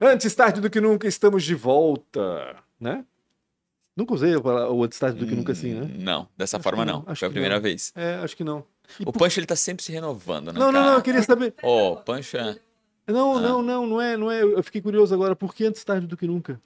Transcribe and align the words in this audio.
Antes 0.00 0.34
tarde 0.34 0.60
do 0.60 0.68
que 0.68 0.80
nunca, 0.80 1.08
estamos 1.08 1.42
de 1.44 1.54
volta, 1.54 2.56
né? 2.78 3.04
Nunca 3.96 4.12
usei 4.12 4.36
o 4.36 4.84
antes 4.84 4.98
tarde 4.98 5.18
do 5.18 5.26
que 5.26 5.34
nunca 5.34 5.52
assim, 5.52 5.72
né? 5.72 5.90
Não, 5.98 6.28
dessa 6.36 6.58
acho 6.58 6.62
forma 6.62 6.84
não. 6.84 7.02
não. 7.06 7.16
Foi 7.16 7.28
a 7.28 7.30
primeira 7.30 7.54
não. 7.54 7.62
vez. 7.62 7.92
É, 7.96 8.16
acho 8.16 8.36
que 8.36 8.44
não. 8.44 8.62
E 9.00 9.02
o 9.02 9.12
por... 9.12 9.20
Pancho 9.20 9.40
ele 9.40 9.46
tá 9.46 9.56
sempre 9.56 9.82
se 9.82 9.90
renovando, 9.90 10.52
né? 10.52 10.60
Não, 10.60 10.70
não, 10.70 10.84
não, 10.84 10.94
eu 10.94 11.02
queria 11.02 11.22
saber. 11.22 11.54
Ô, 11.62 11.92
oh, 11.92 11.96
Pancho 11.96 12.36
é... 12.36 12.58
Não, 13.06 13.38
ah. 13.38 13.40
não, 13.40 13.62
não, 13.62 13.86
não 13.86 14.00
é, 14.00 14.16
não 14.16 14.30
é. 14.30 14.42
Eu 14.42 14.62
fiquei 14.62 14.82
curioso 14.82 15.14
agora, 15.14 15.34
por 15.34 15.54
que 15.54 15.64
antes 15.64 15.82
tarde 15.82 16.06
do 16.06 16.16
que 16.16 16.26
nunca? 16.26 16.60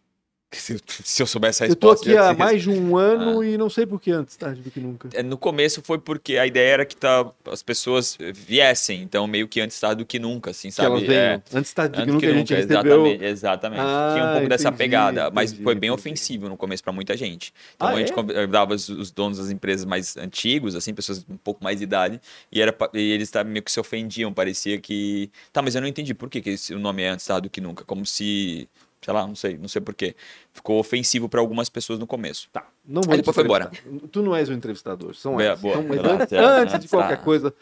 Se, 0.61 0.77
se, 1.05 1.23
eu 1.23 1.29
soubesse 1.29 1.63
a 1.63 1.67
resposta. 1.67 2.11
Eu 2.11 2.15
tô 2.15 2.21
aqui 2.21 2.31
há 2.31 2.35
mais 2.35 2.63
de 2.63 2.71
um 2.71 2.97
ano 2.97 3.41
ah. 3.41 3.47
e 3.47 3.57
não 3.57 3.71
sei 3.71 3.87
por 3.87 4.01
que 4.01 4.11
antes 4.11 4.37
tarde 4.37 4.61
do 4.61 4.71
que 4.71 4.81
nunca. 4.81 5.09
É, 5.13 5.23
no 5.23 5.39
começo 5.39 5.81
foi 5.81 5.97
porque 5.97 6.39
a 6.39 6.47
ideia 6.47 6.73
era 6.73 6.85
que 6.85 6.97
tá, 6.97 7.31
as 7.47 7.63
pessoas 7.63 8.19
viessem, 8.35 9.01
então 9.01 9.29
meio 9.29 9.47
que 9.47 9.61
antes 9.61 9.79
tarde 9.79 10.03
do 10.03 10.07
que 10.07 10.19
nunca, 10.19 10.51
assim, 10.51 10.73
sabe? 10.73 11.07
É, 11.07 11.41
antes 11.55 11.73
tarde 11.73 11.99
do 11.99 12.05
que 12.05 12.11
nunca, 12.13 12.27
que 12.27 12.33
nunca 12.33 12.57
recebeu... 12.57 13.07
Exatamente, 13.07 13.25
exatamente. 13.25 13.81
Ah, 13.81 14.11
Tinha 14.13 14.25
um 14.25 14.27
pouco 14.27 14.39
entendi, 14.39 14.49
dessa 14.49 14.73
pegada, 14.73 15.31
mas 15.31 15.51
entendi, 15.51 15.63
foi 15.63 15.75
bem 15.77 15.89
entendi. 15.89 16.01
ofensivo 16.01 16.49
no 16.49 16.57
começo 16.57 16.83
para 16.83 16.93
muita 16.93 17.17
gente. 17.17 17.55
Então 17.77 17.87
ah, 17.87 17.93
a 17.93 17.99
gente 17.99 18.11
é? 18.11 18.15
convidava 18.15 18.75
os, 18.75 18.89
os, 18.89 19.13
donos 19.13 19.39
das 19.39 19.51
empresas 19.51 19.87
mais 19.87 20.17
antigos, 20.17 20.75
assim, 20.75 20.93
pessoas 20.93 21.25
um 21.31 21.37
pouco 21.37 21.63
mais 21.63 21.79
de 21.79 21.85
idade, 21.85 22.21
e, 22.51 22.61
era, 22.61 22.77
e 22.93 23.13
eles 23.13 23.31
tá, 23.31 23.45
meio 23.45 23.63
que 23.63 23.71
se 23.71 23.79
ofendiam, 23.79 24.33
parecia 24.33 24.81
que... 24.81 25.31
Tá, 25.53 25.63
mas 25.63 25.77
eu 25.77 25.81
não 25.81 25.87
entendi 25.87 26.13
por 26.13 26.29
que, 26.29 26.41
que 26.41 26.51
esse, 26.51 26.75
o 26.75 26.79
nome 26.81 27.03
é 27.03 27.09
antes 27.09 27.25
tarde 27.25 27.43
do 27.43 27.51
que 27.51 27.61
nunca, 27.61 27.85
como 27.85 28.05
se 28.05 28.69
sei 29.01 29.15
lá, 29.15 29.27
não 29.27 29.35
sei, 29.35 29.57
não 29.57 29.69
sei 29.69 29.81
porquê. 29.81 30.15
Ficou 30.53 30.79
ofensivo 30.79 31.29
para 31.29 31.41
algumas 31.41 31.69
pessoas 31.69 31.99
no 31.99 32.07
começo. 32.07 32.49
Tá. 32.53 32.67
Não 32.85 33.03
vou 33.03 33.13
Aí 33.13 33.19
depois 33.19 33.35
foi 33.35 33.45
embora. 33.45 33.71
Tu 34.11 34.23
não 34.23 34.35
és 34.35 34.49
o 34.49 34.53
entrevistador, 34.53 35.15
são 35.15 35.41
é, 35.41 35.55
boa, 35.57 35.77
então, 35.77 36.13
antes, 36.13 36.33
antes 36.33 36.81
de 36.81 36.89
qualquer 36.89 37.19
tá. 37.19 37.25
coisa. 37.25 37.55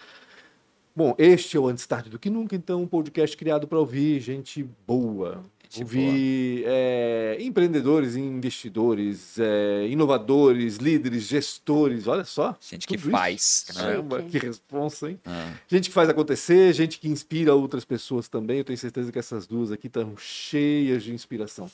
Bom, 0.95 1.15
este 1.17 1.57
é 1.57 1.61
o 1.61 1.69
Antes 1.69 1.87
Tarde 1.87 2.11
do 2.11 2.19
Que 2.19 2.29
Nunca, 2.29 2.57
então 2.57 2.83
um 2.83 2.87
podcast 2.87 3.37
criado 3.37 3.69
para 3.69 3.79
ouvir 3.79 4.19
gente 4.19 4.69
boa, 4.85 5.43
Ouvir 5.77 6.65
é, 6.67 7.37
empreendedores, 7.41 8.17
investidores, 8.17 9.39
é, 9.39 9.87
inovadores, 9.89 10.77
líderes, 10.77 11.25
gestores, 11.25 12.07
olha 12.07 12.25
só. 12.25 12.57
Gente 12.61 12.87
que 12.87 12.97
faz. 12.97 13.67
Isso. 13.69 13.75
Caramba, 13.79 14.23
que 14.23 14.39
responsa, 14.39 15.11
hein? 15.11 15.21
Ah. 15.27 15.53
Gente 15.69 15.89
que 15.89 15.95
faz 15.95 16.09
acontecer, 16.09 16.73
gente 16.73 16.99
que 16.99 17.09
inspira 17.09 17.55
outras 17.55 17.85
pessoas 17.85 18.29
também. 18.29 18.59
Eu 18.59 18.65
tenho 18.65 18.79
certeza 18.79 19.13
que 19.13 19.19
essas 19.19 19.47
duas 19.47 19.71
aqui 19.71 19.89
estão 19.89 20.17
cheias 20.17 21.03
de 21.03 21.13
inspiração. 21.13 21.71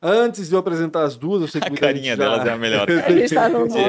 Antes 0.00 0.48
de 0.48 0.54
eu 0.54 0.58
apresentar 0.58 1.04
as 1.04 1.16
duas, 1.16 1.40
eu 1.40 1.48
sei 1.48 1.60
que 1.62 1.68
a 1.68 1.76
carinha 1.76 2.16
já... 2.16 2.24
delas 2.24 2.46
é 2.46 2.52
a 2.52 2.58
melhor. 2.58 2.86
A 2.90 3.10
gente 3.10 3.24
está 3.24 3.48
no 3.48 3.66
é. 3.76 3.80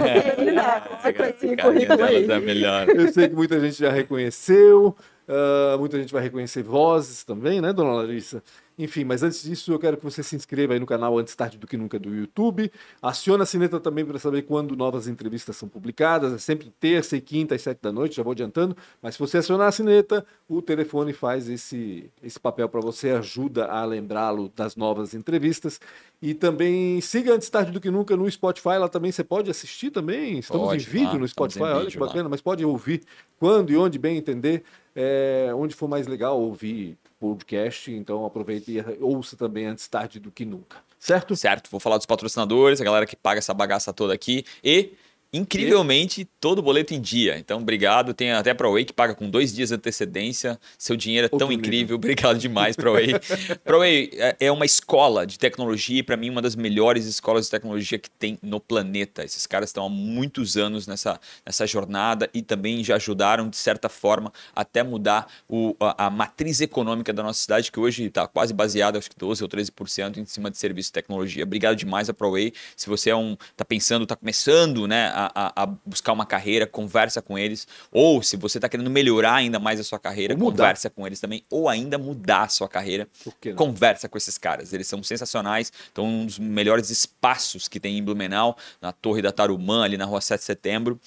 é 2.30 2.33
a 2.33 2.39
melhor. 2.39 2.89
Eu 2.89 3.11
sei 3.11 3.27
que 3.27 3.35
muita 3.35 3.59
gente 3.59 3.77
já 3.77 3.91
reconheceu, 3.91 4.95
uh, 5.27 5.77
muita 5.77 5.97
gente 5.99 6.13
vai 6.13 6.23
reconhecer 6.23 6.63
vozes 6.63 7.23
também, 7.23 7.59
né, 7.59 7.73
dona 7.73 7.91
Larissa? 7.91 8.41
Enfim, 8.78 9.03
mas 9.03 9.23
antes 9.23 9.42
disso, 9.42 9.72
eu 9.72 9.80
quero 9.80 9.97
que 9.97 10.03
você 10.03 10.22
se 10.22 10.36
inscreva 10.36 10.73
aí 10.73 10.80
no 10.80 10.86
canal 10.86 11.17
Antes 11.17 11.36
Tarde 11.36 11.58
do 11.58 11.66
Que 11.66 11.75
Nunca 11.75 11.97
do 11.97 12.14
YouTube. 12.14 12.72
Aciona 13.02 13.42
a 13.42 13.45
sineta 13.45 13.80
também 13.80 14.06
para 14.06 14.20
saber 14.20 14.44
quando 14.44 14.75
novas 14.75 15.08
entrevistas 15.08 15.58
são 15.58 15.67
publicadas. 15.67 16.31
É 16.31 16.38
sempre 16.38 16.72
terça 16.80 17.17
e 17.17 17.22
quinta 17.22 17.55
às 17.55 17.61
sete 17.64 17.80
da 17.81 17.92
noite, 17.92 18.17
já 18.17 18.22
vou 18.22 18.33
adiantando. 18.33 18.78
Mas 19.02 19.16
se 19.16 19.20
você 19.20 19.39
acionar 19.39 19.70
a 19.70 19.72
sineta, 19.72 20.23
o 20.48 20.61
telefone 20.61 21.11
faz 21.11 21.50
esse, 21.50 22.11
esse 22.22 22.39
papel 22.39 22.70
para 22.70 22.80
você, 22.80 23.09
ajuda 23.09 23.66
a 23.66 23.83
lembrá-lo 23.83 24.52
das 24.55 24.75
novas 24.75 25.16
entrevistas. 25.16 25.80
E 26.22 26.36
também 26.36 27.02
siga 27.02 27.33
Antes 27.33 27.50
Tarde 27.50 27.72
do 27.72 27.81
Que 27.81 27.89
Nunca 27.89 28.16
no 28.16 28.30
Spotify. 28.30 28.78
Lá 28.78 28.88
também 28.88 29.11
você 29.11 29.23
pode 29.23 29.50
assistir 29.50 29.89
também. 29.89 30.38
Estamos 30.38 30.67
pode, 30.67 30.83
em 30.83 30.88
vídeo 30.88 31.14
lá, 31.14 31.17
no 31.20 31.28
Spotify, 31.28 31.64
olha 31.64 31.89
que 31.89 31.98
bacana. 31.98 32.23
Lá. 32.23 32.30
Mas 32.30 32.42
pode 32.42 32.64
ouvir 32.64 33.02
quando 33.39 33.72
e 33.72 33.78
onde 33.78 33.98
bem 33.98 34.17
entender. 34.17 34.64
É, 34.95 35.52
onde 35.55 35.75
for 35.75 35.88
mais 35.88 36.08
legal 36.08 36.39
ouvir 36.39 36.98
podcast, 37.19 37.91
então 37.91 38.25
aproveite 38.25 38.71
e 38.71 38.83
ouça 39.01 39.35
também 39.35 39.65
antes 39.65 39.87
tarde 39.87 40.19
do 40.19 40.31
que 40.31 40.45
nunca. 40.45 40.77
Certo? 40.99 41.35
Certo. 41.35 41.69
Vou 41.69 41.79
falar 41.79 41.97
dos 41.97 42.05
patrocinadores, 42.05 42.81
a 42.81 42.83
galera 42.83 43.05
que 43.05 43.15
paga 43.15 43.39
essa 43.39 43.53
bagaça 43.53 43.93
toda 43.93 44.14
aqui 44.14 44.43
e 44.64 44.93
incrivelmente 45.37 46.25
todo 46.39 46.61
boleto 46.61 46.93
em 46.93 47.02
dia. 47.02 47.37
Então, 47.37 47.59
obrigado. 47.59 48.14
Tem 48.14 48.31
até 48.31 48.52
a 48.52 48.55
ProWay 48.55 48.86
que 48.86 48.93
paga 48.93 49.15
com 49.15 49.30
dois 49.30 49.53
dias 49.53 49.70
de 49.70 49.75
antecedência. 49.75 50.59
Seu 50.77 50.95
dinheiro 50.95 51.30
é 51.31 51.37
tão 51.37 51.52
incrível. 51.52 51.95
Obrigado 51.98 52.37
demais, 52.37 52.75
ProWay. 52.75 53.14
ProWay 53.64 54.09
é, 54.14 54.36
é 54.39 54.52
uma 54.52 54.65
escola 54.65 55.25
de 55.25 55.37
tecnologia 55.37 55.99
e, 55.99 56.03
para 56.03 56.17
mim, 56.17 56.30
uma 56.30 56.42
das 56.42 56.55
melhores 56.55 57.05
escolas 57.05 57.45
de 57.45 57.52
tecnologia 57.52 57.99
que 57.99 58.09
tem 58.09 58.37
no 58.42 58.59
planeta. 58.59 59.23
Esses 59.23 59.45
caras 59.45 59.70
estão 59.70 59.86
há 59.86 59.89
muitos 59.89 60.58
anos 60.58 60.87
nessa, 60.87 61.20
nessa 61.45 61.65
jornada 61.65 62.30
e 62.33 62.42
também 62.42 62.83
já 62.83 62.95
ajudaram, 62.95 63.49
de 63.49 63.58
certa 63.58 63.89
forma, 63.89 64.31
até 64.55 64.83
mudar 64.83 65.27
o, 65.48 65.75
a, 65.80 66.08
a 66.08 66.09
matriz 66.09 66.61
econômica 66.61 67.14
da 67.14 67.23
nossa 67.23 67.39
cidade, 67.39 67.71
que 67.71 67.80
hoje 67.80 68.05
está 68.05 68.27
quase 68.27 68.54
baseada, 68.54 68.98
acho 68.98 69.09
que 69.09 69.17
12 69.17 69.43
ou 69.43 69.49
13% 69.49 70.17
em 70.17 70.25
cima 70.25 70.49
de 70.49 70.58
serviço 70.58 70.89
de 70.89 70.93
tecnologia. 70.93 71.43
Obrigado 71.43 71.75
demais 71.75 72.09
a 72.09 72.14
ProWay. 72.14 72.54
Se 72.75 72.87
você 72.87 73.09
é 73.09 73.15
um, 73.15 73.36
tá 73.55 73.65
pensando, 73.65 74.04
está 74.04 74.15
começando, 74.15 74.87
né, 74.87 75.08
a, 75.14 75.27
a, 75.33 75.65
buscar 75.86 76.14
uma 76.14 76.26
carreira, 76.26 76.65
conversa 76.65 77.21
com 77.21 77.38
eles. 77.38 77.67
Ou 77.92 78.21
se 78.21 78.36
você 78.36 78.58
está 78.58 78.67
querendo 78.67 78.89
melhorar 78.89 79.36
ainda 79.36 79.60
mais 79.60 79.80
a 79.80 79.83
sua 79.83 79.99
carreira, 79.99 80.36
conversa 80.36 80.89
com 80.89 81.05
eles 81.05 81.20
também. 81.20 81.43
Ou 81.49 81.70
ainda 81.70 81.98
mudar 81.98 82.43
a 82.43 82.48
sua 82.48 82.67
carreira, 82.67 83.08
conversa 83.55 84.10
com 84.10 84.17
esses 84.17 84.37
caras. 84.37 84.73
Eles 84.73 84.87
são 84.87 85.02
sensacionais. 85.04 85.71
Estão 85.87 86.05
um 86.05 86.26
dos 86.26 86.39
melhores 86.39 86.89
espaços 86.89 87.67
que 87.67 87.80
tem 87.80 87.98
em 87.98 88.04
Blumenau, 88.04 88.58
na 88.82 88.92
Torre 88.92 89.21
da 89.21 89.32
Tarumã, 89.32 89.83
ali 89.83 89.98
na 89.98 90.05
rua 90.05 90.21
7 90.21 90.39
de 90.39 90.45
setembro. 90.45 90.99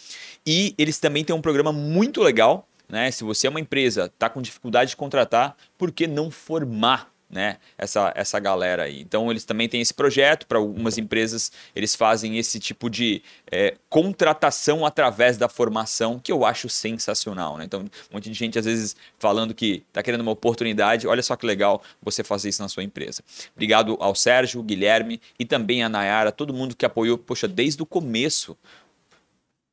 E 0.47 0.75
eles 0.79 0.99
também 0.99 1.25
têm 1.25 1.35
um 1.35 1.43
programa 1.43 1.73
muito 1.73 2.23
legal. 2.23 2.67
Né? 2.89 3.11
Se 3.11 3.23
você 3.23 3.47
é 3.47 3.51
uma 3.51 3.61
empresa, 3.61 4.07
está 4.07 4.29
com 4.29 4.43
dificuldade 4.43 4.91
de 4.91 4.97
contratar, 4.97 5.57
por 5.79 5.93
que 5.93 6.07
não 6.07 6.31
formar 6.31 7.10
né, 7.31 7.59
essa, 7.79 8.13
essa 8.17 8.39
galera 8.41 8.85
aí. 8.85 9.01
Então 9.01 9.31
eles 9.31 9.45
também 9.45 9.69
têm 9.69 9.81
esse 9.81 9.95
projeto, 9.95 10.47
para 10.47 10.59
algumas 10.59 10.99
empresas 10.99 11.53
eles 11.75 11.95
fazem 11.95 12.39
esse 12.39 12.59
tipo 12.59 12.91
de 12.91 13.23
é, 13.51 13.77
contratação 13.89 14.85
através 14.85 15.37
da 15.37 15.49
formação, 15.49 16.19
que 16.19 16.33
eu 16.33 16.45
acho 16.45 16.69
sensacional. 16.69 17.57
Né? 17.57 17.65
Então, 17.65 17.81
um 17.81 18.15
monte 18.15 18.29
de 18.29 18.35
gente 18.35 18.59
às 18.59 18.65
vezes 18.65 18.97
falando 19.19 19.55
que 19.55 19.85
está 19.89 20.03
querendo 20.03 20.23
uma 20.23 20.33
oportunidade, 20.33 21.07
olha 21.07 21.23
só 21.23 21.37
que 21.37 21.47
legal 21.47 21.83
você 22.03 22.25
fazer 22.25 22.49
isso 22.49 22.63
na 22.63 22.69
sua 22.69 22.83
empresa. 22.83 23.23
Obrigado 23.55 23.97
ao 24.01 24.15
Sérgio, 24.15 24.63
Guilherme 24.63 25.21
e 25.39 25.45
também 25.45 25.83
a 25.83 25.89
Nayara, 25.89 26.33
todo 26.33 26.53
mundo 26.53 26.75
que 26.75 26.85
apoiou, 26.85 27.17
poxa, 27.17 27.47
desde 27.47 27.83
o 27.83 27.87
começo 27.87 28.57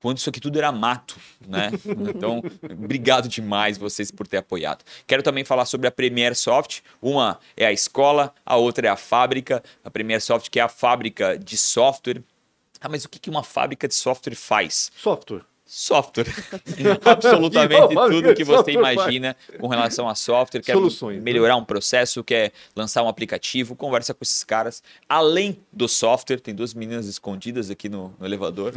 quando 0.02 0.18
isso 0.18 0.30
aqui 0.30 0.40
tudo 0.40 0.58
era 0.58 0.72
mato, 0.72 1.18
né? 1.46 1.72
Então, 2.16 2.42
obrigado 2.72 3.28
demais 3.28 3.78
vocês 3.78 4.12
por 4.12 4.28
ter 4.28 4.38
apoiado. 4.38 4.84
Quero 5.06 5.24
também 5.24 5.44
falar 5.44 5.66
sobre 5.66 5.88
a 5.88 5.92
Premier 5.92 6.36
Soft. 6.36 6.82
Uma 7.02 7.40
é 7.56 7.66
a 7.66 7.72
escola, 7.72 8.34
a 8.46 8.56
outra 8.56 8.88
é 8.88 8.90
a 8.90 8.96
fábrica. 8.96 9.64
A 9.84 9.90
Premier 9.90 10.22
Soft 10.22 10.50
que 10.50 10.60
é 10.60 10.64
a 10.64 10.70
fábrica 10.70 11.38
de 11.38 11.58
software. 11.58 12.24
Ah, 12.80 12.88
mas 12.88 13.06
o 13.06 13.10
que 13.10 13.30
uma 13.30 13.44
fábrica 13.44 13.88
de 13.88 13.96
software 13.96 14.36
faz? 14.36 14.92
Software 14.96 15.44
software. 15.68 16.28
Absolutamente 17.04 17.94
tudo 17.94 18.34
que 18.34 18.44
você 18.44 18.72
imagina 18.72 19.36
com 19.60 19.68
relação 19.68 20.08
a 20.08 20.16
software. 20.16 20.62
Quer 20.62 20.74
Soluções, 20.74 21.18
né? 21.18 21.24
melhorar 21.24 21.56
né? 21.56 21.62
um 21.62 21.66
processo, 21.66 22.24
quer 22.24 22.54
lançar 22.76 23.04
um 23.04 23.10
aplicativo, 23.10 23.76
conversa 23.76 24.14
com 24.14 24.24
esses 24.24 24.44
caras. 24.44 24.82
Além 25.08 25.60
do 25.72 25.88
software, 25.88 26.40
tem 26.40 26.56
duas 26.56 26.74
meninas 26.74 27.06
escondidas 27.08 27.70
aqui 27.70 27.90
no, 27.90 28.16
no 28.18 28.26
elevador. 28.26 28.74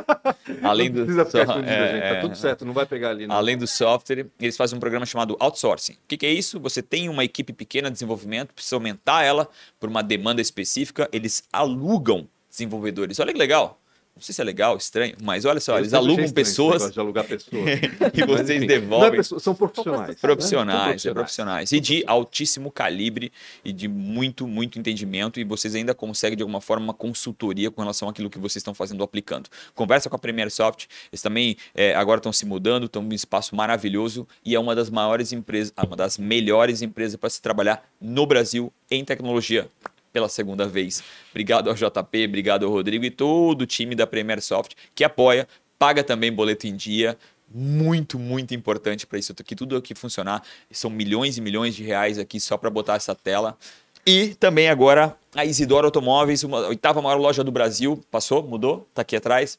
Além 0.62 0.90
do 0.90 1.04
precisa 1.04 1.24
ficar 1.26 1.46
so... 1.46 1.60
é, 1.60 1.92
gente. 1.92 2.14
Tá 2.14 2.20
tudo 2.20 2.36
certo, 2.36 2.64
não 2.64 2.72
vai 2.72 2.86
pegar 2.86 3.10
ali. 3.10 3.26
Não. 3.26 3.36
Além 3.36 3.56
do 3.56 3.66
software, 3.66 4.26
eles 4.40 4.56
fazem 4.56 4.76
um 4.76 4.80
programa 4.80 5.04
chamado 5.04 5.36
outsourcing. 5.38 5.92
O 5.92 5.98
que, 6.08 6.16
que 6.16 6.26
é 6.26 6.32
isso? 6.32 6.58
Você 6.60 6.80
tem 6.80 7.08
uma 7.08 7.24
equipe 7.24 7.52
pequena 7.52 7.88
de 7.88 7.94
desenvolvimento, 7.94 8.54
precisa 8.54 8.76
aumentar 8.76 9.22
ela 9.22 9.48
por 9.78 9.88
uma 9.88 10.02
demanda 10.02 10.40
específica, 10.40 11.08
eles 11.12 11.44
alugam 11.52 12.26
desenvolvedores. 12.48 13.18
Olha 13.20 13.32
que 13.32 13.38
legal. 13.38 13.81
Não 14.14 14.22
sei 14.22 14.34
se 14.34 14.40
é 14.42 14.44
legal, 14.44 14.76
estranho, 14.76 15.16
mas 15.22 15.44
olha 15.46 15.58
só, 15.58 15.72
eu 15.72 15.78
eles 15.78 15.94
alugam 15.94 16.30
pessoas. 16.30 16.92
De 16.92 17.00
alugar 17.00 17.24
pessoas. 17.24 17.50
e 18.12 18.26
vocês 18.26 18.58
mas, 18.60 18.68
devolvem. 18.68 19.08
É 19.08 19.16
pessoa, 19.16 19.40
são 19.40 19.54
profissionais. 19.54 20.20
Profissionais, 20.20 21.04
né? 21.04 21.10
é 21.10 21.14
profissionais. 21.14 21.72
E 21.72 21.80
de 21.80 22.04
altíssimo 22.06 22.70
calibre 22.70 23.32
e 23.64 23.72
de 23.72 23.88
muito, 23.88 24.46
muito 24.46 24.78
entendimento. 24.78 25.40
E 25.40 25.44
vocês 25.44 25.74
ainda 25.74 25.94
conseguem, 25.94 26.36
de 26.36 26.42
alguma 26.42 26.60
forma, 26.60 26.84
uma 26.84 26.94
consultoria 26.94 27.70
com 27.70 27.80
relação 27.80 28.08
àquilo 28.08 28.28
que 28.28 28.38
vocês 28.38 28.60
estão 28.60 28.74
fazendo 28.74 29.02
aplicando. 29.02 29.48
Conversa 29.74 30.10
com 30.10 30.16
a 30.16 30.18
Premier 30.18 30.50
Soft. 30.50 30.86
Eles 31.10 31.22
também 31.22 31.56
é, 31.74 31.94
agora 31.94 32.18
estão 32.18 32.32
se 32.32 32.44
mudando, 32.44 32.86
estão 32.86 33.02
num 33.02 33.14
espaço 33.14 33.56
maravilhoso 33.56 34.28
e 34.44 34.54
é 34.54 34.60
uma 34.60 34.74
das 34.74 34.90
maiores 34.90 35.32
empresas, 35.32 35.72
uma 35.84 35.96
das 35.96 36.18
melhores 36.18 36.82
empresas 36.82 37.16
para 37.16 37.30
se 37.30 37.40
trabalhar 37.40 37.82
no 37.98 38.26
Brasil 38.26 38.72
em 38.90 39.04
tecnologia 39.04 39.68
pela 40.12 40.28
segunda 40.28 40.66
vez. 40.66 41.02
Obrigado 41.30 41.68
ao 41.68 41.74
JP, 41.74 42.26
obrigado 42.26 42.66
ao 42.66 42.70
Rodrigo 42.70 43.04
e 43.04 43.10
todo 43.10 43.62
o 43.62 43.66
time 43.66 43.94
da 43.94 44.06
Premier 44.06 44.40
Soft 44.42 44.74
que 44.94 45.04
apoia, 45.04 45.48
paga 45.78 46.04
também 46.04 46.32
boleto 46.32 46.66
em 46.66 46.76
dia. 46.76 47.16
Muito, 47.54 48.18
muito 48.18 48.54
importante 48.54 49.06
para 49.06 49.18
isso 49.18 49.32
aqui, 49.38 49.54
tudo 49.54 49.76
aqui 49.76 49.94
funcionar. 49.94 50.42
São 50.70 50.88
milhões 50.90 51.36
e 51.36 51.40
milhões 51.40 51.74
de 51.74 51.82
reais 51.82 52.18
aqui 52.18 52.40
só 52.40 52.56
para 52.56 52.70
botar 52.70 52.94
essa 52.94 53.14
tela. 53.14 53.58
E 54.06 54.34
também 54.34 54.68
agora 54.68 55.16
a 55.34 55.44
Isidoro 55.44 55.86
Automóveis, 55.86 56.42
uma 56.42 56.66
oitava 56.66 57.00
maior 57.00 57.18
loja 57.18 57.44
do 57.44 57.52
Brasil. 57.52 58.02
Passou? 58.10 58.42
Mudou? 58.42 58.88
Tá 58.94 59.02
aqui 59.02 59.16
atrás. 59.16 59.58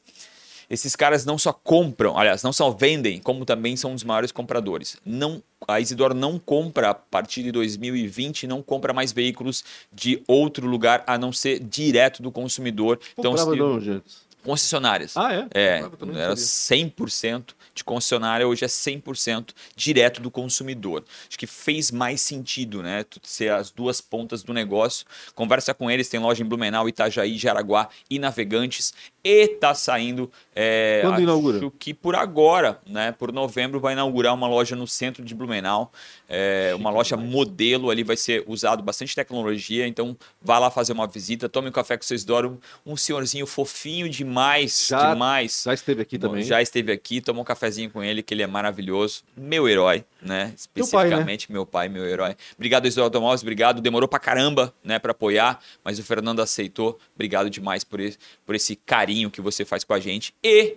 Esses 0.68 0.96
caras 0.96 1.24
não 1.24 1.36
só 1.38 1.52
compram, 1.52 2.16
aliás, 2.18 2.42
não 2.42 2.52
só 2.52 2.70
vendem, 2.70 3.18
como 3.20 3.44
também 3.44 3.76
são 3.76 3.92
um 3.92 3.94
dos 3.94 4.04
maiores 4.04 4.32
compradores. 4.32 4.96
Não 5.04 5.42
a 5.66 5.80
Isidoro 5.80 6.12
não 6.14 6.38
compra 6.38 6.90
a 6.90 6.94
partir 6.94 7.42
de 7.42 7.50
2020, 7.50 8.46
não 8.46 8.62
compra 8.62 8.92
mais 8.92 9.12
veículos 9.12 9.64
de 9.92 10.22
outro 10.28 10.66
lugar 10.66 11.02
a 11.06 11.16
não 11.16 11.32
ser 11.32 11.58
direto 11.58 12.22
do 12.22 12.30
consumidor. 12.30 12.98
Comprava 13.16 13.54
então, 13.54 13.54
se- 13.54 13.58
não, 13.58 13.80
gente. 13.80 14.04
concessionárias. 14.42 15.16
Ah, 15.16 15.32
é? 15.34 15.46
É, 15.54 15.78
era 15.78 16.36
sabia. 16.36 16.88
100% 16.90 17.54
de 17.74 17.82
concessionária, 17.82 18.46
hoje 18.46 18.64
é 18.64 18.68
100% 18.68 19.54
direto 19.74 20.20
do 20.20 20.30
consumidor. 20.30 21.02
Acho 21.28 21.38
que 21.38 21.46
fez 21.46 21.90
mais 21.90 22.20
sentido, 22.20 22.82
né? 22.82 23.04
Ser 23.22 23.50
as 23.50 23.70
duas 23.70 24.00
pontas 24.02 24.42
do 24.42 24.52
negócio. 24.52 25.06
Conversa 25.34 25.72
com 25.74 25.90
eles, 25.90 26.08
tem 26.08 26.20
loja 26.20 26.42
em 26.42 26.46
Blumenau, 26.46 26.88
Itajaí, 26.88 27.36
Jaraguá 27.38 27.88
e 28.08 28.18
Navegantes. 28.18 28.92
E 29.24 29.48
tá 29.48 29.74
saindo. 29.74 30.30
É, 30.54 30.98
Quando 31.00 31.14
acho 31.14 31.22
inaugura? 31.22 31.72
que 31.78 31.94
por 31.94 32.14
agora, 32.14 32.78
né? 32.86 33.10
Por 33.12 33.32
novembro, 33.32 33.80
vai 33.80 33.94
inaugurar 33.94 34.34
uma 34.34 34.46
loja 34.46 34.76
no 34.76 34.86
centro 34.86 35.24
de 35.24 35.34
Blumenau. 35.34 35.90
É, 36.28 36.74
uma 36.76 36.90
loja 36.90 37.16
modelo 37.16 37.88
ali, 37.90 38.02
vai 38.04 38.16
ser 38.18 38.44
usado 38.46 38.82
bastante 38.82 39.14
tecnologia. 39.14 39.86
Então, 39.86 40.14
vá 40.42 40.58
lá 40.58 40.70
fazer 40.70 40.92
uma 40.92 41.06
visita, 41.06 41.48
tome 41.48 41.70
um 41.70 41.72
café 41.72 41.96
com 41.96 42.02
vocês 42.04 42.22
Doro. 42.22 42.60
Um 42.84 42.96
senhorzinho 42.98 43.46
fofinho 43.46 44.10
demais, 44.10 44.88
Já- 44.88 45.12
demais. 45.14 45.62
Já 45.64 45.72
esteve 45.72 46.02
aqui 46.02 46.18
também. 46.18 46.42
Já 46.42 46.60
esteve 46.60 46.92
aqui, 46.92 47.22
tomou 47.22 47.40
um 47.40 47.46
cafezinho 47.46 47.90
com 47.90 48.02
ele, 48.04 48.22
que 48.22 48.34
ele 48.34 48.42
é 48.42 48.46
maravilhoso. 48.46 49.22
Meu 49.34 49.66
herói, 49.66 50.04
né? 50.24 50.54
Teu 50.72 50.86
pai, 50.88 51.04
né? 51.04 51.14
Especificamente 51.14 51.52
meu 51.52 51.66
pai, 51.66 51.88
meu 51.88 52.04
herói. 52.06 52.34
Obrigado, 52.56 52.86
Isidoro 52.86 53.06
Automóveis, 53.06 53.42
obrigado. 53.42 53.80
Demorou 53.82 54.08
pra 54.08 54.18
caramba, 54.18 54.74
né, 54.82 54.98
pra 54.98 55.12
apoiar, 55.12 55.60
mas 55.84 55.98
o 55.98 56.02
Fernando 56.02 56.40
aceitou. 56.40 56.98
Obrigado 57.14 57.50
demais 57.50 57.84
por 57.84 58.00
esse, 58.00 58.18
por 58.44 58.54
esse 58.54 58.74
carinho 58.74 59.30
que 59.30 59.40
você 59.40 59.64
faz 59.64 59.84
com 59.84 59.92
a 59.92 60.00
gente. 60.00 60.34
E 60.42 60.76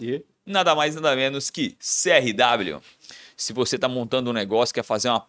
E 0.00 0.24
nada 0.44 0.74
mais, 0.74 0.94
nada 0.96 1.14
menos 1.14 1.48
que 1.50 1.76
CRW. 1.78 2.80
Se 3.36 3.52
você 3.52 3.76
está 3.76 3.88
montando 3.88 4.30
um 4.30 4.32
negócio, 4.32 4.74
quer 4.74 4.82
fazer 4.82 5.08
uma 5.08 5.24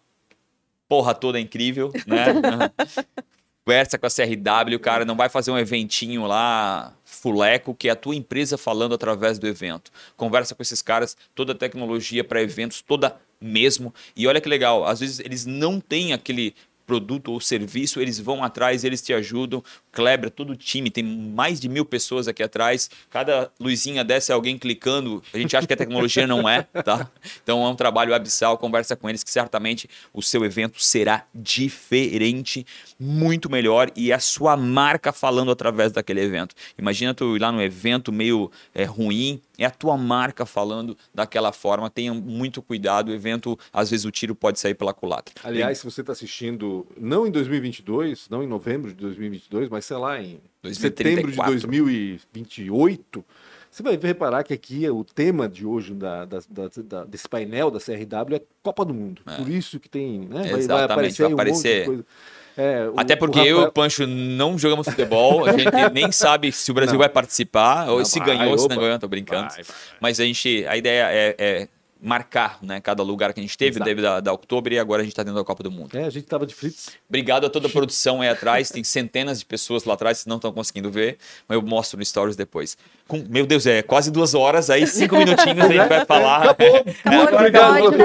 porra 0.88 1.14
toda 1.14 1.38
incrível, 1.38 1.92
né? 2.06 2.26
Conversa 3.64 3.98
com 3.98 4.06
a 4.06 4.10
CRW, 4.10 4.78
cara, 4.80 5.04
não 5.04 5.16
vai 5.16 5.28
fazer 5.28 5.50
um 5.50 5.58
eventinho 5.58 6.26
lá, 6.26 6.94
fuleco, 7.04 7.74
que 7.74 7.88
é 7.88 7.92
a 7.92 7.96
tua 7.96 8.16
empresa 8.16 8.56
falando 8.56 8.94
através 8.94 9.38
do 9.38 9.46
evento. 9.46 9.92
Conversa 10.16 10.54
com 10.54 10.62
esses 10.62 10.80
caras, 10.80 11.16
toda 11.34 11.52
a 11.52 11.54
tecnologia 11.54 12.24
para 12.24 12.42
eventos, 12.42 12.80
toda 12.80 13.16
mesmo. 13.40 13.94
E 14.16 14.26
olha 14.26 14.40
que 14.40 14.48
legal, 14.48 14.84
às 14.84 15.00
vezes 15.00 15.20
eles 15.20 15.46
não 15.46 15.78
têm 15.78 16.12
aquele 16.12 16.54
produto 16.90 17.30
ou 17.30 17.40
serviço, 17.40 18.00
eles 18.00 18.18
vão 18.18 18.42
atrás, 18.42 18.82
eles 18.82 19.00
te 19.00 19.12
ajudam. 19.12 19.62
Kleber, 19.92 20.28
todo 20.28 20.50
o 20.50 20.56
time, 20.56 20.90
tem 20.90 21.04
mais 21.04 21.60
de 21.60 21.68
mil 21.68 21.84
pessoas 21.84 22.26
aqui 22.26 22.42
atrás. 22.42 22.90
Cada 23.08 23.48
luzinha 23.60 24.02
dessa 24.02 24.32
é 24.32 24.34
alguém 24.34 24.58
clicando. 24.58 25.22
A 25.32 25.38
gente 25.38 25.56
acha 25.56 25.68
que 25.68 25.72
a 25.72 25.76
tecnologia 25.76 26.26
não 26.26 26.48
é, 26.48 26.62
tá? 26.84 27.08
Então 27.44 27.64
é 27.64 27.68
um 27.68 27.76
trabalho 27.76 28.12
abissal. 28.12 28.58
Conversa 28.58 28.96
com 28.96 29.08
eles 29.08 29.22
que 29.22 29.30
certamente 29.30 29.88
o 30.12 30.20
seu 30.20 30.44
evento 30.44 30.82
será 30.82 31.24
diferente, 31.32 32.66
muito 32.98 33.48
melhor 33.48 33.88
e 33.94 34.12
a 34.12 34.18
sua 34.18 34.56
marca 34.56 35.12
falando 35.12 35.52
através 35.52 35.92
daquele 35.92 36.20
evento. 36.20 36.56
Imagina 36.76 37.14
tu 37.14 37.36
ir 37.36 37.38
lá 37.38 37.52
no 37.52 37.62
evento 37.62 38.12
meio 38.12 38.50
é, 38.74 38.82
ruim, 38.82 39.40
é 39.60 39.66
a 39.66 39.70
tua 39.70 39.96
marca 39.96 40.44
falando 40.46 40.96
daquela 41.14 41.52
forma. 41.52 41.88
Tenha 41.90 42.12
muito 42.14 42.60
cuidado. 42.62 43.10
O 43.10 43.12
evento, 43.14 43.58
às 43.72 43.90
vezes, 43.90 44.04
o 44.06 44.10
tiro 44.10 44.34
pode 44.34 44.58
sair 44.58 44.74
pela 44.74 44.92
culatra. 44.94 45.34
Aliás, 45.44 45.78
se 45.78 45.84
você 45.84 46.00
está 46.00 46.12
assistindo, 46.12 46.86
não 46.98 47.26
em 47.26 47.30
2022, 47.30 48.28
não 48.30 48.42
em 48.42 48.46
novembro 48.46 48.88
de 48.90 48.96
2022, 48.96 49.68
mas 49.68 49.84
sei 49.84 49.96
lá, 49.98 50.18
em 50.20 50.40
2034. 50.62 50.80
setembro 50.80 51.30
de 51.30 51.36
2028, 51.36 53.24
você 53.70 53.82
vai 53.82 53.96
reparar 53.96 54.42
que 54.42 54.52
aqui 54.52 54.84
é 54.84 54.90
o 54.90 55.04
tema 55.04 55.48
de 55.48 55.64
hoje 55.64 55.94
da, 55.94 56.24
da- 56.24 56.40
da- 56.48 56.70
da- 56.82 57.04
desse 57.04 57.28
painel 57.28 57.70
da 57.70 57.78
CRW 57.78 58.34
é 58.36 58.42
Copa 58.62 58.84
do 58.84 58.92
Mundo. 58.92 59.22
Por 59.36 59.48
isso 59.48 59.78
que 59.78 59.88
tem, 59.88 60.20
né? 60.20 60.42
Vai, 60.42 60.42
vai 60.74 60.82
aparecer, 60.94 61.22
vai 61.22 61.30
aí 61.46 61.52
um 61.52 62.04
É, 62.62 62.88
o- 62.88 62.94
Até 62.98 63.16
porque 63.16 63.38
o 63.38 63.42
eu 63.42 63.46
e 63.46 63.50
Rafael- 63.52 63.68
o 63.68 63.72
Pancho 63.72 64.06
não 64.06 64.58
jogamos 64.58 64.86
futebol, 64.88 65.46
a 65.46 65.52
gente 65.52 65.64
nem 65.94 66.12
sabe 66.12 66.52
se 66.52 66.70
o 66.70 66.74
Brasil 66.74 66.92
Não. 66.94 66.98
vai 67.00 67.08
participar, 67.08 67.88
ou 67.88 67.98
Não, 67.98 68.04
se 68.04 68.18
vai, 68.18 68.36
ganhou, 68.36 68.58
se 68.58 68.68
não 68.68 68.76
opa. 68.76 68.84
ganhou, 68.84 68.98
tô 68.98 69.08
brincando. 69.08 69.48
Vai, 69.48 69.62
vai. 69.62 69.74
Mas 70.00 70.20
a 70.20 70.24
gente, 70.24 70.66
a 70.68 70.76
ideia 70.76 71.06
é, 71.10 71.34
é 71.38 71.68
marcar 72.02 72.58
né, 72.62 72.80
cada 72.80 73.02
lugar 73.02 73.32
que 73.34 73.40
a 73.40 73.42
gente 73.42 73.58
teve, 73.58 73.72
Exato. 73.76 73.84
teve 73.84 74.00
da, 74.00 74.20
da 74.20 74.32
Outubro 74.32 74.72
e 74.72 74.78
agora 74.78 75.02
a 75.02 75.04
gente 75.04 75.14
tá 75.14 75.22
dentro 75.22 75.38
da 75.38 75.44
Copa 75.44 75.62
do 75.62 75.70
Mundo. 75.70 75.94
É, 75.96 76.04
a 76.04 76.10
gente 76.10 76.24
tava 76.26 76.46
de 76.46 76.54
fritz. 76.54 76.92
Obrigado 77.08 77.44
a 77.46 77.50
toda 77.50 77.66
a 77.66 77.70
produção 77.72 78.22
aí 78.22 78.28
atrás, 78.30 78.70
tem 78.70 78.82
centenas 78.82 79.38
de 79.38 79.44
pessoas 79.44 79.84
lá 79.84 79.92
atrás, 79.94 80.16
vocês 80.18 80.26
não 80.26 80.36
estão 80.36 80.50
conseguindo 80.52 80.90
ver, 80.90 81.18
mas 81.46 81.56
eu 81.56 81.62
mostro 81.62 81.98
no 81.98 82.04
Stories 82.04 82.36
depois. 82.36 82.76
Com- 83.06 83.24
meu 83.28 83.44
Deus, 83.46 83.66
é 83.66 83.82
quase 83.82 84.10
duas 84.10 84.34
horas, 84.34 84.70
aí 84.70 84.86
cinco 84.86 85.16
minutinhos 85.16 85.58
a 85.64 85.68
gente 85.68 85.88
vai 85.88 86.04
falar. 86.06 86.42
Acabou. 86.50 86.76
Acabou, 87.04 87.34
Obrigado 87.38 87.78
pode 87.80 87.96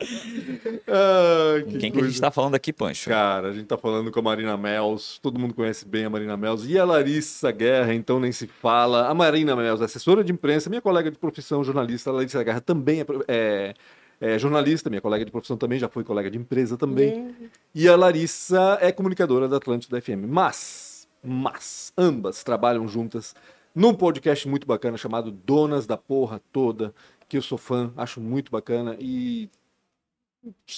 Ai, 0.00 1.62
que 1.64 1.78
Quem 1.78 1.80
que 1.80 1.86
a 1.88 2.00
coisa. 2.00 2.08
gente 2.08 2.20
tá 2.20 2.30
falando 2.30 2.54
aqui, 2.54 2.72
Pancho? 2.72 3.08
Cara, 3.08 3.48
a 3.48 3.52
gente 3.52 3.66
tá 3.66 3.76
falando 3.76 4.10
com 4.10 4.18
a 4.18 4.22
Marina 4.22 4.56
Mels, 4.56 5.18
todo 5.22 5.38
mundo 5.38 5.54
conhece 5.54 5.86
bem 5.86 6.04
a 6.04 6.10
Marina 6.10 6.36
Mels, 6.36 6.64
e 6.66 6.78
a 6.78 6.84
Larissa 6.84 7.50
Guerra, 7.50 7.94
então 7.94 8.18
nem 8.20 8.32
se 8.32 8.46
fala. 8.46 9.08
A 9.08 9.14
Marina 9.14 9.54
Mels, 9.54 9.80
assessora 9.80 10.24
de 10.24 10.32
imprensa, 10.32 10.68
minha 10.70 10.82
colega 10.82 11.10
de 11.10 11.18
profissão, 11.18 11.62
jornalista, 11.62 12.10
a 12.10 12.12
Larissa 12.14 12.42
Guerra 12.42 12.60
também 12.60 13.00
é, 13.00 13.04
é- 13.28 13.74
é 14.20 14.38
jornalista, 14.38 14.90
minha 14.90 15.00
colega 15.00 15.24
de 15.24 15.30
profissão 15.30 15.56
também, 15.56 15.78
já 15.78 15.88
foi 15.88 16.04
colega 16.04 16.30
de 16.30 16.36
empresa 16.38 16.76
também. 16.76 17.34
E 17.74 17.88
a 17.88 17.96
Larissa 17.96 18.76
é 18.80 18.92
comunicadora 18.92 19.48
da 19.48 19.56
Atlântida 19.56 19.98
FM. 20.00 20.26
Mas, 20.28 21.08
mas, 21.24 21.90
ambas 21.96 22.42
trabalham 22.44 22.86
juntas 22.86 23.34
num 23.74 23.94
podcast 23.94 24.46
muito 24.48 24.66
bacana 24.66 24.98
chamado 24.98 25.30
Donas 25.30 25.86
da 25.86 25.96
Porra 25.96 26.40
Toda, 26.52 26.92
que 27.28 27.36
eu 27.38 27.42
sou 27.42 27.56
fã, 27.56 27.92
acho 27.96 28.20
muito 28.20 28.50
bacana 28.50 28.94
e 28.98 29.48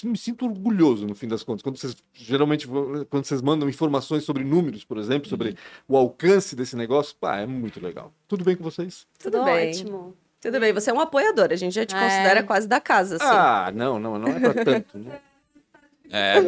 me 0.05 0.19
sinto 0.19 0.45
orgulhoso 0.47 1.07
no 1.07 1.15
fim 1.15 1.29
das 1.29 1.43
contas. 1.45 1.63
Quando 1.63 1.77
vocês 1.79 1.97
geralmente 2.13 2.67
quando 2.67 3.25
vocês 3.25 3.41
mandam 3.41 3.69
informações 3.69 4.25
sobre 4.25 4.43
números, 4.45 4.85
por 4.85 4.99
exemplo, 4.99 5.29
sobre 5.29 5.57
o 5.89 5.97
alcance 5.97 6.57
desse 6.57 6.75
negócio, 6.77 7.15
pá, 7.21 7.39
é 7.39 7.47
muito 7.47 7.81
legal. 7.83 8.13
Tudo 8.27 8.45
bem 8.45 8.57
com 8.57 8.65
vocês? 8.65 9.07
Tudo 9.19 9.33
Tudo 9.39 9.45
bem. 9.45 9.71
ótimo. 9.71 10.17
Tudo 10.41 10.59
bem, 10.59 10.73
você 10.73 10.91
é 10.91 10.93
um 10.93 10.99
apoiador, 10.99 11.49
a 11.53 11.57
gente 11.57 11.73
já 11.75 11.87
te 11.87 11.95
É. 11.95 12.01
considera 12.01 12.43
quase 12.43 12.67
da 12.67 12.81
casa, 12.81 13.15
assim. 13.17 13.25
Ah, 13.25 13.71
não, 13.73 14.01
não, 14.01 14.19
não 14.19 14.29
é 14.29 14.41
pra 14.41 14.65
tanto. 14.65 14.99
Né? 14.99 15.21
É, 16.11 16.39
a 16.39 16.43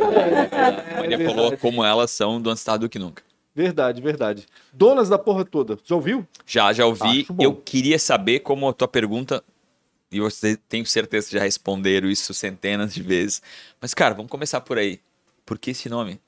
Maria 1.00 1.16
É 1.16 1.24
falou 1.24 1.50
verdade. 1.50 1.56
como 1.62 1.84
elas 1.84 2.10
são 2.10 2.40
do 2.40 2.50
Antes 2.50 2.64
Tarde 2.64 2.80
do 2.80 2.88
que 2.88 2.98
Nunca. 2.98 3.22
Verdade, 3.54 4.02
verdade. 4.02 4.46
Donas 4.72 5.08
da 5.08 5.16
porra 5.16 5.44
toda. 5.44 5.78
Já 5.84 5.94
ouviu? 5.94 6.26
Já, 6.44 6.72
já 6.72 6.84
ouvi. 6.86 7.24
Eu 7.38 7.54
queria 7.54 7.98
saber 8.00 8.40
como 8.40 8.68
a 8.68 8.72
tua 8.72 8.88
pergunta, 8.88 9.42
e 10.16 10.20
você 10.20 10.56
tenho 10.68 10.86
certeza 10.86 11.28
que 11.28 11.34
já 11.36 11.42
responderam 11.42 12.08
isso 12.08 12.32
centenas 12.34 12.94
de 12.94 13.02
vezes. 13.02 13.42
Mas, 13.80 13.92
cara, 13.94 14.14
vamos 14.14 14.30
começar 14.30 14.60
por 14.60 14.78
aí. 14.78 15.00
Por 15.44 15.58
que 15.58 15.70
esse 15.72 15.88
nome? 15.88 16.20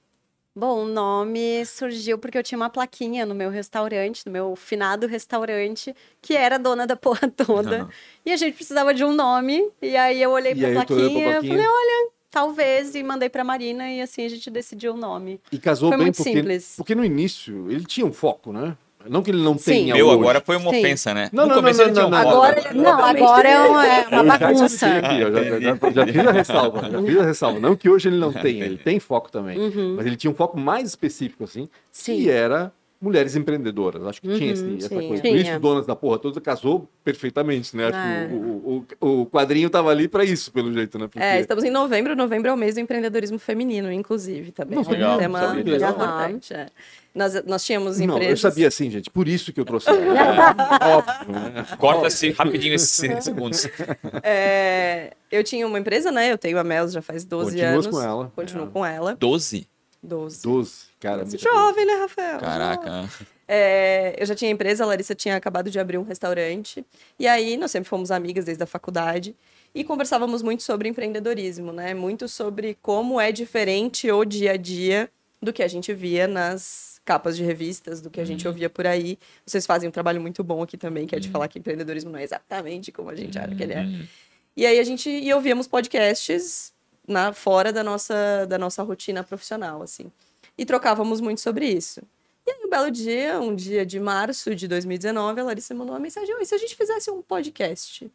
Bom, 0.55 0.85
o 0.85 0.89
nome 0.89 1.65
surgiu 1.67 2.19
porque 2.19 2.39
eu 2.39 2.43
tinha 2.43 2.57
uma 2.57 2.71
plaquinha 2.71 3.27
no 3.27 3.35
meu 3.35 3.51
restaurante, 3.51 4.25
no 4.25 4.33
meu 4.33 4.57
finado 4.57 5.07
restaurante, 5.07 5.95
que 6.23 6.35
era 6.35 6.59
dona 6.59 6.87
da 6.87 6.97
porra 6.97 7.29
toda. 7.29 7.89
E 8.25 8.33
a 8.33 8.37
gente 8.39 8.55
precisava 8.55 8.95
de 8.95 9.05
um 9.05 9.13
nome. 9.13 9.71
E 9.83 9.97
aí 9.97 10.21
eu 10.23 10.31
olhei 10.31 10.53
E 10.53 10.57
pra 10.57 10.69
olhou 10.69 10.85
pra 10.87 10.97
plaquinha, 10.97 11.31
plaquinha? 11.33 11.53
falei, 11.53 11.67
olha, 11.69 12.11
talvez, 12.31 12.95
e 12.95 13.03
mandei 13.03 13.29
pra 13.29 13.45
Marina, 13.45 13.91
e 13.91 14.01
assim 14.01 14.25
a 14.25 14.29
gente 14.31 14.49
decidiu 14.51 14.95
o 14.95 14.97
nome. 14.97 15.39
E 15.53 15.59
casou 15.59 15.91
Foi 15.91 15.99
bem 15.99 16.07
muito 16.07 16.17
porque, 16.17 16.33
simples. 16.33 16.75
porque 16.77 16.95
no 16.95 17.05
início 17.05 17.71
ele 17.71 17.85
tinha 17.85 18.07
um 18.07 18.13
foco, 18.13 18.51
né? 18.51 18.77
Não 19.09 19.23
que 19.23 19.31
ele 19.31 19.43
não 19.43 19.57
Sim. 19.59 19.65
tenha 19.71 19.95
Meu, 19.95 20.07
hoje. 20.09 20.19
agora 20.19 20.41
foi 20.45 20.57
uma 20.57 20.71
Sim. 20.71 20.79
ofensa, 20.79 21.15
né? 21.15 21.29
Não, 21.33 21.45
no 21.45 21.49
não, 21.51 21.57
começo 21.57 21.79
não, 21.79 21.85
ele 21.87 21.95
tinha 21.95 22.05
não, 22.05 22.11
não. 22.11 22.19
Agora 22.31 22.65
Não, 22.75 23.05
agora 23.05 23.49
é 23.49 23.59
uma, 23.61 23.87
é 23.87 24.07
uma 24.09 24.35
Eu 24.35 24.39
já 24.39 24.39
bagunça. 24.39 24.87
aqui, 24.87 25.21
eu 25.21 25.33
já, 25.33 25.43
já, 25.45 25.61
já- 25.61 25.61
já 25.61 25.77
fiz 25.77 26.27
a 26.27 26.33
ressalva, 26.33 26.91
já 26.91 27.03
fiz 27.03 27.19
a 27.19 27.23
ressalva. 27.25 27.61
Não 27.61 27.77
que 27.77 27.89
hoje 27.89 28.09
ele 28.09 28.17
não 28.19 28.33
tenha, 28.33 28.65
ele 28.65 28.79
tem 28.79 28.99
foco 29.01 29.31
também. 29.31 29.59
Uhum. 29.59 29.95
Mas 29.97 30.07
ele 30.07 30.17
tinha 30.17 30.31
um 30.31 30.35
foco 30.35 30.59
mais 30.59 30.89
específico, 30.89 31.45
assim, 31.45 31.69
Sim. 31.91 32.17
que 32.17 32.31
era 32.31 32.73
mulheres 33.01 33.37
empreendedoras. 33.37 34.03
Acho 34.07 34.21
que 34.21 34.29
tinha 34.29 34.47
Uhum, 34.49 34.53
esse- 34.53 34.77
essa 34.79 34.89
tinha. 34.89 35.01
coisa. 35.09 35.23
Por 35.23 35.29
isso, 35.35 35.45
Tinha. 35.45 35.61
Donas 35.61 35.87
da 35.87 35.95
Porra 35.97 36.19
Toda 36.19 36.41
casou 36.41 36.89
perfeitamente, 37.05 37.77
né? 37.77 37.87
Acho 37.89 37.97
É. 37.99 38.27
que 38.29 38.35
o, 38.35 38.85
o, 39.01 39.21
o- 39.23 39.27
quadrinho 39.27 39.69
tava 39.71 39.91
ali 39.91 40.09
pra 40.09 40.25
isso, 40.25 40.51
pelo 40.53 40.73
jeito, 40.73 40.99
né? 40.99 41.07
Porque... 41.07 41.19
É, 41.21 41.41
estamos 41.41 41.63
em 41.65 41.71
novembro. 41.71 42.17
Novembro 42.17 42.49
é 42.51 42.53
o 42.53 42.57
mês 42.57 42.75
do 42.75 42.81
empreendedorismo 42.81 43.39
feminino, 43.39 43.91
inclusive, 43.93 44.51
também. 44.53 44.75
Não 44.77 44.83
É 44.83 44.87
um 44.87 44.91
sabia, 44.91 45.09
não 45.09 45.19
tema 45.19 45.39
sabia 45.41 45.55
muito 45.55 45.71
disso. 45.73 45.85
importante. 45.85 46.55
é. 46.55 46.67
Nós, 47.15 47.45
nós 47.47 47.65
tínhamos 47.65 47.99
Não, 47.99 48.15
empresas... 48.17 48.45
eu 48.45 48.51
sabia 48.51 48.69
assim, 48.69 48.91
gente. 48.91 49.09
Por 49.09 49.27
isso 49.27 49.51
que 49.51 49.59
eu 49.59 49.65
trouxe. 49.65 49.87
É, 49.91 50.87
óbvio, 50.97 51.33
né? 51.33 51.67
Corta-se 51.79 52.31
rapidinho 52.33 52.75
esses 52.75 52.91
segundos. 53.25 53.67
É, 54.23 55.13
eu 55.31 55.43
tinha 55.43 55.67
uma 55.67 55.79
empresa, 55.79 56.11
né? 56.11 56.31
Eu 56.33 56.37
tenho 56.39 56.59
a 56.59 56.65
Mels 56.65 56.93
já 56.93 57.01
faz 57.01 57.25
12 57.25 57.53
Continuas 57.53 57.87
anos. 57.87 57.87
com 57.99 58.03
ela. 58.03 58.33
Continuo 58.37 58.67
É. 58.67 58.71
com 58.71 58.85
ela. 58.87 59.17
12? 59.19 59.67
12. 60.03 60.43
12, 60.43 60.86
cara. 61.01 61.25
Jovem, 61.25 61.87
né, 61.87 61.95
Rafael? 61.95 62.41
Caraca. 62.41 63.09
É, 63.49 64.17
eu 64.19 64.27
já 64.27 64.35
tinha 64.35 64.51
empresa, 64.51 64.85
a 64.85 64.87
Larissa 64.87 65.15
tinha 65.15 65.37
acabado 65.37 65.71
de 65.71 65.79
abrir 65.79 65.99
um 65.99 66.03
restaurante. 66.03 66.85
E 67.19 67.27
aí, 67.27 67.57
nós 67.57 67.71
sempre 67.71 67.89
fomos 67.89 68.11
amigas 68.11 68.45
desde 68.45 68.63
a 68.63 68.67
faculdade. 68.67 69.37
E 69.75 69.85
conversávamos 69.85 70.43
muito 70.43 70.63
sobre 70.63 70.89
empreendedorismo, 70.89 71.73
né? 71.73 71.95
Muito 71.95 72.29
sobre 72.29 72.77
como 72.81 73.21
é 73.21 73.31
diferente 73.31 74.11
o 74.11 74.25
dia 74.25 74.53
a 74.53 74.57
dia 74.57 75.11
do 75.41 75.53
que 75.53 75.63
a 75.63 75.69
gente 75.69 75.93
via 75.93 76.27
nas 76.27 77.01
capas 77.05 77.37
de 77.37 77.45
revistas 77.45 78.01
do 78.01 78.11
que 78.11 78.21
a 78.21 78.25
gente 78.25 78.49
ouvia 78.49 78.69
por 78.69 78.87
aí. 78.87 79.19
Vocês 79.47 79.65
fazem 79.65 79.89
um 79.89 79.93
trabalho 79.93 80.21
muito 80.21 80.43
bom 80.43 80.63
aqui 80.63 80.77
também, 80.77 81.07
que 81.07 81.15
é 81.15 81.21
de 81.21 81.29
falar 81.29 81.47
que 81.47 81.59
empreendedorismo 81.59 82.11
não 82.11 82.19
é 82.19 82.25
exatamente 82.25 82.91
como 82.91 83.11
a 83.11 83.15
gente 83.15 83.39
acha 83.39 83.55
que 83.55 83.63
ele 83.63 83.75
é. 83.75 83.87
E 84.57 84.67
aí 84.67 84.79
a 84.81 84.85
gente 84.85 85.09
e 85.09 85.33
ouvíamos 85.33 85.69
podcasts 85.69 86.73
na, 87.07 87.33
fora 87.33 87.73
da 87.73 87.85
nossa, 87.85 88.47
da 88.49 88.59
nossa 88.59 88.83
rotina 88.83 89.23
profissional, 89.23 89.83
assim. 89.83 90.11
E 90.59 90.65
trocávamos 90.65 91.21
muito 91.21 91.41
sobre 91.41 91.67
isso. 91.67 92.01
E 92.47 92.51
aí, 92.51 92.59
um 92.65 92.71
belo 92.71 92.91
dia, 92.91 93.41
um 93.41 93.55
dia 93.55 93.85
de 93.85 93.99
março 93.99 94.55
de 94.55 94.69
2019, 94.69 95.41
a 95.41 95.45
Larissa 95.45 95.75
mandou 95.75 95.95
uma 95.95 96.01
mensagem: 96.01 96.35
Oi, 96.35 96.45
se 96.45 96.55
a 96.55 96.59
gente 96.59 96.75
fizesse 96.77 97.11
um 97.11 97.21
podcast? 97.21 98.11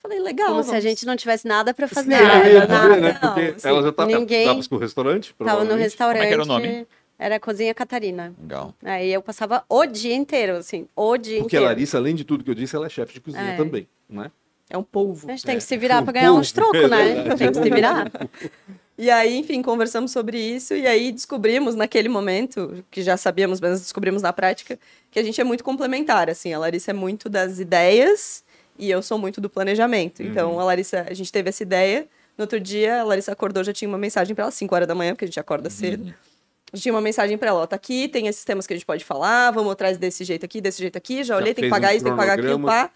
Falei, 0.00 0.20
legal. 0.20 0.48
Como 0.50 0.62
se 0.62 0.68
a 0.68 0.72
vamos." 0.72 0.84
gente 0.84 1.04
não 1.04 1.16
tivesse 1.16 1.46
nada 1.46 1.74
pra 1.74 1.88
fazer. 1.88 2.14
É, 2.14 2.66
nada, 2.66 2.88
dizer, 2.88 3.00
né? 3.00 3.18
não, 3.20 3.34
Porque 3.34 3.54
assim, 3.56 3.68
ela 3.68 3.82
já 3.82 3.88
estava 3.88 4.10
ninguém- 4.10 4.62
com 4.68 4.74
o 4.76 4.78
restaurante, 4.78 5.34
Tava 5.34 5.64
no 5.64 5.74
restaurante. 5.74 6.18
Como 6.18 6.24
é 6.24 6.28
que 6.28 6.32
era 6.34 6.42
o 6.42 6.46
nome? 6.46 6.86
Era 7.18 7.40
Cozinha 7.40 7.74
Catarina. 7.74 8.32
Legal. 8.40 8.72
Aí 8.80 9.12
eu 9.12 9.20
passava 9.20 9.64
o 9.68 9.84
dia 9.86 10.14
inteiro, 10.14 10.56
assim, 10.56 10.86
o 10.94 11.16
dia 11.16 11.40
Porque 11.40 11.56
a 11.56 11.58
inteiro. 11.58 11.64
Larissa, 11.64 11.98
além 11.98 12.14
de 12.14 12.22
tudo 12.24 12.44
que 12.44 12.50
eu 12.50 12.54
disse, 12.54 12.76
ela 12.76 12.86
é 12.86 12.88
chefe 12.88 13.14
de 13.14 13.20
cozinha 13.20 13.42
É. 13.42 13.56
também, 13.56 13.88
né? 14.08 14.30
É 14.70 14.78
um 14.78 14.84
polvo. 14.84 15.26
A 15.26 15.32
gente 15.32 15.44
tem 15.44 15.56
que 15.56 15.62
É. 15.64 15.66
se 15.66 15.76
virar 15.76 16.00
pra 16.02 16.10
Um 16.12 16.14
ganhar 16.14 16.32
uns 16.32 16.52
povo, 16.52 16.70
trocos, 16.70 16.80
é 16.92 16.96
né? 16.96 17.14
verdade. 17.24 17.38
Tem 17.38 17.50
que 17.52 17.58
se 17.60 17.70
virar. 17.70 18.12
E 18.98 19.08
aí, 19.10 19.36
enfim, 19.36 19.62
conversamos 19.62 20.10
sobre 20.10 20.36
isso 20.36 20.74
e 20.74 20.84
aí 20.84 21.12
descobrimos 21.12 21.76
naquele 21.76 22.08
momento, 22.08 22.84
que 22.90 23.00
já 23.00 23.16
sabíamos, 23.16 23.60
mas 23.60 23.80
descobrimos 23.80 24.22
na 24.22 24.32
prática, 24.32 24.76
que 25.08 25.20
a 25.20 25.22
gente 25.22 25.40
é 25.40 25.44
muito 25.44 25.62
complementar, 25.62 26.28
assim, 26.28 26.52
a 26.52 26.58
Larissa 26.58 26.90
é 26.90 26.94
muito 26.94 27.28
das 27.28 27.60
ideias 27.60 28.42
e 28.76 28.90
eu 28.90 29.00
sou 29.00 29.16
muito 29.16 29.40
do 29.40 29.48
planejamento. 29.48 30.20
Então, 30.20 30.58
a 30.58 30.64
Larissa, 30.64 31.06
a 31.08 31.14
gente 31.14 31.30
teve 31.30 31.48
essa 31.48 31.62
ideia, 31.62 32.08
no 32.36 32.42
outro 32.42 32.58
dia 32.58 33.00
a 33.00 33.04
Larissa 33.04 33.30
acordou, 33.30 33.62
já 33.62 33.72
tinha 33.72 33.88
uma 33.88 33.98
mensagem 33.98 34.34
para 34.34 34.42
ela, 34.42 34.50
5 34.50 34.74
horas 34.74 34.88
da 34.88 34.96
manhã, 34.96 35.12
porque 35.12 35.26
a 35.26 35.28
gente 35.28 35.38
acorda 35.38 35.70
cedo. 35.70 36.12
Já 36.72 36.82
tinha 36.82 36.92
uma 36.92 37.00
mensagem 37.00 37.38
para 37.38 37.50
ela, 37.50 37.60
ó, 37.60 37.66
tá 37.68 37.76
aqui, 37.76 38.08
tem 38.08 38.26
esses 38.26 38.44
temas 38.44 38.66
que 38.66 38.72
a 38.72 38.76
gente 38.76 38.84
pode 38.84 39.04
falar, 39.04 39.52
vamos 39.52 39.70
atrás 39.70 39.96
desse 39.96 40.24
jeito 40.24 40.44
aqui, 40.44 40.60
desse 40.60 40.82
jeito 40.82 40.98
aqui, 40.98 41.18
já 41.18 41.34
Já 41.34 41.36
olhei, 41.36 41.54
tem 41.54 41.62
que 41.62 41.70
fez 41.70 41.72
um 41.72 41.74
pagar 41.76 41.94
isso, 41.94 42.04
tem 42.04 42.12
que 42.12 42.18
pagar 42.18 42.36
aquilo, 42.36 42.60
pá. 42.60 42.90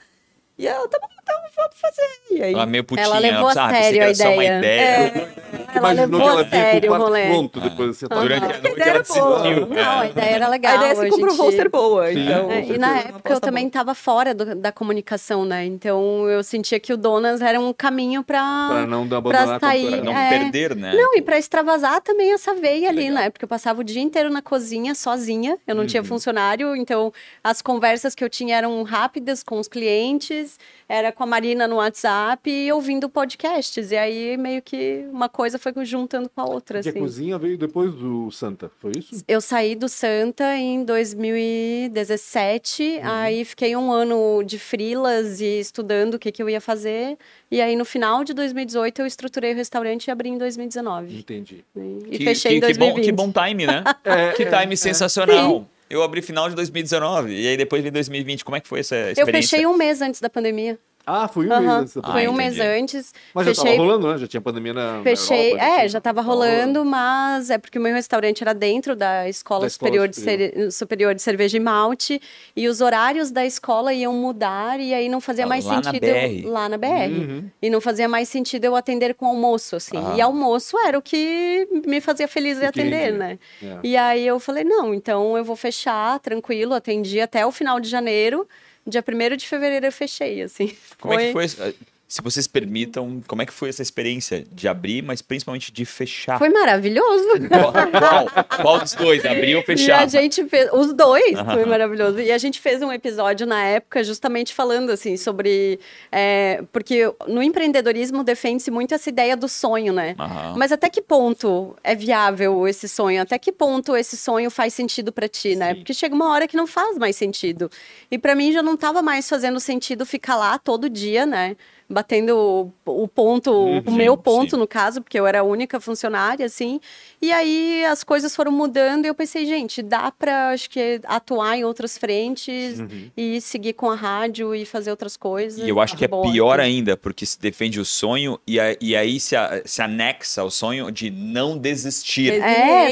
E 0.59 0.67
ela, 0.67 0.87
tá 0.89 0.99
bom, 1.01 1.09
então 1.33 1.51
vamos 1.57 1.77
fazer. 1.81 2.37
E 2.39 2.43
aí, 2.43 2.53
Ela 2.55 2.67
meio 2.67 2.85
putinha. 2.85 3.07
Ela 3.07 3.19
levou 3.19 3.47
a 3.47 3.49
pensava, 3.49 3.73
"Ah, 3.73 3.83
sério 3.83 4.03
a 4.05 4.11
ideia. 4.11 4.59
ideia. 4.59 5.33
Ela 5.75 5.93
Imaginou 5.93 6.07
levou 6.07 6.21
que 6.21 6.29
ela 6.29 6.41
a 6.43 6.51
sério 6.51 6.93
o 6.93 6.97
rolê. 6.99 7.27
pronto, 7.29 7.61
depois 7.61 7.97
você 7.97 8.07
tá 8.09 8.21
Durante 8.21 8.43
a 8.45 8.47
A 8.47 8.49
noite 8.51 8.59
ideia 8.73 8.83
ela 8.83 8.91
era 8.91 9.03
boa. 9.03 9.43
decidiu. 9.43 9.67
Não, 9.69 10.01
a 10.01 10.07
ideia 10.07 10.31
era 10.35 10.49
legal. 10.49 10.73
a 10.73 10.77
ideia 10.77 10.95
se 10.97 11.09
comprovou 11.11 11.51
gente- 11.51 11.61
ser 11.61 11.69
boa, 11.71 12.07
Sim. 12.13 12.23
então... 12.25 12.51
É, 12.53 12.65
e 12.67 12.79
na 12.79 12.99
época 12.99 13.33
eu 13.33 13.41
também 13.41 13.67
estava 13.67 13.95
fora 13.95 14.35
do- 14.35 14.55
da 14.55 14.71
comunicação, 14.71 15.45
né? 15.47 15.65
Então 15.65 16.29
eu 16.29 16.43
sentia 16.43 16.79
que 16.79 16.93
o 16.93 16.97
Donas 16.97 17.41
era 17.41 17.59
um 17.59 17.73
caminho 17.73 18.23
Pra 18.23 18.69
para 18.69 18.87
não 18.87 19.03
abandonar 19.03 19.57
a 19.57 19.61
sair. 19.61 19.89
Pra 19.93 20.03
não 20.05 20.17
É. 20.17 20.29
perder, 20.29 20.77
né? 20.77 20.93
Não, 20.95 21.17
e 21.17 21.23
para 21.23 21.39
extravasar 21.39 22.01
também 22.03 22.33
essa 22.35 22.55
veia 22.55 22.89
ali, 22.91 23.05
Legal. 23.09 23.15
né? 23.25 23.31
Porque 23.31 23.45
eu 23.45 23.49
passava 23.49 23.81
o 23.81 23.85
dia 23.85 24.03
inteiro 24.03 24.29
na 24.31 24.43
cozinha 24.43 24.95
sozinha, 24.95 25.57
eu 25.67 25.75
não 25.75 25.83
Uhum. 25.83 25.87
tinha 25.89 26.05
funcionário, 26.05 26.77
então 26.77 27.13
as 27.43 27.63
conversas 27.63 28.15
que 28.15 28.23
eu 28.23 28.29
tinha 28.29 28.57
eram 28.57 28.83
rápidas 28.83 29.43
com 29.43 29.59
os 29.59 29.69
clientes, 29.69 30.59
era 30.89 31.11
com 31.11 31.22
a 31.23 31.27
Marina 31.27 31.67
no 31.69 31.77
WhatsApp 31.77 32.51
e 32.51 32.73
ouvindo 32.73 33.09
podcasts. 33.09 33.91
E 33.91 33.97
aí 33.97 34.37
meio 34.37 34.61
que 34.63 35.05
uma 35.13 35.29
coisa 35.29 35.59
foi 35.59 35.73
juntando 35.85 36.29
com 36.29 36.41
a 36.41 36.45
outra, 36.45 36.79
Porque 36.79 36.89
a 36.89 36.93
assim. 36.93 37.01
cozinha 37.01 37.39
veio 37.39 37.57
depois 37.59 37.93
do 37.95 38.31
Santa, 38.31 38.71
foi 38.81 38.93
isso? 38.99 39.23
Eu 39.27 39.41
saí 39.41 39.75
do 39.75 39.89
Santa 39.89 40.57
em 40.57 40.85
2017, 40.85 42.83
Uhum. 42.83 43.01
aí 43.05 43.45
fiquei 43.45 43.75
um 43.77 43.91
ano 43.93 44.43
de 44.45 44.59
frilas 44.59 45.41
e 45.41 45.61
estudando 45.61 46.15
o 46.15 46.19
que, 46.19 46.31
que 46.33 46.43
eu 46.43 46.49
ia 46.49 46.61
fazer. 46.61 47.17
E 47.51 47.61
aí 47.61 47.77
no 47.77 47.85
final 47.85 48.25
de 48.25 48.33
2018 48.35 49.01
eu 49.03 49.07
estruturei 49.07 49.53
o 49.53 49.57
restaurante 49.57 50.07
e 50.07 50.11
abri 50.11 50.29
em 50.29 50.39
2019. 50.39 51.19
Entendi. 51.19 51.65
E 52.11 52.19
Que- 52.19 52.25
fechei 52.25 52.61
que, 52.61 52.67
em 52.67 52.73
que 52.73 52.79
bom, 52.79 52.87
2020. 52.95 53.05
que 53.05 53.13
bom 53.13 53.33
time, 53.33 53.67
né? 53.67 53.85
É, 54.05 54.33
que 54.37 54.43
é, 54.45 54.61
time 54.61 54.77
sensacional. 54.77 55.67
Eu 55.89 56.03
abri 56.03 56.23
final 56.23 56.49
de 56.49 56.55
2019 56.57 57.35
e 57.35 57.47
aí 57.49 57.57
depois 57.57 57.83
vem 57.83 57.93
2020. 57.93 58.45
Como 58.47 58.57
é 58.57 58.61
que 58.61 58.67
foi 58.69 58.81
essa 58.81 58.97
experiência? 58.97 59.21
Eu 59.23 59.27
fechei 59.27 59.67
um 59.67 59.77
mês 59.77 60.01
antes 60.01 60.21
da 60.23 60.31
pandemia. 60.31 60.79
Ah, 61.07 61.27
foi 61.29 61.47
um 61.47 61.49
mês 61.49 61.69
antes 61.71 61.95
da 61.95 62.01
Ah, 62.05 62.13
Foi 62.13 62.29
um 62.29 62.35
entendi. 62.35 62.59
mês 62.59 62.61
antes. 62.61 63.15
Mas 63.35 63.47
já 63.47 63.55
fechei 63.55 63.71
tava 63.77 63.83
rolando, 63.89 64.09
né? 64.13 64.19
Já 64.19 64.27
tinha 64.27 64.41
pandemia 64.41 64.73
na, 64.75 64.99
na 64.99 65.03
Fechei, 65.03 65.51
Europa, 65.53 65.65
é, 65.65 65.75
tinha- 65.77 65.89
já 65.89 65.99
estava 65.99 66.23
tava 66.23 66.29
rolando, 66.29 66.85
mas 66.85 67.51
é 67.51 67.59
porque 67.59 67.79
o 67.79 67.83
meu 67.83 67.95
restaurante 67.95 68.43
era 68.43 68.53
dentro 68.55 68.95
da 68.95 69.29
Escola, 69.29 69.63
Da 69.63 69.67
Escola 69.67 69.89
Superior, 69.91 70.09
de 70.09 70.17
Superior. 70.17 70.51
Cere- 70.53 70.71
Superior 70.71 71.15
de 71.15 71.23
Cerveja 71.23 71.57
e 71.57 71.61
Malte, 71.61 72.21
e 72.55 72.69
os 72.69 72.81
horários 72.81 73.31
da 73.31 73.45
escola 73.47 73.93
iam 73.93 74.13
mudar, 74.15 74.79
e 74.79 74.93
aí 74.95 75.09
não 75.09 75.21
fazia 75.21 75.45
Ah, 75.45 75.49
mais 75.49 75.65
lá 75.65 75.77
na 75.77 75.83
sentido 75.85 76.05
eu- 76.05 76.15
BR. 76.15 76.47
lá 76.49 76.69
na 76.69 76.77
BR. 76.79 77.11
Uhum. 77.13 77.45
E 77.61 77.71
não 77.71 77.81
fazia 77.81 78.09
mais 78.09 78.29
sentido 78.29 78.65
eu 78.65 78.77
atender 78.77 79.15
com 79.15 79.27
almoço, 79.27 79.77
assim. 79.77 79.97
Ah. 79.97 80.15
E 80.17 80.21
almoço 80.21 80.77
era 80.87 80.99
o 80.99 81.03
que 81.03 81.67
me 81.87 82.01
fazia 82.01 82.29
feliz 82.29 82.59
de 82.59 82.65
atender, 82.67 83.13
né? 83.13 83.39
É. 83.63 83.79
E 83.83 83.97
aí 83.97 84.27
eu 84.27 84.39
falei, 84.39 84.65
não, 84.65 84.93
então 84.95 85.37
eu 85.37 85.45
vou 85.45 85.57
fechar, 85.57 86.19
tranquilo, 86.21 86.75
atendi 86.75 87.21
até 87.21 87.45
o 87.47 87.51
final 87.51 87.81
de 87.81 87.89
janeiro. 87.89 88.47
Dia 88.87 89.05
1 89.07 89.37
de 89.37 89.47
fevereiro 89.47 89.87
eu 89.87 89.93
fechei, 89.93 90.43
assim. 90.43 90.77
Como 91.01 91.15
é 91.15 91.27
que 91.27 91.33
foi? 91.33 91.75
Se 92.13 92.21
vocês 92.21 92.47
permitam, 92.47 93.23
como 93.27 93.41
é 93.41 93.47
que 93.47 93.53
foi 93.55 93.71
essa 93.71 93.81
experiência 93.81 94.45
de 94.53 94.69
abrir, 94.69 95.01
mas 95.03 95.23
principalmente 95.23 95.73
de 95.73 95.87
fechar? 95.87 96.37
Foi 96.39 96.51
maravilhoso. 96.51 97.27
Qual, 97.49 97.73
qual, 97.73 98.45
qual 98.63 98.79
dos 98.81 98.93
dois? 98.93 99.25
Abrir 99.25 99.55
ou 99.55 99.63
E 99.63 99.65
fechar? 99.65 100.03
a 100.03 100.07
gente 100.07 100.45
fez, 100.45 100.69
os 100.75 100.93
dois, 100.93 101.39
Aham. 101.39 101.55
foi 101.55 101.65
maravilhoso. 101.65 102.21
E 102.21 102.31
a 102.31 102.37
gente 102.37 102.61
fez 102.61 102.83
um 102.83 102.93
episódio 102.93 103.47
na 103.47 103.65
época 103.65 104.05
justamente 104.05 104.53
falando 104.53 104.91
assim 104.91 105.17
sobre. 105.17 105.81
é, 106.11 106.63
porque 106.71 107.11
no 107.27 107.43
empreendedorismo 107.43 108.23
defende-se 108.23 108.71
muito 108.71 108.95
essa 108.95 109.09
ideia 109.09 109.35
do 109.35 109.49
sonho, 109.49 109.95
né? 109.95 110.15
Aham. 110.19 110.55
Mas 110.59 110.71
até 110.71 110.91
que 110.91 111.01
ponto 111.01 111.75
é 111.83 111.95
viável 111.95 112.69
esse 112.69 112.91
sonho? 112.91 113.23
Até 113.23 113.39
que 113.39 113.51
ponto 113.51 113.97
esse 113.97 114.19
sonho 114.19 114.51
faz 114.51 114.75
sentido 114.75 115.13
para 115.13 115.27
ti, 115.29 115.57
né? 115.57 115.71
Sim. 115.71 115.75
Porque 115.77 115.95
chega 115.95 116.15
uma 116.15 116.29
hora 116.29 116.47
que 116.47 116.59
não 116.59 116.67
faz 116.67 116.99
mais 116.99 117.17
sentido. 117.17 117.71
E 118.11 118.19
para 118.19 118.35
mim 118.35 118.53
já 118.53 118.63
não 118.63 118.75
estava 118.75 119.01
mais 119.01 119.27
fazendo 119.27 119.59
sentido 119.59 120.05
ficar 120.05 120.37
lá 120.37 120.59
todo 120.59 120.91
dia, 120.91 121.25
né? 121.25 121.57
Batendo 121.93 122.73
o, 122.87 123.03
o 123.05 123.07
ponto, 123.07 123.53
Uhum, 123.53 123.83
o 123.87 123.93
meu 123.93 124.17
ponto, 124.17 124.53
sim. 124.53 124.57
no 124.57 124.67
caso, 124.67 125.03
porque 125.03 125.19
eu 125.21 125.27
era 125.27 125.41
a 125.41 125.43
única 125.43 125.79
funcionária, 125.79 126.47
assim. 126.47 126.81
E 127.21 127.31
aí 127.33 127.85
as 127.85 128.03
coisas 128.03 128.35
foram 128.35 128.51
mudando 128.51 129.05
e 129.05 129.09
eu 129.09 129.15
pensei, 129.15 129.45
gente, 129.45 129.83
dá 129.83 130.11
pra, 130.11 130.49
acho 130.51 130.71
que, 130.71 131.01
atuar 131.05 131.57
em 131.59 131.65
outras 131.65 131.99
frentes 131.99 132.79
e 133.17 133.41
seguir 133.41 133.75
com 133.75 133.91
a 133.91 133.95
rádio 133.95 134.55
e 134.55 134.65
fazer 134.65 134.91
outras 134.91 135.17
coisas. 135.17 135.65
E 135.67 135.69
eu 135.69 135.79
acho 135.81 135.97
que 135.97 136.05
é 136.05 136.09
Boa, 136.09 136.31
pior 136.31 136.59
assim. 136.61 136.71
ainda, 136.71 136.97
porque 136.97 137.27
se 137.27 137.39
defende 137.39 137.79
o 137.79 137.85
sonho 137.85 138.39
e, 138.47 138.59
a- 138.59 138.77
e 138.81 138.97
aí 138.97 139.21
se, 139.21 139.37
a- 139.37 139.61
se 139.65 139.83
anexa 139.83 140.41
ao 140.41 140.51
sonho 140.51 140.91
de 140.91 141.11
não 141.11 141.59
desistir. 141.59 142.33
É, 142.33 142.39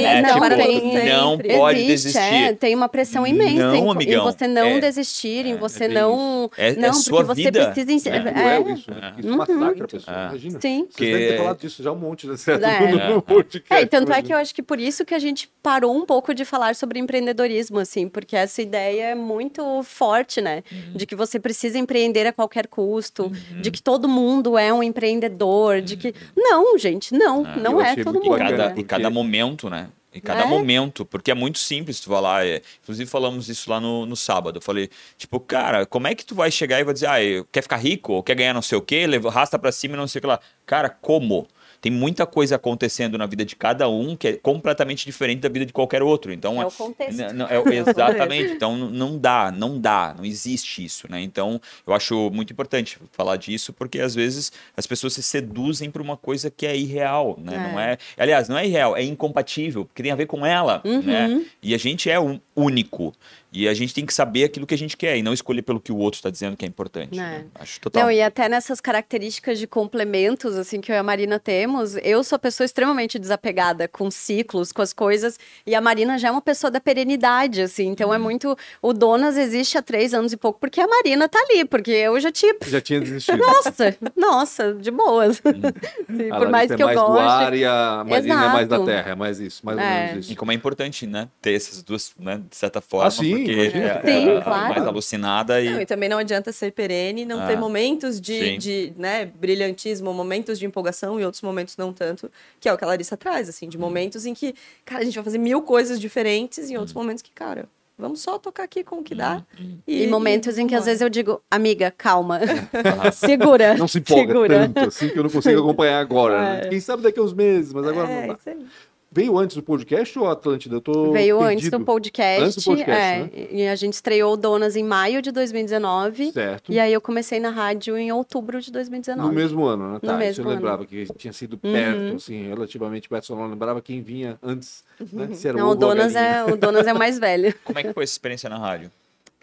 né? 0.00 0.22
não, 0.22 0.34
Tipo, 0.34 0.56
tem- 0.56 1.04
não 1.08 1.38
pode 1.38 1.80
Existe, 1.80 2.12
desistir. 2.18 2.18
é, 2.34 2.52
tem 2.52 2.74
uma 2.74 2.88
pressão 2.88 3.26
imensa 3.26 3.64
Não, 3.68 3.74
em, 3.74 3.86
em 3.86 3.90
amigão, 3.90 4.24
você 4.24 4.46
não 4.46 4.66
é- 4.66 4.80
desistir, 4.80 5.46
em 5.46 5.52
é, 5.52 5.56
você 5.56 5.84
é 5.84 5.88
não. 5.88 6.50
É- 6.56 6.70
é 6.70 6.76
não, 6.76 6.92
sua 6.92 7.24
porque 7.24 7.42
vida. 7.42 7.64
você 7.64 7.70
precisa. 7.84 7.90
É 7.90 7.94
ensinar- 7.94 8.32
cruel 8.32 8.68
é, 8.68 8.89
isso, 8.90 9.00
né? 9.00 9.14
Isso 9.18 9.36
massacra 9.36 9.84
a 9.84 9.88
pessoa, 9.88 10.16
É. 10.16 10.28
imagina. 10.28 10.60
sim. 10.60 10.86
Vocês 10.90 11.10
devem 11.10 11.26
ter 11.26 11.32
Que- 11.32 11.38
falado 11.38 11.58
disso 11.58 11.82
já 11.82 11.92
um 11.92 11.96
monte, 11.96 12.26
né? 12.26 12.36
Certo? 12.38 12.64
É. 12.64 12.92
No, 13.08 13.14
no 13.16 13.22
podcast. 13.22 13.72
É, 13.82 13.86
tanto 13.86 14.12
é 14.12 14.22
que 14.22 14.32
eu 14.32 14.36
acho 14.36 14.54
que 14.54 14.62
por 14.62 14.78
isso 14.80 15.04
que 15.04 15.14
a 15.14 15.18
gente 15.18 15.50
parou 15.62 15.94
um 15.96 16.04
pouco 16.06 16.34
de 16.34 16.44
falar 16.44 16.74
sobre 16.74 16.98
empreendedorismo, 16.98 17.78
assim, 17.78 18.08
porque 18.08 18.34
essa 18.36 18.62
ideia 18.62 19.04
é 19.10 19.14
muito 19.14 19.82
forte, 19.82 20.40
né? 20.40 20.62
Uhum. 20.72 20.92
De 20.96 21.06
que 21.06 21.14
você 21.14 21.38
precisa 21.38 21.78
empreender 21.78 22.26
a 22.26 22.32
qualquer 22.32 22.66
custo, 22.66 23.30
de 23.60 23.70
que 23.70 23.82
todo 23.82 24.08
mundo 24.08 24.56
é 24.58 24.72
um 24.72 24.82
empreendedor, 24.82 25.80
de 25.80 25.96
que. 25.96 26.14
Não, 26.36 26.76
gente, 26.78 27.12
não, 27.14 27.44
Ah, 27.44 27.56
não 27.56 27.72
eu 27.72 27.80
é 27.82 27.96
todo 27.96 28.14
mundo. 28.20 28.30
bacana, 28.30 28.50
cada, 28.50 28.62
né? 28.62 28.68
porque- 28.70 28.80
e 28.80 28.84
cada 28.84 29.10
momento, 29.10 29.68
né? 29.70 29.88
E 30.12 30.20
cada 30.20 30.42
É. 30.42 30.46
momento, 30.46 31.04
porque 31.04 31.30
é 31.30 31.34
muito 31.34 31.58
simples 31.58 32.00
tu 32.00 32.08
falar. 32.08 32.44
É, 32.46 32.60
inclusive 32.82 33.08
falamos 33.08 33.48
isso 33.48 33.70
lá 33.70 33.80
no, 33.80 34.04
no 34.06 34.16
sábado. 34.16 34.56
Eu 34.58 34.62
falei, 34.62 34.90
tipo, 35.16 35.38
cara, 35.38 35.86
como 35.86 36.08
é 36.08 36.14
que 36.14 36.24
tu 36.26 36.34
vai 36.34 36.50
chegar 36.50 36.80
e 36.80 36.84
vai 36.84 36.92
dizer, 36.94 37.06
ah, 37.06 37.18
quer 37.52 37.62
ficar 37.62 37.76
rico, 37.76 38.14
ou 38.14 38.22
quer 38.22 38.34
ganhar 38.34 38.52
não 38.52 38.62
sei 38.62 38.76
o 38.76 38.82
quê, 38.82 39.06
arrasta 39.28 39.58
pra 39.58 39.70
cima 39.70 39.94
e 39.94 39.96
não 39.96 40.08
sei 40.08 40.18
o 40.18 40.22
que 40.22 40.26
lá. 40.26 40.40
Cara, 40.66 40.88
como? 40.90 41.46
Tem 41.80 41.90
muita 41.90 42.26
coisa 42.26 42.56
acontecendo 42.56 43.16
na 43.16 43.26
vida 43.26 43.44
de 43.44 43.56
cada 43.56 43.88
um 43.88 44.14
que 44.16 44.28
é 44.28 44.32
completamente 44.34 45.04
diferente 45.06 45.40
da 45.40 45.48
vida 45.48 45.64
de 45.64 45.72
qualquer 45.72 46.02
outro. 46.02 46.32
Então, 46.32 46.60
É 46.60 46.66
o 46.66 46.70
contexto. 46.70 47.32
Não, 47.34 47.46
é- 47.46 47.60
exatamente. 47.74 48.52
Então 48.52 48.76
não 48.76 49.16
dá, 49.18 49.50
não 49.50 49.80
dá, 49.80 50.14
não 50.16 50.24
existe 50.24 50.84
isso, 50.84 51.10
né? 51.10 51.20
Então 51.22 51.60
eu 51.86 51.94
acho 51.94 52.30
muito 52.30 52.52
importante 52.52 52.98
falar 53.12 53.36
disso, 53.36 53.72
porque 53.72 53.98
às 54.00 54.14
vezes 54.14 54.52
as 54.76 54.86
pessoas 54.86 55.14
se 55.14 55.22
seduzem 55.22 55.90
por 55.90 56.02
uma 56.02 56.16
coisa 56.16 56.50
que 56.50 56.66
é 56.66 56.76
irreal, 56.76 57.38
né? 57.42 57.54
É. 57.56 57.58
Não 57.72 57.80
é, 57.80 57.98
aliás, 58.18 58.48
não 58.48 58.58
é 58.58 58.66
irreal, 58.66 58.96
é 58.96 59.02
incompatível, 59.02 59.84
porque 59.84 60.02
tem 60.02 60.12
a 60.12 60.16
ver 60.16 60.26
com 60.26 60.44
ela, 60.44 60.82
Uhum. 60.84 61.02
né? 61.02 61.44
E 61.62 61.74
a 61.74 61.78
gente 61.78 62.10
é 62.10 62.18
um 62.20 62.38
único. 62.54 63.14
E 63.52 63.66
a 63.68 63.74
gente 63.74 63.92
tem 63.92 64.06
que 64.06 64.14
saber 64.14 64.44
aquilo 64.44 64.66
que 64.66 64.74
a 64.74 64.78
gente 64.78 64.96
quer 64.96 65.16
e 65.16 65.22
não 65.22 65.32
escolher 65.32 65.62
pelo 65.62 65.80
que 65.80 65.90
o 65.90 65.96
outro 65.96 66.18
está 66.18 66.30
dizendo 66.30 66.56
que 66.56 66.64
é 66.64 66.68
importante. 66.68 67.18
É. 67.18 67.22
né? 67.22 67.44
Acho 67.56 67.80
total. 67.80 68.04
Não, 68.04 68.10
e 68.10 68.22
até 68.22 68.48
nessas 68.48 68.80
características 68.80 69.58
de 69.58 69.66
complementos, 69.66 70.56
assim, 70.56 70.80
que 70.80 70.90
eu 70.92 70.94
e 70.94 70.98
a 70.98 71.02
Marina 71.02 71.38
temos, 71.38 71.96
eu 72.02 72.22
sou 72.22 72.36
a 72.36 72.38
pessoa 72.38 72.64
extremamente 72.64 73.18
desapegada 73.18 73.88
com 73.88 74.10
ciclos, 74.10 74.70
com 74.72 74.82
as 74.82 74.92
coisas, 74.92 75.38
e 75.66 75.74
a 75.74 75.80
Marina 75.80 76.16
já 76.18 76.28
é 76.28 76.30
uma 76.30 76.40
pessoa 76.40 76.70
da 76.70 76.80
perenidade, 76.80 77.60
assim, 77.62 77.88
então 77.88 78.14
é 78.14 78.16
Uhum. 78.18 78.22
muito. 78.22 78.56
O 78.80 78.92
Donas 78.92 79.36
existe 79.36 79.76
há 79.76 79.82
três 79.82 80.14
anos 80.14 80.32
e 80.32 80.36
pouco, 80.36 80.60
porque 80.60 80.80
a 80.80 80.86
Marina 80.86 81.28
tá 81.28 81.38
ali, 81.50 81.64
porque 81.64 81.90
eu 81.90 82.18
já 82.20 82.30
tinha. 82.30 82.54
Já 82.66 82.80
tinha 82.80 83.00
desistido. 83.00 83.38
Nossa, 83.38 83.96
nossa, 84.16 84.74
de 84.74 84.90
boas. 84.90 85.36
Sim, 86.06 86.30
A 86.30 86.38
Por 86.38 86.48
mais 86.50 86.68
que 86.72 86.80
é 86.80 86.84
eu 86.84 86.86
mais 86.86 86.98
do 87.00 87.06
goste. 87.06 87.20
ar 87.26 87.54
e 87.54 87.64
a 87.64 88.04
Marina 88.06 88.34
é 88.44 88.48
mais 88.48 88.68
da 88.68 88.76
Exato. 88.76 88.84
terra, 88.90 89.10
é 89.10 89.14
mais 89.14 89.40
isso, 89.40 89.64
mais 89.66 89.76
ou 89.78 89.84
É. 89.84 90.06
menos 90.08 90.26
E 90.26 90.30
isso. 90.30 90.38
como 90.38 90.52
é 90.52 90.54
importante, 90.54 91.06
né? 91.06 91.28
Ter 91.42 91.52
essas 91.54 91.82
duas, 91.82 92.12
né? 92.18 92.40
De 92.48 92.56
certa 92.56 92.80
forma. 92.80 93.06
Ah, 93.08 93.10
sim, 93.10 93.39
porque 93.44 93.76
é, 93.78 94.02
Sim, 94.04 94.28
é 94.30 94.40
claro. 94.40 94.74
mais 94.74 94.86
alucinada 94.86 95.60
e. 95.60 95.70
Não, 95.70 95.80
e 95.80 95.86
também 95.86 96.08
não 96.08 96.18
adianta 96.18 96.52
ser 96.52 96.72
perene 96.72 97.22
e 97.22 97.24
não 97.24 97.40
Ah, 97.40 97.46
ter 97.46 97.56
momentos 97.56 98.20
de, 98.20 98.56
de 98.58 98.92
né, 98.96 99.26
brilhantismo, 99.26 100.12
momentos 100.12 100.58
de 100.58 100.66
empolgação 100.66 101.18
e 101.20 101.24
outros 101.24 101.42
momentos 101.42 101.76
não 101.76 101.92
tanto, 101.92 102.30
que 102.60 102.68
é 102.68 102.72
o 102.72 102.78
que 102.78 102.84
a 102.84 102.86
Larissa 102.86 103.16
traz, 103.16 103.48
assim, 103.48 103.68
de 103.68 103.76
momentos 103.78 104.26
em 104.26 104.34
que, 104.34 104.54
cara, 104.84 105.02
a 105.02 105.04
gente 105.04 105.14
vai 105.14 105.24
fazer 105.24 105.38
mil 105.38 105.62
coisas 105.62 106.00
diferentes 106.00 106.68
e 106.68 106.72
em 106.72 106.76
Hum. 106.76 106.80
outros 106.80 106.94
momentos 106.94 107.22
que, 107.22 107.30
cara, 107.32 107.66
vamos 107.98 108.20
só 108.22 108.38
tocar 108.38 108.62
aqui 108.62 108.82
com 108.82 108.96
o 109.00 109.02
que 109.02 109.14
dá. 109.14 109.44
E 109.86 110.06
momentos 110.06 110.56
em 110.56 110.66
que 110.66 110.74
às 110.74 110.86
vezes 110.86 111.02
eu 111.02 111.10
digo, 111.10 111.42
amiga, 111.50 111.92
calma, 111.96 112.40
segura. 113.12 113.76
Não 113.76 113.86
se 113.88 113.98
empolga 113.98 114.32
segura. 114.32 114.58
tanto 114.68 114.80
assim 114.88 115.08
que 115.10 115.18
eu 115.18 115.22
não 115.22 115.30
consigo 115.30 115.60
acompanhar 115.60 116.00
agora. 116.00 116.40
né? 116.62 116.68
Quem 116.68 116.80
sabe 116.80 117.02
daqui 117.02 117.18
a 117.18 117.22
uns 117.22 117.34
meses, 117.34 117.72
mas 117.72 117.86
agora 117.86 118.08
É, 118.08 118.20
não 118.20 118.28
dá. 118.28 118.34
isso 118.40 118.48
aí. 118.48 118.66
Veio 119.12 119.36
antes 119.36 119.56
do 119.56 119.62
podcast 119.62 120.16
ou 120.20 120.30
Atlântida? 120.30 120.76
Eu 120.76 120.80
tô 120.80 121.10
Veio 121.10 121.40
antes 121.42 121.64
perdido. 121.64 121.78
do 121.80 121.84
podcast. 121.84 122.44
Antes 122.44 122.56
do 122.56 122.62
podcast, 122.62 123.02
é, 123.02 123.18
né? 123.24 123.48
E 123.50 123.66
a 123.66 123.74
gente 123.74 123.94
estreou 123.94 124.36
Donas 124.36 124.76
em 124.76 124.84
maio 124.84 125.20
de 125.20 125.32
2019. 125.32 126.30
Certo. 126.30 126.72
E 126.72 126.78
aí 126.78 126.92
eu 126.92 127.00
comecei 127.00 127.40
na 127.40 127.50
rádio 127.50 127.98
em 127.98 128.12
outubro 128.12 128.60
de 128.60 128.70
2019. 128.70 129.28
No 129.28 129.34
mesmo 129.34 129.64
ano, 129.64 129.94
né? 129.94 129.98
Tá, 129.98 130.12
isso 130.12 130.18
mesmo 130.18 130.42
eu 130.42 130.44
ano. 130.44 130.50
Uhum. 130.50 130.56
lembrava 130.56 130.86
que 130.86 131.06
tinha 131.14 131.32
sido 131.32 131.58
perto, 131.58 132.14
assim, 132.14 132.46
relativamente 132.48 133.08
perto, 133.08 133.26
só 133.26 133.34
não 133.34 133.48
lembrava 133.48 133.82
quem 133.82 134.00
vinha 134.00 134.38
antes, 134.40 134.84
né? 135.12 135.28
Se 135.34 135.48
era 135.48 135.58
Não, 135.58 135.68
o 135.68 135.72
o 135.72 135.74
Donas, 135.74 136.14
é, 136.14 136.44
o 136.44 136.56
Donas 136.56 136.86
é 136.86 136.92
o 136.92 136.98
mais 136.98 137.18
velho. 137.18 137.52
Como 137.64 137.80
é 137.80 137.82
que 137.82 137.92
foi 137.92 138.04
essa 138.04 138.12
experiência 138.12 138.48
na 138.48 138.58
rádio? 138.58 138.92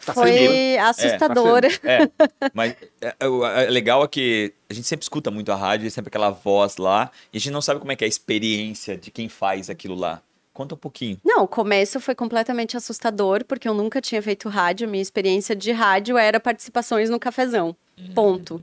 Tá 0.06 0.13
Foi 0.13 0.77
assustador. 0.77 1.62
É, 1.84 2.10
mas 2.54 2.75
é, 3.01 3.16
é, 3.20 3.27
o- 3.27 3.46
é 3.46 3.70
legal 3.70 4.04
é 4.04 4.08
que 4.08 4.54
a 4.70 4.74
gente 4.74 4.88
sempre 4.88 5.04
escuta 5.04 5.32
muito 5.32 5.51
a 5.51 5.56
rádio, 5.56 5.89
sempre 5.89 6.10
aquela 6.10 6.30
voz 6.30 6.77
lá, 6.77 7.12
e 7.34 7.38
a 7.38 7.39
gente 7.39 7.51
não 7.51 7.62
sabe 7.62 7.80
como 7.80 7.92
é 7.92 7.96
que 7.96 8.04
é 8.04 8.08
a 8.08 8.08
experiência 8.08 8.96
de 8.96 9.10
quem 9.12 9.27
faz 9.27 9.70
aquilo 9.70 9.96
lá. 9.96 10.22
Conta 10.54 10.75
um 10.75 10.77
pouquinho. 10.77 11.20
Não, 11.24 11.44
o 11.44 11.48
começo 11.48 12.00
foi 12.00 12.16
completamente 12.16 12.75
assustador, 12.77 13.44
porque 13.46 13.68
eu 13.68 13.74
nunca 13.75 14.01
tinha 14.01 14.22
feito 14.22 14.50
rádio. 14.50 14.88
Minha 14.88 15.01
experiência 15.04 15.56
de 15.56 15.72
rádio 15.72 16.18
era 16.18 16.39
participações 16.39 17.10
no 17.12 17.20
cafezão. 17.20 17.75
Ponto. 18.16 18.60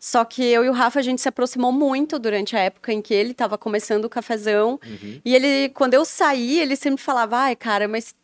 Só 0.00 0.24
que 0.24 0.42
eu 0.42 0.64
e 0.64 0.68
o 0.68 0.72
Rafa, 0.72 1.00
a 1.00 1.02
gente 1.02 1.20
se 1.20 1.28
aproximou 1.28 1.72
muito 1.72 2.18
durante 2.18 2.54
a 2.56 2.60
época 2.60 2.92
em 2.92 3.00
que 3.00 3.12
ele 3.14 3.30
estava 3.32 3.56
começando 3.58 4.04
o 4.04 4.08
cafezão. 4.08 4.78
E 5.24 5.34
ele, 5.34 5.70
quando 5.70 5.94
eu 5.94 6.04
saí, 6.04 6.60
ele 6.60 6.76
sempre 6.76 7.02
falava: 7.02 7.36
ai, 7.38 7.56
cara, 7.56 7.88
mas 7.88 8.14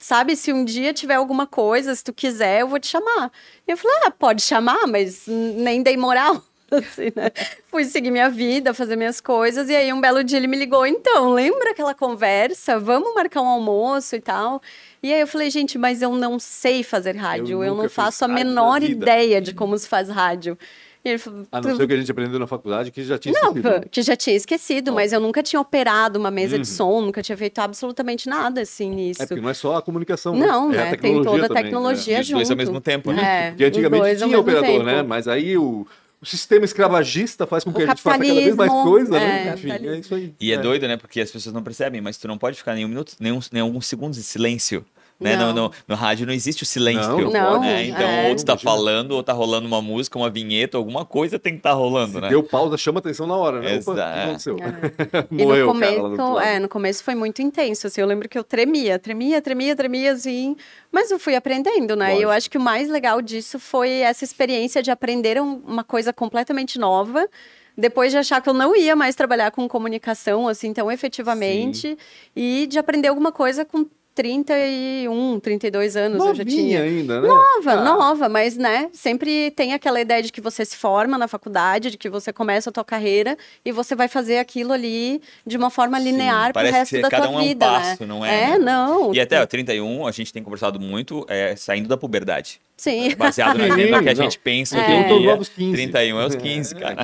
sabe, 0.00 0.34
se 0.34 0.52
um 0.52 0.64
dia 0.64 0.92
tiver 0.92 1.14
alguma 1.14 1.46
coisa, 1.46 1.94
se 1.94 2.02
tu 2.02 2.12
quiser, 2.12 2.62
eu 2.62 2.68
vou 2.68 2.80
te 2.80 2.88
chamar. 2.88 3.30
E 3.68 3.70
eu 3.70 3.76
falei: 3.76 3.96
ah, 4.04 4.10
pode 4.10 4.42
chamar, 4.42 4.86
mas 4.88 5.26
nem 5.28 5.82
dei 5.82 5.96
moral. 5.96 6.42
Assim, 6.70 7.12
né? 7.16 7.30
Fui 7.68 7.84
seguir 7.84 8.12
minha 8.12 8.30
vida, 8.30 8.72
fazer 8.72 8.94
minhas 8.94 9.20
coisas, 9.20 9.68
e 9.68 9.74
aí 9.74 9.92
um 9.92 10.00
belo 10.00 10.22
dia 10.22 10.38
ele 10.38 10.46
me 10.46 10.56
ligou, 10.56 10.86
então, 10.86 11.32
lembra 11.32 11.72
aquela 11.72 11.94
conversa? 11.94 12.78
Vamos 12.78 13.12
marcar 13.12 13.42
um 13.42 13.48
almoço 13.48 14.14
e 14.14 14.20
tal. 14.20 14.62
E 15.02 15.12
aí 15.12 15.20
eu 15.20 15.26
falei, 15.26 15.50
gente, 15.50 15.76
mas 15.76 16.00
eu 16.00 16.14
não 16.14 16.38
sei 16.38 16.84
fazer 16.84 17.16
rádio, 17.16 17.64
eu, 17.64 17.72
nunca 17.72 17.82
não 17.82 17.90
faço 17.90 18.24
a 18.24 18.28
menor 18.28 18.80
vida." 18.80 18.92
ideia 18.92 19.40
de 19.40 19.52
como 19.52 19.76
se 19.76 19.88
faz 19.88 20.08
rádio. 20.08 20.56
E 21.02 21.08
ele 21.08 21.18
falou, 21.18 21.46
A 21.50 21.60
não 21.62 21.70
"Tu- 21.70 21.76
ser 21.78 21.82
o 21.82 21.88
que 21.88 21.94
a 21.94 21.96
gente 21.96 22.10
aprendeu 22.10 22.38
na 22.38 22.46
faculdade, 22.46 22.90
que 22.90 23.02
já 23.02 23.18
tinha 23.18 23.32
não, 23.32 23.48
esquecido. 23.48 23.70
né? 23.70 23.80
que 23.90 24.02
já 24.02 24.14
tinha 24.16 24.36
esquecido, 24.36 24.92
mas 24.92 25.12
eu 25.14 25.20
nunca 25.20 25.42
tinha 25.42 25.58
operado 25.58 26.18
uma 26.18 26.30
mesa 26.30 26.58
de 26.58 26.68
Uhum. 26.68 26.76
som, 26.76 27.00
nunca 27.00 27.22
tinha 27.22 27.36
feito 27.38 27.58
absolutamente 27.58 28.28
nada 28.28 28.60
assim 28.60 28.90
nisso. 28.90 29.22
É 29.22 29.26
porque 29.26 29.40
não 29.40 29.48
é 29.48 29.54
só 29.54 29.76
a 29.76 29.82
comunicação, 29.82 30.36
né? 30.36 30.46
Não, 30.46 30.70
é 30.72 30.76
né? 30.76 30.82
a 30.82 30.82
Tem 30.90 30.90
tecnologia 30.98 31.30
toda 31.32 31.44
a 31.44 31.48
também, 31.48 31.62
tecnologia 31.64 32.18
E 32.18 32.20
os 32.20 32.28
dois 32.28 32.48
junto. 32.48 32.50
ao 32.52 32.56
mesmo 32.58 32.80
tempo, 32.82 33.12
né? 33.12 33.22
É, 33.22 33.48
Porque 33.50 33.64
os 33.64 33.68
antigamente 33.70 34.16
tinha 34.24 34.38
operador, 34.38 34.70
tempo. 34.70 34.84
né? 34.84 35.02
Mas 35.02 35.26
aí 35.26 35.56
o, 35.56 35.86
o 36.20 36.26
sistema 36.26 36.66
escravagista 36.66 37.46
faz 37.46 37.64
com 37.64 37.72
que 37.72 37.80
O 37.80 37.84
a 37.84 37.86
gente 37.88 38.02
faça 38.02 38.18
cada 38.18 38.34
vez 38.34 38.54
mais 38.54 38.70
coisa, 38.70 39.16
é. 39.16 39.44
né? 39.46 39.54
Enfim, 39.54 39.70
é 39.70 39.96
isso 39.98 40.14
aí. 40.14 40.34
E 40.38 40.52
é, 40.52 40.58
doido, 40.58 40.86
né? 40.86 40.98
Porque 40.98 41.18
as 41.18 41.30
pessoas 41.30 41.54
não 41.54 41.62
percebem, 41.62 42.02
mas 42.02 42.18
tu 42.18 42.28
não 42.28 42.36
pode 42.36 42.58
ficar 42.58 42.74
nenhum 42.74 42.88
minuto, 42.88 43.14
nenhum, 43.18 43.40
nenhum 43.50 43.64
alguns 43.64 43.86
segundos 43.86 44.18
de 44.18 44.22
silêncio. 44.24 44.84
Né? 45.20 45.36
No, 45.36 45.52
Não. 45.52 45.64
no, 45.66 45.72
no 45.86 45.94
rádio 45.94 46.26
não 46.26 46.32
existe 46.32 46.62
o 46.62 46.66
silêncio. 46.66 47.10
Não, 47.18 47.30
não 47.30 47.60
né? 47.60 47.84
Então, 47.88 48.08
É. 48.08 48.28
ou 48.30 48.34
tu 48.36 48.42
tá 48.44 48.56
falando, 48.56 49.12
ou 49.12 49.22
tá 49.22 49.34
rolando 49.34 49.66
uma 49.66 49.82
música, 49.82 50.18
uma 50.18 50.30
vinheta, 50.30 50.78
alguma 50.78 51.04
coisa 51.04 51.38
tem 51.38 51.52
que 51.52 51.58
estar 51.58 51.72
rolando, 51.74 52.12
Se 52.12 52.20
né? 52.22 52.28
deu 52.30 52.42
pausa, 52.42 52.78
chama 52.78 53.00
atenção 53.00 53.26
na 53.26 53.36
hora, 53.36 53.60
né? 53.60 53.76
Opa, 53.76 53.90
o 53.90 53.94
que 53.94 54.00
Exato. 54.00 54.18
aconteceu? 54.20 54.56
E 55.30 55.34
no 55.36 55.44
Morreu 55.44 55.68
o 55.70 55.78
cara 55.78 55.92
começo, 55.98 56.40
é, 56.40 56.58
no 56.58 56.68
começo 56.68 57.04
foi 57.04 57.14
muito 57.14 57.42
intenso, 57.42 57.86
assim, 57.86 58.00
eu 58.00 58.06
lembro 58.06 58.28
que 58.30 58.38
eu 58.38 58.42
tremia, 58.44 58.98
tremia, 58.98 59.42
tremia, 59.42 59.76
tremia, 59.76 60.12
assim, 60.12 60.56
mas 60.90 61.10
eu 61.10 61.18
fui 61.18 61.34
aprendendo, 61.36 61.94
né, 61.94 62.16
e 62.18 62.22
eu 62.22 62.30
acho 62.30 62.50
que 62.50 62.56
o 62.56 62.60
mais 62.60 62.88
legal 62.88 63.20
disso 63.20 63.58
foi 63.58 63.90
essa 64.00 64.24
experiência 64.24 64.82
de 64.82 64.90
aprender 64.90 65.40
um- 65.40 65.56
uma 65.66 65.84
coisa 65.84 66.12
completamente 66.14 66.78
nova, 66.78 67.28
depois 67.76 68.10
de 68.10 68.18
achar 68.18 68.40
que 68.42 68.48
eu 68.48 68.54
não 68.54 68.74
ia 68.74 68.96
mais 68.96 69.14
trabalhar 69.14 69.50
com 69.50 69.68
comunicação, 69.68 70.48
assim, 70.48 70.72
tão 70.72 70.90
efetivamente, 70.90 71.96
e 72.34 72.66
de 72.68 72.78
aprender 72.78 73.08
alguma 73.08 73.32
coisa 73.32 73.64
com 73.64 73.86
31, 74.14 75.40
32 75.40 75.96
anos 75.96 76.18
eu 76.24 76.34
já 76.34 76.44
Novinha 76.44 76.62
tinha. 76.62 76.82
ainda, 76.82 77.20
né? 77.20 77.28
Nova, 77.28 77.72
Ah, 77.72 77.84
nova, 77.84 78.28
mas 78.28 78.56
né, 78.56 78.88
sempre 78.92 79.50
tem 79.52 79.72
aquela 79.72 80.00
ideia 80.00 80.22
de 80.22 80.32
que 80.32 80.40
você 80.40 80.64
se 80.64 80.76
forma 80.76 81.16
na 81.16 81.28
faculdade, 81.28 81.90
de 81.90 81.98
que 81.98 82.08
você 82.10 82.32
começa 82.32 82.70
a 82.70 82.72
tua 82.72 82.84
carreira 82.84 83.36
e 83.64 83.72
você 83.72 83.94
vai 83.94 84.08
fazer 84.08 84.38
aquilo 84.38 84.72
ali 84.72 85.20
de 85.46 85.56
uma 85.56 85.70
forma 85.70 85.98
linear 85.98 86.46
pro 86.52 86.54
parece 86.54 86.78
resto 86.78 86.96
que 86.96 87.02
da 87.02 87.08
cada 87.10 87.26
tua 87.28 87.36
um 87.36 87.38
é 87.38 87.42
um 87.42 87.48
vida, 87.48 87.66
passo, 87.66 88.00
né? 88.02 88.06
não 88.06 88.24
é, 88.24 88.42
É, 88.42 88.50
né? 88.50 88.58
não. 88.58 89.14
E 89.14 89.20
até, 89.20 89.40
ó, 89.40 89.46
31, 89.46 90.06
a 90.06 90.10
gente 90.12 90.32
tem 90.32 90.42
conversado 90.42 90.78
muito, 90.80 91.24
é, 91.28 91.54
saindo 91.56 91.88
da 91.88 91.96
puberdade. 91.96 92.60
Sim. 92.76 93.14
Baseado 93.14 93.58
na 93.58 93.64
Sim, 93.66 93.72
agenda 93.72 94.02
que 94.02 94.08
a 94.08 94.14
não. 94.14 94.22
gente 94.22 94.38
pensa 94.38 94.78
É. 94.78 94.84
que 94.86 94.92
Eu 94.92 95.08
tô 95.18 95.22
é 95.22 95.26
novos 95.26 95.48
15. 95.50 95.72
31 95.74 96.18
é 96.18 96.26
os 96.26 96.34
15, 96.34 96.74
cara. 96.76 96.96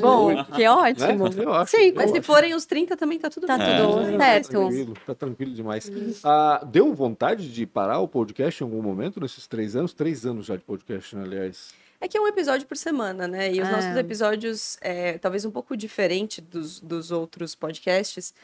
Bom, 0.00 0.44
que 0.46 0.66
ótimo. 0.66 1.28
Né? 1.28 1.44
Eu 1.44 1.66
Sim, 1.66 1.76
eu 1.90 1.94
Mas 1.94 2.10
se 2.10 2.20
forem 2.22 2.54
os 2.54 2.66
30 2.66 2.96
também 2.96 3.20
tá 3.20 3.30
tudo 3.30 3.46
Tá 3.46 3.56
bem. 3.56 3.76
tudo 3.76 4.00
É. 4.08 4.12
Tá 4.18 4.24
certo. 4.24 4.48
tranquilo, 4.50 4.94
tá 5.06 5.14
tranquilo 5.14 5.54
demais. 5.54 5.88
Ah, 6.24 6.41
deu 6.64 6.92
vontade 6.94 7.52
de 7.52 7.66
parar 7.66 7.98
o 8.00 8.08
podcast 8.08 8.62
em 8.62 8.66
algum 8.66 8.82
momento 8.82 9.20
nesses 9.20 9.46
três 9.46 9.74
anos? 9.76 9.92
Três 9.92 10.24
anos 10.26 10.46
já 10.46 10.56
de 10.56 10.62
podcast, 10.62 11.14
né, 11.16 11.22
aliás. 11.24 11.70
É 12.00 12.08
que 12.08 12.16
é 12.18 12.20
um 12.20 12.26
episódio 12.26 12.66
por 12.66 12.76
semana, 12.76 13.28
né? 13.28 13.52
E 13.52 13.60
os 13.60 13.68
É. 13.68 13.70
nossos 13.70 13.96
episódios, 13.96 14.76
é, 14.80 15.18
talvez 15.18 15.44
um 15.44 15.50
pouco 15.50 15.76
diferente 15.76 16.40
dos, 16.40 16.80
dos 16.80 17.10
outros 17.12 17.54
podcasts, 17.54 18.34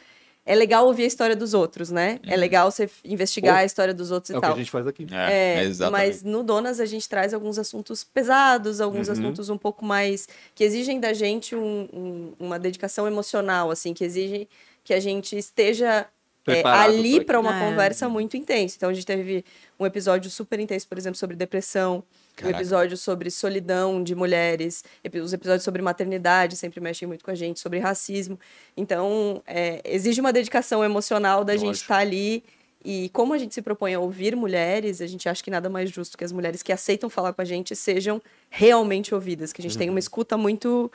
é 0.46 0.54
legal 0.54 0.86
ouvir 0.86 1.02
a 1.02 1.06
história 1.06 1.34
dos 1.36 1.52
outros, 1.54 1.90
né? 1.90 2.20
É 2.26 2.34
legal 2.36 2.70
você 2.70 2.88
investigar 3.04 3.56
Pô, 3.56 3.60
a 3.60 3.64
história 3.64 3.92
dos 3.92 4.10
outros 4.10 4.30
É 4.30 4.34
e 4.34 4.36
o 4.36 4.40
que 4.40 4.46
tal. 4.46 4.54
a 4.54 4.58
gente 4.58 4.70
faz 4.70 4.86
aqui. 4.86 5.06
É, 5.10 5.58
É, 5.58 5.64
exatamente. 5.64 6.06
mas 6.08 6.22
no 6.22 6.42
Donas 6.42 6.80
a 6.80 6.86
gente 6.86 7.06
traz 7.08 7.34
alguns 7.34 7.58
assuntos 7.58 8.02
pesados, 8.04 8.80
alguns 8.80 9.08
Uhum. 9.08 9.12
assuntos 9.14 9.50
um 9.50 9.58
pouco 9.58 9.84
mais 9.84 10.26
que 10.54 10.62
exigem 10.64 10.98
da 11.00 11.12
gente 11.12 11.54
um- 11.56 11.88
um- 11.92 12.32
uma 12.38 12.58
dedicação 12.58 13.06
emocional, 13.06 13.70
assim, 13.70 13.92
que 13.92 14.04
exigem 14.04 14.48
que 14.84 14.94
a 14.94 15.00
gente 15.00 15.36
esteja 15.36 16.06
é, 16.52 16.62
ali 16.66 17.16
pra 17.24 17.24
para 17.24 17.40
uma 17.40 17.56
É. 17.56 17.68
conversa 17.70 18.08
muito 18.08 18.36
intensa. 18.36 18.74
Então 18.76 18.88
a 18.90 18.92
gente 18.94 19.06
teve 19.06 19.44
um 19.78 19.86
episódio 19.86 20.30
super 20.30 20.58
intenso, 20.60 20.86
por 20.88 20.98
exemplo, 20.98 21.18
sobre 21.18 21.36
depressão, 21.36 21.96
um 21.98 22.02
Caraca. 22.36 22.58
episódio 22.58 22.96
sobre 22.96 23.30
solidão 23.30 24.02
de 24.02 24.14
mulheres, 24.14 24.84
os 25.22 25.32
episódios 25.32 25.64
sobre 25.64 25.82
maternidade 25.82 26.56
sempre 26.56 26.80
mexem 26.80 27.06
muito 27.08 27.24
com 27.24 27.30
a 27.30 27.34
gente, 27.34 27.60
sobre 27.60 27.78
racismo. 27.78 28.38
Então 28.76 29.42
é, 29.46 29.80
exige 29.84 30.20
uma 30.20 30.32
dedicação 30.32 30.84
emocional 30.84 31.44
da 31.44 31.54
gente 31.54 31.66
Lógico. 31.66 31.84
estar 31.84 31.98
ali. 31.98 32.44
E 32.84 33.08
como 33.12 33.34
a 33.34 33.38
gente 33.38 33.52
se 33.54 33.60
propõe 33.60 33.92
a 33.94 34.00
ouvir 34.00 34.36
mulheres, 34.36 35.00
a 35.00 35.06
gente 35.06 35.28
acha 35.28 35.42
que 35.42 35.50
nada 35.50 35.68
mais 35.68 35.90
justo 35.90 36.16
que 36.16 36.24
as 36.24 36.30
mulheres 36.32 36.62
que 36.62 36.72
aceitam 36.72 37.10
falar 37.10 37.32
com 37.32 37.42
a 37.42 37.44
gente 37.44 37.74
sejam 37.74 38.22
realmente 38.48 39.12
ouvidas, 39.14 39.52
que 39.52 39.60
a 39.60 39.64
gente 39.64 39.76
tenha 39.76 39.90
uma 39.90 39.98
escuta 39.98 40.36
muito 40.36 40.90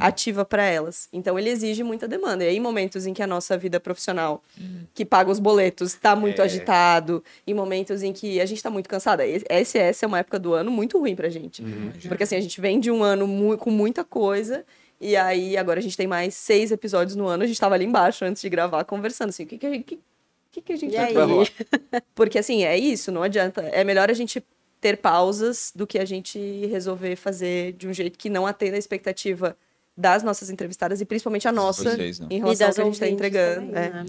ativa 0.00 0.44
para 0.44 0.64
elas. 0.64 1.08
Então 1.12 1.38
ele 1.38 1.48
exige 1.48 1.84
muita 1.84 2.08
demanda. 2.08 2.42
E 2.44 2.48
aí, 2.48 2.56
em 2.56 2.60
momentos 2.60 3.06
em 3.06 3.14
que 3.14 3.22
a 3.22 3.26
nossa 3.28 3.56
vida 3.56 3.78
profissional, 3.78 4.42
que 4.92 5.04
paga 5.04 5.30
os 5.30 5.38
boletos, 5.38 5.94
está 5.94 6.16
muito 6.16 6.42
É. 6.42 6.44
agitado, 6.44 7.22
em 7.46 7.54
momentos 7.54 8.02
em 8.02 8.12
que 8.12 8.40
a 8.40 8.44
gente 8.46 8.56
está 8.58 8.68
muito 8.70 8.88
cansada, 8.88 9.22
essa 9.48 9.78
essa 9.78 10.04
é 10.04 10.08
uma 10.08 10.18
época 10.18 10.38
do 10.40 10.52
ano 10.54 10.70
muito 10.72 10.98
ruim 10.98 11.14
pra 11.14 11.28
gente. 11.28 11.62
Porque 12.08 12.24
assim, 12.24 12.34
a 12.34 12.40
gente 12.40 12.60
vem 12.60 12.80
de 12.80 12.90
um 12.90 13.04
ano 13.04 13.26
mu- 13.28 13.56
com 13.56 13.70
muita 13.70 14.02
coisa. 14.04 14.64
E 15.00 15.14
aí, 15.14 15.56
agora 15.56 15.78
a 15.78 15.82
gente 15.82 15.96
tem 15.96 16.08
mais 16.08 16.34
seis 16.34 16.72
episódios 16.72 17.14
no 17.14 17.28
ano. 17.28 17.44
A 17.44 17.46
gente 17.46 17.60
tava 17.60 17.76
ali 17.76 17.84
embaixo 17.84 18.24
antes 18.24 18.42
de 18.42 18.48
gravar, 18.48 18.82
conversando 18.84 19.28
assim, 19.28 19.44
o 19.44 19.46
que, 19.46 19.56
que 19.56 19.66
a 19.66 19.70
gente. 19.70 20.00
Que- 20.50 20.60
que, 20.60 20.62
que 20.62 20.72
a 20.72 20.76
gente 20.76 20.94
E 20.94 21.12
vai 21.14 21.46
porque 22.14 22.38
assim, 22.38 22.64
é 22.64 22.76
isso, 22.76 23.10
não 23.12 23.22
adianta. 23.22 23.62
É 23.62 23.84
melhor 23.84 24.10
a 24.10 24.14
gente 24.14 24.42
ter 24.80 24.96
pausas 24.98 25.72
do 25.74 25.86
que 25.86 25.98
a 25.98 26.04
gente 26.04 26.38
resolver 26.66 27.16
fazer 27.16 27.72
de 27.72 27.88
um 27.88 27.92
jeito 27.92 28.18
que 28.18 28.30
não 28.30 28.46
atenda 28.46 28.76
a 28.76 28.78
expectativa 28.78 29.56
das 29.96 30.22
nossas 30.22 30.48
entrevistadas 30.50 31.00
e 31.00 31.04
principalmente 31.04 31.48
a 31.48 31.52
nossa 31.52 31.96
Vocês, 31.96 32.20
não. 32.20 32.28
em 32.30 32.38
relação 32.38 32.68
ao 32.68 32.72
que 32.74 32.80
a 32.80 32.84
gente 32.84 32.94
está 32.94 33.08
entregando. 33.08 33.66
também, 33.66 33.82
é. 33.84 33.90
né? 33.90 34.06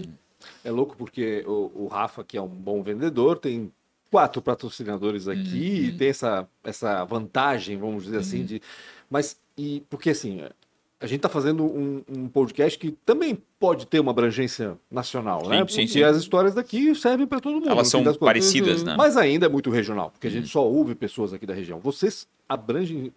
É 0.64 0.70
louco 0.70 0.96
porque 0.96 1.44
o, 1.46 1.70
o 1.74 1.86
Rafa, 1.88 2.22
que 2.24 2.36
é 2.36 2.40
um 2.42 2.46
bom 2.48 2.82
vendedor, 2.82 3.36
tem 3.38 3.70
quatro 4.10 4.40
patrocinadores 4.40 5.26
aqui 5.28 5.40
Uhum. 5.40 5.84
e 5.88 5.92
tem 5.98 6.08
essa, 6.08 6.48
essa 6.64 7.04
vantagem, 7.04 7.76
vamos 7.76 8.04
dizer 8.04 8.18
assim, 8.18 8.44
de. 8.44 8.62
Mas, 9.10 9.36
e 9.58 9.82
porque 9.90 10.10
assim, 10.10 10.42
a 11.00 11.06
gente 11.06 11.16
está 11.16 11.28
fazendo 11.30 11.64
um, 11.64 12.02
um 12.06 12.28
podcast 12.28 12.78
que 12.78 12.92
também 13.06 13.42
pode 13.58 13.86
ter 13.86 14.00
uma 14.00 14.10
abrangência 14.10 14.76
nacional, 14.90 15.44
Sim, 15.44 15.50
né? 15.50 15.56
sim, 15.60 15.64
Porque 15.82 15.88
sim. 15.88 16.02
as 16.02 16.16
histórias 16.18 16.54
daqui 16.54 16.94
servem 16.94 17.26
para 17.26 17.40
todo 17.40 17.54
mundo. 17.54 17.70
Elas 17.70 17.88
são 17.88 18.04
parecidas, 18.14 18.82
né? 18.82 18.94
Mas 18.96 19.16
ainda 19.16 19.46
é 19.46 19.48
muito 19.48 19.70
regional, 19.70 20.10
porque 20.10 20.26
a 20.26 20.30
gente 20.30 20.48
só 20.48 20.62
ouve 20.62 20.94
pessoas 20.94 21.32
aqui 21.32 21.46
da 21.46 21.54
região. 21.54 21.80
Vocês 21.80 22.28
abrangem 22.46 23.12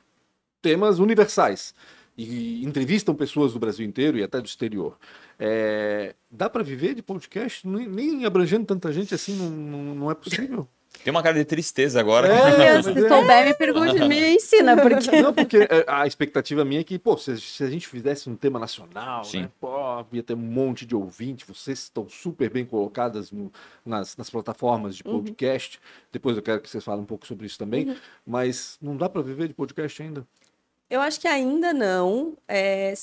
temas 0.62 1.00
universais 1.00 1.76
e 2.18 2.64
entrevistam 2.64 3.14
pessoas 3.14 3.52
do 3.52 3.60
Brasil 3.60 3.86
inteiro 3.86 4.18
e 4.18 4.24
até 4.24 4.40
do 4.40 4.46
exterior. 4.46 4.98
É, 5.38 6.16
dá 6.32 6.50
para 6.50 6.64
viver 6.64 6.94
de 6.94 7.02
podcast? 7.02 7.68
Nem, 7.68 7.88
nem 7.88 8.26
abrangendo 8.26 8.66
tanta 8.66 8.94
gente 8.94 9.14
assim 9.14 9.36
não, 9.36 9.50
não 9.96 10.12
é 10.12 10.16
possível. 10.16 10.68
Tem 11.04 11.12
uma 11.12 11.22
cara 11.22 11.36
de 11.38 11.44
tristeza 11.46 12.00
agora. 12.00 12.28
É, 12.28 12.82
se 12.82 12.90
é. 12.92 13.08
souber, 13.10 13.46
me 13.46 13.54
pergunte, 13.54 14.00
me 14.08 14.36
ensina, 14.36 14.76
porque. 14.82 15.22
Não, 15.22 15.34
porque 15.34 15.58
é, 15.58 15.84
a 15.88 16.08
expectativa 16.08 16.64
minha 16.64 16.82
é 16.82 16.84
que, 16.84 16.98
pô, 16.98 17.18
se, 17.18 17.40
se 17.42 17.64
a 17.64 17.70
gente 17.70 17.88
fizesse 17.88 18.30
um 18.30 18.36
tema 18.36 18.58
nacional, 18.58 19.24
Sim. 19.24 19.42
né, 19.44 19.50
pô, 19.60 20.06
ia 20.14 20.24
ter 20.24 20.34
um 20.34 20.38
monte 20.38 20.86
de 20.86 20.96
ouvinte, 20.96 21.46
vocês 21.48 21.80
estão 21.80 22.08
super 22.08 22.50
bem 22.50 22.66
colocadas 22.66 23.32
no- 23.32 23.52
nas, 23.86 24.16
nas 24.16 24.30
plataformas 24.30 24.96
de 24.96 25.04
podcast. 25.04 25.80
Depois 26.12 26.38
eu 26.38 26.44
quero 26.44 26.62
que 26.62 26.70
vocês 26.70 26.84
falem 26.84 27.02
um 27.02 27.06
pouco 27.06 27.28
sobre 27.28 27.46
isso 27.46 27.58
também. 27.60 27.98
Mas 28.26 28.78
não 28.82 28.96
dá 28.96 29.10
para 29.10 29.22
viver 29.22 29.48
de 29.50 29.54
podcast 29.54 30.02
ainda. 30.02 30.26
Eu 30.90 31.02
acho 31.02 31.20
que 31.20 31.28
ainda 31.28 31.74
não, 31.74 32.38
é, 32.48 32.94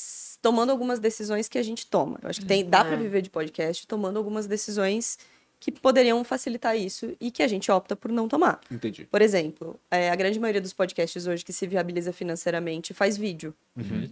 tomando 0.41 0.71
algumas 0.71 1.01
decisões 1.01 1.49
que 1.49 1.59
a 1.59 1.63
gente 1.63 1.87
toma. 1.87 2.19
Eu 2.23 2.31
acho 2.31 2.41
que 2.41 2.47
tem, 2.47 2.65
dá 2.65 2.85
para 2.85 2.95
É. 2.95 2.97
viver 2.97 3.21
de 3.21 3.29
podcast 3.29 3.85
tomando 3.87 4.17
algumas 4.17 4.47
decisões 4.47 5.19
que 5.61 5.71
poderiam 5.71 6.25
facilitar 6.25 6.75
isso 6.75 7.15
e 7.21 7.31
que 7.31 7.43
a 7.43 7.47
gente 7.47 7.71
opta 7.71 7.95
por 7.95 8.11
não 8.11 8.27
tomar. 8.27 8.59
Entendi. 8.71 9.05
Por 9.05 9.21
exemplo, 9.21 9.79
é, 9.91 10.09
a 10.11 10.17
grande 10.17 10.41
maioria 10.41 10.61
dos 10.61 10.73
podcasts 10.73 11.27
hoje 11.27 11.45
que 11.45 11.53
se 11.53 11.67
viabiliza 11.67 12.15
financeiramente 12.15 12.95
faz 12.95 13.15
vídeo. 13.19 13.55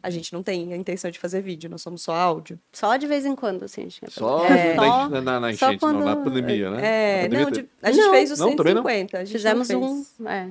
A 0.02 0.10
gente 0.10 0.30
não 0.34 0.42
tem 0.42 0.74
a 0.74 0.76
intenção 0.76 1.10
de 1.10 1.18
fazer 1.18 1.40
vídeo, 1.40 1.70
nós 1.70 1.80
somos 1.80 2.02
só 2.02 2.14
áudio. 2.14 2.58
Só 2.70 2.94
de 2.98 3.06
vez 3.06 3.24
em 3.24 3.34
quando, 3.34 3.62
assim. 3.64 3.80
a 3.80 3.84
gente 3.84 4.00
quer 4.00 4.10
Só 4.10 4.46
fazer. 4.46 4.74
na, 4.74 5.20
na, 5.22 5.40
na, 5.40 5.50
enchente, 5.52 5.82
não, 5.82 5.92
na 5.94 6.14
quando- 6.14 6.24
pandemia, 6.24 6.70
né? 6.70 6.80
É, 6.84 7.22
pandemia 7.22 7.44
não, 7.46 7.50
de- 7.50 7.68
a 7.82 7.90
gente 7.92 8.04
Não. 8.04 8.10
fez 8.10 8.30
os 8.30 8.38
Não, 8.38 8.54
também 8.54 8.74
não? 8.74 8.82
150. 8.82 9.16
A 9.18 9.24
gente 9.24 9.32
Fizemos 9.32 9.68
não 9.70 9.82
um. 9.82 10.28
É. 10.28 10.48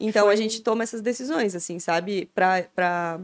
Então 0.00 0.24
Foi- 0.24 0.34
a 0.34 0.36
gente 0.36 0.60
toma 0.60 0.82
essas 0.82 1.00
decisões, 1.00 1.54
assim, 1.54 1.78
sabe? 1.78 2.28
Pra, 2.34 2.64
pra 2.74 3.20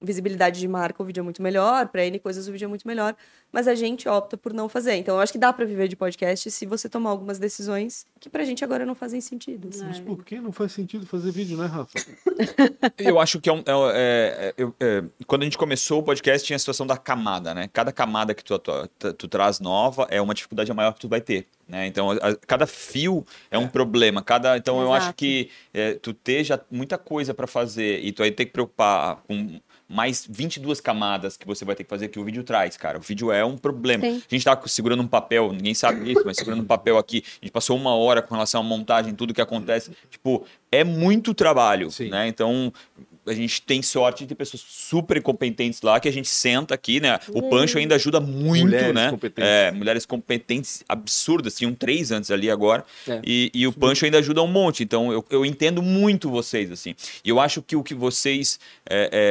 visibilidade 0.00 0.60
de 0.60 0.68
marca, 0.68 1.02
o 1.02 1.06
vídeo 1.06 1.20
é 1.20 1.24
muito 1.24 1.42
melhor, 1.42 1.88
pra 1.88 2.04
N 2.06 2.18
coisas 2.18 2.46
o 2.48 2.52
vídeo 2.52 2.66
é 2.66 2.68
muito 2.68 2.86
melhor, 2.86 3.16
mas 3.50 3.66
a 3.66 3.74
gente 3.74 4.08
opta 4.08 4.36
por 4.36 4.52
não 4.52 4.68
fazer. 4.68 4.94
Então 4.94 5.16
eu 5.16 5.20
acho 5.20 5.32
que 5.32 5.38
dá 5.38 5.52
pra 5.52 5.64
viver 5.64 5.88
de 5.88 5.96
podcast 5.96 6.50
se 6.50 6.66
você 6.66 6.88
tomar 6.88 7.10
algumas 7.10 7.38
decisões 7.38 8.06
que 8.20 8.28
pra 8.28 8.44
gente 8.44 8.62
agora 8.64 8.86
não 8.86 8.94
fazem 8.94 9.20
sentido. 9.20 9.68
assim. 9.68 9.84
Mas 9.84 9.98
por 10.00 10.24
que 10.24 10.40
não 10.40 10.52
faz 10.52 10.72
sentido 10.72 11.04
fazer 11.06 11.30
vídeo, 11.32 11.56
né, 11.58 11.66
Rafa? 11.66 11.90
Eu 12.98 13.18
acho 13.18 13.40
que 13.40 13.48
é 13.48 13.52
um. 13.52 13.62
é- 13.66 14.48
é- 14.48 14.54
eu- 14.56 14.74
é, 14.80 15.02
quando 15.26 15.42
a 15.42 15.44
gente 15.44 15.58
começou 15.58 16.00
o 16.00 16.02
podcast, 16.02 16.46
tinha 16.46 16.56
a 16.56 16.58
situação 16.58 16.86
da 16.86 16.96
camada, 16.96 17.54
né? 17.54 17.68
Cada 17.72 17.90
camada 17.92 18.34
que 18.34 18.44
tu, 18.44 18.58
tu, 18.58 19.12
tu 19.14 19.28
traz 19.28 19.58
nova 19.60 20.06
é 20.10 20.20
uma 20.20 20.34
dificuldade 20.34 20.72
maior 20.72 20.92
que 20.92 21.00
tu 21.00 21.08
vai 21.08 21.20
ter. 21.20 21.46
Né? 21.66 21.86
Então, 21.86 22.10
a- 22.10 22.14
a- 22.16 22.36
cada 22.46 22.66
fio 22.66 23.24
é 23.50 23.58
um 23.58 23.68
problema. 23.68 24.22
Cada, 24.22 24.56
então, 24.56 24.80
eu 24.80 24.92
acho 24.92 25.06
Exato. 25.06 25.16
que 25.18 25.50
é, 25.74 25.94
tu 25.94 26.12
ter 26.14 26.44
já 26.44 26.58
muita 26.70 26.96
coisa 26.96 27.34
para 27.34 27.46
fazer 27.46 28.00
e 28.04 28.12
tu 28.12 28.22
aí 28.22 28.30
ter 28.30 28.46
que 28.46 28.52
preocupar 28.52 29.22
com 29.26 29.60
mais 29.88 30.26
22 30.28 30.80
camadas 30.80 31.36
que 31.36 31.46
você 31.46 31.64
vai 31.64 31.74
ter 31.74 31.82
que 31.82 31.88
fazer 31.88 32.08
que 32.08 32.20
o 32.20 32.24
vídeo 32.24 32.44
traz, 32.44 32.76
cara. 32.76 32.98
O 32.98 33.00
vídeo 33.00 33.32
é 33.32 33.42
um 33.42 33.56
problema. 33.56 34.04
Sim. 34.04 34.22
A 34.30 34.34
gente 34.34 34.44
tá 34.44 34.60
segurando 34.66 35.02
um 35.02 35.08
papel, 35.08 35.50
ninguém 35.52 35.72
sabe 35.72 36.04
disso, 36.04 36.22
mas 36.26 36.36
segurando 36.36 36.62
um 36.62 36.66
papel 36.66 36.98
aqui. 36.98 37.24
A 37.40 37.46
gente 37.46 37.52
passou 37.52 37.74
uma 37.76 37.94
hora 37.94 38.20
com 38.20 38.34
relação 38.34 38.60
à 38.60 38.64
montagem, 38.64 39.14
tudo 39.14 39.32
que 39.32 39.40
acontece. 39.40 39.90
Tipo, 40.10 40.44
é 40.70 40.84
muito 40.84 41.32
trabalho, 41.32 41.90
Sim. 41.90 42.10
né? 42.10 42.28
Então, 42.28 42.70
a 43.28 43.34
gente 43.34 43.62
tem 43.62 43.82
sorte 43.82 44.24
de 44.24 44.28
ter 44.28 44.34
pessoas 44.34 44.62
super 44.66 45.20
competentes 45.22 45.82
lá 45.82 45.98
que 46.00 46.08
a 46.08 46.12
gente 46.12 46.28
senta 46.28 46.74
aqui, 46.74 47.00
né? 47.00 47.18
O 47.28 47.48
Pancho 47.48 47.78
ainda 47.78 47.94
ajuda 47.94 48.20
muito, 48.20 48.64
Mulheres 48.66 48.94
né? 48.94 49.10
competentes. 49.10 49.48
É, 49.50 49.70
mulheres 49.72 50.06
competentes 50.06 50.82
absurdas, 50.88 51.54
tinham 51.56 51.74
três 51.74 52.10
antes 52.10 52.30
ali 52.30 52.50
agora. 52.50 52.84
É. 53.06 53.20
E, 53.24 53.50
e 53.54 53.66
o 53.66 53.72
Pancho 53.72 54.04
ainda 54.04 54.18
ajuda 54.18 54.42
um 54.42 54.46
monte. 54.46 54.82
Então, 54.82 55.12
eu, 55.12 55.24
eu 55.30 55.44
entendo 55.44 55.82
muito 55.82 56.30
vocês, 56.30 56.70
assim. 56.72 56.94
E 57.24 57.28
eu 57.28 57.38
acho 57.40 57.62
que 57.62 57.76
o 57.76 57.82
que 57.82 57.94
vocês 57.94 58.58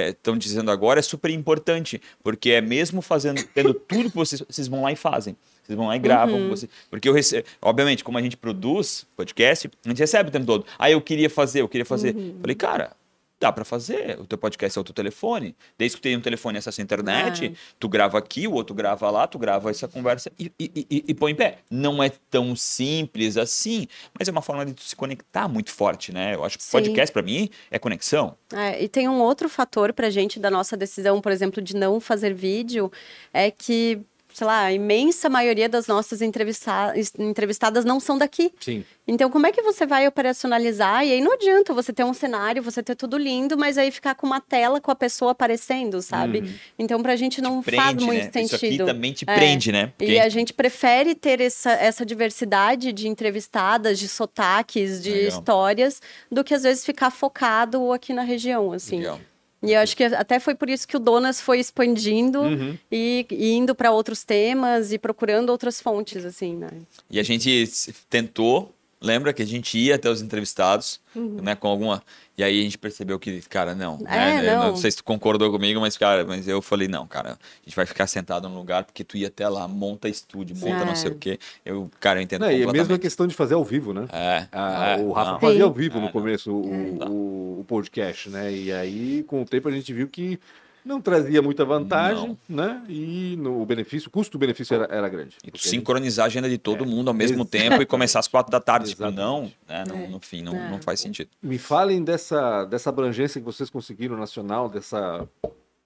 estão 0.09 0.37
dizendo 0.37 0.71
agora 0.71 0.99
é 0.99 1.03
super 1.03 1.31
importante, 1.31 2.01
porque 2.23 2.51
é 2.51 2.61
mesmo 2.61 3.01
fazendo, 3.01 3.43
tendo 3.53 3.73
tudo 3.73 4.09
que 4.09 4.15
vocês, 4.15 4.41
vocês 4.47 4.67
vão 4.67 4.81
lá 4.83 4.91
e 4.91 4.95
fazem. 4.95 5.35
Vocês 5.63 5.75
vão 5.75 5.87
lá 5.87 5.95
e 5.97 5.99
gravam. 5.99 6.47
você- 6.47 6.69
porque 6.89 7.09
eu 7.09 7.13
recebo, 7.13 7.45
obviamente, 7.61 8.01
como 8.03 8.17
a 8.17 8.21
gente 8.21 8.37
produz 8.37 9.05
podcast, 9.17 9.69
a 9.85 9.89
gente 9.89 9.99
recebe 9.99 10.29
o 10.29 10.31
tempo 10.31 10.45
todo. 10.45 10.65
Ah, 10.79 10.89
eu 10.89 11.01
queria 11.01 11.29
fazer, 11.29 11.59
eu 11.61 11.67
queria 11.67 11.83
fazer. 11.85 12.15
Falei, 12.39 12.55
cara, 12.55 12.91
dá 13.39 13.51
pra 13.51 13.63
fazer. 13.63 14.19
O 14.19 14.25
teu 14.25 14.37
podcast 14.37 14.77
é 14.77 14.81
o 14.81 14.83
teu 14.83 14.93
telefone. 14.93 15.55
Desde 15.77 15.95
que 15.97 16.01
tu 16.01 16.03
tenha 16.03 16.17
um 16.17 16.21
telefone 16.21 16.57
e 16.57 16.59
acesso 16.59 16.81
à 16.81 16.83
internet, 16.83 17.53
tu 17.79 17.87
grava 17.87 18.17
aqui, 18.17 18.47
o 18.47 18.53
outro 18.53 18.73
grava 18.75 19.09
lá, 19.11 19.27
tu 19.27 19.37
grava 19.37 19.69
essa 19.69 19.87
conversa 19.87 20.31
e, 20.39 20.51
e, 20.59 20.87
e- 20.89 21.03
e 21.07 21.13
põe 21.13 21.31
em 21.31 21.35
pé. 21.35 21.59
Não 21.69 22.01
é 22.01 22.09
tão 22.31 22.55
simples 22.55 23.37
assim, 23.37 23.87
mas 24.17 24.27
é 24.27 24.31
uma 24.31 24.41
forma 24.41 24.65
de 24.65 24.73
tu 24.73 24.81
se 24.81 24.95
conectar 24.95 25.47
muito 25.47 25.71
forte, 25.71 26.11
né? 26.11 26.35
Eu 26.35 26.43
acho 26.43 26.57
que 26.57 26.63
podcast, 26.71 27.13
pra 27.13 27.21
mim, 27.21 27.49
é 27.69 27.77
conexão. 27.77 28.35
É, 28.53 28.83
e 28.83 28.87
tem 28.87 29.07
um 29.07 29.19
outro 29.21 29.47
fator 29.49 29.93
pra 29.93 30.09
gente 30.09 30.39
da 30.39 30.49
nossa 30.49 30.75
decisão, 30.77 31.21
por 31.21 31.31
exemplo, 31.31 31.61
de 31.61 31.75
não 31.75 31.99
fazer 31.99 32.33
vídeo, 32.33 32.91
é 33.33 33.51
que, 33.51 33.99
sei 34.33 34.45
lá, 34.45 34.63
a 34.65 34.73
imensa 34.73 35.29
maioria 35.29 35.67
das 35.67 35.87
nossas 35.87 36.21
entrevista- 36.21 36.93
entrevistadas 37.17 37.83
não 37.85 37.99
são 37.99 38.17
daqui. 38.17 38.51
Sim. 38.59 38.83
Então, 39.07 39.29
como 39.29 39.47
é 39.47 39.51
que 39.51 39.61
você 39.61 39.85
vai 39.85 40.05
operacionalizar? 40.07 41.05
E 41.05 41.13
aí 41.13 41.21
não 41.21 41.33
adianta 41.33 41.73
você 41.73 41.93
ter 41.93 42.03
um 42.03 42.13
cenário, 42.13 42.61
você 42.61 42.83
ter 42.83 42.93
tudo 42.95 43.17
lindo, 43.17 43.57
mas 43.57 43.77
aí 43.77 43.89
ficar 43.89 44.15
com 44.15 44.27
uma 44.27 44.41
tela 44.41 44.81
com 44.81 44.91
a 44.91 44.95
pessoa 44.95 45.31
aparecendo, 45.31 46.01
sabe? 46.01 46.53
Então, 46.77 47.01
pra 47.01 47.15
gente 47.15 47.41
não 47.41 47.63
faz 47.63 47.95
muito 48.03 48.25
né? 48.25 48.31
sentido. 48.31 48.45
Isso 48.55 48.65
aqui 48.65 48.77
também 48.77 49.13
te 49.13 49.23
É. 49.27 49.33
prende, 49.33 49.71
né? 49.71 49.93
Porque 49.97 50.11
E 50.11 50.19
a 50.19 50.27
gente 50.29 50.53
prefere 50.53 51.15
ter 51.15 51.39
essa, 51.41 51.71
essa 51.71 52.05
diversidade 52.05 52.91
de 52.91 53.07
entrevistadas, 53.07 53.97
de 53.97 54.07
sotaques, 54.09 55.01
de 55.01 55.11
Legal. 55.11 55.27
histórias, 55.29 56.01
do 56.31 56.43
que 56.43 56.53
às 56.53 56.63
vezes 56.63 56.85
ficar 56.85 57.09
focado 57.09 57.91
aqui 57.93 58.13
na 58.13 58.23
região, 58.23 58.73
assim. 58.73 58.97
Legal. 58.97 59.19
E 59.63 59.73
eu 59.73 59.79
acho 59.79 59.97
que 59.97 60.03
até 60.03 60.39
foi 60.39 60.53
por 60.53 60.69
isso 60.69 60.87
que 60.87 60.95
o 60.95 60.99
Donas 60.99 61.41
foi 61.41 61.59
expandindo 61.59 62.41
Uhum. 62.41 62.77
e, 62.91 63.25
e 63.31 63.53
indo 63.53 63.73
para 63.73 63.91
outros 63.91 64.23
temas 64.23 64.91
e 64.91 64.99
procurando 64.99 65.49
outras 65.49 65.81
fontes, 65.81 66.23
assim, 66.25 66.55
né? 66.55 66.69
E 67.09 67.19
a 67.19 67.23
gente 67.23 67.67
tentou, 68.09 68.71
lembra 69.01 69.33
que 69.33 69.41
a 69.41 69.45
gente 69.45 69.77
ia 69.77 69.95
até 69.95 70.09
os 70.09 70.21
entrevistados, 70.21 70.99
né, 71.15 71.55
com 71.55 71.67
alguma. 71.67 72.03
E 72.37 72.43
aí 72.43 72.59
a 72.59 72.63
gente 72.63 72.77
percebeu 72.77 73.17
que, 73.17 73.41
cara, 73.49 73.73
não. 73.73 73.97
É, 74.07 74.41
né, 74.43 74.53
eu 74.53 74.57
não. 74.59 74.75
sei 74.75 74.91
se 74.91 74.97
tu 74.97 75.03
concordou 75.03 75.51
comigo, 75.51 75.79
mas, 75.81 75.97
cara, 75.97 76.23
mas 76.23 76.47
eu 76.47 76.61
falei, 76.61 76.87
não, 76.87 77.07
cara, 77.07 77.31
a 77.31 77.65
gente 77.65 77.75
vai 77.75 77.85
ficar 77.87 78.05
sentado 78.05 78.47
num 78.47 78.55
lugar 78.55 78.83
porque 78.83 79.03
tu 79.03 79.17
ia 79.17 79.27
até 79.27 79.49
lá, 79.49 79.67
monta 79.67 80.07
estúdio, 80.07 80.55
monta 80.55 80.85
não 80.85 80.91
É. 80.91 80.95
sei 80.95 81.11
o 81.11 81.15
quê. 81.15 81.39
Eu, 81.65 81.89
cara, 81.99 82.19
eu 82.19 82.23
entendo 82.23 82.41
Não, 82.41 82.51
e 82.51 82.61
é 82.61 82.71
mesmo 82.71 82.93
a 82.93 82.99
questão 82.99 83.25
de 83.25 83.33
fazer 83.33 83.55
ao 83.55 83.63
vivo, 83.63 83.91
né? 83.91 84.05
É, 84.13 84.45
Ah, 84.51 84.97
é, 84.99 85.01
o 85.01 85.11
Rafa 85.13 85.31
não. 85.31 85.39
fazia 85.39 85.63
ao 85.63 85.73
vivo 85.73 85.95
É, 85.97 85.99
no 85.99 86.05
não. 86.05 86.11
começo 86.11 86.51
o, 86.51 87.07
o- 87.09 87.59
o 87.61 87.63
podcast, 87.67 88.29
né? 88.29 88.53
E 88.53 88.71
aí, 88.71 89.23
com 89.27 89.41
o 89.41 89.45
tempo, 89.45 89.67
a 89.67 89.71
gente 89.71 89.91
viu 89.91 90.07
que 90.07 90.39
não 90.87 90.99
trazia 91.01 91.41
muita 91.41 91.63
vantagem, 91.65 92.37
né? 92.49 92.81
E 92.89 93.35
no, 93.37 93.61
o 93.61 93.65
benefício, 93.65 94.07
o 94.07 94.11
custo-benefício 94.11 94.73
era, 94.73 94.85
era 94.89 95.09
grande. 95.09 95.37
E 95.43 95.51
tu 95.51 95.57
a 95.57 95.59
sincronizar 95.69 96.23
a 96.23 96.27
agenda 96.27 96.49
de 96.49 96.57
todo 96.57 96.85
mundo 96.85 97.09
ao 97.09 97.13
mesmo 97.13 97.41
Ex- 97.43 97.49
tempo 97.49 97.81
e 97.81 97.85
começar 97.85 98.19
às 98.19 98.27
quatro 98.27 98.51
da 98.51 98.59
tarde. 98.59 98.89
Tipo, 98.89 99.03
Exatamente. 99.03 99.21
não, 99.23 99.51
né, 99.67 99.83
não, 99.87 99.95
É. 99.97 100.07
no 100.07 100.19
fim, 100.19 100.41
não, 100.41 100.55
É. 100.55 100.69
não 100.71 100.81
faz 100.81 100.99
sentido. 100.99 101.29
Me 101.43 101.57
falem 101.57 102.03
dessa, 102.03 102.65
dessa 102.65 102.89
abrangência 102.89 103.39
que 103.39 103.45
vocês 103.45 103.69
conseguiram 103.69 104.17
nacional, 104.17 104.69
dessa 104.69 105.27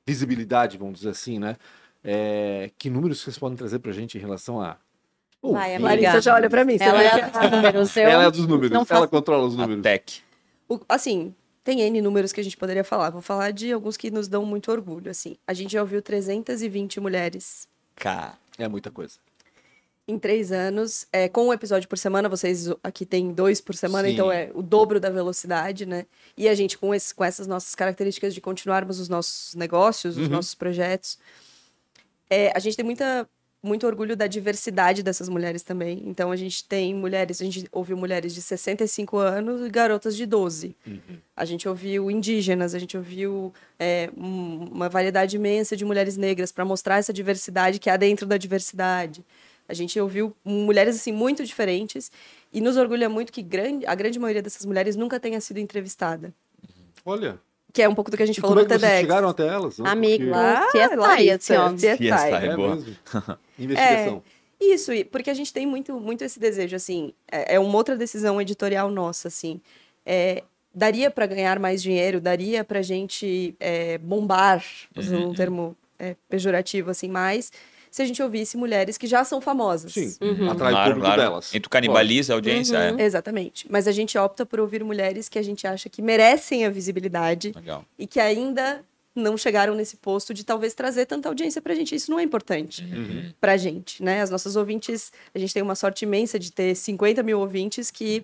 visibilidade, 0.06 0.78
vamos 0.78 1.00
dizer 1.00 1.10
assim, 1.10 1.40
né? 1.40 1.56
É, 2.04 2.72
que 2.78 2.90
números 2.90 3.22
vocês 3.22 3.38
podem 3.38 3.56
trazer 3.58 3.80
pra 3.80 3.92
gente 3.92 4.18
em 4.18 4.22
relação 4.22 4.62
a. 4.62 4.78
Vai, 5.44 5.74
a 5.74 5.78
Amiga. 5.78 5.90
Larissa 5.90 6.22
já 6.22 6.36
olha 6.36 6.50
pra 6.50 6.64
mim. 6.64 6.78
Ela 6.80 6.94
vai- 6.94 7.06
é 7.06 7.12
a 7.24 7.28
dos 7.30 7.52
números. 7.52 7.98
Eu 7.98 8.04
Ela 8.10 8.24
é 8.26 8.32
dos 8.32 8.48
números, 8.48 8.70
não 8.72 8.78
ela 8.82 8.86
faço- 8.86 9.08
controla 9.08 9.46
os 9.48 9.54
A 9.56 9.58
números. 9.58 9.82
tech. 9.84 10.22
O- 10.70 10.80
assim, 10.88 11.34
tem 11.64 11.82
N 11.82 12.02
números 12.02 12.32
que 12.32 12.40
a 12.42 12.44
gente 12.44 12.58
poderia 12.58 12.84
falar. 12.84 13.10
Vou 13.10 13.22
falar 13.22 13.52
de 13.52 13.72
alguns 13.72 13.98
que 13.98 14.10
nos 14.12 14.28
dão 14.28 14.46
muito 14.46 14.72
orgulho. 14.72 15.10
Assim, 15.12 15.36
a 15.48 15.54
gente 15.54 15.74
já 15.74 15.82
ouviu 15.82 16.02
320 16.02 17.00
mulheres 17.00 17.68
Cara, 17.96 18.38
É 18.58 18.68
muita 18.68 18.90
coisa. 18.90 19.16
em 20.08 20.18
três 20.18 20.52
anos. 20.52 21.06
É, 21.14 21.30
com 21.30 21.48
um 21.48 21.54
episódio 21.54 21.88
por 21.88 21.98
semana, 21.98 22.28
vocês 22.28 22.68
aqui 22.84 23.06
tem 23.06 23.32
dois 23.32 23.62
por 23.62 23.76
semana, 23.76 24.08
Sim. 24.08 24.14
então 24.16 24.32
é 24.32 24.50
o 24.56 24.62
dobro 24.64 25.00
da 25.00 25.10
velocidade, 25.10 25.86
né? 25.86 26.06
E 26.36 26.50
a 26.50 26.56
gente, 26.56 26.78
com, 26.78 26.94
esse- 26.96 27.14
com 27.14 27.24
essas 27.24 27.46
nossas 27.48 27.76
características 27.76 28.34
de 28.34 28.42
continuarmos 28.42 29.00
os 29.00 29.08
nossos 29.08 29.54
negócios, 29.56 30.18
os 30.18 30.24
Uhum. 30.28 30.34
nossos 30.34 30.56
projetos, 30.56 31.18
é, 32.30 32.52
a 32.56 32.60
gente 32.60 32.76
tem 32.76 32.84
muita, 32.86 33.30
muito 33.64 33.86
orgulho 33.86 34.16
da 34.16 34.26
diversidade 34.28 35.04
dessas 35.04 35.30
mulheres 35.30 35.62
também. 35.62 36.02
Então 36.06 36.32
a 36.32 36.36
gente 36.36 36.64
tem 36.68 36.96
mulheres, 36.96 37.42
a 37.42 37.46
gente 37.46 37.68
ouviu 37.72 37.96
mulheres 37.96 38.34
de 38.34 38.42
65 38.42 39.18
anos 39.18 39.66
e 39.66 39.70
garotas 39.70 40.16
de 40.18 40.26
12. 40.26 40.76
A 41.36 41.46
gente 41.46 41.68
ouviu 41.70 42.10
indígenas, 42.10 42.74
a 42.74 42.80
gente 42.80 42.98
ouviu 42.98 43.54
é, 43.80 44.10
um- 44.18 44.66
uma 44.72 44.90
variedade 44.90 45.36
imensa 45.36 45.76
de 45.78 45.86
mulheres 45.86 46.18
negras 46.18 46.52
para 46.52 46.66
mostrar 46.66 46.98
essa 46.98 47.14
diversidade 47.14 47.78
que 47.80 47.90
há 47.90 47.98
dentro 47.98 48.26
da 48.26 48.38
diversidade. 48.38 49.24
A 49.70 49.74
gente 49.74 50.00
ouviu 50.00 50.36
mulheres 50.44 50.96
assim 50.96 51.12
muito 51.12 51.46
diferentes 51.46 52.12
E 52.54 52.60
nos 52.60 52.76
orgulha 52.76 53.08
muito 53.08 53.32
que 53.32 53.42
grande, 53.42 53.86
a 53.86 53.96
grande 53.96 54.20
maioria 54.20 54.42
dessas 54.42 54.66
mulheres 54.66 54.98
nunca 54.98 55.18
tenha 55.22 55.40
sido 55.40 55.58
entrevistada. 55.60 56.34
Olha. 57.06 57.40
Que 57.74 57.82
é 57.82 57.90
um 57.90 57.96
pouco 57.96 58.12
do 58.12 58.18
que 58.18 58.24
a 58.24 58.26
gente 58.26 58.38
E 58.38 58.42
falou 58.42 58.56
como 58.56 58.60
é 58.62 58.64
no 58.64 58.70
que 58.70 58.80
vocês 58.80 58.92
TEDx. 58.92 59.02
chegaram 59.08 59.30
até 59.30 59.48
elas? 59.48 59.78
né? 59.80 59.90
Amigo, 59.90 60.26
Porque- 60.26 60.38
Ah, 60.38 60.68
CSI, 60.90 60.96
Larissa, 60.96 61.36
assim, 61.36 61.56
ó. 61.56 61.70
CSI. 61.74 61.98
CSI. 61.98 62.34
É 62.34 62.46
É 62.48 62.56
boa. 62.56 62.76
mesmo? 62.76 62.96
Investigação. 63.60 64.24
Isso, 64.60 64.94
e- 64.94 65.04
porque 65.04 65.30
a 65.30 65.34
gente 65.34 65.52
tem 65.54 65.66
muito, 65.66 65.94
muito 66.00 66.24
esse 66.24 66.40
desejo, 66.40 66.76
assim, 66.76 67.14
é, 67.32 67.56
é 67.56 67.60
uma 67.60 67.76
outra 67.76 67.96
decisão 67.96 68.40
editorial 68.42 68.92
nossa, 68.92 69.28
assim, 69.28 69.60
é, 70.06 70.44
daria 70.74 71.10
para 71.10 71.26
ganhar 71.26 71.58
mais 71.60 71.82
dinheiro, 71.82 72.22
daria 72.22 72.64
para 72.64 72.82
gente 72.82 73.56
é, 73.60 73.98
bombar, 73.98 74.64
usando 74.96 75.30
um 75.30 75.34
termo 75.34 75.76
é, 75.98 76.16
pejorativo, 76.30 76.90
assim, 76.92 77.08
mais, 77.10 77.52
se 77.92 78.02
a 78.02 78.06
gente 78.06 78.24
ouvisse 78.24 78.56
mulheres 78.58 78.98
que 78.98 79.06
já 79.06 79.24
são 79.26 79.42
famosas. 79.42 79.92
Sim, 79.94 80.16
Uhum. 80.22 80.50
atrai 80.50 80.72
o 80.72 80.76
Claro, 80.76 80.90
público 80.94 81.06
claro. 81.08 81.22
delas. 81.22 81.54
E 81.54 81.60
tu 81.60 81.70
canibaliza 81.70 82.34
a 82.34 82.36
audiência, 82.38 82.80
Uhum, 82.94 83.00
Exatamente. 83.00 83.68
Mas 83.70 83.86
a 83.88 83.92
gente 83.92 84.18
opta 84.18 84.46
por 84.46 84.60
ouvir 84.62 84.82
mulheres 84.84 85.28
que 85.28 85.38
a 85.38 85.44
gente 85.44 85.68
acha 85.68 85.90
que 85.90 86.02
merecem 86.02 86.66
a 86.66 86.70
visibilidade 86.70 87.52
é. 87.54 87.60
Legal. 87.60 87.86
e 88.00 88.08
que 88.08 88.20
ainda 88.20 88.84
não 89.14 89.36
chegaram 89.38 89.76
nesse 89.76 89.98
posto 89.98 90.34
de 90.34 90.46
talvez 90.46 90.74
trazer 90.74 91.06
tanta 91.06 91.28
audiência 91.28 91.62
pra 91.62 91.76
gente. 91.76 91.94
Isso 91.94 92.10
não 92.10 92.18
é 92.18 92.24
importante 92.24 92.82
Uhum. 92.86 93.30
pra 93.42 93.58
gente, 93.58 94.02
né? 94.02 94.22
As 94.22 94.30
nossas 94.30 94.56
ouvintes, 94.56 95.12
a 95.36 95.38
gente 95.38 95.54
tem 95.54 95.62
uma 95.62 95.76
sorte 95.76 96.06
imensa 96.06 96.40
de 96.40 96.50
ter 96.50 96.74
50 96.76 97.22
mil 97.22 97.38
ouvintes 97.42 97.92
que 97.92 98.24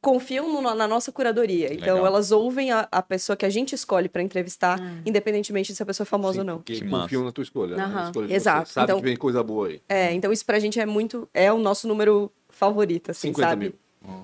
confiam 0.00 0.50
no- 0.52 0.74
na 0.74 0.86
nossa 0.86 1.10
curadoria. 1.10 1.72
Então, 1.74 1.94
Legal. 1.96 2.06
elas 2.06 2.30
ouvem 2.30 2.70
a, 2.70 2.86
a 2.90 3.02
pessoa 3.02 3.36
que 3.36 3.44
a 3.44 3.50
gente 3.50 3.74
escolhe 3.74 4.08
pra 4.08 4.22
entrevistar, 4.22 4.78
independentemente 5.04 5.68
de 5.72 5.76
se 5.76 5.82
a 5.82 5.86
pessoa 5.86 6.04
é 6.04 6.06
famosa 6.08 6.34
Sim, 6.34 6.38
ou 6.40 6.44
não. 6.46 6.58
Que 6.60 6.84
confiam 6.88 7.24
na 7.24 7.32
tua 7.32 7.42
escolha. 7.42 7.76
né? 7.76 7.82
Aham. 7.84 7.94
Na 7.94 8.04
escolha 8.06 8.34
Exato. 8.34 8.68
Você. 8.68 8.74
Sabe 8.74 8.84
Então- 8.84 8.98
que 9.00 9.04
vem 9.04 9.16
coisa 9.16 9.42
boa 9.42 9.68
aí. 9.68 9.82
É, 9.88 10.12
então 10.12 10.32
isso 10.32 10.44
pra 10.46 10.58
gente 10.58 10.78
é 10.78 10.86
muito. 10.86 11.28
É 11.34 11.52
o 11.52 11.58
nosso 11.58 11.88
número 11.88 12.30
favorito, 12.48 13.10
assim, 13.10 13.28
50 13.28 13.48
sabe? 13.48 13.64
mil. 13.66 13.74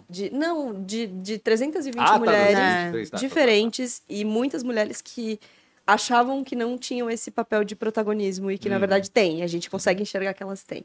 De, 0.09 0.31
não, 0.31 0.83
de, 0.83 1.07
de 1.09 1.39
320 1.39 2.01
Ah, 2.01 2.05
tá, 2.13 2.19
mulheres 2.19 2.55
203, 2.57 3.11
tá, 3.11 3.17
tá, 3.17 3.21
tá. 3.21 3.27
diferentes 3.27 4.03
e 4.09 4.25
muitas 4.25 4.63
mulheres 4.63 5.01
que 5.03 5.39
achavam 5.87 6.43
que 6.45 6.55
não 6.57 6.79
tinham 6.79 7.11
esse 7.11 7.31
papel 7.31 7.65
de 7.65 7.75
protagonismo 7.77 8.51
e 8.51 8.57
que, 8.57 8.69
Uhum. 8.69 8.75
na 8.75 8.79
verdade, 8.79 9.11
têm. 9.11 9.43
A 9.43 9.47
gente 9.47 9.69
consegue 9.69 10.01
enxergar 10.03 10.33
que 10.33 10.43
elas 10.43 10.63
têm. 10.63 10.85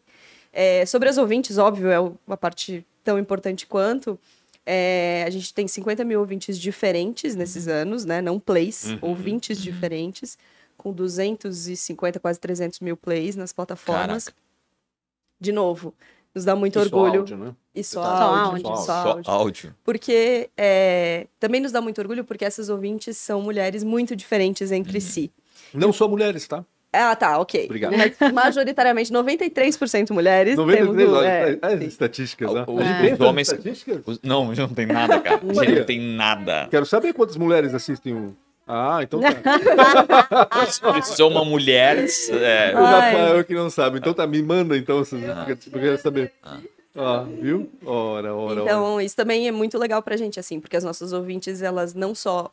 É, 0.52 0.86
sobre 0.86 1.08
as 1.08 1.18
ouvintes, 1.18 1.58
óbvio, 1.60 1.90
é 1.90 2.00
uma 2.00 2.36
parte 2.36 2.86
tão 3.04 3.18
importante 3.20 3.66
quanto. 3.68 4.20
É, 4.66 5.24
a 5.26 5.30
gente 5.30 5.54
tem 5.54 5.68
50 5.68 6.04
mil 6.04 6.20
ouvintes 6.20 6.58
diferentes 6.60 7.36
nesses 7.36 7.66
Uhum. 7.68 7.74
anos, 7.74 8.06
né? 8.06 8.22
Não 8.22 8.40
plays, 8.40 8.86
ouvintes 9.02 9.62
diferentes, 9.62 10.38
com 10.78 10.92
250, 10.94 12.20
quase 12.20 12.40
300 12.40 12.80
mil 12.80 12.96
plays 12.96 13.36
nas 13.36 13.52
plataformas. 13.52 14.26
Caraca. 14.26 14.42
De 15.40 15.52
novo, 15.52 15.94
nos 16.36 16.44
dá 16.46 16.56
muito 16.56 16.78
E 16.78 16.80
só 16.88 16.98
orgulho. 16.98 17.20
áudio, 17.22 17.38
né? 17.38 17.56
E 17.74 17.84
só, 17.84 18.02
Tá. 18.04 18.24
áudio, 18.24 18.68
áudio, 18.68 18.68
só 18.68 18.86
só 18.86 18.92
áudio. 19.12 19.24
Só 19.26 19.32
áudio. 19.32 19.76
Porque 19.84 20.50
é, 20.58 21.28
também 21.40 21.62
nos 21.62 21.72
dá 21.72 21.80
muito 21.82 22.00
orgulho 22.00 22.24
porque 22.26 22.44
essas 22.46 22.70
ouvintes 22.70 23.18
são 23.18 23.42
mulheres 23.42 23.84
muito 23.84 24.16
diferentes 24.16 24.72
entre 24.72 25.00
si. 25.02 25.32
Não 25.74 25.94
só 25.94 26.08
mulheres, 26.08 26.48
tá? 26.48 26.64
Ah, 26.92 27.16
tá, 27.16 27.38
ok. 27.38 27.66
Obrigado. 27.66 27.94
Mas 27.96 28.34
majoritariamente 28.34 29.12
93% 29.14 30.12
mulheres. 30.12 30.56
93, 30.56 30.98
temos, 30.98 31.14
olha, 31.18 31.28
é, 31.28 31.60
é, 31.62 31.68
as 31.76 31.82
estatísticas, 31.82 32.52
né? 32.54 32.64
Os- 32.68 32.84
gente 32.84 33.14
os 33.14 33.20
homens- 33.22 33.48
estatísticas? 33.52 34.02
Os- 34.06 34.20
Não, 34.24 34.46
não 34.52 34.70
tem 34.70 34.86
nada, 34.88 35.20
cara. 35.20 35.40
Não 35.44 35.86
tem 35.86 36.00
nada. 36.02 36.68
Quero 36.72 36.86
saber 36.86 37.14
quantas 37.14 37.38
mulheres 37.38 37.74
assistem 37.76 38.14
o... 38.14 38.36
Ah, 38.68 39.00
então 39.02 39.20
tá. 39.20 40.66
Se 41.02 41.16
sou 41.16 41.30
uma 41.30 41.44
mulher, 41.44 41.98
é, 42.32 42.74
O. 42.78 42.84
Rafael 42.84 43.44
que 43.44 43.54
não 43.56 43.70
sabe. 43.70 43.98
Então 43.98 44.14
tá, 44.14 44.28
me 44.28 44.42
manda 44.44 44.78
então, 44.78 45.04
porque 45.04 45.78
eu 45.78 45.82
quero 45.82 45.98
saber. 46.00 46.32
Ah, 46.96 47.24
viu? 47.42 47.70
Ora, 47.86 48.34
ora, 48.36 48.36
ora. 48.36 48.62
Então, 48.62 49.02
isso 49.02 49.16
também 49.16 49.48
é 49.48 49.52
muito 49.52 49.78
legal 49.78 50.02
pra 50.04 50.18
gente, 50.18 50.40
assim, 50.40 50.60
porque 50.60 50.76
as 50.78 50.84
nossas 50.84 51.14
ouvintes, 51.14 51.62
elas 51.62 51.94
não 51.94 52.14
só 52.14 52.52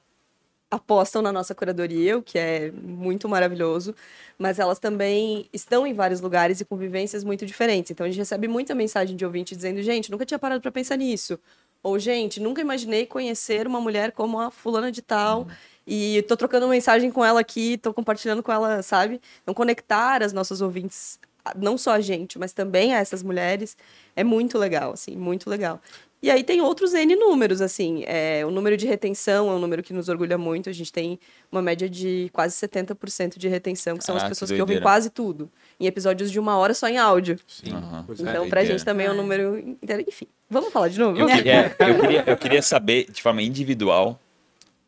apostam 0.77 1.21
na 1.21 1.33
nossa 1.33 1.55
curadoria, 1.55 2.17
o 2.17 2.23
que 2.23 2.39
é 2.39 2.71
muito 2.71 3.29
maravilhoso, 3.29 3.95
mas 4.39 4.59
elas 4.59 4.79
também 4.79 5.49
estão 5.53 5.87
em 5.87 5.95
vários 5.95 6.21
lugares 6.21 6.61
e 6.61 6.65
com 6.65 6.77
vivências 6.77 7.25
muito 7.25 7.45
diferentes. 7.45 7.91
Então, 7.91 8.05
a 8.07 8.09
gente 8.09 8.19
recebe 8.19 8.47
muita 8.49 8.75
mensagem 8.75 9.17
de 9.17 9.25
ouvinte 9.25 9.57
dizendo, 9.57 9.83
gente, 9.83 10.11
nunca 10.11 10.25
tinha 10.25 10.39
parado 10.39 10.61
pra 10.61 10.71
pensar 10.71 10.97
nisso. 10.97 11.39
Ou, 11.83 11.99
gente, 11.99 12.41
nunca 12.41 12.61
imaginei 12.61 13.07
conhecer 13.07 13.67
uma 13.67 13.81
mulher 13.81 14.12
como 14.12 14.41
a 14.41 14.51
fulana 14.51 14.91
de 14.91 15.03
tal. 15.03 15.47
E 15.87 16.23
tô 16.23 16.37
trocando 16.37 16.67
mensagem 16.69 17.11
com 17.12 17.25
ela 17.25 17.41
aqui, 17.41 17.79
tô 17.79 17.95
compartilhando 17.95 18.43
com 18.43 18.51
ela, 18.51 18.83
sabe? 18.83 19.21
Então, 19.43 19.55
conectar 19.55 20.23
as 20.23 20.33
nossas 20.33 20.61
ouvintes, 20.61 21.19
não 21.55 21.79
só 21.79 21.93
a 21.93 22.01
gente, 22.01 22.39
mas 22.41 22.53
também 22.53 22.93
a 22.93 22.99
essas 22.99 23.23
mulheres, 23.23 23.77
é 24.17 24.25
muito 24.25 24.59
legal, 24.59 24.93
assim, 24.93 25.17
muito 25.17 25.49
legal. 25.49 25.81
E 26.27 26.31
aí 26.31 26.43
tem 26.43 26.61
outros 26.61 26.93
N 26.93 27.15
números, 27.15 27.61
assim. 27.61 28.03
É, 28.05 28.45
o 28.45 28.51
número 28.51 28.77
de 28.77 28.85
retenção 28.85 29.49
é 29.49 29.55
um 29.55 29.61
número 29.61 29.81
que 29.81 29.93
nos 29.93 30.09
orgulha 30.09 30.37
muito. 30.37 30.69
A 30.69 30.73
gente 30.73 30.93
tem 30.93 31.21
uma 31.53 31.62
média 31.62 31.89
de 31.89 32.29
quase 32.33 32.57
70% 32.57 33.39
de 33.39 33.47
retenção, 33.47 33.97
que 33.97 34.03
são 34.03 34.17
as 34.17 34.23
Caraca, 34.23 34.35
pessoas 34.35 34.51
que 34.51 34.57
que 34.57 34.61
ouvem 34.61 34.81
quase 34.81 35.09
tudo. 35.09 35.49
Em 35.79 35.87
episódios 35.87 36.33
de 36.33 36.41
uma 36.41 36.59
hora 36.59 36.75
só 36.75 36.89
em 36.89 36.99
áudio. 36.99 37.39
Sim. 37.47 37.71
Aham. 37.71 38.03
Pois 38.05 38.19
é. 38.19 38.29
Então, 38.29 38.49
pra 38.49 38.65
gente 38.65 38.85
também 38.85 39.07
é 39.07 39.12
um 39.12 39.15
número 39.15 39.57
inteiro. 39.57 40.05
Enfim, 40.05 40.27
vamos 40.51 40.73
falar 40.73 40.89
de 40.89 40.99
novo? 40.99 41.17
Eu 41.17 41.29
queria, 41.31 41.77
eu, 41.79 42.01
queria, 42.01 42.25
eu 42.27 42.37
queria 42.37 42.62
saber, 42.62 43.09
de 43.09 43.23
forma 43.23 43.41
individual, 43.41 44.19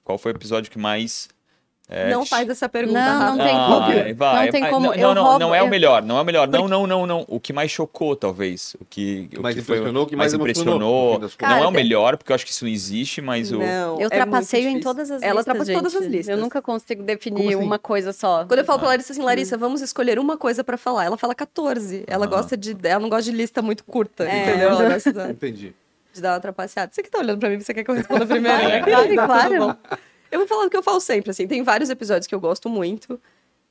qual 0.02 0.18
foi 0.18 0.32
o 0.32 0.34
episódio 0.34 0.72
que 0.72 0.78
mais. 0.78 1.28
É, 1.90 2.10
não 2.10 2.26
faz 2.26 2.46
essa 2.50 2.68
pergunta, 2.68 3.00
Não, 3.00 3.36
não 3.36 3.44
tem 3.44 3.54
como. 3.56 3.80
Vai, 3.80 4.12
vai, 4.14 4.44
Não 4.46 4.52
tem 4.52 4.60
vai. 4.60 4.70
como. 4.70 4.86
Não, 4.88 4.94
Eu 4.94 5.14
não, 5.14 5.22
roubo- 5.22 5.38
não 5.38 5.54
é 5.54 5.62
o 5.62 5.68
melhor, 5.68 6.02
não 6.02 6.18
é 6.18 6.20
o 6.20 6.24
melhor. 6.24 6.46
Não, 6.46 6.68
não, 6.68 6.86
não, 6.86 7.06
não. 7.06 7.24
O 7.28 7.40
que 7.40 7.52
mais 7.52 7.70
chocou, 7.70 8.14
talvez. 8.14 8.76
O 8.80 8.84
que, 8.84 9.30
o 9.38 9.40
mais 9.40 9.54
que 9.54 9.62
impressionou, 9.62 10.02
o 10.02 10.06
que 10.06 10.14
mais 10.14 10.32
mais 10.34 10.40
impressionou. 10.40 11.18
Não 11.40 11.56
é 11.64 11.66
o 11.66 11.70
melhor, 11.70 12.16
porque 12.18 12.30
eu 12.30 12.34
acho 12.34 12.44
que 12.44 12.52
isso 12.52 12.64
não 12.64 12.70
existe, 12.70 13.22
mas 13.22 13.50
o. 13.50 13.58
Não, 13.58 13.98
Eu 14.00 14.06
é 14.06 14.10
trapaceio 14.10 14.64
muito 14.64 14.78
em 14.78 14.82
todas 14.82 15.10
as 15.10 15.22
Ela 15.22 15.36
listas. 15.36 15.44
trapaceia 15.46 15.78
todas 15.78 15.94
as 15.96 16.04
listas. 16.04 16.28
Eu 16.28 16.36
nunca 16.42 16.60
consigo 16.60 17.02
definir 17.02 17.46
assim? 17.54 17.64
uma 17.64 17.78
coisa 17.78 18.12
só. 18.12 18.44
Quando 18.44 18.58
eu 18.60 18.64
falo 18.66 18.78
pra 18.80 18.88
Larissa 18.88 19.12
assim, 19.14 19.22
Larissa, 19.22 19.56
vamos 19.56 19.80
escolher 19.80 20.18
uma 20.18 20.36
coisa 20.36 20.62
pra 20.62 20.76
falar. 20.76 21.06
Ela 21.06 21.16
fala 21.16 21.34
14. 21.34 22.04
Ela 22.06 22.26
Ah. 22.26 22.28
gosta 22.28 22.56
de. 22.56 22.76
Ela 22.82 23.00
não 23.00 23.08
gosta 23.08 23.30
de 23.30 23.36
lista 23.36 23.62
muito 23.62 23.82
curta, 23.84 24.24
É. 24.24 24.42
entendeu? 24.42 24.68
Ela 24.70 24.88
gosta 24.90 25.10
da- 25.12 25.30
Entendi. 25.30 25.74
de 26.12 26.20
dar 26.20 26.34
uma 26.34 26.40
trapaceada. 26.40 26.90
Você 26.92 27.02
que 27.02 27.10
tá 27.10 27.18
olhando 27.18 27.38
pra 27.38 27.48
mim, 27.48 27.58
você 27.60 27.72
quer 27.72 27.82
que 27.84 27.90
eu 27.90 27.94
responda 27.94 28.26
primeiro? 28.26 28.58
É, 28.68 28.80
claro, 28.82 29.14
Tá, 29.16 29.26
claro. 29.26 29.76
Eu 30.30 30.38
vou 30.40 30.48
falar 30.48 30.64
do 30.64 30.70
que 30.70 30.76
eu 30.76 30.82
falo 30.82 31.00
sempre, 31.00 31.30
assim. 31.30 31.46
Tem 31.46 31.62
vários 31.62 31.90
episódios 31.90 32.26
que 32.26 32.34
eu 32.34 32.40
gosto 32.40 32.68
muito. 32.68 33.20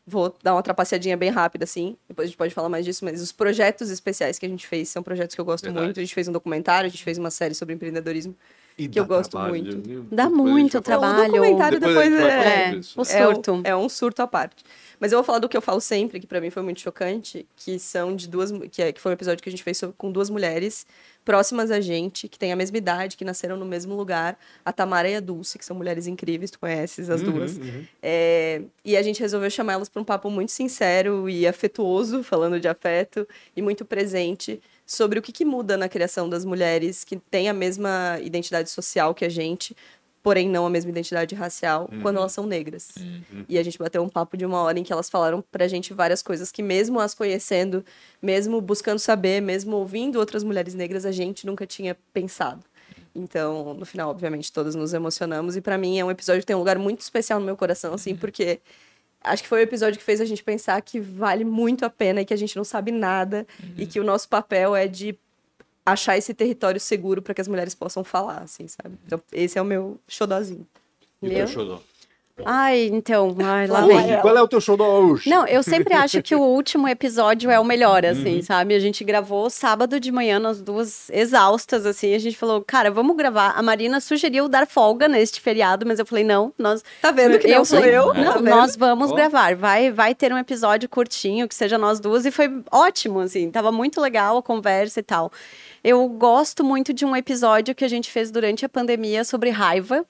Vou 0.10 0.34
dar 0.42 0.54
uma 0.56 0.64
trapaceadinha 0.64 1.18
bem 1.18 1.30
rápida, 1.30 1.66
assim. 1.66 1.98
Depois 2.08 2.26
a 2.26 2.28
gente 2.30 2.38
pode 2.38 2.54
falar 2.54 2.70
mais 2.70 2.86
disso, 2.86 3.04
mas 3.04 3.22
os 3.22 3.32
projetos 3.34 3.90
especiais 3.90 4.40
que 4.40 4.46
a 4.46 4.50
gente 4.50 4.66
fez 4.66 4.88
são 4.90 5.04
projetos 5.04 5.36
que 5.36 5.42
eu 5.42 5.46
gosto 5.46 5.66
Verdade. 5.66 5.86
muito. 5.88 6.00
A 6.00 6.04
gente 6.04 6.14
fez 6.16 6.28
um 6.28 6.32
documentário, 6.32 6.88
a 6.88 6.90
gente 6.90 7.04
fez 7.04 7.18
uma 7.18 7.30
série 7.30 7.54
sobre 7.54 7.76
empreendedorismo. 7.76 8.36
E 8.78 8.88
Que 8.88 9.00
eu 9.00 9.06
gosto 9.06 9.32
trabalho, 9.32 9.50
muito. 9.56 9.82
viu? 9.82 10.06
Dá 10.12 10.26
Depois 10.26 10.42
muito 10.52 10.82
trabalho. 10.82 11.24
O 11.30 11.36
documentário 11.38 11.80
Depois 11.80 12.10
depois, 12.12 12.32
é, 12.32 12.64
sobre 12.66 12.80
isso. 12.80 13.00
o 13.00 13.02
é 13.02 13.04
um- 13.28 13.34
surto. 13.34 13.62
É 13.66 13.76
um, 13.76 13.90
surto 13.90 14.22
à 14.22 14.28
parte. 14.28 14.64
Mas 15.00 15.12
eu 15.12 15.18
vou 15.18 15.24
falar 15.24 15.40
do 15.40 15.50
que 15.50 15.58
eu 15.58 15.62
falo 15.62 15.82
sempre, 15.82 16.20
que 16.20 16.28
pra 16.28 16.40
mim 16.40 16.52
foi 16.52 16.62
muito 16.62 16.80
chocante, 16.80 17.46
que 17.56 17.80
são 17.80 18.16
de 18.16 18.28
duas, 18.28 18.52
que, 18.72 18.82
é, 18.84 18.92
que 18.92 19.02
foi 19.02 19.12
um 19.12 19.14
episódio 19.14 19.42
que 19.44 19.50
a 19.50 19.52
gente 19.52 19.64
fez 19.64 19.78
sobre- 19.80 19.96
com 19.98 20.12
duas 20.12 20.30
mulheres 20.30 20.86
próximas 21.28 21.72
a 21.72 21.82
gente, 21.82 22.30
que 22.30 22.40
têm 22.40 22.54
a 22.54 22.56
mesma 22.56 22.78
idade, 22.78 23.18
que 23.18 23.26
nasceram 23.26 23.58
no 23.58 23.66
mesmo 23.66 23.94
lugar, 23.96 24.40
a 24.64 24.72
Tamara 24.72 25.10
e 25.10 25.16
a 25.16 25.20
Dulce, 25.20 25.58
que 25.60 25.66
são 25.66 25.76
mulheres 25.76 26.08
incríveis, 26.08 26.50
tu 26.50 26.58
conheces 26.58 27.10
as 27.10 27.22
Uhum, 27.22 27.34
duas. 27.34 27.58
uhum. 27.58 27.84
É, 28.02 28.62
e 28.86 28.96
a 28.96 29.02
gente 29.02 29.20
resolveu 29.20 29.50
chamar 29.50 29.74
elas 29.74 29.90
para 29.90 30.02
um 30.02 30.06
papo 30.06 30.30
muito 30.30 30.54
sincero 30.54 31.30
e 31.30 31.46
afetuoso, 31.46 32.24
falando 32.24 32.62
de 32.62 32.70
afeto, 32.70 33.28
e 33.58 33.62
muito 33.62 33.84
presente, 33.84 34.62
sobre 34.86 35.20
o 35.20 35.22
que, 35.22 35.34
que 35.34 35.44
muda 35.44 35.76
na 35.76 35.90
criação 35.90 36.30
das 36.30 36.46
mulheres 36.46 37.04
que 37.04 37.18
têm 37.18 37.50
a 37.50 37.54
mesma 37.54 38.18
identidade 38.24 38.70
social 38.70 39.14
que 39.14 39.26
a 39.26 39.30
gente, 39.30 39.76
porém 40.28 40.50
não 40.50 40.66
a 40.66 40.70
mesma 40.70 40.92
identidade 40.92 41.34
racial, 41.36 41.90
quando 42.02 42.18
elas 42.18 42.34
são 42.34 42.46
negras. 42.46 42.90
E 43.48 43.58
a 43.58 43.64
gente 43.64 43.78
bateu 43.78 44.04
um 44.04 44.10
papo 44.10 44.36
de 44.36 44.46
uma 44.46 44.62
hora 44.62 44.78
em 44.78 44.84
que 44.84 44.92
elas 44.92 45.10
falaram 45.10 45.42
pra 45.42 45.70
gente 45.70 45.94
várias 45.94 46.22
coisas 46.22 46.52
que, 46.52 46.62
mesmo 46.62 47.00
as 47.00 47.14
conhecendo, 47.14 47.82
mesmo 48.22 48.60
buscando 48.60 49.00
saber, 49.00 49.42
mesmo 49.42 49.78
ouvindo 49.78 50.20
outras 50.20 50.44
mulheres 50.44 50.74
negras, 50.74 51.06
a 51.06 51.14
gente 51.14 51.46
nunca 51.46 51.66
tinha 51.66 51.96
pensado. 52.12 52.62
Então, 53.16 53.74
no 53.74 53.86
final, 53.86 54.10
obviamente, 54.10 54.52
todas 54.52 54.76
nos 54.76 54.94
emocionamos. 54.94 55.56
E 55.56 55.62
pra 55.62 55.78
mim 55.78 55.98
é 55.98 56.04
um 56.04 56.12
episódio 56.12 56.42
que 56.42 56.46
tem 56.46 56.58
um 56.58 56.60
lugar 56.60 56.78
muito 56.78 57.00
especial 57.00 57.40
no 57.40 57.46
meu 57.46 57.56
coração, 57.56 57.94
assim, 57.94 58.14
porque 58.14 58.60
acho 59.24 59.44
que 59.44 59.48
foi 59.48 59.62
o 59.62 59.64
episódio 59.64 59.98
que 59.98 60.04
fez 60.04 60.20
a 60.20 60.26
gente 60.26 60.44
pensar 60.44 60.82
que 60.82 61.00
vale 61.00 61.46
muito 61.46 61.86
a 61.86 61.90
pena 61.90 62.20
e 62.20 62.26
que 62.26 62.34
a 62.34 62.38
gente 62.38 62.58
não 62.58 62.66
sabe 62.66 62.92
nada 62.92 63.48
e 63.78 63.86
que 63.88 63.98
o 63.98 64.04
nosso 64.04 64.28
papel 64.28 64.76
é 64.76 64.90
de 64.90 65.18
achar 65.92 66.18
esse 66.18 66.34
território 66.34 66.80
seguro 66.80 67.22
para 67.22 67.34
que 67.34 67.42
as 67.42 67.48
mulheres 67.48 67.74
possam 67.74 68.04
falar, 68.04 68.40
assim, 68.44 68.68
sabe? 68.68 68.98
Então, 69.06 69.22
esse 69.32 69.58
é 69.58 69.62
o 69.62 69.66
meu 69.66 69.98
xodozinho. 70.08 70.68
E 71.22 71.30
Meu? 71.30 71.48
Xodó? 71.48 71.80
Ai, 72.46 72.92
então, 72.94 73.36
ai, 73.44 73.66
lá 73.66 73.84
Hoje, 73.84 73.98
vem. 74.10 74.22
qual 74.22 74.38
é 74.38 74.42
o 74.44 74.48
teu 74.48 74.62
show 74.62 74.78
do 74.78 74.84
hoje? 74.84 75.28
Não, 75.28 75.48
eu 75.48 75.64
sempre 75.64 75.96
acho 75.96 76.22
que 76.22 76.36
o 76.36 76.40
último 76.40 76.88
episódio 76.88 77.50
é 77.50 77.60
o 77.60 77.64
melhor, 77.64 78.06
assim, 78.06 78.44
sabe? 78.44 78.76
A 78.76 78.80
gente 78.80 79.04
gravou 79.04 79.50
sábado 79.50 80.00
de 80.00 80.12
manhã, 80.12 80.38
nós 80.38 80.62
duas 80.62 81.10
exaustas, 81.10 81.84
assim. 81.84 82.14
A 82.14 82.20
gente 82.20 82.38
falou, 82.38 82.62
cara, 82.64 82.92
vamos 82.92 83.18
gravar. 83.18 83.54
A 83.58 83.64
Marina 83.64 84.00
sugeriu 84.00 84.48
dar 84.48 84.68
folga 84.68 85.08
neste 85.08 85.42
feriado, 85.42 85.84
mas 85.84 85.98
eu 85.98 86.06
falei, 86.06 86.24
não, 86.24 86.54
nós. 86.60 86.84
Tá 87.02 87.10
vendo 87.10 87.40
que 87.40 87.48
não 87.48 87.66
sou 87.66 87.80
falei, 87.80 87.98
eu? 87.98 88.14
Não, 88.14 88.34
Tá 88.34 88.40
nós 88.42 88.76
vamos 88.76 89.10
Ó. 89.12 89.16
gravar. 89.16 89.56
Vai, 89.56 89.92
vai 89.92 90.14
ter 90.14 90.32
um 90.32 90.38
episódio 90.38 90.88
curtinho, 90.88 91.48
que 91.48 91.56
seja 91.56 91.76
nós 91.76 92.00
duas, 92.00 92.24
e 92.24 92.30
foi 92.30 92.62
ótimo, 92.72 93.20
assim. 93.20 93.50
Tava 93.50 93.72
muito 93.72 94.00
legal 94.00 94.38
a 94.38 94.44
conversa 94.44 95.00
e 95.00 95.04
tal. 95.04 95.32
Eu 95.84 96.08
gosto 96.10 96.64
muito 96.64 96.94
de 96.94 97.06
um 97.06 97.16
episódio 97.16 97.76
que 97.76 97.86
a 97.86 97.88
gente 97.88 98.10
fez 98.12 98.32
durante 98.32 98.66
a 98.66 98.70
pandemia 98.70 99.24
sobre 99.24 99.50
raiva. 99.50 100.06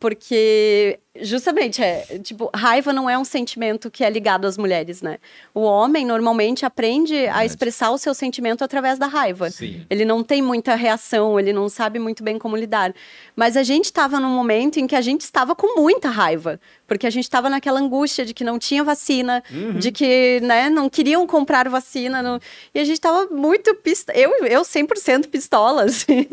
Porque, 0.00 1.00
justamente, 1.22 1.82
é, 1.82 2.04
tipo, 2.22 2.50
raiva 2.54 2.92
não 2.92 3.08
é 3.08 3.18
um 3.18 3.24
sentimento 3.24 3.90
que 3.90 4.04
é 4.04 4.10
ligado 4.10 4.46
às 4.46 4.56
mulheres, 4.58 5.02
né? 5.02 5.18
O 5.54 5.60
homem 5.60 6.04
normalmente 6.06 6.64
aprende 6.66 7.14
a 7.28 7.44
expressar 7.44 7.90
o 7.90 7.98
seu 7.98 8.14
sentimento 8.14 8.62
através 8.64 8.98
da 8.98 9.06
raiva. 9.06 9.50
Sim. 9.50 9.84
Ele 9.90 10.04
não 10.04 10.22
tem 10.22 10.40
muita 10.42 10.74
reação, 10.74 11.38
ele 11.38 11.52
não 11.52 11.68
sabe 11.68 11.98
muito 11.98 12.22
bem 12.22 12.38
como 12.38 12.56
lidar. 12.56 12.94
Mas 13.36 13.56
a 13.56 13.62
gente 13.62 13.86
estava 13.86 14.18
num 14.20 14.30
momento 14.30 14.78
em 14.78 14.86
que 14.86 14.96
a 14.96 15.00
gente 15.00 15.22
estava 15.22 15.54
com 15.54 15.80
muita 15.80 16.08
raiva, 16.08 16.60
porque 16.86 17.06
a 17.06 17.10
gente 17.10 17.24
estava 17.24 17.48
naquela 17.50 17.80
angústia 17.80 18.24
de 18.24 18.32
que 18.34 18.44
não 18.44 18.58
tinha 18.58 18.82
vacina, 18.82 19.42
de 19.78 19.92
que 19.92 20.40
né, 20.42 20.68
não 20.70 20.88
queriam 20.88 21.26
comprar 21.26 21.68
vacina. 21.68 22.22
não- 22.22 22.40
E 22.74 22.78
a 22.80 22.84
gente 22.84 22.94
estava 22.96 23.26
muito 23.34 23.74
pistola. 23.74 24.18
Eu, 24.18 24.30
eu 24.46 24.62
100% 24.62 25.28
pistola, 25.28 25.82
assim. 25.88 26.26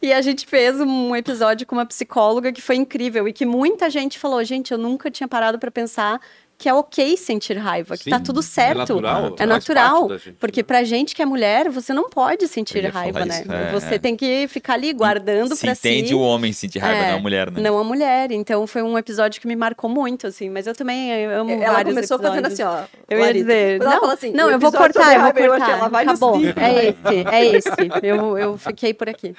E 0.00 0.12
a 0.12 0.20
gente 0.22 0.46
fez 0.46 0.80
um 0.80 1.14
episódio 1.14 1.66
com 1.66 1.74
uma 1.76 1.86
psicóloga 1.86 2.52
que 2.52 2.62
foi 2.62 2.76
incrível 2.76 3.26
e 3.28 3.32
que 3.32 3.44
muita 3.44 3.90
gente 3.90 4.18
falou: 4.26 4.42
gente, 4.44 4.72
eu 4.72 4.78
nunca 4.78 5.10
tinha 5.10 5.28
parado 5.28 5.58
para 5.58 5.70
pensar 5.70 6.20
que 6.58 6.68
é 6.68 6.74
ok 6.74 7.16
sentir 7.16 7.56
raiva, 7.58 7.96
que 7.96 8.04
Sim, 8.04 8.10
tá 8.10 8.18
tudo 8.20 8.40
é 8.40 8.42
certo. 8.42 8.78
natural, 8.78 9.36
É 9.38 9.46
natural. 9.46 10.08
da 10.08 10.16
gente, 10.18 10.32
porque 10.40 10.60
né? 10.60 10.64
pra 10.64 10.84
gente 10.84 11.14
que 11.14 11.22
é 11.22 11.26
mulher, 11.26 11.68
você 11.70 11.92
não 11.92 12.08
pode 12.08 12.48
sentir 12.48 12.84
raiva, 12.86 13.24
né? 13.24 13.40
isso, 13.42 13.52
é, 13.52 13.72
você 13.72 13.94
é. 13.94 13.98
tem 13.98 14.16
que 14.16 14.46
ficar 14.48 14.74
ali 14.74 14.92
guardando 14.92 15.54
Se 15.54 15.64
pra 15.66 15.74
si. 15.74 15.88
entende 15.88 16.14
o 16.14 16.20
homem 16.20 16.52
sentir 16.52 16.78
raiva, 16.78 16.98
É, 17.06 17.10
não 17.10 17.18
a 17.18 17.20
mulher, 17.20 17.50
né? 17.50 17.60
Não 17.60 17.78
a 17.78 17.84
mulher. 17.84 18.30
Então 18.30 18.66
foi 18.66 18.82
um 18.82 18.96
episódio 18.96 19.40
que 19.40 19.46
me 19.46 19.56
marcou 19.56 19.88
muito, 19.90 20.26
assim. 20.26 20.48
Mas 20.48 20.66
eu 20.66 20.74
também 20.74 21.26
amo 21.26 21.50
Ela 21.50 21.72
vários 21.74 21.94
começou 21.94 22.16
episódios. 22.16 22.46
fazendo 22.46 22.46
assim, 22.46 22.62
ó. 22.62 22.86
Eu 23.08 23.20
ia 23.20 23.32
dizer, 23.32 23.78
não, 23.80 24.10
assim, 24.10 24.32
não, 24.32 24.50
eu 24.50 24.58
vou 24.58 24.72
cortar, 24.72 25.14
eu 25.14 25.20
vou 25.22 25.32
cortar. 25.32 25.70
ela 25.78 25.88
vai 25.88 26.04
Acabou, 26.04 26.36
é 26.56 26.86
esse, 26.88 27.28
é 27.32 27.46
esse. 27.56 27.70
Eu, 28.02 28.38
eu 28.38 28.56
fiquei 28.58 28.94
por 28.94 29.08
aqui. 29.08 29.34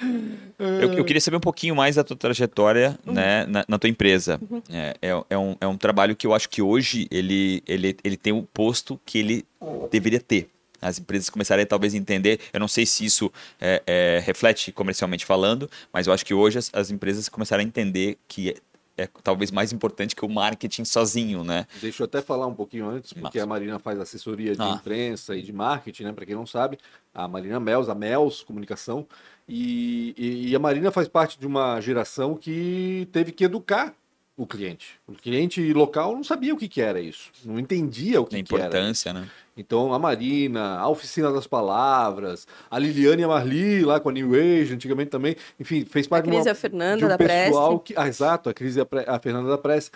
Eu, 0.59 0.93
eu 0.93 1.05
queria 1.05 1.21
saber 1.21 1.37
um 1.37 1.41
pouquinho 1.41 1.75
mais 1.75 1.95
da 1.95 2.03
tua 2.03 2.15
trajetória 2.17 2.97
Uhum. 3.05 3.13
né, 3.13 3.45
na, 3.47 3.63
na 3.67 3.77
tua 3.79 3.89
empresa. 3.89 4.39
É, 4.69 4.95
é, 5.01 5.23
é 5.29 5.37
um, 5.37 5.55
é 5.61 5.67
um 5.67 5.77
trabalho 5.77 6.15
que 6.15 6.25
eu 6.27 6.33
acho 6.33 6.49
que 6.49 6.61
hoje 6.61 7.06
ele, 7.11 7.63
ele, 7.67 7.95
ele 8.03 8.17
tem 8.17 8.33
o 8.33 8.43
posto 8.43 8.99
que 9.05 9.17
ele 9.19 9.45
deveria 9.91 10.19
ter. 10.19 10.49
As 10.81 10.99
empresas 10.99 11.29
começarem 11.29 11.63
a 11.63 11.65
talvez 11.67 11.95
entender, 11.95 12.39
eu 12.53 12.59
não 12.59 12.67
sei 12.67 12.85
se 12.85 13.03
isso 13.03 13.31
é, 13.59 13.81
é, 13.87 14.19
reflete 14.23 14.71
comercialmente 14.71 15.25
falando, 15.25 15.67
mas 15.91 16.05
eu 16.05 16.13
acho 16.13 16.23
que 16.25 16.33
hoje 16.35 16.59
as, 16.59 16.69
as 16.73 16.91
empresas 16.91 17.27
começaram 17.27 17.63
a 17.63 17.65
entender 17.65 18.17
que 18.27 18.51
é, 18.51 19.03
é 19.05 19.09
talvez 19.23 19.49
mais 19.49 19.73
importante 19.73 20.15
que 20.15 20.23
o 20.23 20.29
marketing 20.29 20.85
sozinho, 20.85 21.43
né? 21.43 21.65
Deixa 21.81 22.03
eu 22.03 22.05
até 22.05 22.21
falar 22.21 22.45
um 22.45 22.53
pouquinho 22.53 22.87
antes, 22.87 23.11
porque 23.11 23.39
Massa. 23.39 23.43
a 23.43 23.47
Marina 23.47 23.79
faz 23.79 23.99
assessoria 23.99 24.55
de 24.55 24.61
Ah. 24.61 24.69
imprensa 24.79 25.35
e 25.35 25.41
de 25.41 25.51
marketing, 25.51 26.03
né? 26.03 26.11
Para 26.13 26.25
quem 26.27 26.35
não 26.35 26.45
sabe, 26.45 26.77
a 27.13 27.27
Marina 27.27 27.59
Mels, 27.59 27.89
a 27.89 27.95
Mels 27.95 28.43
Comunicação, 28.43 29.07
e, 29.49 30.13
e- 30.17 30.49
e 30.49 30.55
a 30.55 30.59
Marina 30.59 30.91
faz 30.91 31.07
parte 31.07 31.39
de 31.39 31.47
uma 31.47 31.79
geração 31.81 32.35
que 32.35 33.07
teve 33.11 33.31
que 33.31 33.43
educar 33.45 33.95
o 34.37 34.45
cliente. 34.45 34.99
O 35.07 35.13
cliente 35.13 35.73
local 35.73 36.13
não 36.13 36.23
sabia 36.23 36.53
o 36.53 36.57
que, 36.57 36.67
que 36.67 36.79
era 36.79 37.01
isso, 37.01 37.31
não 37.43 37.59
entendia 37.59 38.21
o 38.21 38.23
A 38.23 38.27
que, 38.27 38.43
que 38.43 38.53
era. 38.55 38.65
importância, 38.65 39.11
né? 39.11 39.27
Então, 39.57 39.91
a 39.91 39.97
Marina, 39.97 40.77
a 40.77 40.87
Oficina 40.87 41.31
das 41.33 41.47
Palavras, 41.47 42.47
a 42.69 42.77
Liliane 42.77 43.23
e 43.23 43.25
a 43.25 43.27
Marli, 43.27 43.83
lá 43.83 43.99
com 43.99 44.09
a 44.09 44.11
New 44.11 44.35
Age, 44.35 44.71
antigamente 44.75 45.09
também, 45.09 45.35
enfim, 45.59 45.83
fez 45.83 46.05
parte 46.07 46.25
de, 46.25 46.29
Cris 46.29 46.45
e 46.45 46.47
uma, 46.47 46.51
a 46.51 46.55
Fernanda 46.55 46.97
de 46.97 47.05
um 47.05 47.07
da 47.07 47.17
pessoal 47.17 47.79
Prece. 47.79 47.83
que. 47.93 47.99
Ah, 47.99 48.07
exato, 48.07 48.49
a 48.49 48.53
Cris 48.53 48.75
e 48.75 48.81
a, 48.81 48.85
Pre- 48.85 49.05
a 49.07 49.19
Fernanda 49.19 49.49
da 49.49 49.57
Prece 49.57 49.89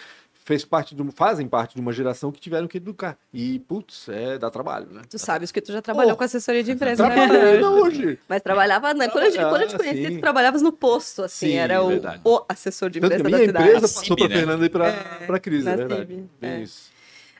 fez 0.51 0.65
parte 0.65 0.93
de 0.93 1.11
fazem 1.13 1.47
parte 1.47 1.75
de 1.75 1.81
uma 1.81 1.93
geração 1.93 2.31
que 2.31 2.39
tiveram 2.41 2.67
que 2.67 2.75
educar. 2.77 3.17
E, 3.33 3.59
putz, 3.59 4.09
é, 4.09 4.37
dá 4.37 4.49
trabalho, 4.49 4.87
né? 4.91 5.01
Tu 5.09 5.17
sabes 5.17 5.51
que 5.51 5.61
tu 5.61 5.71
já 5.71 5.81
trabalhou 5.81 6.13
Oh. 6.13 6.17
com 6.17 6.23
assessoria 6.25 6.61
de 6.61 6.71
imprensa, 6.71 7.07
né? 7.07 7.15
Ainda 7.21 7.69
hoje. 7.71 8.19
Mas 8.27 8.41
trabalhava, 8.41 8.93
né? 8.93 9.07
Quando, 9.07 9.25
eu, 9.25 9.49
quando 9.49 9.61
eu 9.61 9.67
te 9.69 9.75
Ah, 9.75 9.77
conheci, 9.77 10.05
sim. 10.07 10.15
tu 10.15 10.19
trabalhavas 10.21 10.61
no 10.61 10.73
posto, 10.73 11.23
assim, 11.23 11.47
Sim, 11.47 11.53
era 11.53 11.81
o, 11.81 11.87
verdade. 11.87 12.21
o 12.25 12.43
assessor 12.49 12.89
de 12.89 12.99
Tanto 12.99 13.11
que 13.15 13.19
imprensa 13.21 13.27
a 13.27 13.31
da 13.31 13.37
minha 13.37 13.47
cidade. 13.47 13.67
empresa 13.77 13.85
A 13.85 14.01
passou 14.01 14.17
para 14.17 14.27
né? 14.27 14.35
Fernanda 14.35 14.65
e 14.65 14.69
para 14.69 14.87
É, 14.89 15.25
para 15.25 15.39
Cris, 15.39 15.63
na 15.63 15.71
é 15.71 15.75
verdade. 15.77 16.23
Bem 16.41 16.51
é. 16.51 16.61
isso. 16.61 16.91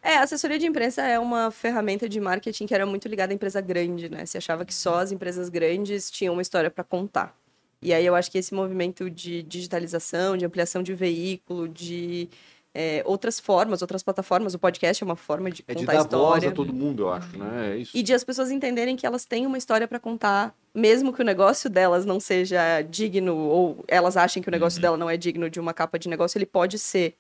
É, 0.02 0.16
a 0.18 0.24
assessoria 0.24 0.58
de 0.58 0.66
imprensa 0.66 1.02
é 1.04 1.20
uma 1.20 1.52
ferramenta 1.52 2.08
de 2.10 2.20
marketing 2.22 2.66
que 2.66 2.74
era 2.74 2.86
muito 2.86 3.08
ligada 3.08 3.34
à 3.34 3.36
empresa 3.36 3.60
grande, 3.62 4.10
né? 4.10 4.26
Se 4.26 4.38
achava 4.38 4.64
que 4.66 4.74
só 4.74 5.00
as 5.00 5.12
empresas 5.12 5.50
grandes 5.50 6.10
tinham 6.10 6.34
uma 6.34 6.42
história 6.42 6.72
para 6.72 6.84
contar. 6.84 7.36
E 7.84 7.94
aí 7.94 8.06
eu 8.06 8.16
acho 8.16 8.32
que 8.32 8.38
esse 8.38 8.54
movimento 8.54 9.10
de 9.10 9.44
digitalização, 9.44 10.38
de 10.38 10.46
ampliação 10.46 10.82
de 10.84 10.94
veículo, 10.94 11.68
de 11.68 12.30
é, 12.74 13.04
outras 13.06 13.40
formas, 13.40 13.82
outras 13.82 14.02
plataformas, 14.02 14.54
o 14.54 14.60
podcast 14.60 15.04
é 15.04 15.06
uma 15.06 15.16
forma 15.16 15.52
de 15.52 15.64
É 15.68 15.74
de 15.74 15.82
contar 15.82 15.92
dar 15.92 16.00
voz 16.00 16.06
história. 16.06 16.50
a 16.50 16.52
todo 16.52 16.74
mundo, 16.74 17.04
eu 17.04 17.12
acho, 17.12 17.38
né? 17.38 17.74
É 17.74 17.78
isso. 17.78 17.96
E 17.96 18.02
de 18.02 18.14
as 18.14 18.24
pessoas 18.24 18.50
entenderem 18.50 18.96
que 18.96 19.06
elas 19.06 19.26
têm 19.26 19.46
uma 19.46 19.58
história 19.58 19.88
para 19.88 20.00
contar, 20.00 20.56
mesmo 20.74 21.12
que 21.12 21.22
o 21.22 21.26
negócio 21.26 21.70
delas 21.70 22.06
não 22.06 22.20
seja 22.20 22.82
digno, 22.82 23.36
ou 23.36 23.84
elas 23.88 24.16
achem 24.16 24.42
que 24.42 24.48
o 24.48 24.52
negócio 24.52 24.82
dela 24.82 24.96
não 24.96 25.10
é 25.10 25.18
digno 25.18 25.50
de 25.50 25.60
uma 25.60 25.74
capa 25.74 26.00
de 26.00 26.08
negócio, 26.08 26.38
ele 26.38 26.46
pode 26.46 26.80
ser, 26.80 27.16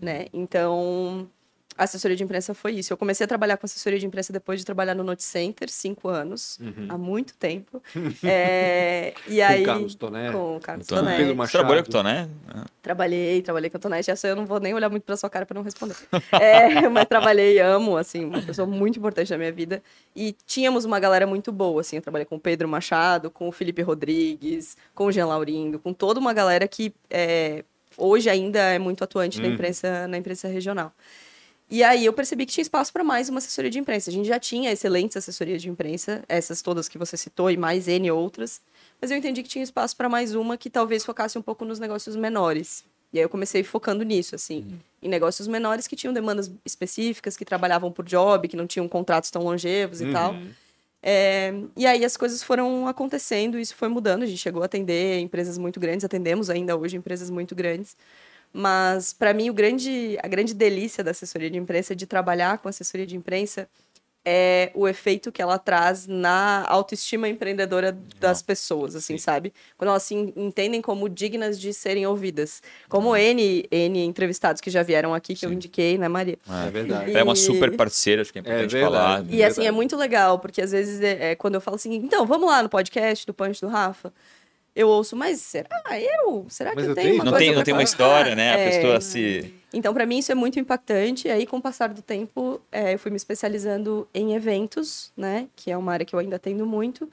né? 0.00 0.26
Então, 0.32 1.28
a 1.76 1.84
assessoria 1.84 2.16
de 2.16 2.22
imprensa 2.24 2.54
foi 2.54 2.72
isso. 2.72 2.92
Eu 2.92 2.96
comecei 2.96 3.24
a 3.24 3.28
trabalhar 3.28 3.56
com 3.56 3.66
assessoria 3.66 3.98
de 3.98 4.06
imprensa 4.06 4.32
depois 4.32 4.58
de 4.60 4.64
trabalhar 4.66 4.94
no 4.94 5.04
Note 5.04 5.22
Center, 5.22 5.68
cinco 5.68 6.08
anos, 6.08 6.58
há 6.88 6.96
muito 6.98 7.34
tempo. 7.36 7.82
É, 8.24 9.14
e 9.28 9.40
aí, 9.42 9.60
Uhum. 9.60 9.64
Com 9.66 9.72
Carlos 9.72 9.94
Toné. 9.94 10.32
com 10.32 10.56
o 10.56 10.60
Carlos 10.60 10.86
Toné. 10.86 11.00
Toné. 11.02 11.16
Pedro 11.16 11.32
Você 11.32 11.36
Machado. 11.36 11.60
trabalhou 11.60 11.82
com 11.84 11.88
o 11.90 11.92
Toné? 11.92 12.28
Trabalhei, 12.82 13.42
trabalhei 13.42 13.70
com 13.70 13.76
a 13.76 13.80
Tonete. 13.80 14.10
Essa 14.10 14.28
eu 14.28 14.36
não 14.36 14.46
vou 14.46 14.60
nem 14.60 14.72
olhar 14.74 14.88
muito 14.88 15.02
pra 15.02 15.16
sua 15.16 15.28
cara 15.28 15.44
pra 15.44 15.54
não 15.54 15.62
responder. 15.62 15.96
É, 16.32 16.88
mas 16.88 17.06
trabalhei, 17.06 17.58
amo, 17.60 17.96
assim, 17.96 18.24
uma 18.24 18.40
pessoa 18.42 18.66
muito 18.66 18.98
importante 18.98 19.30
na 19.30 19.38
minha 19.38 19.52
vida. 19.52 19.82
E 20.14 20.34
tínhamos 20.46 20.84
uma 20.84 20.98
galera 21.00 21.26
muito 21.26 21.50
boa, 21.52 21.80
assim. 21.80 21.96
Eu 21.96 22.02
trabalhei 22.02 22.24
com 22.24 22.36
o 22.36 22.40
Pedro 22.40 22.68
Machado, 22.68 23.30
com 23.30 23.48
o 23.48 23.52
Felipe 23.52 23.82
Rodrigues, 23.82 24.76
com 24.94 25.06
o 25.06 25.12
Jean 25.12 25.26
Laurindo, 25.26 25.78
com 25.78 25.92
toda 25.92 26.20
uma 26.20 26.32
galera 26.32 26.66
que 26.68 26.94
é, 27.10 27.64
hoje 27.96 28.28
ainda 28.30 28.58
é 28.60 28.78
muito 28.78 29.02
atuante 29.02 29.40
na, 29.40 29.48
imprensa, 29.48 30.06
na 30.08 30.16
imprensa 30.16 30.46
regional. 30.48 30.92
E 31.68 31.82
aí 31.82 32.04
eu 32.06 32.12
percebi 32.12 32.46
que 32.46 32.52
tinha 32.52 32.62
espaço 32.62 32.92
para 32.92 33.02
mais 33.02 33.28
uma 33.28 33.38
assessoria 33.38 33.70
de 33.70 33.78
imprensa. 33.78 34.08
A 34.08 34.12
gente 34.12 34.28
já 34.28 34.38
tinha 34.38 34.70
excelentes 34.70 35.16
assessorias 35.16 35.60
de 35.60 35.68
imprensa, 35.68 36.22
essas 36.28 36.62
todas 36.62 36.88
que 36.88 36.96
você 36.96 37.16
citou 37.16 37.50
e 37.50 37.56
mais 37.56 37.88
N 37.88 38.10
outras. 38.10 38.60
Mas 39.00 39.10
eu 39.10 39.16
entendi 39.16 39.42
que 39.42 39.48
tinha 39.48 39.64
espaço 39.64 39.96
para 39.96 40.08
mais 40.08 40.34
uma 40.34 40.56
que 40.56 40.70
talvez 40.70 41.04
focasse 41.04 41.36
um 41.36 41.42
pouco 41.42 41.64
nos 41.64 41.80
negócios 41.80 42.14
menores. 42.14 42.84
E 43.12 43.18
aí 43.18 43.24
eu 43.24 43.28
comecei 43.28 43.64
focando 43.64 44.04
nisso, 44.04 44.34
assim, 44.34 44.78
em 45.02 45.08
negócios 45.08 45.48
menores 45.48 45.86
que 45.86 45.96
tinham 45.96 46.12
demandas 46.12 46.50
específicas, 46.64 47.36
que 47.36 47.44
trabalhavam 47.44 47.90
por 47.90 48.04
job, 48.04 48.46
que 48.46 48.56
não 48.56 48.66
tinham 48.66 48.86
contratos 48.88 49.30
tão 49.30 49.42
longevos 49.42 50.00
e 50.00 50.12
tal. 50.12 50.34
É, 51.02 51.54
e 51.76 51.86
aí 51.86 52.04
as 52.04 52.16
coisas 52.16 52.42
foram 52.42 52.88
acontecendo, 52.88 53.58
isso 53.58 53.74
foi 53.74 53.88
mudando. 53.88 54.22
A 54.22 54.26
gente 54.26 54.38
chegou 54.38 54.62
a 54.62 54.66
atender 54.66 55.20
empresas 55.20 55.56
muito 55.56 55.80
grandes, 55.80 56.04
atendemos 56.04 56.50
ainda 56.50 56.76
hoje 56.76 56.96
empresas 56.96 57.30
muito 57.30 57.54
grandes. 57.54 57.96
Mas 58.58 59.12
para 59.12 59.34
mim 59.34 59.50
o 59.50 59.52
grande, 59.52 60.16
a 60.22 60.26
grande 60.28 60.54
delícia 60.54 61.04
da 61.04 61.10
assessoria 61.10 61.50
de 61.50 61.58
imprensa 61.58 61.94
de 61.94 62.06
trabalhar 62.06 62.56
com 62.56 62.68
assessoria 62.70 63.06
de 63.06 63.14
imprensa 63.14 63.68
é 64.28 64.72
o 64.74 64.88
efeito 64.88 65.30
que 65.30 65.40
ela 65.40 65.56
traz 65.56 66.06
na 66.08 66.64
autoestima 66.66 67.28
empreendedora 67.28 67.96
das 68.18 68.42
pessoas, 68.42 68.96
assim, 68.96 69.16
sabe? 69.18 69.52
Quando 69.76 69.90
elas 69.90 70.02
se 70.02 70.14
en- 70.16 70.32
entendem 70.34 70.80
como 70.82 71.08
dignas 71.08 71.60
de 71.60 71.72
serem 71.72 72.06
ouvidas. 72.06 72.60
Como 72.88 73.14
N, 73.14 73.64
N 73.70 73.98
entrevistados 74.04 74.60
que 74.60 74.68
já 74.68 74.82
vieram 74.82 75.14
aqui, 75.14 75.34
que 75.36 75.46
eu 75.46 75.52
indiquei, 75.52 75.96
né, 75.96 76.08
Maria? 76.08 76.38
É 76.66 76.70
verdade. 76.70 77.10
Ela 77.10 77.20
é 77.20 77.22
uma 77.22 77.34
E- 77.34 77.36
super 77.36 77.76
parceira, 77.76 78.22
acho 78.22 78.32
que 78.32 78.38
é 78.38 78.40
importante 78.40 78.72
verdade. 78.72 78.92
falar. 78.94 79.24
E 79.30 79.44
assim, 79.44 79.64
é 79.64 79.70
muito 79.70 79.96
legal, 79.96 80.40
porque 80.40 80.60
às 80.60 80.72
vezes 80.72 81.00
é, 81.02 81.30
é 81.32 81.34
quando 81.36 81.54
eu 81.54 81.60
falo 81.60 81.76
assim, 81.76 81.94
então, 81.94 82.26
vamos 82.26 82.48
lá 82.48 82.62
no 82.64 82.68
podcast 82.68 83.24
do 83.26 83.32
Punch 83.34 83.60
do 83.60 83.68
Rafa, 83.68 84.12
eu 84.76 84.88
ouço, 84.88 85.16
mas 85.16 85.40
será 85.40 85.68
eu? 85.98 86.46
Será 86.48 86.70
que 86.70 86.76
Mas 86.76 86.84
eu 86.84 86.90
eu 86.90 86.94
tenho 86.94 87.06
tenho? 87.08 87.16
uma 87.16 87.24
Não 87.24 87.32
coisa 87.32 87.46
tem, 87.46 87.54
não 87.56 87.62
tem 87.64 87.74
uma 87.74 87.82
história, 87.82 88.34
né? 88.36 88.52
A 88.54 88.58
É. 88.58 88.70
pessoa 88.70 89.00
se. 89.00 89.54
Então, 89.72 89.92
para 89.92 90.06
mim, 90.06 90.18
isso 90.18 90.30
é 90.30 90.34
muito 90.34 90.60
impactante. 90.60 91.26
E 91.28 91.30
aí, 91.30 91.46
com 91.46 91.56
o 91.56 91.62
passar 91.62 91.88
do 91.92 92.02
tempo, 92.02 92.60
é, 92.70 92.94
eu 92.94 92.98
fui 92.98 93.10
me 93.10 93.16
especializando 93.16 94.06
em 94.14 94.34
eventos, 94.34 95.10
né? 95.16 95.48
Que 95.56 95.70
é 95.70 95.76
uma 95.76 95.92
área 95.92 96.04
que 96.06 96.14
eu 96.14 96.18
ainda 96.20 96.36
atendo 96.36 96.64
muito. 96.66 97.10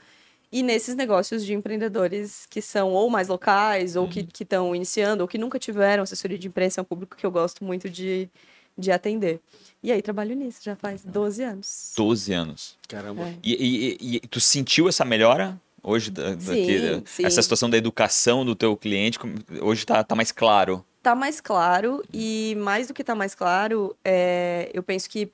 E 0.52 0.62
nesses 0.62 0.94
negócios 0.96 1.44
de 1.44 1.54
empreendedores 1.54 2.46
que 2.50 2.62
são 2.62 2.92
ou 2.92 3.10
mais 3.10 3.28
locais, 3.28 3.96
ou 3.96 4.08
que 4.08 4.28
estão 4.40 4.76
iniciando, 4.76 5.24
ou 5.24 5.28
que 5.28 5.38
nunca 5.38 5.58
tiveram 5.58 6.04
assessoria 6.04 6.38
de 6.38 6.48
imprensa, 6.48 6.80
é 6.80 6.84
um 6.84 6.86
público 6.86 7.18
que 7.18 7.26
eu 7.26 7.32
gosto 7.32 7.64
muito 7.64 7.90
de, 7.90 8.30
de 8.78 8.92
atender. 8.92 9.40
E 9.82 9.92
aí, 9.92 10.02
trabalho 10.02 10.36
nisso 10.36 10.60
já 10.62 10.76
faz 10.76 11.04
12 11.04 11.42
anos. 11.44 11.94
12 11.98 12.32
anos. 12.34 12.78
Caramba. 12.88 13.24
É. 13.30 13.34
E, 13.44 13.54
e- 13.54 13.98
e- 14.00 14.16
e 14.18 14.20
tu 14.20 14.40
sentiu 14.40 14.88
essa 14.88 15.04
melhora 15.04 15.60
hoje? 15.84 16.10
Da, 16.10 16.32
Sim, 16.32 16.46
daqui, 16.46 16.80
da- 16.80 17.02
sim. 17.06 17.26
Essa 17.26 17.42
situação 17.42 17.70
da 17.70 17.78
educação 17.78 18.46
do 18.46 18.56
teu 18.56 18.76
cliente, 18.78 19.20
hoje 19.62 19.86
tá, 19.86 20.04
tá 20.04 20.16
mais 20.16 20.32
claro. 20.32 20.84
tá 21.02 21.14
mais 21.14 21.42
claro 21.42 22.02
e 22.14 22.56
mais 22.60 22.88
do 22.88 22.94
que 22.94 23.04
tá 23.04 23.14
mais 23.14 23.36
claro, 23.36 23.96
é, 24.04 24.72
eu 24.74 24.82
penso 24.82 25.10
que 25.10 25.30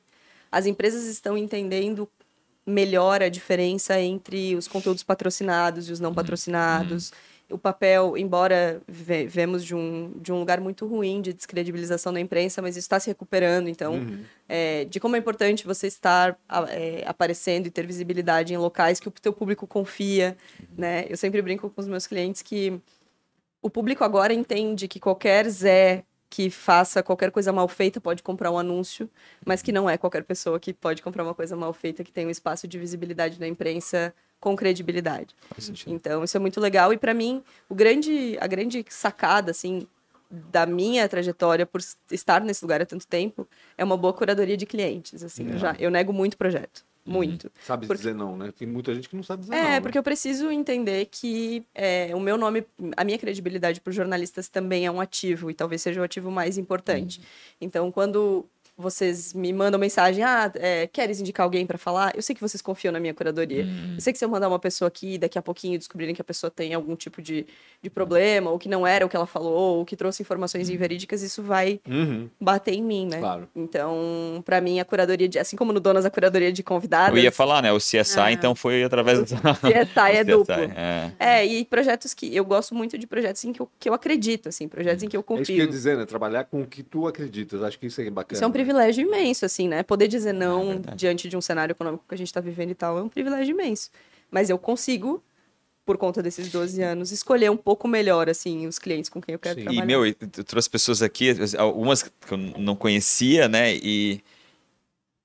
as 0.52 0.66
empresas 0.66 1.06
estão 1.06 1.38
entendendo 1.38 2.10
melhor 2.66 3.22
a 3.22 3.30
diferença 3.30 4.00
entre 4.00 4.56
os 4.56 4.68
conteúdos 4.68 5.04
patrocinados 5.04 5.88
e 5.90 5.92
os 5.92 6.00
não 6.00 6.14
patrocinados. 6.14 7.12
O 7.52 7.58
papel, 7.58 8.16
embora 8.18 8.82
ve 8.88 9.26
vemos 9.28 9.64
de 9.66 9.76
um, 9.76 10.14
de 10.20 10.32
um 10.32 10.40
lugar 10.40 10.60
muito 10.60 10.86
ruim 10.86 11.22
de 11.22 11.34
descredibilização 11.34 12.14
da 12.14 12.20
imprensa, 12.20 12.62
mas 12.62 12.78
está 12.78 13.00
se 13.00 13.10
recuperando. 13.10 13.68
Então, 13.68 13.94
Uhum. 13.96 14.24
é, 14.48 14.86
de 14.86 15.00
como 15.00 15.16
é 15.16 15.20
importante 15.20 15.66
você 15.66 15.88
estar 15.88 16.38
é, 16.70 17.04
aparecendo 17.08 17.66
e 17.68 17.72
ter 17.72 17.86
visibilidade 17.88 18.54
em 18.54 18.58
locais 18.58 19.00
que 19.00 19.08
o 19.08 19.12
teu 19.12 19.34
público 19.34 19.66
confia, 19.66 20.38
né? 20.78 21.06
Eu 21.10 21.18
sempre 21.18 21.42
brinco 21.42 21.70
com 21.70 21.82
os 21.82 21.88
meus 21.88 22.06
clientes 22.06 22.42
que 22.42 22.80
o 23.62 23.70
público 23.70 24.04
agora 24.04 24.34
entende 24.34 24.88
que 24.88 25.00
qualquer 25.00 25.48
Zé 25.50 26.04
que 26.30 26.52
faça 26.52 27.02
qualquer 27.02 27.32
coisa 27.32 27.52
mal 27.52 27.68
feita 27.68 28.00
pode 28.00 28.22
comprar 28.22 28.52
um 28.52 28.58
anúncio, 28.60 29.10
mas 29.44 29.64
que 29.64 29.72
não 29.72 29.90
é 29.90 29.98
qualquer 29.98 30.24
pessoa 30.24 30.60
que 30.60 30.72
pode 30.72 31.02
comprar 31.02 31.24
uma 31.24 31.34
coisa 31.34 31.56
mal 31.56 31.74
feita 31.74 32.04
que 32.04 32.12
tem 32.12 32.28
um 32.28 32.30
espaço 32.30 32.68
de 32.68 32.78
visibilidade 32.78 33.40
na 33.40 33.48
imprensa 33.48 34.14
com 34.40 34.56
credibilidade. 34.56 35.36
Então, 35.88 36.24
isso 36.24 36.38
é 36.38 36.40
muito 36.40 36.60
legal. 36.60 36.94
E 36.94 36.98
para 36.98 37.14
mim, 37.14 37.44
o 37.68 37.76
grande, 37.76 38.38
a 38.40 38.48
grande 38.48 38.86
sacada, 38.90 39.52
assim, 39.52 39.86
da 40.32 40.66
minha 40.66 41.08
trajetória 41.10 41.66
por 41.66 41.82
estar 42.12 42.42
nesse 42.42 42.64
lugar 42.64 42.82
há 42.82 42.86
tanto 42.86 43.08
tempo 43.08 43.48
é 43.78 43.84
uma 43.84 43.98
boa 43.98 44.14
curadoria 44.14 44.56
de 44.56 44.66
clientes. 44.66 45.24
Assim, 45.24 45.52
eu, 45.52 45.58
já, 45.58 45.76
eu 45.80 45.90
nego 45.92 46.14
muito 46.14 46.38
projeto. 46.38 46.88
Muito. 47.06 47.52
Sabe 47.66 47.88
Porque- 47.88 48.04
dizer 48.04 48.14
não, 48.14 48.38
né? 48.38 48.52
Tem 48.56 48.68
muita 48.68 48.94
gente 48.94 49.10
que 49.10 49.16
não 49.16 49.24
sabe 49.24 49.42
dizer 49.42 49.56
É, 49.56 49.64
não. 49.64 49.70
né? 49.72 49.82
porque 49.82 49.98
eu 49.98 50.04
preciso 50.04 50.52
entender 50.52 51.08
que 51.10 51.64
é, 51.74 52.12
o 52.14 52.20
meu 52.20 52.38
nome, 52.38 52.64
a 52.96 53.04
minha 53.04 53.18
credibilidade 53.18 53.82
para 53.82 53.90
os 53.90 53.96
jornalistas 53.96 54.48
também 54.48 54.86
é 54.86 54.92
um 54.92 55.02
ativo, 55.02 55.50
e 55.50 55.56
talvez 55.56 55.82
seja 55.82 56.00
o 56.00 56.04
ativo 56.04 56.30
mais 56.30 56.56
importante. 56.60 57.20
Então, 57.60 57.92
quando 57.92 58.46
vocês 58.82 59.34
me 59.34 59.52
mandam 59.52 59.80
mensagem, 59.80 60.24
ah, 60.24 60.50
é, 60.56 60.88
queres 60.88 61.20
indicar 61.20 61.44
alguém 61.44 61.66
para 61.66 61.78
falar? 61.78 62.16
Eu 62.16 62.22
sei 62.22 62.34
que 62.34 62.42
vocês 62.42 62.62
confiam 62.62 62.92
na 62.92 63.00
minha 63.00 63.14
curadoria. 63.14 63.68
Eu 63.96 64.02
sei 64.02 64.14
que 64.14 64.18
se 64.20 64.24
eu 64.26 64.30
mandar 64.30 64.48
uma 64.48 64.58
pessoa 64.60 64.88
aqui, 64.88 65.18
daqui 65.18 65.38
a 65.38 65.42
pouquinho 65.42 65.78
descobrirem 65.78 66.16
que 66.16 66.22
a 66.22 66.24
pessoa 66.26 66.50
tem 66.50 66.74
algum 66.74 66.96
tipo 66.96 67.22
de, 67.22 67.46
de 67.82 67.90
problema, 67.90 68.50
ou 68.52 68.58
que 68.58 68.70
não 68.70 68.88
era 68.88 69.06
o 69.06 69.10
que 69.10 69.16
ela 69.16 69.26
falou, 69.28 69.80
ou 69.80 69.86
que 69.86 69.96
trouxe 69.96 70.22
informações 70.24 70.70
inverídicas, 70.70 71.22
isso 71.22 71.44
vai 71.44 71.80
Uhum, 71.88 72.30
bater 72.40 72.74
em 72.74 72.82
mim, 72.82 73.06
né? 73.06 73.20
claro. 73.20 73.50
Então, 73.56 74.42
para 74.46 74.62
mim, 74.62 74.80
a 74.80 74.86
curadoria 74.86 75.28
de, 75.28 75.38
assim 75.40 75.56
como 75.58 75.74
no 75.74 75.80
Donas, 75.80 76.06
a 76.06 76.10
curadoria 76.10 76.52
de 76.52 76.64
convidados. 76.64 77.18
Eu 77.18 77.24
ia 77.24 77.32
falar, 77.32 77.62
né? 77.62 77.72
O 77.74 77.78
CSI, 77.78 78.20
Ah. 78.20 78.32
então, 78.32 78.56
foi 78.56 78.84
através 78.84 79.20
do. 79.20 79.26
CSI 79.26 80.16
é 80.16 80.22
O 80.34 80.38
duplo. 80.38 80.54
É. 80.56 81.12
É, 81.20 81.46
e 81.46 81.66
projetos 81.66 82.14
que 82.14 82.34
eu 82.36 82.46
gosto 82.46 82.74
muito 82.74 82.98
de 82.98 83.06
projetos 83.08 83.44
em 83.44 83.52
que 83.52 83.62
eu, 83.62 83.70
que 83.80 83.90
eu 83.90 83.94
acredito, 83.94 84.48
assim, 84.50 84.68
projetos 84.68 85.04
em 85.04 85.08
que 85.08 85.18
eu 85.18 85.26
É 85.28 85.34
isso 85.34 85.44
que 85.46 85.52
eu 85.52 85.56
ia 85.58 85.64
confio. 85.64 85.68
dizer, 85.70 85.98
né? 85.98 86.06
Trabalhar 86.06 86.46
com 86.46 86.62
o 86.62 86.66
que 86.68 86.82
tu 86.84 87.08
acreditas. 87.08 87.62
Acho 87.64 87.78
que 87.80 87.88
isso 87.88 88.00
é 88.02 88.10
bacana. 88.10 88.36
Isso 88.38 88.44
é 88.44 88.48
um 88.48 88.52
privilégio 88.52 88.69
imenso, 89.02 89.46
assim, 89.46 89.68
né? 89.68 89.84
Poder 89.84 90.08
dizer 90.08 90.34
não 90.34 90.82
É 90.88 90.96
diante 90.96 91.28
de 91.28 91.38
um 91.38 91.42
cenário 91.42 91.74
econômico 91.74 92.06
que 92.08 92.16
a 92.16 92.18
gente 92.18 92.28
está 92.28 92.40
vivendo 92.40 92.72
e 92.72 92.76
tal 92.76 92.98
é 92.98 93.02
um 93.02 93.10
privilégio 93.10 93.54
imenso. 93.54 93.90
Mas 94.32 94.50
eu 94.50 94.58
consigo, 94.58 95.24
por 95.86 95.98
conta 95.98 96.22
desses 96.22 96.52
12 96.52 96.82
anos, 96.82 97.12
escolher 97.12 97.50
um 97.50 97.58
pouco 97.58 97.88
melhor, 97.88 98.30
assim, 98.30 98.68
os 98.68 98.78
clientes 98.78 99.10
com 99.10 99.22
quem 99.22 99.34
eu 99.34 99.40
quero 99.40 99.60
Sim. 99.60 99.66
trabalhar. 99.66 99.84
E, 99.84 99.88
meu, 99.88 100.06
eu 100.06 100.44
trouxe 100.46 100.70
pessoas 100.70 101.02
aqui, 101.02 101.36
algumas 101.58 102.04
que 102.04 102.12
eu 102.32 102.38
não 102.38 102.76
conhecia, 102.76 103.48
né? 103.48 103.76
E. 103.76 104.22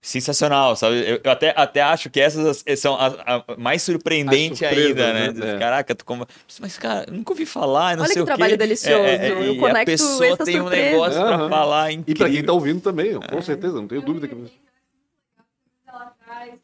Sensacional, 0.05 0.77
sabe? 0.77 0.97
Eu, 1.01 1.19
eu 1.25 1.31
até, 1.33 1.55
até 1.57 1.81
acho 1.81 2.11
que 2.11 2.21
essas 2.21 2.63
são 2.77 2.95
a, 2.95 3.07
a 3.47 3.57
mais 3.57 3.81
surpreendente 3.81 4.63
ainda, 4.63 5.15
né? 5.15 5.33
né? 5.33 5.57
É. 5.57 5.59
Caraca, 5.59 5.95
tu 5.95 6.05
como. 6.05 6.27
Mas, 6.61 6.77
cara, 6.77 7.07
nunca 7.11 7.33
ouvi 7.33 7.47
falar, 7.47 7.97
não 7.97 8.03
Olha 8.05 8.13
sei 8.13 8.17
que 8.17 8.21
o 8.21 8.25
quê. 8.27 8.27
trabalho 8.27 8.59
delicioso, 8.59 9.03
É, 9.03 9.29
é, 9.29 9.31
eu 9.31 9.55
e 9.55 9.57
a 9.57 9.61
conecto 9.61 9.87
pessoa 9.87 10.27
essa 10.27 10.45
tem 10.45 10.57
um 10.61 10.65
surpresa. 10.65 10.91
negócio 10.91 11.21
pra 11.23 11.35
Aham. 11.37 11.49
falar 11.49 11.91
E 11.91 11.95
incrível. 11.95 12.27
pra 12.27 12.35
quem 12.35 12.45
tá 12.45 12.53
ouvindo 12.53 12.83
também, 12.83 13.19
com 13.19 13.41
certeza, 13.41 13.75
não 13.77 13.89
tenho 13.89 14.03
dúvida 14.03 14.29
que. 14.29 14.37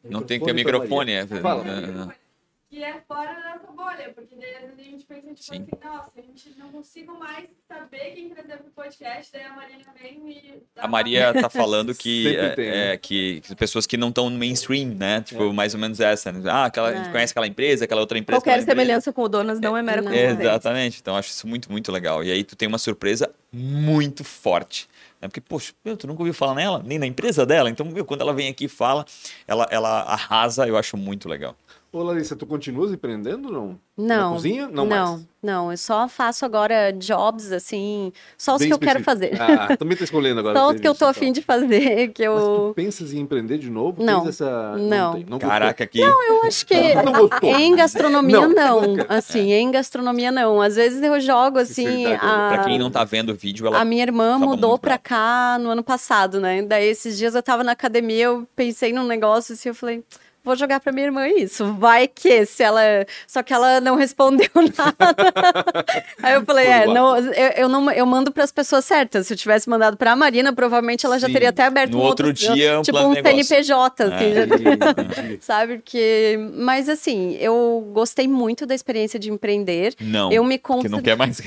Não 0.07 0.21
tem 0.21 0.39
que 0.39 0.45
ter 0.45 0.53
microfone. 0.53 1.11
É, 1.13 1.25
Fala. 1.25 1.63
é, 1.67 2.30
que 2.71 2.81
é 2.81 3.01
fora 3.05 3.33
da 3.33 3.55
nossa 3.55 3.69
bolha, 3.73 4.13
porque 4.15 4.33
daí 4.37 4.55
às 4.55 4.61
vezes 4.61 4.79
a 4.79 4.83
gente 4.83 5.05
pensa, 5.05 5.27
tipo 5.33 5.43
Sim. 5.43 5.67
assim, 5.73 5.85
nossa, 5.85 6.11
a 6.17 6.21
gente 6.21 6.55
não 6.57 6.69
consigo 6.69 7.19
mais 7.19 7.49
saber 7.67 8.11
quem 8.11 8.29
trazer 8.29 8.57
pro 8.59 8.71
podcast, 8.71 9.29
daí 9.33 9.43
a 9.43 9.53
Marina 9.53 9.83
vem 10.01 10.31
e... 10.31 10.63
dá 10.73 10.83
A 10.83 10.87
Maria 10.87 11.33
tá 11.33 11.49
falando 11.49 11.93
que, 11.93 12.29
é, 12.33 12.55
né? 12.55 12.93
é, 12.93 12.97
que, 12.97 13.41
que 13.41 13.55
pessoas 13.55 13.85
que 13.85 13.97
não 13.97 14.07
estão 14.07 14.29
no 14.29 14.39
mainstream, 14.39 14.95
né? 14.95 15.19
Tipo, 15.21 15.51
mais 15.51 15.73
ou 15.73 15.81
menos 15.81 15.99
essa. 15.99 16.31
né? 16.31 16.49
Ah, 16.49 16.65
aquela, 16.65 16.87
a 16.87 16.95
gente 16.95 17.09
É. 17.09 17.11
conhece 17.11 17.31
aquela 17.33 17.47
empresa, 17.47 17.83
aquela 17.83 17.99
outra 17.99 18.17
empresa. 18.17 18.39
Qualquer 18.39 18.51
aquela 18.51 18.63
empresa. 18.63 18.81
semelhança 18.81 19.11
com 19.11 19.21
o 19.23 19.27
Donas 19.27 19.59
não 19.59 19.75
é 19.75 19.81
mera 19.81 20.01
coincidência. 20.01 20.41
Exatamente. 20.41 20.99
Então, 21.01 21.13
eu 21.15 21.19
acho 21.19 21.29
isso 21.29 21.45
muito, 21.45 21.69
muito 21.69 21.91
legal. 21.91 22.23
E 22.23 22.31
aí, 22.31 22.41
tu 22.41 22.55
tem 22.55 22.69
uma 22.69 22.77
surpresa 22.77 23.29
muito 23.51 24.23
forte. 24.23 24.87
Né? 25.21 25.27
Porque, 25.27 25.41
poxa, 25.41 25.73
meu, 25.83 25.97
tu 25.97 26.07
nunca 26.07 26.21
ouviu 26.21 26.33
falar 26.33 26.55
nela, 26.55 26.81
nem 26.85 26.97
na 26.97 27.05
empresa 27.05 27.45
dela. 27.45 27.69
Então, 27.69 27.85
meu, 27.85 28.05
quando 28.05 28.21
ela 28.21 28.33
vem 28.33 28.47
aqui 28.47 28.65
e 28.65 28.69
fala, 28.69 29.05
ela, 29.45 29.67
ela 29.69 30.03
arrasa, 30.03 30.65
eu 30.65 30.77
acho 30.77 30.95
muito 30.95 31.27
legal. 31.27 31.53
Ô, 31.93 32.03
Larissa, 32.03 32.37
tu 32.37 32.45
continuas 32.45 32.93
empreendendo 32.93 33.49
ou 33.49 33.53
não? 33.53 33.79
Na 33.97 34.15
Não. 34.17 34.33
cozinha? 34.33 34.65
Não, 34.69 34.85
Não, 34.85 35.07
mais. 35.11 35.27
não, 35.43 35.71
eu 35.71 35.77
só 35.77 36.07
faço 36.07 36.45
agora 36.45 36.89
jobs, 36.93 37.51
assim, 37.51 38.13
só 38.37 38.53
os 38.55 38.59
Bem 38.59 38.69
que 38.69 38.73
eu 38.73 38.79
quero 38.79 39.01
específico. 39.01 39.35
fazer. 39.37 39.59
Ah, 39.73 39.75
também 39.75 39.97
tá 39.97 40.05
escolhendo 40.05 40.39
agora. 40.39 40.57
Só 40.57 40.69
o 40.69 40.73
os 40.73 40.79
que 40.79 40.87
eu 40.87 40.93
tô 40.95 40.99
serviço, 40.99 41.19
afim 41.19 41.31
de 41.33 41.41
fazer, 41.41 42.07
que 42.15 42.23
então. 42.23 42.33
Mas 42.35 42.43
tu 42.45 42.49
eu... 42.69 42.73
pensas 42.73 43.13
em 43.13 43.19
empreender 43.19 43.57
de 43.57 43.69
novo? 43.69 44.01
Não. 44.01 44.25
Essa... 44.25 44.77
Não. 44.77 45.13
não 45.15 45.21
gostou? 45.37 45.39
Caraca, 45.49 45.83
aqui. 45.83 45.99
Eu 45.99 46.43
acho 46.45 46.65
que 46.65 46.95
Não 47.03 47.11
gostou. 47.11 47.49
em 47.59 47.75
gastronomia 47.75 48.39
Não. 48.47 48.49
não, 48.49 48.81
assim, 49.09 49.51
em 49.51 49.69
gastronomia 49.69 50.31
não. 50.31 50.61
Às 50.61 50.77
vezes 50.77 51.01
eu 51.03 51.19
jogo 51.19 51.59
assim, 51.59 51.85
Sinceridade, 51.87 52.25
a, 52.25 52.49
Pra 52.53 52.63
quem 52.63 52.79
não 52.79 52.89
tá 52.89 53.03
vendo 53.03 53.31
o 53.31 53.35
vídeo, 53.35 53.67
ela. 53.67 53.81
a 53.81 53.83
minha 53.83 54.03
irmã 54.03 54.39
mudou 54.39 54.79
pra 54.79 54.97
cá 54.97 55.57
no 55.59 55.69
ano 55.71 55.83
passado, 55.83 56.39
né? 56.39 56.61
Daí 56.61 56.87
esses 56.87 57.17
dias 57.17 57.35
eu 57.35 57.43
tava 57.43 57.65
na 57.65 57.73
academia, 57.73 58.23
eu 58.27 58.47
pensei 58.55 58.93
num 58.93 59.05
negócio 59.05 59.51
assim, 59.53 59.67
eu 59.67 59.75
falei, 59.75 60.01
vou 60.43 60.55
jogar 60.55 60.79
pra 60.79 60.91
minha 60.91 61.05
irmã 61.07 61.27
isso, 61.27 61.73
vai 61.73 62.07
que 62.07 62.45
se 62.45 62.63
ela, 62.63 62.81
só 63.27 63.43
que 63.43 63.53
ela 63.53 63.79
não 63.81 63.95
respondeu 63.95 64.49
nada. 64.55 65.85
Aí 66.21 66.33
eu 66.33 66.45
falei, 66.45 66.65
é, 66.67 66.85
não, 66.85 67.17
eu, 67.17 67.31
eu 67.57 67.69
não, 67.69 67.91
eu 67.91 68.05
mando 68.05 68.31
pras 68.31 68.51
pessoas 68.51 68.85
certas. 68.85 69.27
Se 69.27 69.33
eu 69.33 69.37
tivesse 69.37 69.69
mandado 69.69 69.97
pra 69.97 70.15
Marina, 70.15 70.53
provavelmente 70.53 71.05
ela 71.05 71.19
já 71.19 71.27
Sim. 71.27 71.33
teria 71.33 71.49
até 71.49 71.63
aberto 71.65 71.91
No 71.93 71.99
um 71.99 72.01
outro 72.01 72.31
dia, 72.33 72.79
um 72.79 72.81
tipo 72.81 72.97
um. 72.99 73.13
CNPJ, 73.13 74.03
assim, 74.03 74.25
É. 74.25 74.33
já 74.35 75.37
sabe? 75.41 75.77
Porque, 75.77 76.37
mas 76.55 76.89
assim, 76.89 77.35
eu 77.39 77.89
gostei 77.93 78.27
muito 78.27 78.65
da 78.65 78.73
experiência 78.75 79.19
de 79.19 79.31
empreender. 79.31 79.93
Não. 79.99 80.31
Eu 80.31 80.43
me 80.43 80.57
Que 80.57 80.89
não 80.89 81.01
quer 81.01 81.15
mais. 81.17 81.39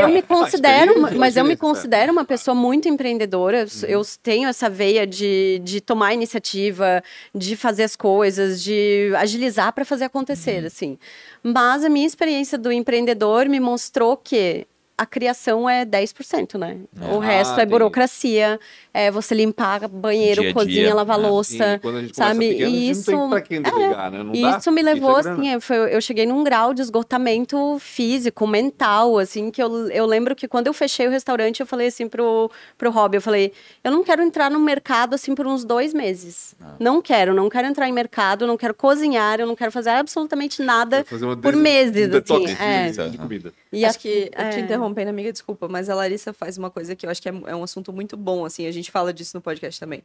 eu 0.00 0.08
me 0.08 0.22
considero, 0.26 0.92
uma- 0.98 1.10
mas 1.12 1.36
eu 1.36 1.44
me 1.44 1.52
experiência, 1.52 1.56
considero 1.56 2.12
uma 2.12 2.24
pessoa 2.24 2.54
muito 2.54 2.88
empreendedora. 2.88 3.66
Eu 3.86 4.02
tenho 4.22 4.48
essa 4.48 4.68
veia 4.68 5.06
de, 5.06 5.60
de 5.62 5.80
tomar 5.80 6.14
iniciativa, 6.14 7.02
de 7.34 7.56
fazer 7.56 7.84
as 7.84 7.94
coisas, 7.96 8.25
de 8.30 9.12
agilizar 9.16 9.72
para 9.72 9.84
fazer 9.84 10.04
acontecer, 10.04 10.64
assim. 10.64 10.98
Mas 11.42 11.84
a 11.84 11.88
minha 11.88 12.06
experiência 12.06 12.58
do 12.58 12.70
empreendedor 12.72 13.48
me 13.48 13.60
mostrou 13.60 14.16
que 14.16 14.66
a 14.98 15.04
criação 15.04 15.68
é 15.68 15.84
10%, 15.84 16.56
né? 16.58 16.78
O 17.12 17.20
Ah, 17.20 17.24
resto 17.24 17.54
é 17.54 17.56
tem 17.58 17.66
burocracia, 17.66 18.58
é 18.96 19.10
você 19.10 19.34
limpar 19.34 19.88
banheiro, 19.88 20.40
Dia 20.42 20.52
cozinha, 20.54 20.74
dia. 20.84 20.94
lavar 20.94 21.16
sim, 21.18 21.22
louça, 21.22 21.52
Sim, 21.74 21.78
quando 21.82 21.96
a 21.96 22.00
gente 22.00 22.14
começa 22.14 22.32
sabe? 22.34 22.48
pequeno, 22.48 22.70
E 22.70 22.90
isso 22.90 23.12
quem 23.46 23.62
delegar, 23.62 24.10
né? 24.10 24.24
Dá? 24.42 24.58
isso 24.58 24.72
me 24.72 24.82
levou, 24.82 25.18
Isso 25.20 25.28
é 25.28 25.32
assim, 25.32 25.48
é, 25.50 25.60
foi- 25.60 25.94
eu 25.94 26.00
cheguei 26.00 26.26
num 26.26 26.42
grau 26.42 26.72
de 26.72 26.82
esgotamento 26.82 27.78
físico, 27.78 28.46
mental, 28.46 29.18
assim, 29.18 29.50
que 29.50 29.62
eu, 29.62 29.88
eu 29.90 30.06
lembro 30.06 30.34
que 30.34 30.48
quando 30.48 30.66
eu 30.66 30.72
fechei 30.72 31.06
o 31.06 31.10
restaurante, 31.10 31.60
eu 31.60 31.66
falei 31.66 31.88
assim 31.88 32.08
pro, 32.08 32.50
pro 32.76 32.90
Rob, 32.90 33.14
eu 33.16 33.20
falei, 33.22 33.52
eu 33.82 33.90
não 33.90 34.02
quero 34.04 34.22
entrar 34.22 34.50
no 34.50 34.58
mercado, 34.60 35.14
assim, 35.14 35.34
por 35.34 35.46
uns 35.46 35.64
dois 35.64 35.92
meses. 35.94 36.54
Ah. 36.60 36.74
Não 36.78 37.00
quero, 37.02 37.34
não 37.34 37.48
quero 37.48 37.66
entrar 37.66 37.88
em 37.88 37.92
mercado, 37.92 38.46
não 38.46 38.56
quero 38.56 38.74
cozinhar, 38.74 39.40
eu 39.40 39.46
não 39.46 39.56
quero 39.56 39.72
fazer 39.72 39.90
absolutamente 39.90 40.62
nada. 40.62 41.04
Fazer 41.04 41.26
por 41.36 41.52
des- 41.52 41.60
meses, 41.62 42.08
um 42.14 42.16
assim, 42.18 42.44
de- 42.44 42.52
é. 42.62 42.90
de, 43.08 43.18
comida. 43.18 43.52
E 43.72 43.84
acho 43.84 43.98
aqui, 43.98 44.30
que, 44.30 44.30
é, 44.32 44.48
te 44.50 44.60
interrompendo, 44.60 45.10
amiga, 45.10 45.32
desculpa, 45.32 45.68
mas 45.68 45.88
a 45.90 45.94
Larissa 45.94 46.32
faz 46.32 46.56
uma 46.56 46.70
coisa 46.70 46.94
que 46.96 47.04
eu 47.06 47.10
acho 47.10 47.20
que 47.20 47.28
é, 47.28 47.34
é 47.46 47.54
um 47.56 47.62
assunto 47.62 47.92
muito 47.92 48.16
bom, 48.16 48.44
assim, 48.44 48.66
a 48.66 48.70
gente 48.70 48.85
fala 48.90 49.12
disso 49.12 49.36
no 49.36 49.40
podcast 49.40 49.78
também, 49.80 50.02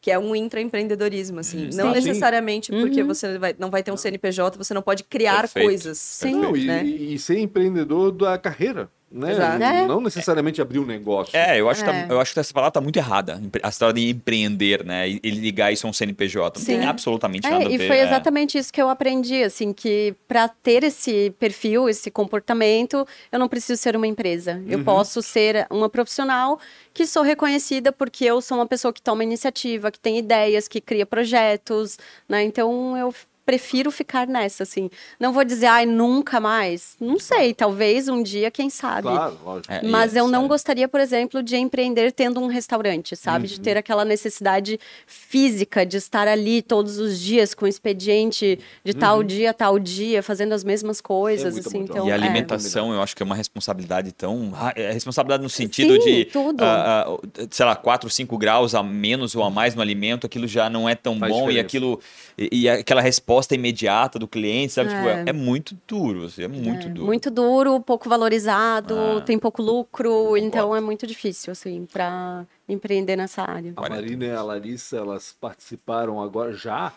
que 0.00 0.10
é 0.10 0.18
um 0.18 0.34
intraempreendedorismo, 0.34 1.40
assim, 1.40 1.70
não 1.74 1.88
Sim. 1.88 2.00
necessariamente 2.00 2.72
porque 2.72 3.02
Uhum. 3.02 3.06
você 3.06 3.38
vai, 3.38 3.54
não 3.58 3.70
vai 3.70 3.82
ter 3.82 3.92
um 3.92 3.96
CNPJ, 3.96 4.56
você 4.58 4.74
não 4.74 4.82
pode 4.82 5.04
criar 5.04 5.40
Perfeito. 5.42 5.66
coisas. 5.66 5.98
Sim. 5.98 6.34
Não, 6.40 6.56
e, 6.56 6.64
né? 6.66 6.84
e 6.84 7.18
ser 7.18 7.38
empreendedor 7.38 8.10
da 8.12 8.36
carreira, 8.36 8.90
né? 9.12 9.32
Exato. 9.32 9.62
É. 9.62 9.86
Não 9.86 10.00
necessariamente 10.00 10.60
abrir 10.60 10.78
um 10.78 10.86
negócio. 10.86 11.36
É, 11.36 11.60
eu 11.60 11.68
acho, 11.68 11.84
que 11.84 11.90
É. 11.90 12.06
tá- 12.06 12.14
eu 12.14 12.20
acho 12.20 12.32
que 12.32 12.40
essa 12.40 12.52
palavra 12.52 12.72
tá 12.72 12.80
muito 12.80 12.96
errada. 12.96 13.40
A 13.62 13.68
história 13.68 13.94
de 13.94 14.08
empreender, 14.10 14.84
né? 14.84 15.08
E 15.08 15.20
e 15.22 15.30
ligar 15.30 15.72
isso 15.72 15.86
a 15.86 15.90
um 15.90 15.92
CNPJ. 15.92 16.58
Não 16.58 16.66
tem 16.66 16.80
Sim. 16.80 16.86
absolutamente 16.86 17.46
É, 17.46 17.50
nada 17.50 17.66
a 17.68 17.70
e 17.70 17.78
ver. 17.78 17.86
foi 17.86 17.98
é. 17.98 18.02
exatamente 18.04 18.58
isso 18.58 18.72
que 18.72 18.80
eu 18.82 18.88
aprendi, 18.88 19.42
assim, 19.42 19.72
que 19.72 20.14
para 20.26 20.48
ter 20.48 20.82
esse 20.84 21.30
perfil, 21.38 21.88
esse 21.88 22.10
comportamento, 22.10 23.06
eu 23.30 23.38
não 23.38 23.48
preciso 23.48 23.80
ser 23.80 23.94
uma 23.96 24.06
empresa. 24.06 24.54
Uhum. 24.54 24.66
Eu 24.68 24.84
posso 24.84 25.22
ser 25.22 25.66
uma 25.70 25.88
profissional 25.88 26.58
que 26.92 27.06
sou 27.06 27.22
reconhecida 27.22 27.92
porque 27.92 28.24
eu 28.24 28.40
sou 28.40 28.58
uma 28.58 28.66
pessoa 28.66 28.92
que 28.92 29.00
toma 29.02 29.22
iniciativa, 29.22 29.90
que 29.90 30.00
tem 30.00 30.18
ideias, 30.18 30.66
que 30.66 30.80
cria 30.80 31.06
projetos, 31.06 31.98
né? 32.28 32.42
Então 32.42 32.96
eu 32.96 33.14
prefiro 33.44 33.90
ficar 33.90 34.26
nessa, 34.26 34.62
assim. 34.62 34.88
Não 35.18 35.32
vou 35.32 35.44
dizer, 35.44 35.66
ai, 35.66 35.84
nunca 35.86 36.40
mais. 36.40 36.96
Não 37.00 37.18
sei, 37.18 37.52
talvez 37.54 38.08
um 38.08 38.22
dia, 38.22 38.50
quem 38.50 38.70
sabe. 38.70 39.02
Claro, 39.02 39.38
lógico. 39.44 39.72
É, 39.72 39.82
Mas 39.82 40.14
e 40.14 40.18
é 40.18 40.20
eu 40.20 40.24
não 40.26 40.32
sério. 40.40 40.48
gostaria, 40.48 40.88
por 40.88 41.00
exemplo, 41.00 41.42
de 41.42 41.56
empreender 41.56 42.12
tendo 42.12 42.40
um 42.40 42.46
restaurante, 42.46 43.16
sabe? 43.16 43.48
De 43.48 43.60
ter 43.60 43.76
aquela 43.76 44.04
necessidade 44.04 44.78
física 45.06 45.84
de 45.84 45.96
estar 45.96 46.26
ali 46.28 46.62
todos 46.62 46.98
os 46.98 47.18
dias 47.20 47.54
com 47.54 47.64
o 47.64 47.68
expediente 47.68 48.58
de 48.84 48.94
tal 48.94 49.22
dia, 49.22 49.52
tal 49.52 49.78
dia, 49.78 50.22
fazendo 50.22 50.52
as 50.52 50.64
mesmas 50.64 51.00
coisas, 51.00 51.54
muita 51.54 51.68
assim. 51.68 51.78
montão. 51.80 51.94
Então, 51.96 52.06
E 52.08 52.10
a 52.10 52.14
é. 52.14 52.18
alimentação, 52.18 52.92
eu 52.92 53.02
acho 53.02 53.16
que 53.16 53.22
é 53.22 53.26
uma 53.26 53.34
responsabilidade 53.34 54.12
tão. 54.12 54.52
É 54.76 54.92
responsabilidade 54.92 55.42
no 55.42 55.48
sentido 55.48 55.94
Sim, 55.94 56.00
de, 56.00 56.24
tudo. 56.26 56.62
ah, 56.62 57.06
ah, 57.08 57.46
sei 57.50 57.66
lá, 57.66 57.74
4, 57.76 58.08
5 58.08 58.38
graus 58.38 58.74
a 58.74 58.82
menos 58.82 59.34
ou 59.34 59.42
a 59.42 59.50
mais 59.50 59.74
no 59.74 59.82
alimento, 59.82 60.26
aquilo 60.26 60.46
já 60.46 60.70
não 60.70 60.88
é 60.88 60.94
tão 60.94 61.18
Faz 61.18 61.32
bom 61.32 61.38
e 61.50 61.54
diferença. 61.54 61.66
aquilo. 61.66 62.00
E, 62.38 62.62
e 62.62 62.68
aquela 62.68 63.00
resposta 63.00 63.31
imediata 63.54 64.18
do 64.18 64.26
cliente, 64.28 64.72
sabe? 64.72 64.90
Tipo, 64.90 65.08
é, 65.08 65.22
É. 65.22 65.24
é 65.28 65.32
muito 65.32 65.76
duro, 65.86 66.26
assim, 66.26 66.42
é 66.42 66.48
muito 66.48 66.86
É, 66.86 66.90
duro. 66.90 67.06
Muito 67.06 67.30
duro, 67.30 67.80
pouco 67.80 68.08
valorizado, 68.08 68.94
Ah. 68.98 69.20
tem 69.20 69.38
pouco 69.38 69.62
lucro, 69.62 70.36
então 70.36 70.74
é 70.74 70.80
muito 70.80 71.06
difícil, 71.06 71.52
assim, 71.52 71.86
para 71.90 72.46
empreender 72.68 73.16
nessa 73.16 73.42
área. 73.42 73.72
A 73.76 73.88
Marina 73.88 74.24
e 74.24 74.30
a 74.30 74.42
Larissa, 74.42 74.96
elas 74.96 75.36
participaram 75.40 76.20
agora 76.22 76.52
já. 76.52 76.92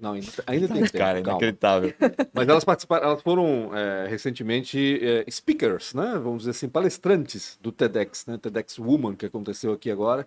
Não, 0.00 0.14
ainda, 0.14 0.26
ainda 0.48 0.66
tem 0.68 0.76
tempo, 0.82 0.98
Cara, 0.98 1.22
calma. 1.22 1.38
inacreditável. 1.38 1.94
Mas 2.34 2.48
elas 2.48 2.64
participaram, 2.64 3.06
elas 3.06 3.22
foram 3.22 3.70
é, 3.72 4.08
recentemente 4.08 4.98
é, 5.00 5.24
speakers, 5.30 5.94
né? 5.94 6.18
Vamos 6.22 6.38
dizer 6.38 6.50
assim, 6.50 6.68
palestrantes 6.68 7.56
do 7.62 7.70
TEDx, 7.70 8.26
né? 8.26 8.36
TEDx 8.36 8.78
Woman, 8.80 9.14
que 9.14 9.26
aconteceu 9.26 9.72
aqui 9.72 9.90
agora, 9.92 10.26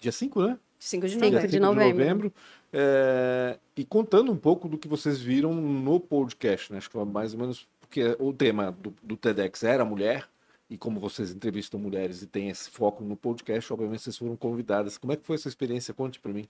dia 0.00 0.10
5, 0.10 0.42
né? 0.42 0.58
5 0.82 1.06
de 1.06 1.12
Sim, 1.12 1.20
Dia 1.20 1.30
novembro. 1.30 1.48
de 1.48 1.60
novembro. 1.60 2.32
É, 2.72 3.58
e 3.76 3.84
contando 3.84 4.32
um 4.32 4.36
pouco 4.36 4.68
do 4.68 4.76
que 4.76 4.88
vocês 4.88 5.20
viram 5.20 5.54
no 5.54 6.00
podcast, 6.00 6.72
né? 6.72 6.78
Acho 6.78 6.88
que 6.88 6.94
foi 6.94 7.04
mais 7.04 7.34
ou 7.34 7.40
menos 7.40 7.68
porque 7.80 8.16
o 8.18 8.32
tema 8.32 8.72
do, 8.72 8.94
do 9.02 9.16
TEDx 9.16 9.62
era 9.62 9.84
mulher, 9.84 10.26
e 10.68 10.78
como 10.78 10.98
vocês 10.98 11.30
entrevistam 11.30 11.78
mulheres 11.78 12.22
e 12.22 12.26
tem 12.26 12.48
esse 12.48 12.70
foco 12.70 13.04
no 13.04 13.14
podcast, 13.14 13.72
obviamente 13.72 14.02
vocês 14.02 14.16
foram 14.16 14.36
convidadas. 14.36 14.96
Como 14.96 15.12
é 15.12 15.16
que 15.16 15.26
foi 15.26 15.36
essa 15.36 15.48
experiência? 15.48 15.92
Conte 15.92 16.18
para 16.18 16.32
mim. 16.32 16.48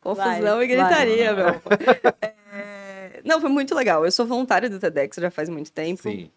Confusão 0.00 0.56
Vai, 0.56 0.64
e 0.64 0.66
gritaria, 0.66 1.34
meu. 1.34 1.48
É, 2.52 3.20
Não, 3.24 3.40
foi 3.40 3.50
muito 3.50 3.74
legal. 3.74 4.04
Eu 4.04 4.12
sou 4.12 4.24
voluntária 4.24 4.70
do 4.70 4.78
TEDx 4.78 5.16
já 5.16 5.30
faz 5.30 5.48
muito 5.48 5.70
tempo. 5.72 6.02
Sim. 6.02 6.30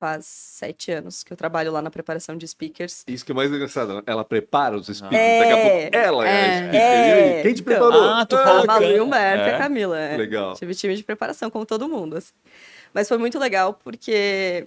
Faz 0.00 0.24
sete 0.24 0.90
anos 0.90 1.22
que 1.22 1.30
eu 1.30 1.36
trabalho 1.36 1.70
lá 1.70 1.82
na 1.82 1.90
preparação 1.90 2.34
de 2.34 2.48
speakers. 2.48 3.04
Isso 3.06 3.22
que 3.22 3.32
é 3.32 3.34
mais 3.34 3.52
engraçado, 3.52 3.96
né? 3.96 4.02
ela 4.06 4.24
prepara 4.24 4.74
os 4.74 4.86
speakers, 4.86 5.12
É. 5.12 5.38
daqui 5.40 5.52
a 5.52 5.56
pouco 5.56 5.96
ela 5.96 6.26
é, 6.26 6.30
a 6.30 6.34
É. 6.34 6.56
speaker. 6.56 6.80
É. 6.80 6.80
E 6.80 7.12
aí, 7.36 7.42
Quem 7.42 7.52
te 7.54 7.60
Então. 7.60 7.64
preparou? 7.76 8.04
Ah, 8.08 8.24
tu 8.24 8.34
A 8.36 8.42
falou 8.42 8.66
Malu 8.66 8.84
e 8.86 8.98
o 8.98 9.04
Humberto 9.04 9.44
e 9.44 9.50
é. 9.50 9.54
a 9.54 9.58
Camila. 9.58 9.98
é. 10.00 10.16
Legal. 10.16 10.54
Tive 10.54 10.74
time 10.74 10.96
de 10.96 11.04
preparação, 11.04 11.50
como 11.50 11.66
todo 11.66 11.86
mundo. 11.86 12.16
assim. 12.16 12.32
Mas 12.94 13.08
foi 13.08 13.18
muito 13.18 13.38
legal 13.38 13.74
porque. 13.84 14.66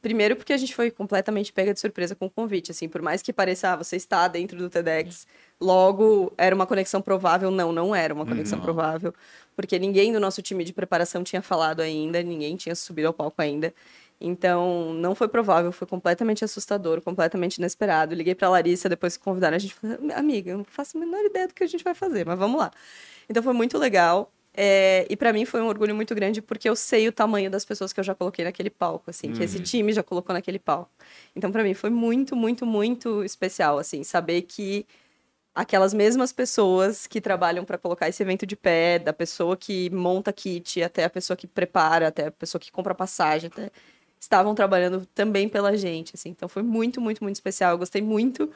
Primeiro, 0.00 0.34
porque 0.34 0.54
a 0.54 0.56
gente 0.56 0.74
foi 0.74 0.90
completamente 0.90 1.52
pega 1.52 1.74
de 1.74 1.78
surpresa 1.78 2.14
com 2.14 2.24
o 2.24 2.30
convite. 2.30 2.70
Assim, 2.70 2.88
por 2.88 3.02
mais 3.02 3.20
que 3.20 3.34
pareça, 3.34 3.74
ah, 3.74 3.76
você 3.76 3.96
está 3.96 4.26
dentro 4.28 4.56
do 4.56 4.70
TEDx, 4.70 5.26
logo 5.60 6.32
era 6.38 6.54
uma 6.54 6.66
conexão 6.66 7.02
provável. 7.02 7.50
Não, 7.50 7.70
não 7.70 7.94
era 7.94 8.14
uma 8.14 8.24
conexão 8.24 8.56
Não. 8.56 8.64
provável. 8.64 9.12
Porque 9.54 9.78
ninguém 9.78 10.10
do 10.10 10.18
nosso 10.18 10.40
time 10.40 10.64
de 10.64 10.72
preparação 10.72 11.22
tinha 11.22 11.42
falado 11.42 11.80
ainda, 11.80 12.22
ninguém 12.22 12.56
tinha 12.56 12.74
subido 12.74 13.08
ao 13.08 13.12
palco 13.12 13.42
ainda. 13.42 13.74
Então, 14.20 14.92
não 14.94 15.14
foi 15.14 15.28
provável, 15.28 15.72
foi 15.72 15.88
completamente 15.88 16.44
assustador, 16.44 17.00
completamente 17.00 17.56
inesperado. 17.56 18.14
Liguei 18.14 18.34
pra 18.34 18.50
Larissa 18.50 18.88
depois 18.88 19.16
que 19.16 19.24
convidaram 19.24 19.56
a 19.56 19.58
gente, 19.58 19.72
falei, 19.74 19.96
amiga, 20.14 20.50
eu 20.50 20.58
não 20.58 20.64
faço 20.64 20.96
a 20.96 21.00
menor 21.00 21.24
ideia 21.24 21.48
do 21.48 21.54
que 21.54 21.64
a 21.64 21.66
gente 21.66 21.82
vai 21.82 21.94
fazer, 21.94 22.26
mas 22.26 22.38
vamos 22.38 22.60
lá. 22.60 22.70
Então, 23.28 23.42
foi 23.42 23.54
muito 23.54 23.78
legal. 23.78 24.30
É, 24.52 25.06
e 25.08 25.16
pra 25.16 25.32
mim 25.32 25.44
foi 25.44 25.60
um 25.62 25.68
orgulho 25.68 25.94
muito 25.94 26.14
grande 26.14 26.42
porque 26.42 26.68
eu 26.68 26.74
sei 26.74 27.06
o 27.08 27.12
tamanho 27.12 27.50
das 27.50 27.64
pessoas 27.64 27.92
que 27.92 28.00
eu 28.00 28.04
já 28.04 28.14
coloquei 28.14 28.44
naquele 28.44 28.68
palco, 28.68 29.08
assim, 29.08 29.32
que 29.32 29.42
esse 29.44 29.60
time 29.60 29.92
já 29.92 30.02
colocou 30.02 30.34
naquele 30.34 30.58
palco. 30.58 30.90
Então, 31.34 31.50
pra 31.52 31.62
mim 31.62 31.72
foi 31.72 31.88
muito, 31.88 32.34
muito, 32.36 32.66
muito 32.66 33.24
especial, 33.24 33.78
assim, 33.78 34.02
saber 34.02 34.42
que 34.42 34.84
aquelas 35.54 35.94
mesmas 35.94 36.32
pessoas 36.32 37.06
que 37.06 37.20
trabalham 37.20 37.64
para 37.64 37.78
colocar 37.78 38.08
esse 38.08 38.22
evento 38.22 38.46
de 38.46 38.56
pé, 38.56 38.98
da 38.98 39.12
pessoa 39.12 39.56
que 39.56 39.88
monta 39.90 40.32
kit, 40.32 40.82
até 40.82 41.04
a 41.04 41.10
pessoa 41.10 41.36
que 41.36 41.46
prepara, 41.46 42.08
até 42.08 42.26
a 42.26 42.30
pessoa 42.30 42.60
que 42.60 42.70
compra 42.70 42.94
passagem, 42.94 43.50
até 43.52 43.70
estavam 44.20 44.54
trabalhando 44.54 45.06
também 45.14 45.48
pela 45.48 45.76
gente, 45.76 46.12
assim. 46.14 46.28
Então 46.28 46.48
foi 46.48 46.62
muito, 46.62 47.00
muito, 47.00 47.24
muito 47.24 47.36
especial. 47.36 47.72
Eu 47.72 47.78
gostei 47.78 48.02
muito. 48.02 48.50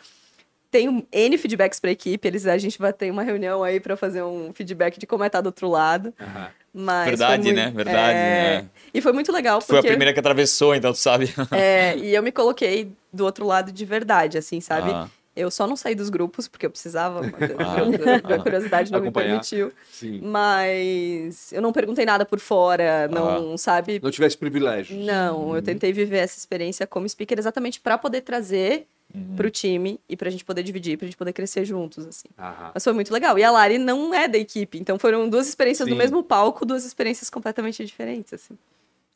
Tenho 0.71 1.07
N 1.13 1.39
feedbacks 1.39 1.81
para 1.81 1.91
a 1.91 1.93
equipe, 1.93 2.27
eles 2.29 2.47
a 2.47 2.59
gente 2.59 2.79
vai 2.79 2.93
ter 2.93 3.11
uma 3.11 3.23
reunião 3.23 3.63
aí 3.63 3.79
para 3.81 3.97
fazer 3.97 4.23
um 4.23 4.53
feedback 4.53 4.99
de 4.99 5.07
como 5.07 5.23
é 5.25 5.29
estar 5.29 5.41
do 5.41 5.47
outro 5.47 5.69
lado. 5.69 6.13
Aham. 6.21 6.49
Mas 6.77 7.07
Verdade, 7.07 7.43
muito- 7.45 7.57
né? 7.57 7.71
Verdade, 7.71 8.19
é, 8.19 8.63
né? 8.63 8.71
E 8.93 9.01
foi 9.01 9.13
muito 9.13 9.31
legal 9.31 9.61
Foi 9.61 9.77
a 9.79 9.81
porque 9.81 9.89
primeira 9.91 10.13
que 10.13 10.19
atravessou, 10.19 10.75
então 10.75 10.93
tu 10.93 10.99
sabe. 10.99 11.33
é, 11.53 11.97
e 11.97 12.13
eu 12.13 12.21
me 12.23 12.33
coloquei 12.33 12.91
do 13.13 13.25
outro 13.25 13.47
lado 13.47 13.71
de 13.71 13.85
verdade, 13.85 14.37
assim, 14.37 14.61
sabe? 14.61 14.91
Ah. 14.91 15.09
Eu 15.37 15.51
só 15.51 15.67
não 15.67 15.75
saí 15.77 15.95
dos 15.95 16.09
grupos 16.11 16.47
porque 16.47 16.65
eu 16.67 16.71
precisava, 16.71 17.21
Ah, 17.59 18.35
a 18.35 18.39
curiosidade 18.39 18.93
não 18.93 19.01
me 19.01 19.09
Acompanhar. 19.09 19.29
permitiu. 19.41 19.73
Sim. 19.91 20.21
Mas 20.23 21.53
eu 21.53 21.61
não 21.61 21.73
perguntei 21.73 22.05
nada 22.07 22.25
por 22.25 22.39
fora, 22.39 23.09
não, 23.09 23.57
sabe? 23.59 24.01
Não 24.03 24.11
tivesse 24.11 24.37
privilégio. 24.39 24.97
Não, 24.97 25.55
eu 25.57 25.63
tentei 25.63 25.93
viver 25.93 26.19
essa 26.19 26.39
experiência 26.39 26.87
como 26.87 27.09
speaker 27.09 27.39
exatamente 27.39 27.81
para 27.81 27.99
poder 27.99 28.21
trazer 28.21 28.87
Uhum. 29.15 29.37
pro 29.37 29.49
time 29.51 30.01
e 30.09 30.17
pra 30.17 30.29
gente 30.31 30.45
poder 30.45 30.63
dividir, 30.65 30.97
pra 30.99 31.07
gente 31.07 31.17
poder 31.17 31.33
crescer 31.33 31.65
juntos, 31.65 32.05
assim. 32.07 32.27
Aham. 32.37 32.71
Mas 32.75 32.83
foi 32.83 32.93
muito 32.93 33.13
legal. 33.13 33.39
E 33.39 33.45
a 33.45 33.51
Lari 33.51 33.79
não 33.79 34.13
é 34.13 34.27
da 34.27 34.39
equipe, 34.39 34.77
então 34.79 34.99
foram 34.99 35.29
duas 35.29 35.47
experiências 35.47 35.87
Sim. 35.87 35.93
no 35.93 35.97
mesmo 35.99 36.23
palco, 36.25 36.65
duas 36.67 36.85
experiências 36.85 37.31
completamente 37.31 37.85
diferentes, 37.85 38.33
assim. 38.33 38.59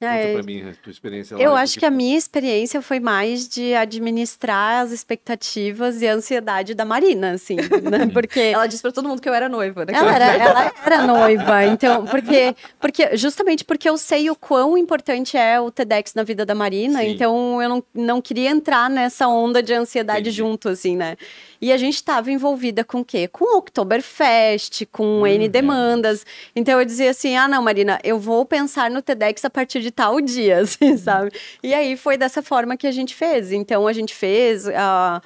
Conta 0.00 0.12
É, 0.12 0.32
pra 0.32 0.42
mim 0.44 0.62
a 0.62 0.72
tua 0.80 0.92
experiência 0.92 1.36
lá. 1.36 1.42
Eu 1.42 1.56
acho 1.56 1.76
que 1.76 1.84
a 1.84 1.90
minha 1.90 2.16
experiência 2.16 2.80
foi 2.80 3.00
mais 3.00 3.48
de 3.48 3.74
administrar 3.74 4.84
as 4.84 4.92
expectativas 4.92 6.00
e 6.00 6.06
a 6.06 6.14
ansiedade 6.14 6.72
da 6.72 6.84
Marina, 6.84 7.32
assim, 7.32 7.56
né? 7.56 8.06
Porque 8.12 8.38
Ela 8.38 8.66
disse 8.66 8.80
pra 8.80 8.92
todo 8.92 9.08
mundo 9.08 9.20
que 9.20 9.28
eu 9.28 9.34
era 9.34 9.48
noiva, 9.48 9.84
né? 9.84 9.92
ela 9.92 10.14
era, 10.14 10.24
ela 10.36 10.72
era 10.86 11.06
noiva, 11.06 11.64
então, 11.64 12.06
porque, 12.06 12.54
porque 12.80 13.16
justamente 13.16 13.64
porque 13.64 13.88
eu 13.88 13.98
sei 13.98 14.30
o 14.30 14.36
quão 14.36 14.78
importante 14.78 15.36
é 15.36 15.60
o 15.60 15.68
TEDx 15.70 16.14
na 16.14 16.22
vida 16.22 16.46
da 16.46 16.54
Marina, 16.54 17.00
Sim. 17.00 17.10
então 17.10 17.60
eu 17.60 17.68
não, 17.68 17.84
não 17.92 18.22
queria 18.22 18.50
entrar 18.50 18.88
nessa 18.88 19.26
onda 19.26 19.60
de 19.60 19.74
ansiedade 19.74 20.20
Entendi. 20.20 20.36
junto, 20.36 20.68
assim, 20.68 20.96
né? 20.96 21.16
E 21.60 21.72
a 21.72 21.76
gente 21.76 21.94
estava 21.94 22.30
envolvida 22.30 22.84
com 22.84 23.00
o 23.00 23.04
quê? 23.04 23.28
Com 23.28 23.44
o 23.44 23.58
Oktoberfest, 23.58 24.86
com 24.86 25.26
N 25.26 25.48
demandas. 25.48 26.24
Então 26.54 26.78
eu 26.78 26.84
dizia 26.84 27.10
assim: 27.10 27.36
ah, 27.36 27.48
não, 27.48 27.62
Marina, 27.62 27.98
eu 28.04 28.18
vou 28.18 28.44
pensar 28.44 28.90
no 28.90 29.02
TEDx 29.02 29.44
a 29.44 29.50
partir 29.50 29.80
de 29.80 29.90
tal 29.90 30.20
dia, 30.20 30.60
assim, 30.62 30.96
sabe? 30.96 31.30
E 31.62 31.74
aí 31.74 31.96
foi 31.96 32.16
dessa 32.16 32.42
forma 32.42 32.76
que 32.76 32.86
a 32.86 32.92
gente 32.92 33.14
fez. 33.14 33.52
Então 33.52 33.86
a 33.86 33.92
gente 33.92 34.14
fez. 34.14 34.68
a 34.68 35.20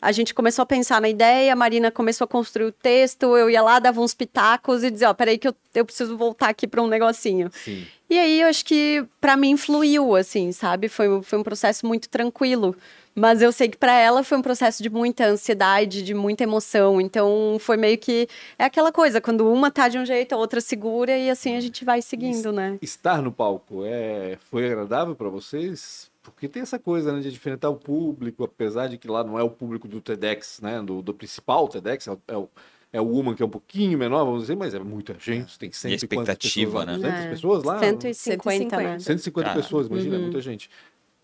a 0.00 0.12
gente 0.12 0.32
começou 0.32 0.62
a 0.62 0.66
pensar 0.66 1.00
na 1.00 1.08
ideia, 1.08 1.52
a 1.52 1.56
Marina 1.56 1.90
começou 1.90 2.24
a 2.24 2.28
construir 2.28 2.66
o 2.66 2.72
texto, 2.72 3.36
eu 3.36 3.50
ia 3.50 3.60
lá, 3.60 3.80
dava 3.80 4.00
uns 4.00 4.14
pitacos 4.14 4.84
e 4.84 4.92
dizia, 4.92 5.10
ó, 5.10 5.14
peraí 5.14 5.36
que 5.38 5.48
eu, 5.48 5.54
eu 5.74 5.84
preciso 5.84 6.16
voltar 6.16 6.48
aqui 6.48 6.68
para 6.68 6.80
um 6.80 6.86
negocinho. 6.86 7.50
Sim. 7.52 7.84
E 8.08 8.16
aí 8.16 8.40
eu 8.40 8.48
acho 8.48 8.64
que 8.64 9.04
para 9.20 9.36
mim 9.36 9.56
fluiu, 9.56 10.14
assim, 10.14 10.52
sabe? 10.52 10.88
Foi, 10.88 11.20
foi 11.22 11.38
um 11.38 11.42
processo 11.42 11.84
muito 11.84 12.08
tranquilo. 12.08 12.76
Mas 13.18 13.42
eu 13.42 13.52
sei 13.52 13.68
que 13.68 13.76
para 13.76 13.92
ela 13.92 14.22
foi 14.22 14.38
um 14.38 14.42
processo 14.42 14.82
de 14.82 14.88
muita 14.88 15.26
ansiedade, 15.26 16.02
de 16.02 16.14
muita 16.14 16.44
emoção. 16.44 17.00
Então 17.00 17.56
foi 17.60 17.76
meio 17.76 17.98
que. 17.98 18.28
É 18.58 18.64
aquela 18.64 18.92
coisa, 18.92 19.20
quando 19.20 19.50
uma 19.50 19.70
tá 19.70 19.88
de 19.88 19.98
um 19.98 20.06
jeito, 20.06 20.32
a 20.34 20.38
outra 20.38 20.60
segura 20.60 21.16
e 21.16 21.28
assim 21.30 21.56
a 21.56 21.60
gente 21.60 21.84
vai 21.84 22.00
seguindo, 22.00 22.52
né? 22.52 22.78
Estar 22.80 23.20
no 23.22 23.32
palco 23.32 23.84
é... 23.84 24.38
foi 24.50 24.66
agradável 24.66 25.14
pra 25.14 25.28
vocês? 25.28 26.10
Porque 26.22 26.46
tem 26.46 26.62
essa 26.62 26.78
coisa 26.78 27.12
né, 27.12 27.20
de 27.20 27.28
enfrentar 27.28 27.70
o 27.70 27.76
público, 27.76 28.44
apesar 28.44 28.86
de 28.88 28.98
que 28.98 29.08
lá 29.08 29.24
não 29.24 29.38
é 29.38 29.42
o 29.42 29.50
público 29.50 29.88
do 29.88 30.00
TEDx, 30.00 30.60
né? 30.60 30.82
Do, 30.82 31.00
do 31.00 31.14
principal 31.14 31.66
TEDx, 31.68 32.06
é 32.06 32.12
o, 32.12 32.20
é 32.28 32.36
o, 32.36 32.48
é 32.92 33.00
o 33.00 33.04
Woman, 33.04 33.34
que 33.34 33.42
é 33.42 33.46
um 33.46 33.50
pouquinho 33.50 33.98
menor, 33.98 34.24
vamos 34.24 34.42
dizer, 34.42 34.56
mas 34.56 34.74
é 34.74 34.78
muita 34.78 35.14
gente, 35.18 35.58
tem 35.58 35.72
cento 35.72 35.90
E 35.90 35.94
a 35.94 36.08
quantas 36.08 36.34
expectativa, 36.34 36.84
pessoas 36.84 36.86
lá? 36.86 36.92
né? 36.92 36.98
200 36.98 37.24
É. 37.24 37.30
pessoas 37.30 37.64
lá? 37.64 37.78
150, 37.78 38.76
né? 38.76 38.98
150 38.98 39.48
Cara, 39.48 39.60
pessoas, 39.60 39.86
imagina, 39.86 40.14
é 40.14 40.18
uhum. 40.18 40.24
muita 40.24 40.40
gente. 40.40 40.70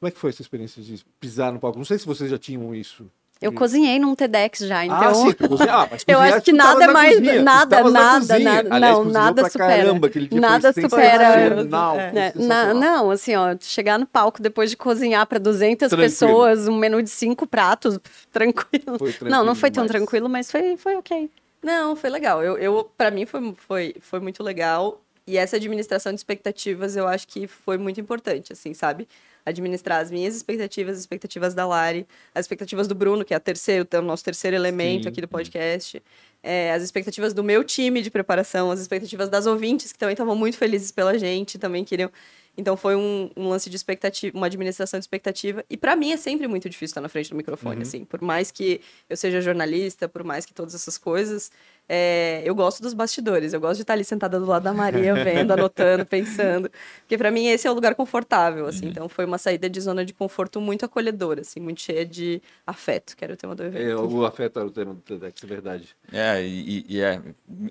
Como 0.05 0.09
é 0.11 0.13
que 0.13 0.19
foi 0.21 0.29
essa 0.29 0.43
experiência 0.43 0.83
de 0.83 1.03
pisar 1.19 1.51
no 1.51 1.59
palco? 1.59 1.79
Não 1.79 1.85
sei 1.87 1.99
se 1.99 2.05
vocês 2.05 2.31
já 2.31 2.37
tinham 2.37 2.75
isso. 2.75 3.11
Eu 3.41 3.51
cozinhei 3.55 3.99
num 3.99 4.15
TEDx 4.15 4.59
já, 4.61 4.85
então. 4.85 4.99
ah, 4.99 5.15
sim, 5.15 5.33
cozinha- 5.33 5.73
ah, 5.75 5.89
mas 5.91 6.05
Eu 6.07 6.21
acho 6.21 6.43
que 6.43 6.53
nada 6.53 6.87
na 6.87 6.93
mais- 6.93 7.15
cozinha, 7.17 7.43
nada, 7.43 7.83
nada, 7.91 8.39
nada- 8.39 8.75
Aliás, 8.75 8.99
não, 8.99 9.05
nada 9.07 9.41
pra 9.43 9.51
supera. 9.51 9.77
Caramba, 9.83 10.07
aquele 10.09 10.29
dia 10.29 10.39
Nada 10.41 10.73
foi 10.75 10.83
supera. 10.83 11.49
sensacional, 11.49 11.99
É, 12.01 12.33
na- 12.37 12.75
não, 12.75 13.11
assim, 13.11 13.35
ó, 13.35 13.57
chegar 13.59 13.99
no 13.99 14.05
palco 14.07 14.43
depois 14.43 14.69
de 14.69 14.77
cozinhar 14.77 15.27
para 15.27 15.39
200 15.39 15.89
Tranquilo. 15.89 16.11
pessoas, 16.11 16.69
um 16.69 16.77
menu 16.77 17.03
de 17.03 17.09
cinco 17.09 17.47
pratos, 17.47 17.99
tranquilo. 18.31 18.99
Foi 18.99 19.15
não, 19.23 19.39
não 19.39 19.55
tranquilo 19.55 19.55
foi 19.57 19.71
tão 19.71 19.87
demais. 19.87 19.91
tranquilo, 19.91 20.29
mas 20.29 20.51
foi, 20.51 20.77
foi 20.77 20.97
ok. 20.97 21.31
Não, 21.63 21.97
foi 21.97 22.11
legal. 22.11 22.43
Eu, 22.43 22.59
eu 22.59 22.91
para 22.97 23.11
mim 23.11 23.25
foi, 23.25 23.55
foi, 23.57 23.97
foi 24.01 24.21
muito 24.21 24.43
legal. 24.43 25.01
E 25.27 25.39
essa 25.39 25.57
administração 25.57 26.13
de 26.13 26.19
expectativas 26.21 26.95
eu 26.97 27.09
acho 27.09 27.27
que 27.27 27.47
foi 27.47 27.79
muito 27.79 27.99
importante, 27.99 28.53
assim, 28.53 28.75
sabe? 28.75 29.09
Administrar 29.45 30.01
as 30.01 30.11
minhas 30.11 30.35
expectativas, 30.35 30.95
as 30.95 31.01
expectativas 31.01 31.55
da 31.55 31.67
Lari, 31.67 32.07
as 32.35 32.45
expectativas 32.45 32.89
do 32.89 32.95
Bruno, 32.95 33.25
que 33.25 33.35
é 33.35 33.37
a 33.37 33.41
terceiro, 33.41 33.87
o 33.93 34.03
nosso 34.03 34.25
terceiro 34.25 34.57
elemento 34.57 35.05
Sim. 35.05 35.09
aqui 35.09 35.21
do 35.21 35.29
podcast, 35.29 36.03
é, 36.43 36.73
as 36.73 36.83
expectativas 36.83 37.33
do 37.33 37.43
meu 37.43 37.65
time 37.65 38.03
de 38.03 38.11
preparação, 38.11 38.71
as 38.71 38.81
expectativas 38.81 39.29
das 39.29 39.47
ouvintes, 39.47 39.93
que 39.93 39.99
também 39.99 40.13
estavam 40.13 40.37
muito 40.37 40.57
felizes 40.57 40.91
pela 40.91 41.19
gente, 41.19 41.59
também 41.59 41.85
queriam. 41.85 42.11
Então 42.57 42.77
foi 42.77 42.95
um, 42.95 43.31
um 43.37 43.49
lance 43.49 43.69
de 43.69 43.77
expectativa, 43.77 44.37
uma 44.37 44.47
administração 44.47 44.99
de 44.99 45.05
expectativa. 45.05 45.65
E 45.69 45.77
para 45.77 45.97
mim 45.97 46.13
é 46.13 46.17
sempre 46.17 46.47
muito 46.47 46.69
difícil 46.69 46.93
estar 46.93 47.01
na 47.01 47.09
frente 47.09 47.31
do 47.31 47.37
microfone, 47.37 47.83
assim. 47.83 48.05
Por 48.05 48.23
mais 48.23 48.51
que 48.51 48.81
eu 49.09 49.17
seja 49.17 49.41
jornalista, 49.41 50.09
por 50.09 50.23
mais 50.23 50.47
que 50.47 50.55
todas 50.55 50.75
essas 50.75 50.97
coisas, 50.97 51.51
é, 51.89 52.43
eu 52.45 52.55
gosto 52.55 52.83
dos 52.83 52.95
bastidores. 52.95 53.53
Eu 53.53 53.61
gosto 53.61 53.77
de 53.77 53.83
estar 53.83 53.93
ali 53.95 54.05
sentada 54.05 54.39
do 54.41 54.47
lado 54.47 54.63
da 54.63 54.73
Maria, 54.73 55.15
vendo, 55.23 55.53
anotando, 55.53 56.05
pensando. 56.07 56.71
Porque 57.01 57.19
para 57.19 57.31
mim 57.31 57.47
esse 57.47 57.67
é 57.67 57.71
o 57.71 57.75
lugar 57.75 57.95
confortável, 57.95 58.67
assim. 58.67 58.87
Então 58.87 59.09
foi 59.09 59.25
uma 59.25 59.39
saída 59.39 59.69
de 59.69 59.81
zona 59.81 60.05
de 60.05 60.13
conforto 60.15 60.61
muito 60.61 60.85
acolhedora, 60.85 61.43
assim, 61.43 61.61
muito 61.61 61.81
cheia 61.81 62.05
de 62.05 62.41
afeto, 62.67 63.17
que 63.17 63.25
era 63.25 63.35
o 63.35 63.37
tema 63.37 63.55
do 63.55 63.63
evento. 63.65 63.91
É, 63.91 63.97
o 63.97 64.25
afeto 64.25 64.59
era 64.59 64.69
o 64.69 64.71
tema 64.71 64.95
do 64.95 65.01
TEDx, 65.01 65.43
é 65.43 65.47
verdade. 65.47 65.89
É, 66.13 66.43
e, 66.43 66.85
e 66.89 67.01
é, 67.01 67.21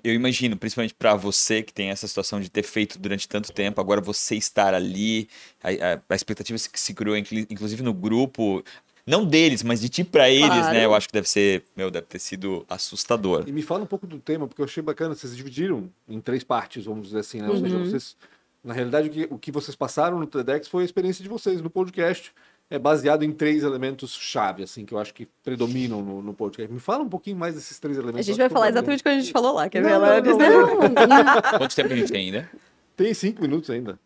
eu 0.02 0.14
imagino, 0.14 0.56
principalmente 0.56 0.94
para 0.94 1.14
você 1.14 1.62
que 1.62 1.72
tem 1.72 1.90
essa 1.90 2.06
situação 2.06 2.40
de 2.40 2.48
ter 2.50 2.62
feito 2.62 2.98
durante 2.98 3.28
tanto 3.28 3.52
tempo, 3.52 3.80
agora 3.80 4.00
você 4.00 4.36
estar 4.36 4.74
ali, 4.74 5.28
a, 5.62 5.68
a, 5.94 6.00
a 6.08 6.14
expectativa 6.14 6.58
que 6.72 6.78
se 6.80 6.94
criou, 6.94 7.16
inclu- 7.16 7.46
inclusive 7.50 7.82
no 7.82 7.92
grupo, 7.92 8.62
não 9.06 9.24
deles, 9.24 9.62
mas 9.62 9.80
de 9.80 9.88
ti 9.88 10.02
para 10.04 10.30
eles, 10.30 10.46
Claro. 10.48 10.72
né? 10.74 10.84
Eu 10.84 10.94
acho 10.94 11.06
que 11.08 11.12
deve 11.12 11.28
ser, 11.28 11.62
meu, 11.76 11.90
deve 11.90 12.06
ter 12.06 12.18
sido 12.18 12.64
assustador. 12.68 13.44
E 13.46 13.52
me 13.52 13.62
fala 13.62 13.82
um 13.82 13.86
pouco 13.86 14.06
do 14.06 14.18
tema, 14.18 14.46
porque 14.48 14.60
eu 14.60 14.64
achei 14.64 14.82
bacana, 14.82 15.14
vocês 15.14 15.36
dividiram 15.36 15.90
em 16.08 16.20
três 16.20 16.42
partes, 16.44 16.84
vamos 16.86 17.08
dizer 17.08 17.18
assim, 17.20 17.40
né? 17.42 17.48
Ou 17.48 17.58
seja, 17.58 17.78
vocês, 17.78 18.16
na 18.62 18.72
realidade, 18.72 19.08
o 19.08 19.12
que, 19.12 19.28
o 19.30 19.38
que 19.38 19.52
vocês 19.52 19.74
passaram 19.76 20.18
no 20.18 20.26
TEDx 20.26 20.68
foi 20.68 20.82
a 20.82 20.84
experiência 20.86 21.22
de 21.22 21.28
vocês 21.28 21.60
no 21.60 21.68
podcast, 21.68 22.32
é 22.70 22.78
baseado 22.78 23.22
em 23.24 23.30
três 23.30 23.62
elementos-chave, 23.62 24.62
assim, 24.62 24.86
que 24.86 24.94
eu 24.94 24.98
acho 24.98 25.12
que 25.12 25.28
predominam 25.42 26.00
no, 26.02 26.22
no 26.22 26.32
podcast. 26.32 26.72
Me 26.72 26.80
fala 26.80 27.04
um 27.04 27.08
pouquinho 27.10 27.36
mais 27.36 27.54
desses 27.54 27.78
três 27.78 27.98
elementos. 27.98 28.20
A 28.20 28.22
gente 28.22 28.38
vai 28.38 28.48
falar 28.48 28.70
exatamente 28.70 29.00
o 29.00 29.02
que 29.02 29.08
a 29.10 29.18
gente 29.20 29.30
falou 29.32 29.52
lá, 29.52 29.68
quer 29.68 29.82
Não, 29.82 30.00
ver? 30.00 30.22
Não, 30.22 30.38
não, 30.38 30.78
não. 30.78 31.42
Quanto 31.58 31.74
tempo 31.76 31.92
a 31.92 31.96
gente 31.96 32.10
tem 32.10 32.26
ainda? 32.26 32.50
Tem 32.96 33.12
cinco 33.12 33.42
minutos 33.42 33.68
ainda. 33.68 33.98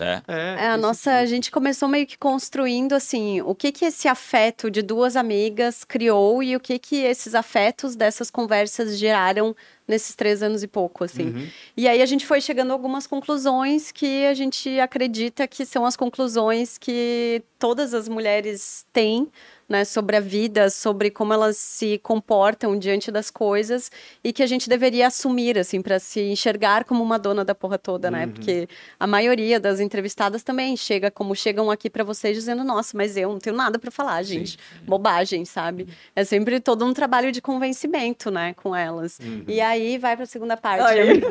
Tá. 0.00 0.22
É, 0.26 0.64
É, 0.64 0.68
a 0.68 0.76
nossa, 0.78 1.10
cinco 1.10 1.16
a 1.16 1.26
gente 1.26 1.50
começou 1.50 1.86
meio 1.86 2.06
que 2.06 2.16
construindo 2.16 2.94
assim, 2.94 3.42
o 3.42 3.54
que 3.54 3.70
que 3.70 3.84
esse 3.84 4.08
afeto 4.08 4.70
de 4.70 4.80
duas 4.80 5.14
amigas 5.14 5.84
criou 5.84 6.42
e 6.42 6.56
o 6.56 6.60
que 6.60 6.78
que 6.78 7.02
esses 7.02 7.34
afetos 7.34 7.94
dessas 7.94 8.30
conversas 8.30 8.96
geraram 8.96 9.54
nesses 9.86 10.14
três 10.14 10.42
anos 10.42 10.62
e 10.62 10.66
pouco, 10.66 11.04
assim. 11.04 11.26
Uhum. 11.26 11.48
E 11.76 11.86
aí 11.86 12.00
a 12.00 12.06
gente 12.06 12.24
foi 12.24 12.40
chegando 12.40 12.70
a 12.70 12.72
algumas 12.72 13.06
conclusões 13.06 13.92
que 13.92 14.24
a 14.24 14.32
gente 14.32 14.80
acredita 14.80 15.46
que 15.46 15.66
são 15.66 15.84
as 15.84 15.96
conclusões 15.96 16.78
que 16.78 17.42
todas 17.58 17.92
as 17.92 18.08
mulheres 18.08 18.86
têm, 18.94 19.28
né, 19.70 19.84
sobre 19.84 20.16
a 20.16 20.20
vida, 20.20 20.68
sobre 20.68 21.10
como 21.10 21.32
elas 21.32 21.56
se 21.56 21.98
comportam 21.98 22.76
diante 22.76 23.12
das 23.12 23.30
coisas 23.30 23.90
e 24.24 24.32
que 24.32 24.42
a 24.42 24.46
gente 24.46 24.68
deveria 24.68 25.06
assumir, 25.06 25.56
assim, 25.56 25.80
para 25.80 26.00
se 26.00 26.20
enxergar 26.20 26.84
como 26.84 27.04
uma 27.04 27.18
dona 27.18 27.44
da 27.44 27.54
porra 27.54 27.78
toda, 27.78 28.10
né? 28.10 28.26
Porque 28.26 28.68
a 28.98 29.06
maioria 29.06 29.60
das 29.60 29.78
entrevistadas 29.78 30.42
também 30.42 30.76
chega 30.76 31.08
como 31.08 31.36
chegam 31.36 31.70
aqui 31.70 31.88
para 31.88 32.02
vocês 32.02 32.36
dizendo, 32.36 32.64
nossa, 32.64 32.96
mas 32.96 33.16
eu 33.16 33.30
não 33.30 33.38
tenho 33.38 33.54
nada 33.54 33.78
para 33.78 33.92
falar, 33.92 34.20
gente. 34.24 34.58
Bobagem, 34.82 35.44
sabe? 35.44 35.86
É 36.16 36.24
sempre 36.24 36.58
todo 36.58 36.84
um 36.84 36.92
trabalho 36.92 37.30
de 37.30 37.40
convencimento, 37.40 38.30
né, 38.30 38.54
com 38.54 38.74
elas. 38.74 39.20
E 39.46 39.60
aí 39.60 39.98
vai 39.98 40.16
para 40.16 40.24
a 40.24 40.26
segunda 40.26 40.56
parte. 40.56 40.98
Aí. 40.98 41.22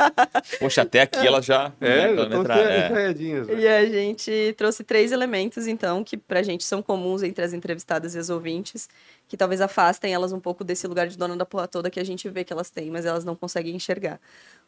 Poxa, 0.58 0.82
até 0.82 1.02
aqui 1.02 1.26
ela 1.26 1.42
já. 1.42 1.70
É, 1.80 2.16
já 2.16 2.28
já 2.28 2.36
entrar, 2.36 2.58
é. 2.58 2.88
né? 2.88 3.14
E 3.58 3.68
a 3.68 3.84
gente 3.84 4.54
trouxe 4.56 4.82
três 4.82 5.12
elementos, 5.12 5.66
então, 5.66 6.02
que 6.02 6.16
pra 6.16 6.42
gente 6.42 6.64
são 6.64 6.82
comuns 6.82 7.22
entre 7.22 7.44
as 7.44 7.52
entrevistadas 7.74 8.14
e 8.14 8.18
as 8.18 8.30
ouvintes, 8.30 8.88
que 9.28 9.36
talvez 9.36 9.60
afastem 9.60 10.14
elas 10.14 10.32
um 10.32 10.40
pouco 10.40 10.64
desse 10.64 10.86
lugar 10.86 11.06
de 11.06 11.18
dona 11.18 11.36
da 11.36 11.44
porra 11.44 11.68
toda 11.68 11.90
que 11.90 12.00
a 12.00 12.04
gente 12.04 12.28
vê 12.28 12.44
que 12.44 12.52
elas 12.52 12.70
têm, 12.70 12.90
mas 12.90 13.04
elas 13.04 13.24
não 13.24 13.34
conseguem 13.34 13.74
enxergar. 13.74 14.20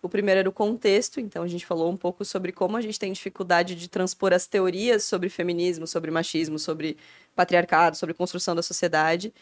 O 0.03 0.09
primeiro 0.09 0.41
era 0.41 0.49
o 0.49 0.53
contexto, 0.53 1.21
então 1.21 1.43
a 1.43 1.49
gente 1.49 1.65
falou 1.65 1.91
um 1.91 1.97
pouco 1.97 2.25
sobre 2.25 2.53
como 2.53 2.77
a 2.77 2.81
gente 2.81 2.99
tem 2.99 3.13
dificuldade 3.13 3.75
de 3.75 3.89
transpor 3.89 4.33
as 4.33 4.47
teorias 4.47 5.05
sobre 5.05 5.29
feminismo, 5.29 5.87
sobre 5.87 6.11
machismo, 6.11 6.59
sobre 6.59 6.97
patriarcado, 7.35 7.97
sobre 7.97 8.15
construção 8.15 8.55
da 8.55 8.63
sociedade 8.63 9.33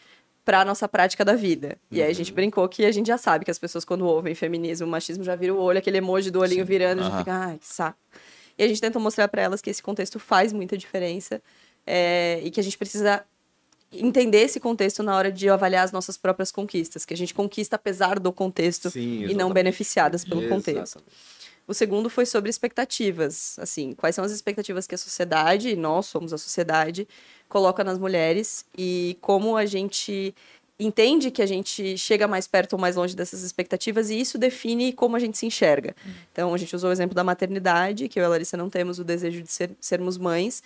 para 0.43 0.61
a 0.61 0.65
nossa 0.65 0.87
prática 0.87 1.25
da 1.25 1.33
vida. 1.33 1.77
E 1.91 2.03
aí 2.03 2.11
a 2.11 2.13
gente 2.13 2.31
brincou 2.31 2.69
que 2.69 2.85
a 2.85 2.91
gente 2.91 3.07
já 3.07 3.17
sabe 3.17 3.43
que 3.43 3.51
as 3.51 3.57
pessoas 3.57 3.83
quando 3.83 4.05
ouvem 4.05 4.35
feminismo, 4.35 4.85
machismo 4.85 5.23
já 5.23 5.35
viram 5.35 5.55
o 5.55 5.59
olho, 5.59 5.79
aquele 5.79 5.97
emoji 5.97 6.29
do 6.29 6.39
olhinho 6.39 6.63
virando, 6.63 7.01
já 7.01 7.09
Aham. 7.09 7.17
fica, 7.17 7.33
ai, 7.33 7.57
que 7.57 7.67
saco. 7.67 7.97
E 8.57 8.63
a 8.63 8.67
gente 8.67 8.79
tentou 8.79 9.01
mostrar 9.01 9.27
para 9.27 9.41
elas 9.41 9.59
que 9.59 9.69
esse 9.71 9.81
contexto 9.81 10.19
faz 10.19 10.53
muita 10.53 10.77
diferença 10.77 11.41
é, 11.85 12.39
e 12.43 12.51
que 12.51 12.59
a 12.59 12.63
gente 12.63 12.77
precisa 12.77 13.25
entender 14.03 14.39
esse 14.39 14.59
contexto 14.59 15.03
na 15.03 15.15
hora 15.15 15.31
de 15.31 15.49
avaliar 15.49 15.83
as 15.83 15.91
nossas 15.91 16.17
próprias 16.17 16.51
conquistas, 16.51 17.05
que 17.05 17.13
a 17.13 17.17
gente 17.17 17.33
conquista 17.33 17.75
apesar 17.75 18.19
do 18.19 18.31
contexto 18.31 18.89
Sim, 18.89 19.25
e 19.25 19.33
não 19.33 19.51
beneficiadas 19.51 20.23
pelo 20.23 20.47
contexto. 20.47 20.97
Exatamente. 20.97 21.35
O 21.67 21.73
segundo 21.73 22.09
foi 22.09 22.27
sobre 22.27 22.49
expectativas, 22.49 23.57
assim, 23.57 23.93
quais 23.93 24.13
são 24.13 24.23
as 24.23 24.31
expectativas 24.31 24.85
que 24.85 24.93
a 24.93 24.97
sociedade, 24.97 25.69
e 25.69 25.75
nós 25.75 26.05
somos 26.05 26.31
a 26.31 26.37
sociedade, 26.37 27.07
coloca 27.49 27.83
nas 27.83 27.97
mulheres 27.97 28.65
e 28.77 29.17
como 29.19 29.57
a 29.57 29.65
gente 29.65 30.35
entende 30.79 31.31
que 31.31 31.41
a 31.41 31.45
gente 31.45 31.97
chega 31.97 32.27
mais 32.27 32.47
perto 32.47 32.73
ou 32.73 32.79
mais 32.79 32.97
longe 32.97 33.15
dessas 33.15 33.43
expectativas 33.43 34.09
e 34.09 34.19
isso 34.19 34.37
define 34.37 34.91
como 34.91 35.15
a 35.15 35.19
gente 35.19 35.37
se 35.37 35.45
enxerga. 35.45 35.95
Então, 36.31 36.53
a 36.53 36.57
gente 36.57 36.75
usou 36.75 36.89
o 36.89 36.93
exemplo 36.93 37.15
da 37.15 37.23
maternidade, 37.23 38.09
que 38.09 38.19
eu 38.19 38.23
e 38.23 38.25
a 38.25 38.29
Larissa 38.29 38.57
não 38.57 38.69
temos 38.69 38.99
o 38.99 39.03
desejo 39.03 39.41
de 39.41 39.51
ser- 39.51 39.71
sermos 39.79 40.17
mães, 40.17 40.61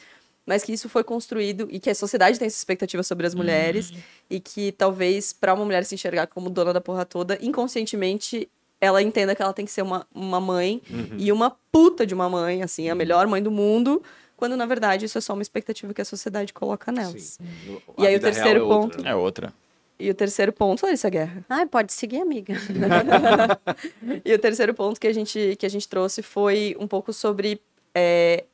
mas 0.50 0.64
que 0.64 0.74
isso 0.74 0.90
foi 0.90 1.04
construído 1.04 1.68
e 1.70 1.80
que 1.80 1.92
a 1.92 1.94
sociedade 1.94 2.40
tem 2.40 2.48
essa 2.48 2.58
expectativa 2.58 3.04
sobre 3.04 3.28
as 3.28 3.36
mulheres 3.36 3.94
e 4.28 4.40
que 4.40 4.72
talvez 4.72 5.32
para 5.32 5.54
uma 5.54 5.64
mulher 5.64 5.86
se 5.86 5.94
enxergar 5.94 6.26
como 6.26 6.50
dona 6.50 6.74
da 6.74 6.82
porra 6.82 7.06
toda, 7.06 7.38
inconscientemente 7.40 8.50
ela 8.82 9.00
entenda 9.00 9.36
que 9.36 9.44
ela 9.44 9.54
tem 9.54 9.64
que 9.64 9.72
ser 9.72 9.84
uma, 9.84 10.08
uma 10.12 10.40
mãe 10.40 10.82
e 11.20 11.32
uma 11.32 11.56
puta 11.72 12.04
de 12.04 12.16
uma 12.16 12.28
mãe, 12.28 12.64
assim, 12.64 12.90
a 12.90 12.96
melhor 12.96 13.28
mãe 13.28 13.44
do 13.44 13.52
mundo, 13.52 14.02
quando 14.36 14.58
na 14.58 14.66
verdade 14.66 15.06
isso 15.06 15.20
é 15.20 15.22
só 15.22 15.34
uma 15.34 15.44
expectativa 15.44 15.94
que 15.94 16.02
a 16.02 16.06
sociedade 16.06 16.52
coloca 16.52 16.92
nelas. 16.92 17.38
Sim. 17.38 17.78
E 18.00 18.08
aí 18.08 18.16
o 18.16 18.20
terceiro 18.20 18.60
é 18.60 18.64
outra, 18.64 18.98
ponto. 18.98 19.04
né? 19.04 19.12
É 19.12 19.16
outra. 19.16 19.54
E 20.00 20.10
o 20.10 20.16
terceiro 20.16 20.52
ponto, 20.52 20.84
Larissa 20.84 21.12
Guerra. 21.12 21.46
Ai, 21.48 21.68
pode 21.68 21.94
seguir, 21.94 22.22
amiga. 22.22 22.56
E 24.26 24.34
o 24.34 24.40
terceiro 24.40 24.74
ponto 24.74 25.00
que 25.00 25.08
a 25.08 25.14
gente, 25.14 25.56
que 25.60 25.66
a 25.66 25.70
gente 25.70 25.88
trouxe 25.88 26.24
foi 26.24 26.76
um 26.80 26.88
pouco 26.88 27.14
sobre 27.14 27.62
é, 27.94 28.46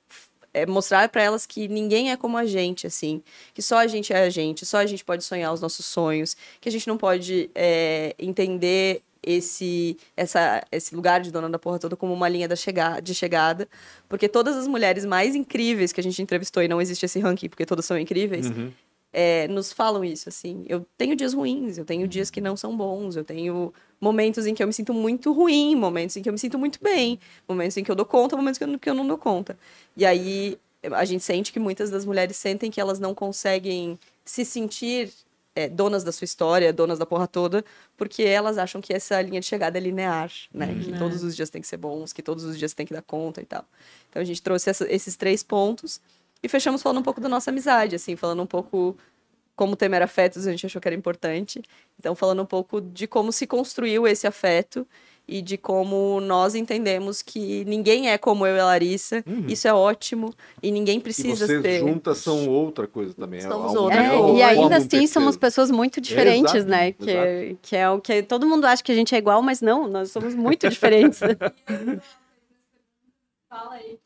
é, 0.55 0.65
mostrar 0.65 1.09
para 1.09 1.21
elas 1.21 1.45
que 1.45 1.67
ninguém 1.67 2.11
é 2.11 2.15
como 2.15 2.37
a 2.37 2.45
gente, 2.45 2.87
assim. 2.87 3.21
Que 3.53 3.61
só 3.61 3.79
a 3.79 3.87
gente 3.87 4.13
é 4.13 4.23
a 4.23 4.29
gente, 4.29 4.65
só 4.65 4.77
a 4.77 4.85
gente 4.85 5.03
pode 5.03 5.23
sonhar 5.23 5.53
os 5.53 5.59
nossos 5.59 5.85
sonhos, 5.85 6.35
que 6.61 6.69
a 6.69 6.71
gente 6.71 6.87
não 6.87 6.97
pode 6.97 7.49
é, 7.53 8.15
entender 8.17 9.01
esse, 9.21 9.97
essa, 10.15 10.63
esse 10.71 10.95
lugar 10.95 11.19
de 11.19 11.31
dona 11.31 11.49
da 11.49 11.59
porra 11.59 11.79
toda 11.79 11.95
como 11.95 12.13
uma 12.13 12.29
linha 12.29 12.47
da 12.47 12.55
chega 12.55 13.01
de 13.01 13.13
chegada, 13.13 13.67
porque 14.07 14.29
todas 14.29 14.55
as 14.55 14.67
mulheres 14.67 15.03
mais 15.03 15.35
incríveis 15.35 15.91
que 15.91 15.99
a 15.99 16.03
gente 16.03 16.21
entrevistou, 16.21 16.63
e 16.63 16.67
não 16.67 16.79
existe 16.79 17.05
esse 17.05 17.19
ranking 17.19 17.49
porque 17.49 17.65
todas 17.65 17.85
são 17.85 17.97
incríveis, 17.97 18.49
é, 19.17 19.47
nos 19.47 19.71
falam 19.71 20.03
isso, 20.03 20.27
assim. 20.27 20.65
Eu 20.67 20.85
tenho 20.97 21.15
dias 21.15 21.33
ruins, 21.33 21.77
eu 21.77 21.85
tenho 21.85 22.05
dias 22.05 22.29
que 22.29 22.41
não 22.41 22.57
são 22.57 22.75
bons, 22.75 23.15
eu 23.15 23.23
tenho 23.23 23.73
momentos 24.01 24.45
em 24.45 24.53
que 24.53 24.61
eu 24.61 24.67
me 24.67 24.73
sinto 24.73 24.93
muito 24.93 25.31
ruim, 25.31 25.73
momentos 25.73 26.17
em 26.17 26.21
que 26.21 26.27
eu 26.27 26.33
me 26.33 26.39
sinto 26.39 26.59
muito 26.59 26.79
bem, 26.83 27.17
momentos 27.47 27.77
em 27.77 27.83
que 27.83 27.89
eu 27.89 27.95
dou 27.95 28.05
conta, 28.05 28.35
momentos 28.35 28.57
que 28.57 28.65
eu, 28.65 28.67
não- 28.67 28.77
que 28.77 28.89
eu 28.89 28.93
não 28.93 29.07
dou 29.07 29.17
conta. 29.17 29.57
E 29.95 30.05
aí 30.05 30.59
a 30.91 31.05
gente 31.05 31.23
sente 31.23 31.53
que 31.53 31.59
muitas 31.59 31.89
das 31.89 32.03
mulheres 32.03 32.35
sentem 32.35 32.69
que 32.69 32.81
elas 32.81 32.99
não 32.99 33.15
conseguem 33.15 33.97
se 34.25 34.43
sentir 34.43 35.09
é, 35.57 35.69
donas 35.69 36.03
da 36.03 36.11
sua 36.11 36.25
história, 36.25 36.73
donas 36.73 36.99
da 36.99 37.05
porra 37.05 37.25
toda, 37.27 37.63
porque 37.95 38.21
elas 38.23 38.57
acham 38.57 38.81
que 38.81 38.93
essa 38.93 39.21
linha 39.21 39.39
de 39.39 39.45
chegada 39.45 39.77
é 39.77 39.81
linear, 39.81 40.29
né? 40.53 40.67
Que 40.75 40.91
todos 40.99 41.23
os 41.23 41.33
dias 41.33 41.49
tem 41.49 41.61
que 41.61 41.67
ser 41.69 41.77
bons, 41.77 42.11
que 42.11 42.21
todos 42.21 42.43
os 42.43 42.59
dias 42.59 42.73
tem 42.73 42.85
que 42.85 42.93
dar 42.93 43.01
conta 43.01 43.41
e 43.41 43.45
tal. 43.45 43.63
Então 44.09 44.21
a 44.21 44.25
gente 44.25 44.41
trouxe 44.41 44.69
essa- 44.69 44.85
esses 44.91 45.15
três 45.15 45.41
pontos 45.43 46.01
e 46.45 46.49
fechamos 46.49 46.81
falando 46.81 46.99
um 46.99 47.03
pouco 47.03 47.19
da 47.19 47.27
nossa 47.27 47.49
amizade, 47.49 47.95
assim, 47.95 48.15
falando 48.15 48.41
um 48.41 48.45
pouco 48.47 48.95
como 49.55 49.73
o 49.73 49.75
tema 49.75 49.95
era 49.95 50.05
afetos, 50.05 50.45
a 50.45 50.51
gente 50.51 50.65
achou 50.65 50.81
que 50.81 50.87
era 50.87 50.95
importante. 50.95 51.61
Então, 51.99 52.13
falando 52.13 52.41
um 52.41 52.45
pouco 52.45 52.81
de 52.81 53.07
como 53.07 53.31
se 53.31 53.47
construiu 53.47 54.05
esse 54.05 54.27
afeto 54.27 54.85
e 55.27 55.41
de 55.41 55.57
como 55.57 56.19
nós 56.21 56.53
entendemos 56.55 57.21
que 57.21 57.63
ninguém 57.65 58.09
é 58.11 58.17
como 58.17 58.45
eu 58.45 58.57
e 58.57 58.59
a 58.59 58.65
Larissa. 58.65 59.23
Isso 59.47 59.65
é 59.67 59.73
ótimo 59.73 60.33
e 60.61 60.69
ninguém 60.71 60.97
E 60.97 61.01
precisa 61.01 61.47
vocês 61.47 61.61
ser. 61.63 61.79
juntas 61.79 62.17
são 62.19 62.47
outra 62.49 62.85
coisa 62.85 63.13
também. 63.13 63.39
Somos 63.41 63.73
Há 63.75 63.79
um- 63.79 63.83
outra 63.85 64.03
É, 64.03 64.31
e 64.35 64.43
ainda 64.43 64.75
assim 64.75 64.87
terceiro. 64.89 65.07
somos 65.13 65.37
pessoas 65.37 65.71
muito 65.71 65.99
diferentes, 66.01 66.53
Exato, 66.53 66.69
né? 66.69 66.91
Que, 66.91 67.57
que 67.61 67.75
é 67.77 67.89
o 67.89 67.99
que 68.01 68.21
todo 68.23 68.45
mundo 68.45 68.65
acha 68.65 68.83
que 68.83 68.91
a 68.91 68.95
gente 68.95 69.15
é 69.15 69.17
igual, 69.17 69.41
mas 69.41 69.61
não, 69.61 69.87
nós 69.87 70.11
somos 70.11 70.35
muito 70.35 70.67
diferentes. 70.69 71.19
fala 73.49 73.75
aí 73.75 73.97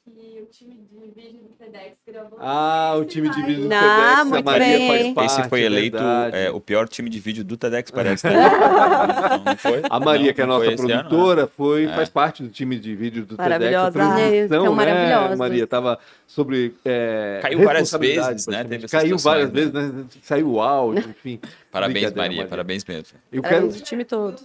time 0.50 0.76
de 0.76 1.12
vídeo 1.22 1.41
do 1.43 1.50
TEDx 1.58 1.97
gravou. 2.08 2.38
Ah, 2.41 2.95
o 2.97 3.06
time 3.06 3.30
de 3.30 3.41
vídeo 3.43 3.68
do 3.68 3.74
Ah, 3.74 3.80
TEDx, 3.80 4.20
a 4.20 4.26
muito 4.26 4.45
Maria 4.45 4.66
bem. 4.78 4.88
faz 4.88 5.14
parte, 5.14 5.39
Esse 5.41 5.50
foi 5.50 5.62
é 5.62 5.66
eleito 5.66 5.97
é, 6.34 6.50
o 6.52 6.60
pior 6.60 6.88
time 6.88 7.10
de 7.10 7.20
vídeo 7.20 7.43
do 7.43 7.56
TEDx, 7.58 7.91
parece. 7.91 8.28
Né? 8.28 8.34
não, 8.34 9.43
não 9.43 9.58
foi? 9.58 9.82
A 9.89 10.00
Maria, 10.00 10.28
Não, 10.28 10.34
que 10.34 10.41
é 10.41 10.43
a 10.43 10.47
nossa 10.47 10.66
ano, 10.72 10.88
né? 10.88 10.97
produtora, 10.97 11.47
foi, 11.47 11.86
É. 11.86 11.95
faz 11.95 12.10
parte 12.10 12.43
do 12.43 12.50
time 12.50 12.78
de 12.80 12.95
vídeo 12.95 13.22
do 13.26 13.38
TEDx. 13.38 13.50
Maravilhosa. 13.50 13.88
A 13.88 13.91
transmissão, 13.91 14.78
Ai, 14.78 15.20
são 15.20 15.30
né. 15.30 15.36
Maria, 15.36 15.68
tava 15.68 16.00
sobre 16.28 16.74
é, 16.86 17.39
Caiu 17.41 17.64
várias 17.64 17.91
vezes, 17.91 18.47
né? 18.47 18.64
Teve 18.64 18.88
Caiu 18.88 19.18
várias 19.18 19.50
vezes, 19.50 19.74
né? 19.74 20.06
Saiu 20.22 20.52
o 20.52 20.62
áudio, 20.62 21.10
enfim. 21.10 21.39
Parabéns, 21.72 22.14
Maria, 22.14 22.47
parabéns 22.47 22.84
mesmo. 22.86 23.18
Eu 23.32 23.41
É, 23.45 23.50
quero, 23.50 23.68
o 23.68 23.72
time 23.72 24.04
todo. 24.04 24.36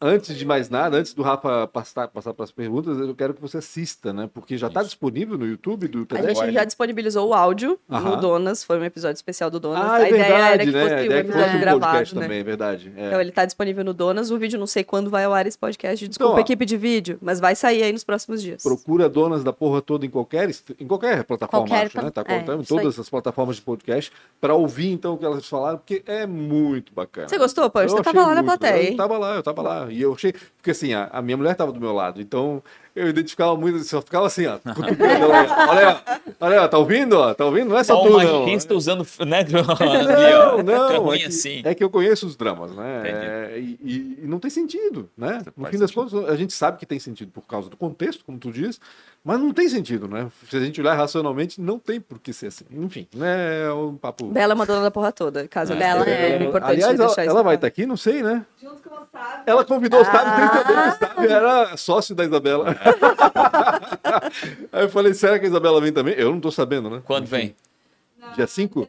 Antes 0.00 0.36
de 0.36 0.44
mais 0.44 0.70
nada, 0.70 0.96
antes 0.96 1.12
do 1.12 1.22
Rafa 1.22 1.66
passar, 1.66 2.08
passar 2.08 2.32
para 2.32 2.44
as 2.44 2.50
perguntas, 2.50 2.98
eu 2.98 3.14
quero 3.14 3.34
que 3.34 3.40
você 3.40 3.58
assista, 3.58 4.12
né? 4.12 4.28
Porque 4.32 4.56
já 4.56 4.68
está 4.68 4.82
disponível 4.82 5.36
no 5.36 5.46
YouTube 5.46 5.88
do 5.88 6.02
A 6.02 6.06
TEDx. 6.06 6.38
gente 6.38 6.52
já 6.52 6.64
disponibilizou 6.64 7.28
o 7.28 7.34
áudio 7.34 7.78
Aham. 7.90 8.10
no 8.10 8.16
Donas, 8.16 8.64
foi 8.64 8.78
um 8.78 8.84
episódio 8.84 9.16
especial 9.16 9.50
do 9.50 9.60
Donas. 9.60 9.82
Ah, 9.82 9.94
a 9.96 10.04
é 10.04 10.08
ideia 10.08 10.24
verdade, 10.24 10.52
era 10.54 10.64
que 10.64 10.70
né? 10.70 10.82
fosse 10.82 10.94
A 10.94 10.96
um 10.96 11.04
ideia 11.04 11.18
é 11.18 11.22
que 11.24 11.30
episódio 11.30 11.56
um 11.56 11.60
gravado, 11.60 11.80
podcast 11.92 12.14
né? 12.14 12.22
também, 12.22 12.38
é 12.40 12.44
verdade. 12.44 12.92
É. 12.96 13.06
Então 13.08 13.20
ele 13.20 13.32
tá 13.32 13.44
disponível 13.44 13.84
no 13.84 13.92
Donas, 13.92 14.30
o 14.30 14.38
vídeo 14.38 14.58
não 14.58 14.66
sei 14.66 14.84
quando 14.84 15.10
vai 15.10 15.24
ao 15.24 15.34
ar 15.34 15.46
esse 15.46 15.58
podcast. 15.58 16.08
Desculpa, 16.08 16.32
Então, 16.32 16.38
ó. 16.38 16.40
equipe 16.40 16.64
de 16.64 16.76
vídeo, 16.76 17.18
mas 17.20 17.38
vai 17.38 17.54
sair 17.54 17.82
aí 17.82 17.92
nos 17.92 18.04
próximos 18.04 18.40
dias. 18.42 18.62
Procura 18.62 19.08
donas 19.08 19.44
da 19.44 19.52
porra 19.52 19.82
toda 19.82 20.06
em 20.06 20.10
qualquer, 20.10 20.50
em 20.78 20.86
qualquer 20.86 21.24
plataforma, 21.24 21.66
Qualquer 21.68 21.86
acho, 21.86 22.02
né? 22.02 22.10
Tá 22.10 22.24
é, 22.26 22.38
contando 22.38 22.62
em 22.62 22.64
todas 22.64 22.98
as 22.98 23.08
plataformas 23.10 23.56
de 23.56 23.62
podcast 23.62 24.12
para 24.40 24.54
ouvir 24.54 24.90
então 24.92 25.14
o 25.14 25.18
que 25.18 25.24
elas 25.24 25.46
falaram, 25.46 25.78
porque 25.78 26.02
é 26.06 26.26
muito 26.26 26.92
bacana. 26.94 27.28
Você 27.28 27.36
gostou? 27.38 27.64
Eu 27.64 27.70
Você 27.70 27.80
achei 27.96 28.02
tava 28.02 28.26
lá 28.26 28.34
na 28.34 28.42
plateia, 28.42 28.82
hein? 28.82 28.90
Eu 28.92 28.96
tava 28.96 29.18
lá, 29.18 29.34
eu 29.34 29.42
tava 29.42 29.62
lá. 29.62 29.89
E 29.90 30.00
eu 30.02 30.12
achei. 30.14 30.32
Porque 30.32 30.70
assim, 30.72 30.92
a, 30.92 31.08
a 31.12 31.22
minha 31.22 31.36
mulher 31.36 31.54
tava 31.54 31.72
do 31.72 31.80
meu 31.80 31.92
lado, 31.92 32.20
então 32.20 32.62
eu 32.94 33.08
identificava 33.08 33.56
muito, 33.56 33.78
só 33.84 34.02
ficava 34.02 34.26
assim, 34.26 34.46
ó. 34.46 34.58
olha, 35.70 36.02
olha, 36.40 36.56
aí, 36.56 36.58
ó, 36.58 36.68
tá 36.68 36.76
ouvindo, 36.78 37.14
ó? 37.18 37.32
Tá 37.32 37.46
ouvindo? 37.46 37.70
Não 37.70 37.78
é 37.78 37.84
só 37.84 37.94
Só 37.96 38.02
tu, 38.02 38.10
não. 38.10 38.48
está 38.48 38.74
usando, 38.74 39.06
né? 39.26 39.44
Não, 39.50 40.62
não, 40.62 41.12
é 41.14 41.18
que, 41.18 41.24
assim. 41.24 41.62
é 41.64 41.74
que 41.74 41.82
eu 41.82 41.88
conheço 41.90 42.26
os 42.26 42.36
dramas, 42.36 42.74
né? 42.74 43.02
É, 43.54 43.58
e, 43.58 43.78
e- 43.82 44.26
não 44.26 44.38
tem 44.38 44.50
sentido, 44.50 45.08
né? 45.16 45.42
No 45.56 45.62
Faz 45.62 45.74
fim 45.74 45.78
das 45.80 45.90
sentido. 45.90 46.10
contas, 46.12 46.30
a 46.30 46.36
gente 46.36 46.52
sabe 46.52 46.78
que 46.78 46.86
tem 46.86 46.98
sentido 46.98 47.30
por 47.32 47.42
causa 47.46 47.68
do 47.70 47.76
contexto, 47.76 48.24
como 48.24 48.38
tu 48.38 48.50
diz, 48.52 48.80
mas 49.24 49.38
não 49.38 49.52
tem 49.52 49.68
sentido, 49.68 50.06
né? 50.08 50.28
Se 50.48 50.56
a 50.56 50.60
gente 50.60 50.80
olhar 50.80 50.94
racionalmente, 50.94 51.60
não 51.60 51.78
tem 51.78 52.00
por 52.00 52.18
que 52.18 52.32
ser 52.32 52.48
assim. 52.48 52.64
Enfim, 52.70 53.06
né? 53.14 53.64
É 53.66 53.72
um 53.72 53.96
papo. 53.96 54.26
Bela 54.26 54.52
é 54.52 54.54
uma 54.54 54.66
dona 54.66 54.82
da 54.82 54.90
porra 54.90 55.12
toda, 55.12 55.46
caso 55.48 55.72
É. 55.72 55.76
ela 55.76 55.84
Bela 55.84 56.00
esteja. 56.00 56.16
é. 56.18 56.30
É 56.32 56.44
importante 56.44 56.70
Aliás, 56.72 57.00
ela, 57.00 57.24
ela 57.24 57.42
vai 57.42 57.54
estar 57.54 57.66
aqui, 57.66 57.86
não 57.86 57.96
sei, 57.96 58.22
né? 58.22 58.44
Junto 58.60 58.82
com 58.82 58.94
o 58.94 59.06
Sábio. 59.10 59.29
Ela 59.46 59.64
convidou 59.64 60.00
o 60.00 60.04
Sábio, 60.04 60.36
sem 60.36 60.48
saber 60.48 60.78
Ah. 60.78 60.90
que 60.90 61.04
o 61.04 61.08
Sábio 61.08 61.30
era 61.30 61.76
sócio 61.76 62.14
da 62.14 62.24
Isabela. 62.24 62.76
Aí 64.72 64.82
eu 64.84 64.88
falei, 64.88 65.14
será 65.14 65.38
que 65.38 65.46
a 65.46 65.48
Isabela 65.48 65.80
vem 65.80 65.92
também? 65.92 66.14
Eu 66.14 66.30
não 66.32 66.40
tô 66.40 66.50
sabendo, 66.50 66.88
né? 66.90 67.02
Quando 67.04 67.26
vem? 67.26 67.54
Não, 68.18 68.32
Dia 68.32 68.46
5? 68.46 68.88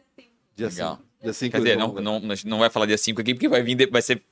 Dia 0.56 0.68
Legal. 0.68 0.96
5. 0.96 1.02
Dia 1.22 1.32
5 1.32 1.52
Quer 1.52 1.58
dizer, 1.58 1.76
não, 1.76 1.92
não, 1.94 2.20
não 2.44 2.58
vai 2.58 2.68
falar 2.70 2.86
dia 2.86 2.98
5 2.98 3.20
aqui, 3.20 3.34
porque 3.34 3.48
vai 3.48 3.62
vir, 3.62 3.74
de- 3.74 3.86
vai 3.86 4.02
ser 4.02 4.22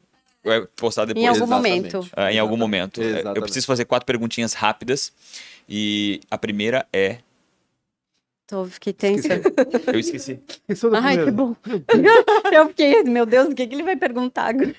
vai 0.43 0.66
postar 0.75 1.05
depois. 1.05 1.23
Em 1.25 1.29
algum 1.29 1.45
Exatamente. 1.45 1.95
momento. 1.95 2.11
Ah, 2.16 2.33
em 2.33 2.39
algum 2.39 2.57
momento. 2.57 3.01
É, 3.01 3.05
Eu 3.05 3.11
Exatamente. 3.11 3.41
preciso 3.43 3.66
fazer 3.66 3.85
quatro 3.85 4.07
perguntinhas 4.07 4.55
rápidas. 4.55 5.12
E 5.68 6.21
a 6.31 6.37
primeira 6.39 6.87
é. 6.93 7.18
Tô, 8.47 8.64
fiquei 8.64 8.93
tensa. 8.93 9.41
Eu 9.87 9.99
esqueci. 10.01 10.41
Esqueceu 10.49 10.91
da 10.91 10.99
Ai, 11.01 11.23
que 11.25 11.31
bom. 11.31 11.55
eu 12.53 12.68
fiquei, 12.68 13.03
meu 13.05 13.25
Deus, 13.25 13.49
o 13.49 13.55
que, 13.55 13.66
que 13.66 13.75
ele 13.75 13.83
vai 13.85 13.97
perguntar 13.97 14.47
agora? 14.49 14.75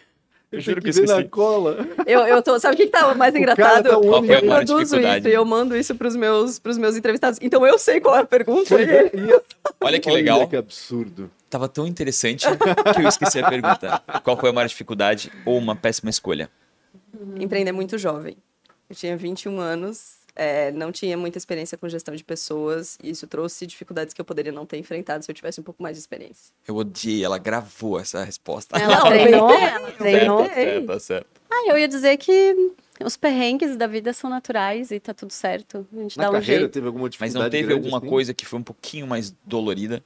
Eu 0.52 0.60
juro 0.60 0.82
que 0.82 0.90
eu 0.90 0.94
ver 0.94 1.08
na 1.08 1.14
esqueci. 1.14 1.30
cola. 1.30 1.88
Eu, 2.06 2.22
eu 2.22 2.42
tô, 2.42 2.60
sabe 2.60 2.74
o 2.74 2.78
que, 2.78 2.86
que 2.88 2.92
tá 2.92 3.14
mais 3.16 3.34
engraçado? 3.36 3.90
tá 3.90 3.98
um 3.98 4.26
eu 4.26 4.42
produzo 4.42 5.00
isso 5.00 5.28
e 5.30 5.34
eu 5.34 5.46
mando 5.46 5.76
isso 5.78 5.96
pros 5.96 6.16
meus, 6.16 6.60
pros 6.60 6.78
meus 6.78 6.98
entrevistados. 6.98 7.40
Então 7.42 7.66
eu 7.66 7.78
sei 7.80 8.02
qual 8.02 8.18
é 8.18 8.20
a 8.20 8.26
pergunta. 8.26 8.76
E- 8.82 8.84
é, 8.86 9.42
Olha 9.80 10.00
que 10.00 10.10
Olha 10.10 10.16
legal. 10.18 10.48
que 10.48 10.56
absurdo. 10.58 11.32
Tava 11.50 11.68
tão 11.70 11.86
interessante 11.88 12.46
que 12.96 13.02
eu 13.02 13.08
esqueci 13.08 13.40
a 13.40 13.50
pergunta. 13.50 14.02
Qual 14.24 14.38
foi 14.38 14.50
a 14.50 14.54
maior 14.54 14.68
dificuldade 14.68 15.32
ou 15.46 15.58
uma 15.58 15.76
péssima 15.76 16.10
escolha? 16.10 16.50
Empreender 17.38 17.72
muito 17.72 17.98
jovem. 17.98 18.38
Eu 18.90 18.96
tinha 18.96 19.16
21 19.16 19.60
anos, 19.60 20.16
é, 20.42 20.72
não 20.72 20.92
tinha 20.92 21.16
muita 21.16 21.38
experiência 21.38 21.78
com 21.78 21.88
gestão 21.88 22.16
de 22.16 22.24
pessoas, 22.24 22.98
e 23.04 23.12
isso 23.12 23.28
trouxe 23.28 23.68
dificuldades 23.68 24.12
que 24.12 24.20
eu 24.20 24.26
poderia 24.26 24.52
não 24.52 24.66
ter 24.66 24.78
enfrentado 24.78 25.24
se 25.24 25.30
eu 25.30 25.36
tivesse 25.36 25.60
um 25.60 25.64
pouco 25.64 25.84
mais 25.84 25.96
de 25.96 26.02
experiência. 26.02 26.52
Eu 26.68 26.76
odiei, 26.78 27.24
ela 27.24 27.38
gravou 27.38 28.00
essa 28.00 28.24
resposta. 28.24 28.76
Ela 28.76 28.96
Não, 28.98 29.06
treinou, 29.06 29.52
ela 29.52 29.92
treinou. 29.92 30.40
Certo, 30.46 30.56
certo, 30.56 30.88
tá 30.88 31.00
certo. 31.00 31.28
Ah, 31.48 31.66
eu 31.68 31.78
ia 31.78 31.88
dizer 31.88 32.18
que 32.18 32.72
os 33.06 33.16
perrengues 33.16 33.78
da 33.78 33.86
vida 33.86 34.14
são 34.14 34.32
naturais 34.32 34.90
e 34.90 35.00
tá 35.00 35.14
tudo 35.14 35.32
certo. 35.32 35.86
A 35.94 36.02
gente 36.02 36.18
Na 36.18 36.24
dá 36.24 36.30
um 36.32 36.34
carreira 36.34 36.62
jeito. 36.62 36.72
teve 36.72 36.88
alguma 36.88 37.04
Mas 37.04 37.12
dificuldade 37.12 37.44
não 37.44 37.50
teve 37.52 37.74
alguma 37.74 37.98
assim? 38.00 38.08
coisa 38.10 38.34
que 38.34 38.46
foi 38.46 38.58
um 38.60 38.64
pouquinho 38.64 39.06
mais 39.06 39.32
dolorida? 39.46 40.04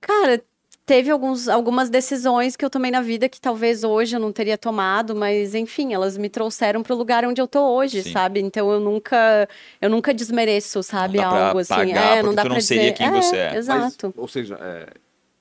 Cara, 0.00 0.42
teve 0.86 1.10
alguns, 1.10 1.48
algumas 1.48 1.90
decisões 1.90 2.54
que 2.56 2.64
eu 2.64 2.70
tomei 2.70 2.92
na 2.92 3.00
vida 3.02 3.28
que 3.28 3.40
talvez 3.40 3.82
hoje 3.82 4.14
eu 4.14 4.20
não 4.20 4.32
teria 4.32 4.56
tomado, 4.56 5.16
mas 5.16 5.52
enfim, 5.54 5.92
elas 5.92 6.16
me 6.16 6.28
trouxeram 6.28 6.82
pro 6.82 6.94
lugar 6.94 7.24
onde 7.24 7.40
eu 7.40 7.48
tô 7.48 7.60
hoje, 7.74 8.04
Sim. 8.04 8.12
sabe? 8.12 8.40
Então 8.40 8.70
eu 8.70 8.78
nunca, 8.78 9.48
eu 9.80 9.90
nunca 9.90 10.14
desmereço, 10.14 10.82
sabe, 10.84 11.18
Não 11.18 11.24
algo 11.28 11.58
assim. 11.58 11.92
é, 11.92 12.22
não 12.22 12.32
dá 12.32 12.42
tu 12.42 12.48
não 12.48 12.54
pra 12.54 12.60
seria 12.62 12.92
dizer. 12.92 12.94
quem 12.94 13.10
você 13.10 13.36
é. 13.36 13.46
Mas, 13.48 13.56
Exato. 13.56 14.14
ou 14.16 14.28
seja, 14.28 14.56
é, 14.60 14.86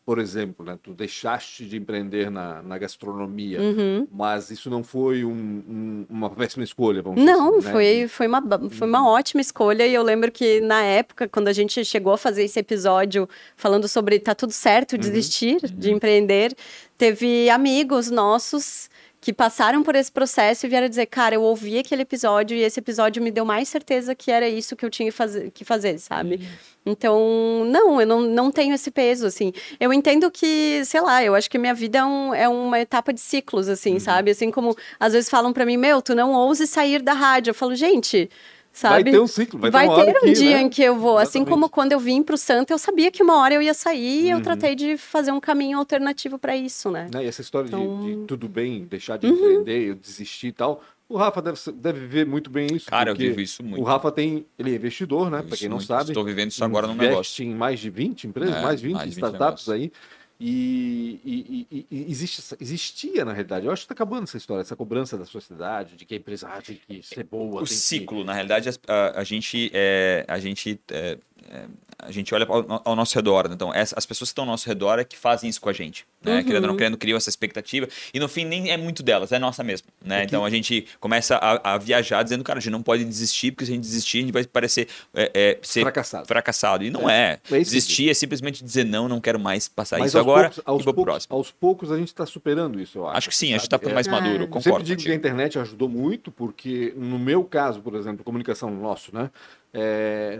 por 0.05 0.19
exemplo, 0.19 0.63
né, 0.63 0.77
tu 0.83 0.93
deixaste 0.93 1.65
de 1.65 1.77
empreender 1.77 2.29
na, 2.29 2.61
na 2.61 2.77
gastronomia, 2.77 3.59
Uhum. 3.59 4.07
mas 4.11 4.51
isso 4.51 4.69
não 4.69 4.83
foi 4.83 5.25
um- 5.25 5.31
um- 5.67 6.05
uma 6.07 6.29
péssima 6.29 6.63
escolha, 6.63 7.01
vamos 7.01 7.19
dizer 7.19 7.31
Não, 7.31 7.57
assim, 7.57 7.65
né? 7.65 7.71
foi, 7.71 8.07
foi, 8.07 8.27
uma, 8.27 8.43
foi 8.69 8.87
uma 8.87 9.09
ótima 9.09 9.41
escolha. 9.41 9.87
E 9.87 9.93
eu 9.95 10.03
lembro 10.03 10.31
que 10.31 10.61
na 10.61 10.83
época, 10.83 11.27
quando 11.27 11.47
a 11.47 11.53
gente 11.53 11.83
chegou 11.83 12.13
a 12.13 12.17
fazer 12.19 12.43
esse 12.43 12.59
episódio 12.59 13.27
falando 13.57 13.87
sobre 13.87 14.19
tá 14.19 14.35
tudo 14.35 14.51
certo 14.53 14.95
desistir 14.95 15.57
de 15.73 15.91
empreender, 15.91 16.53
teve 16.97 17.49
amigos 17.49 18.11
nossos 18.11 18.89
que 19.25 19.33
passaram 19.33 19.81
por 19.81 19.95
esse 19.95 20.11
processo 20.11 20.67
e 20.67 20.69
vieram 20.69 20.87
dizer, 20.87 21.07
cara, 21.07 21.33
eu 21.33 21.41
ouvi 21.41 21.79
aquele 21.79 22.03
episódio 22.03 22.55
e 22.55 22.61
esse 22.61 22.79
episódio 22.79 23.23
me 23.23 23.31
deu 23.31 23.43
mais 23.43 23.67
certeza 23.67 24.13
que 24.13 24.29
era 24.29 24.47
isso 24.47 24.75
que 24.75 24.85
eu 24.85 24.89
tinha 24.91 25.09
que 25.09 25.17
fazer, 25.17 25.49
que 25.49 25.65
fazer 25.65 25.97
sabe? 25.97 26.47
Então, 26.85 27.65
não, 27.65 27.99
eu 27.99 28.05
não, 28.05 28.21
não 28.21 28.51
tenho 28.51 28.75
esse 28.75 28.91
peso, 28.91 29.25
assim. 29.25 29.51
Eu 29.79 29.91
entendo 29.91 30.29
que, 30.29 30.85
sei 30.85 31.01
lá, 31.01 31.23
eu 31.23 31.33
acho 31.33 31.49
que 31.49 31.57
minha 31.57 31.73
vida 31.73 31.97
é, 31.97 32.05
um- 32.05 32.35
é 32.35 32.47
uma 32.47 32.79
etapa 32.79 33.11
de 33.11 33.19
ciclos, 33.19 33.67
assim, 33.67 33.97
sabe? 33.97 34.29
Assim 34.29 34.51
como 34.51 34.75
às 34.99 35.13
vezes 35.13 35.27
falam 35.27 35.51
pra 35.51 35.65
mim, 35.65 35.75
meu, 35.77 36.03
tu 36.03 36.13
não 36.13 36.31
ouse 36.31 36.67
sair 36.67 37.01
da 37.01 37.13
rádio. 37.13 37.49
Eu 37.49 37.55
falo, 37.55 37.73
gente, 37.73 38.29
sabe? 38.75 39.03
Vai 39.05 39.11
ter 39.13 39.19
um 39.19 39.27
ciclo, 39.27 39.59
vai, 39.59 39.71
Vai 39.71 39.85
ter 39.87 39.91
uma 39.93 39.97
hora 39.99 40.11
ter 40.13 40.17
um 40.17 40.21
que, 40.21 40.33
dia 40.33 40.57
né? 40.57 40.61
em 40.63 40.69
que 40.69 40.83
eu 40.83 40.95
vou. 40.95 41.17
Assim 41.17 41.39
Exatamente. 41.39 41.49
como 41.49 41.69
quando 41.69 41.91
eu 41.93 41.99
vim 41.99 42.21
pro 42.21 42.37
Santa, 42.37 42.73
eu 42.73 42.77
sabia 42.77 43.09
que 43.09 43.23
uma 43.23 43.39
hora 43.41 43.53
eu 43.53 43.61
ia 43.61 43.73
sair 43.73 44.25
e 44.25 44.29
eu 44.29 44.37
Uhum. 44.37 44.43
tratei 44.43 44.75
de 44.75 44.97
fazer 44.97 45.31
um 45.31 45.39
caminho 45.39 45.77
alternativo 45.79 46.37
pra 46.37 46.55
isso, 46.55 46.91
né? 46.91 47.07
Né, 47.13 47.23
E 47.23 47.27
essa 47.27 47.41
história 47.41 47.69
de- 47.69 47.75
Então- 47.75 48.03
de, 48.03 48.27
tudo 48.27 48.47
bem, 48.47 48.83
deixar 48.85 49.13
Uhum. 49.13 49.19
de 49.19 49.27
empreender, 49.41 49.89
eu 49.89 49.95
desistir 49.95 50.47
e 50.47 50.51
tal, 50.51 50.81
o 51.07 51.17
Rafa 51.17 51.41
deve, 51.41 51.57
deve 51.75 51.99
viver 52.01 52.25
muito 52.25 52.49
bem 52.49 52.67
isso. 52.73 52.87
Cara, 52.89 53.11
eu 53.11 53.15
vivo 53.15 53.39
isso 53.39 53.63
muito. 53.63 53.79
O 53.81 53.83
Rafa 53.85 54.11
tem, 54.11 54.45
ele 54.57 54.71
é 54.71 54.75
investidor, 54.75 55.29
né? 55.29 55.41
Para 55.41 55.55
quem 55.55 55.69
não 55.69 55.77
muito. 55.77 55.87
sabe. 55.87 56.09
Estou 56.09 56.23
vivendo 56.25 56.51
isso 56.51 56.63
agora 56.63 56.87
investe 56.87 57.09
negócio. 57.11 57.43
em 57.45 57.53
mais 57.53 57.79
de 57.79 57.89
20 57.89 58.25
empresas, 58.27 58.55
É, 58.55 58.61
mais 58.61 58.81
de 58.81 58.87
20 58.87 58.95
mais 58.95 59.09
de 59.09 59.15
20 59.15 59.23
startups 59.25 59.67
negócios. 59.67 59.69
aí. 59.69 59.91
E, 60.37 61.19
e- 61.23 61.67
e- 61.71 61.85
e 61.89 62.11
existe, 62.11 62.43
existia, 62.59 63.23
na 63.23 63.31
realidade, 63.31 63.65
eu 63.65 63.71
acho 63.71 63.83
que 63.83 63.85
está 63.85 63.93
acabando 63.93 64.23
essa 64.23 64.35
história, 64.37 64.61
essa 64.61 64.75
cobrança 64.75 65.17
da 65.17 65.25
sociedade, 65.25 65.95
de 65.95 66.05
que 66.05 66.13
a 66.13 66.17
empresa 66.17 66.47
ah, 66.49 66.61
tem 66.61 66.75
que 66.87 67.01
ser 67.01 67.23
boa. 67.23 67.55
O 67.55 67.57
tem 67.59 67.67
que- 67.67 67.73
ciclo, 67.73 68.23
na 68.25 68.33
realidade, 68.33 68.69
a, 68.87 69.19
a 69.19 69.23
gente 69.23 69.71
é, 69.73 70.25
a 70.27 70.37
gente 70.37 70.77
é, 70.91 71.17
é, 71.49 71.65
a 71.99 72.11
gente 72.11 72.33
olha 72.33 72.45
ao, 72.47 72.81
ao 72.83 72.95
nosso 72.95 73.15
redor. 73.15 73.47
né? 73.47 73.53
Então, 73.55 73.73
essa- 73.73 73.95
as 73.97 74.05
pessoas 74.05 74.29
que 74.29 74.31
estão 74.31 74.43
ao 74.43 74.49
nosso 74.51 74.67
redor 74.67 74.99
é 74.99 75.03
que 75.03 75.15
fazem 75.17 75.49
isso 75.49 75.61
com 75.61 75.69
a 75.69 75.73
gente. 75.73 76.05
Né? 76.23 76.43
Querendo 76.43 76.63
ou 76.63 76.69
não 76.69 76.77
querendo, 76.77 76.97
criam 76.97 77.15
essa 77.17 77.29
expectativa. 77.29 77.87
E 78.13 78.19
no 78.19 78.27
fim, 78.27 78.45
nem 78.45 78.71
é 78.71 78.77
muito 78.77 79.03
delas, 79.03 79.31
é 79.31 79.37
nossa 79.39 79.63
mesmo. 79.63 79.87
Né? 80.03 80.23
Então, 80.23 80.43
a 80.43 80.49
gente 80.49 80.87
começa 80.99 81.35
a, 81.37 81.73
a 81.75 81.77
viajar 81.77 82.23
dizendo, 82.23 82.43
cara, 82.43 82.57
a 82.59 82.61
gente 82.61 82.71
não 82.71 82.81
pode 82.81 83.03
desistir, 83.05 83.51
porque 83.51 83.65
se 83.65 83.71
a 83.71 83.75
gente 83.75 83.83
desistir, 83.83 84.17
a 84.17 84.21
gente 84.21 84.31
vai 84.33 84.43
parecer 84.45 84.87
é, 85.13 85.31
é, 85.33 85.59
ser 85.61 85.81
Fracassado. 85.81 86.27
fracassado. 86.27 86.83
E 86.83 86.89
não 86.89 87.09
é. 87.09 87.33
É 87.33 87.37
que 87.47 87.59
Desistir 87.59 88.09
é 88.09 88.13
simplesmente 88.13 88.63
dizer, 88.63 88.83
não, 88.85 89.07
não 89.07 89.21
quero 89.21 89.39
mais 89.39 89.67
passar 89.67 89.99
Mas 89.99 90.09
isso 90.09 90.19
agora 90.19 90.49
poucos, 90.49 90.63
aos, 90.65 90.81
e 90.81 90.85
vou 90.85 90.93
poucos, 90.93 91.11
próximo. 91.13 91.35
aos 91.35 91.51
poucos 91.51 91.91
a 91.91 91.97
gente 91.97 92.07
está 92.07 92.25
superando 92.25 92.79
isso, 92.81 92.97
eu 92.97 93.07
acho. 93.07 93.17
Acho 93.17 93.29
que 93.29 93.35
sim, 93.37 93.47
a 93.47 93.57
gente 93.57 93.61
sabe? 93.61 93.69
tá 93.69 93.77
ficando 93.79 93.93
mais 93.93 94.07
É. 94.07 94.11
maduro, 94.11 94.35
Eu 94.35 94.41
Eu 94.41 94.47
concordo. 94.47 94.63
sempre 94.63 94.83
digo 94.83 95.01
que 95.03 95.11
a 95.11 95.15
internet 95.15 95.59
ajudou 95.59 95.87
muito, 95.89 96.31
porque 96.31 96.93
no 96.97 97.19
meu 97.19 97.43
caso, 97.43 97.81
por 97.81 97.95
exemplo, 97.95 98.23
comunicação 98.23 98.69
nosso, 98.71 99.13
né? 99.15 99.29
é, 99.77 100.39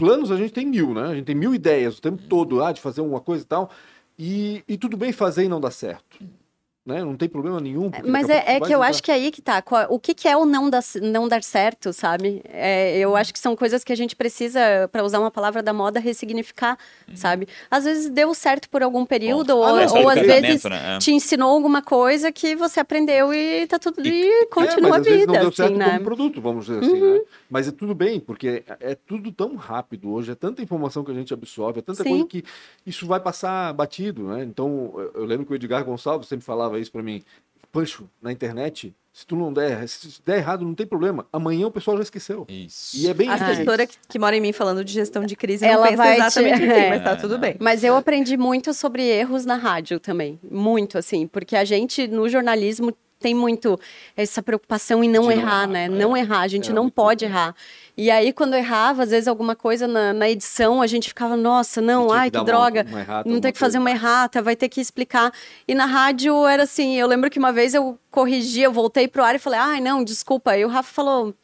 planos 0.00 0.32
a 0.32 0.36
gente 0.36 0.52
tem 0.52 0.66
mil, 0.66 0.94
né? 0.94 1.02
A 1.02 1.14
gente 1.14 1.26
tem 1.26 1.34
mil 1.34 1.54
ideias 1.54 1.98
o 1.98 2.00
tempo 2.00 2.22
todo, 2.22 2.64
ah, 2.64 2.72
de 2.72 2.80
fazer 2.80 3.02
uma 3.02 3.20
coisa 3.20 3.44
e 3.44 3.46
tal. 3.46 3.70
E, 4.18 4.64
e 4.66 4.76
tudo 4.76 4.96
bem 4.96 5.12
fazer 5.12 5.44
e 5.44 5.48
não 5.48 5.60
dar 5.60 5.70
certo. 5.70 6.18
Né? 6.90 7.04
Não 7.04 7.16
tem 7.16 7.28
problema 7.28 7.60
nenhum. 7.60 7.90
Mas 8.04 8.28
é, 8.28 8.42
é 8.56 8.60
que 8.60 8.72
eu 8.74 8.80
vai 8.80 8.90
acho 8.90 9.02
que 9.02 9.10
é 9.10 9.14
aí 9.14 9.30
que 9.30 9.40
tá. 9.40 9.62
O 9.88 9.98
que, 9.98 10.12
que 10.14 10.28
é 10.28 10.36
o 10.36 10.44
não 10.44 10.68
dar, 10.68 10.82
não 11.00 11.28
dar 11.28 11.42
certo, 11.42 11.92
sabe? 11.92 12.42
É, 12.44 12.98
eu 12.98 13.16
acho 13.16 13.32
que 13.32 13.38
são 13.38 13.54
coisas 13.56 13.82
que 13.84 13.92
a 13.92 13.96
gente 13.96 14.14
precisa, 14.16 14.60
para 14.90 15.04
usar 15.04 15.20
uma 15.20 15.30
palavra 15.30 15.62
da 15.62 15.72
moda, 15.72 16.00
ressignificar, 16.00 16.76
sabe? 17.14 17.46
Às 17.70 17.84
vezes 17.84 18.10
deu 18.10 18.34
certo 18.34 18.68
por 18.68 18.82
algum 18.82 19.06
período, 19.06 19.56
ou, 19.56 19.64
Ah, 19.64 19.86
não, 19.86 20.02
ou 20.02 20.08
às 20.08 20.20
vezes 20.20 20.64
né? 20.64 20.96
É. 20.96 20.98
te 20.98 21.12
ensinou 21.12 21.50
alguma 21.50 21.82
coisa 21.82 22.32
que 22.32 22.56
você 22.56 22.80
aprendeu 22.80 23.32
e 23.32 23.66
tá 23.66 23.78
tudo 23.78 24.04
e, 24.06 24.42
É, 24.42 24.46
continua 24.46 24.90
mas 24.90 25.06
a 25.06 25.10
vida, 25.10 25.26
não 25.26 25.40
deu 25.40 25.52
certo 25.52 25.70
assim, 25.70 25.76
né? 25.78 25.92
como 25.92 26.04
produto, 26.04 26.40
vamos 26.40 26.66
dizer 26.66 26.80
assim, 26.84 27.00
né? 27.00 27.20
Mas 27.48 27.68
é 27.68 27.70
tudo 27.72 27.94
bem, 27.94 28.18
porque 28.18 28.64
é, 28.80 28.92
é 28.92 28.94
tudo 28.94 29.30
tão 29.30 29.54
rápido 29.56 30.10
hoje, 30.12 30.32
é 30.32 30.34
tanta 30.34 30.62
informação 30.62 31.04
que 31.04 31.10
a 31.10 31.14
gente 31.14 31.32
absorve, 31.32 31.78
é 31.78 31.82
tanta 31.82 32.02
Sim. 32.02 32.10
coisa 32.10 32.24
que 32.26 32.44
isso 32.86 33.06
vai 33.06 33.20
passar 33.20 33.72
batido, 33.74 34.22
né? 34.24 34.42
Então, 34.44 34.92
eu- 34.96 35.12
eu 35.16 35.24
lembro 35.24 35.46
que 35.46 35.52
o 35.52 35.54
Edgar 35.54 35.84
Gonçalves 35.84 36.28
sempre 36.28 36.44
falava 36.44 36.78
isso 36.80 36.92
pra 36.92 37.02
mim, 37.02 37.22
Pancho, 37.72 38.08
na 38.20 38.32
internet, 38.32 38.92
se 39.12 39.26
tu 39.26 39.36
não 39.36 39.52
der, 39.52 39.88
se 39.88 40.20
der 40.24 40.38
errado, 40.38 40.64
não 40.64 40.74
tem 40.74 40.86
problema. 40.86 41.26
Amanhã 41.32 41.66
o 41.66 41.70
pessoal 41.70 41.96
já 41.96 42.02
esqueceu. 42.02 42.46
Isso. 42.48 42.96
E 42.96 43.08
é 43.08 43.14
bem 43.14 43.28
A 43.28 43.34
isso. 43.36 43.44
assessora 43.44 43.86
que, 43.86 43.96
que 44.08 44.18
mora 44.18 44.36
em 44.36 44.40
mim 44.40 44.52
falando 44.52 44.84
de 44.84 44.92
gestão 44.92 45.24
de 45.24 45.36
crise 45.36 45.64
Ela 45.64 45.82
não 45.82 45.90
pensa 45.90 45.96
vai 46.02 46.14
te- 46.16 46.20
exatamente 46.20 46.62
assim, 46.64 46.72
é. 46.72 46.88
mas 46.90 47.04
tá 47.04 47.16
tudo 47.16 47.38
bem. 47.38 47.56
Mas 47.60 47.84
eu 47.84 47.94
aprendi 47.96 48.36
muito 48.36 48.72
sobre 48.74 49.02
erros 49.04 49.44
na 49.44 49.56
rádio 49.56 49.98
também. 50.00 50.38
Muito, 50.48 50.96
assim. 50.98 51.26
Porque 51.26 51.54
a 51.56 51.64
gente, 51.64 52.06
no 52.08 52.28
jornalismo, 52.28 52.92
tem 53.20 53.34
muito 53.34 53.78
essa 54.16 54.42
preocupação 54.42 55.04
em 55.04 55.08
não 55.08 55.28
De 55.28 55.34
errar, 55.34 55.66
né? 55.68 55.84
é. 55.84 55.88
Não 55.88 56.16
errar. 56.16 56.40
A 56.40 56.48
gente 56.48 56.70
É, 56.70 56.72
não 56.74 56.88
pode 56.88 57.24
errar. 57.24 57.54
E 57.96 58.10
aí, 58.10 58.32
quando 58.32 58.54
errava, 58.54 59.02
às 59.02 59.10
vezes, 59.10 59.28
alguma 59.28 59.54
coisa 59.54 59.86
na, 59.86 60.12
na 60.14 60.28
edição, 60.30 60.80
a 60.80 60.86
gente 60.86 61.08
ficava, 61.08 61.36
nossa, 61.36 61.80
não, 61.82 62.06
que 62.08 62.12
ai, 62.14 62.30
que 62.30 62.38
uma- 62.38 62.44
droga. 62.44 62.86
uma 62.88 63.00
errata, 63.00 63.28
não 63.28 63.40
tem 63.40 63.52
que 63.52 63.58
fazer 63.58 63.78
uma 63.78 63.90
errata, 63.90 64.40
vai 64.40 64.56
ter 64.56 64.68
que 64.70 64.80
explicar. 64.80 65.32
E 65.68 65.74
na 65.74 65.84
rádio 65.84 66.46
era 66.46 66.62
assim, 66.62 66.96
eu 66.96 67.06
lembro 67.06 67.28
que 67.28 67.38
uma 67.38 67.52
vez 67.52 67.74
eu 67.74 67.98
corrigi, 68.10 68.62
eu 68.62 68.72
voltei 68.72 69.06
pro 69.06 69.22
ar 69.22 69.34
e 69.34 69.38
falei, 69.38 69.60
ai, 69.60 69.80
não, 69.80 70.02
desculpa. 70.02 70.56
E 70.56 70.64
o 70.64 70.68
Rafa 70.68 70.90
falou. 70.92 71.34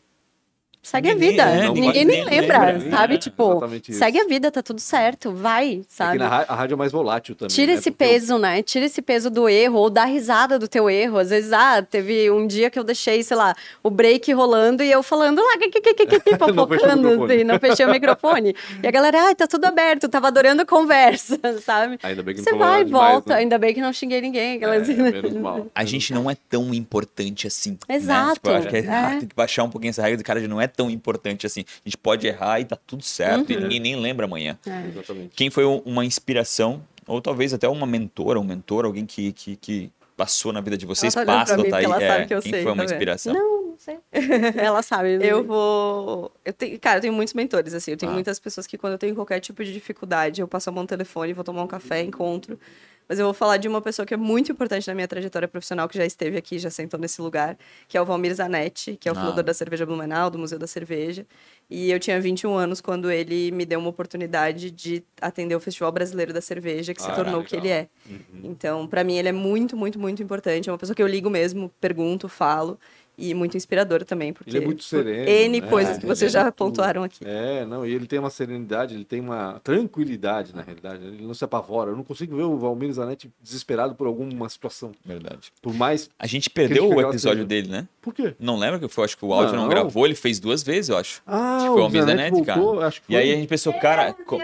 Segue 0.86 1.12
Ninguém- 1.14 1.28
a 1.28 1.30
vida. 1.30 1.42
é, 1.42 1.68
Ninguém 1.68 1.82
ninguém 1.82 2.04
nem 2.04 2.24
lembra, 2.24 2.58
lembra, 2.72 2.90
sabe? 2.96 3.14
é, 3.14 3.18
tipo, 3.18 3.60
segue 3.90 4.20
a 4.20 4.24
vida, 4.24 4.52
tá 4.52 4.62
tudo 4.62 4.80
certo, 4.80 5.32
vai, 5.32 5.80
É 5.80 5.84
sabe? 5.88 6.18
na 6.18 6.26
a 6.46 6.54
rádio 6.54 6.74
é 6.74 6.76
mais 6.76 6.92
volátil 6.92 7.34
também. 7.34 7.52
Tira 7.52 7.72
né? 7.72 7.78
esse 7.78 7.90
Porque 7.90 8.04
peso, 8.04 8.38
né? 8.38 8.62
Tira 8.62 8.84
esse 8.84 9.02
peso 9.02 9.28
do 9.28 9.48
erro, 9.48 9.78
ou 9.80 9.90
dá 9.90 10.04
risada 10.04 10.60
do 10.60 10.68
teu 10.68 10.88
erro. 10.88 11.18
Às 11.18 11.30
vezes, 11.30 11.52
ah, 11.52 11.82
teve 11.82 12.30
um 12.30 12.46
dia 12.46 12.70
que 12.70 12.78
eu 12.78 12.84
deixei, 12.84 13.20
sei 13.24 13.36
lá, 13.36 13.52
o 13.82 13.90
break 13.90 14.32
rolando 14.32 14.80
e 14.84 14.90
eu 14.92 15.02
falando 15.02 15.42
lá, 15.42 15.58
que, 15.58 15.70
que, 15.70 15.80
que, 15.80 15.94
que, 15.94 16.06
que, 16.06 16.20
que, 16.20 16.30
Não 16.30 16.38
fofocando, 16.54 17.24
assim, 17.24 17.42
não 17.42 17.58
fechei 17.58 17.84
o 17.84 17.90
microfone. 17.90 18.54
E 18.80 18.86
a 18.86 18.90
galera, 18.92 19.22
ai, 19.24 19.34
tá 19.34 19.48
tudo 19.48 19.64
aberto, 19.64 20.08
tava 20.08 20.28
adorando 20.28 20.62
a 20.62 20.64
conversa, 20.64 21.36
sabe? 21.64 21.98
Ainda 22.04 22.22
bem 22.22 22.32
que 22.36 22.40
não 22.40 22.44
Você 22.44 22.50
falou 22.50 22.66
vai 22.68 22.82
e 22.82 22.84
demais, 22.84 23.12
volta, 23.12 23.34
né? 23.34 23.40
ainda 23.40 23.58
bem 23.58 23.74
que 23.74 23.80
não 23.80 23.92
xinguei 23.92 24.20
ninguém. 24.20 24.56
Aquelas... 24.58 24.88
É, 24.88 24.94
menos 24.94 25.32
mal. 25.34 25.66
A 25.74 25.84
gente 25.84 26.12
não 26.12 26.30
é 26.30 26.36
tão 26.48 26.72
importante 26.72 27.46
assim. 27.48 27.76
né? 27.88 27.96
Exato, 27.96 28.34
Tipo, 28.34 28.50
eu 28.50 28.54
acho 28.56 28.68
que 28.68 28.76
é. 28.76 28.88
ah, 28.88 29.16
tem 29.18 29.28
que 29.28 29.34
baixar 29.34 29.64
um 29.64 29.70
pouquinho 29.70 29.90
essa 29.90 30.02
regra 30.02 30.16
de 30.18 30.22
cara 30.24 30.40
de 30.40 30.46
não 30.46 30.60
é 30.60 30.66
tão 30.76 30.90
importante 30.90 31.46
assim. 31.46 31.64
A 31.84 31.88
gente 31.88 31.96
pode 31.96 32.26
errar 32.26 32.60
e 32.60 32.64
tá 32.66 32.76
tudo 32.86 33.02
certo. 33.02 33.50
Uhum. 33.50 33.56
E 33.56 33.60
ninguém 33.62 33.80
nem 33.80 33.96
lembra 33.96 34.26
amanhã. 34.26 34.58
É. 34.66 34.86
Exatamente. 34.88 35.30
Quem 35.34 35.48
foi 35.50 35.64
um- 35.64 35.82
uma 35.84 36.04
inspiração, 36.04 36.82
ou 37.06 37.20
talvez 37.20 37.52
até 37.54 37.66
uma 37.68 37.86
mentora, 37.86 38.38
um 38.38 38.44
mentor, 38.44 38.84
alguém 38.84 39.06
que, 39.06 39.32
que, 39.32 39.56
que 39.56 39.90
passou 40.16 40.52
na 40.52 40.60
vida 40.60 40.76
de 40.76 40.86
vocês, 40.86 41.14
Ela 41.16 41.26
tá 41.26 41.32
passa, 41.40 41.56
mim 41.56 41.68
tá 41.70 41.78
aí. 41.78 41.84
porque 41.84 41.94
ela 42.04 42.12
sabe 42.12 42.22
é, 42.22 42.26
que 42.26 42.34
eu 42.34 42.42
quem 42.42 42.52
sei, 42.52 42.62
foi 42.62 42.72
uma 42.72 42.76
tá 42.76 42.82
vendo? 42.88 42.92
inspiração? 42.94 43.34
Não, 43.34 43.62
não 43.68 43.78
sei. 43.78 43.98
Ela 44.56 44.82
sabe. 44.82 45.18
Eu 45.20 45.44
vou. 45.44 46.32
Eu 46.44 46.52
tenho, 46.52 46.78
cara, 46.80 46.98
eu 46.98 47.02
tenho 47.02 47.12
muitos 47.12 47.34
mentores, 47.34 47.74
assim. 47.74 47.90
Eu 47.90 47.96
tenho 47.98 48.10
Ah. 48.12 48.14
muitas 48.14 48.38
pessoas 48.38 48.66
que, 48.66 48.78
quando 48.78 48.94
eu 48.94 48.98
tenho 48.98 49.14
qualquer 49.14 49.40
tipo 49.40 49.62
de 49.62 49.72
dificuldade, 49.72 50.40
eu 50.40 50.48
passo 50.48 50.70
a 50.70 50.72
mão 50.72 50.82
no 50.84 50.88
telefone, 50.88 51.32
vou 51.34 51.44
tomar 51.44 51.62
um 51.62 51.66
café, 51.66 52.00
encontro. 52.02 52.58
Mas 53.08 53.18
eu 53.18 53.24
vou 53.24 53.34
falar 53.34 53.56
de 53.56 53.68
uma 53.68 53.80
pessoa 53.80 54.04
que 54.04 54.12
é 54.12 54.16
muito 54.16 54.50
importante 54.50 54.86
na 54.88 54.94
minha 54.94 55.06
trajetória 55.06 55.46
profissional, 55.46 55.88
que 55.88 55.96
já 55.96 56.04
esteve 56.04 56.36
aqui, 56.36 56.58
já 56.58 56.70
sentou 56.70 56.98
nesse 56.98 57.22
lugar, 57.22 57.56
que 57.88 57.96
é 57.96 58.00
o 58.02 58.04
Valmir 58.04 58.34
Zanetti, 58.34 58.96
que 58.96 59.08
é 59.08 59.12
o 59.12 59.16
Ah. 59.16 59.20
fundador 59.20 59.44
da 59.44 59.54
Cerveja 59.54 59.86
Blumenau, 59.86 60.28
do 60.30 60.38
Museu 60.38 60.58
da 60.58 60.66
Cerveja. 60.66 61.24
E 61.70 61.90
eu 61.90 62.00
tinha 62.00 62.20
21 62.20 62.56
anos 62.56 62.80
quando 62.80 63.10
ele 63.10 63.50
me 63.52 63.64
deu 63.64 63.78
uma 63.78 63.88
oportunidade 63.90 64.70
de 64.70 65.04
atender 65.20 65.54
o 65.54 65.60
Festival 65.60 65.92
Brasileiro 65.92 66.32
da 66.32 66.40
Cerveja, 66.40 66.92
que 66.94 67.00
se 67.02 67.08
Ah, 67.08 67.14
tornou 67.14 67.40
o 67.40 67.44
que 67.44 67.54
ele 67.56 67.68
é. 67.68 67.88
Então, 68.42 68.86
pra 68.86 69.02
mim, 69.04 69.16
ele 69.16 69.28
é 69.28 69.32
muito, 69.32 69.76
muito, 69.76 69.98
muito 69.98 70.22
importante. 70.22 70.68
É 70.68 70.72
uma 70.72 70.78
pessoa 70.78 70.94
que 70.94 71.02
eu 71.02 71.06
ligo 71.06 71.30
mesmo, 71.30 71.70
pergunto, 71.80 72.28
falo. 72.28 72.78
E 73.18 73.32
muito 73.32 73.56
inspirador 73.56 74.04
também, 74.04 74.32
porque 74.32 74.50
Ele 74.50 74.58
é 74.58 74.66
muito 74.66 74.84
sereno, 74.84 75.28
N 75.28 75.60
né? 75.60 75.66
coisas 75.68 75.96
que 75.98 76.04
vocês 76.04 76.34
é 76.34 76.38
já 76.42 76.52
pontuaram 76.52 77.02
aqui. 77.02 77.24
É, 77.24 77.64
não, 77.64 77.86
e 77.86 77.94
ele 77.94 78.06
tem 78.06 78.18
uma 78.18 78.28
serenidade, 78.28 78.94
ele 78.94 79.04
tem 79.06 79.20
uma 79.20 79.58
tranquilidade, 79.64 80.54
na 80.54 80.60
realidade. 80.62 81.02
Ele 81.04 81.26
não 81.26 81.32
se 81.32 81.42
apavora. 81.44 81.90
Eu 81.92 81.96
não 81.96 82.04
consigo 82.04 82.36
ver 82.36 82.42
o 82.42 82.56
Valmir 82.58 82.92
Zanetti 82.92 83.30
desesperado 83.42 83.94
por 83.94 84.06
alguma 84.06 84.48
situação. 84.48 84.92
Verdade. 85.04 85.52
Por 85.62 85.72
mais. 85.72 86.10
A 86.18 86.26
gente 86.26 86.50
perdeu 86.50 86.88
o 86.90 87.00
episódio 87.00 87.44
dele, 87.46 87.68
né? 87.68 87.88
Por 88.02 88.12
quê? 88.14 88.34
Não 88.38 88.56
lembra 88.58 88.78
que 88.78 88.86
foi? 88.88 89.04
Acho 89.04 89.16
que 89.16 89.24
o 89.24 89.32
áudio 89.32 89.54
não, 89.56 89.62
Não. 89.62 89.68
gravou, 89.68 90.04
ele 90.06 90.14
fez 90.14 90.38
duas 90.38 90.62
vezes, 90.62 90.90
eu 90.90 90.96
acho. 90.98 91.22
Ah, 91.26 91.56
Acho 91.56 91.66
que 91.66 91.72
foi 91.72 91.82
o 91.82 91.86
o 91.86 91.90
Zanetti, 91.90 92.06
Zanetti 92.16 92.30
voltou, 92.52 92.74
cara. 92.74 92.86
acho 92.88 93.02
que 93.02 93.12
E 93.12 93.16
aí 93.16 93.24
foi. 93.24 93.32
a 93.32 93.36
gente 93.36 93.48
pensou, 93.48 93.72
cara. 93.74 94.12
co- 94.12 94.40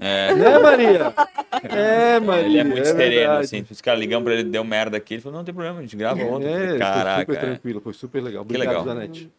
É, 0.00 0.34
Né, 0.34 0.58
Maria? 0.58 1.14
É, 1.68 2.20
Maria. 2.20 2.44
ele 2.46 2.58
é 2.58 2.64
muito 2.64 2.84
sereno, 2.86 3.10
verdade. 3.14 3.44
assim. 3.44 3.64
Os 3.70 3.80
caras 3.80 3.98
ligamos 4.00 4.24
pra 4.24 4.34
ele, 4.34 4.44
deu 4.44 4.62
merda 4.62 4.96
aqui. 4.96 5.14
Ele 5.14 5.22
falou, 5.22 5.38
não 5.38 5.44
tem 5.44 5.54
problema, 5.54 5.78
a 5.78 5.82
gente 5.82 5.96
grava. 5.96 6.20
É, 6.20 6.68
foi 6.68 6.78
Caraca. 6.78 7.20
super 7.20 7.36
é. 7.36 7.40
tranquilo, 7.40 7.80
foi 7.80 7.92
super 7.94 8.05
legal. 8.14 8.44
Que 8.44 8.54
Obrigado, 8.54 8.68
legal. 8.68 8.84
Zanetti. 8.84 9.30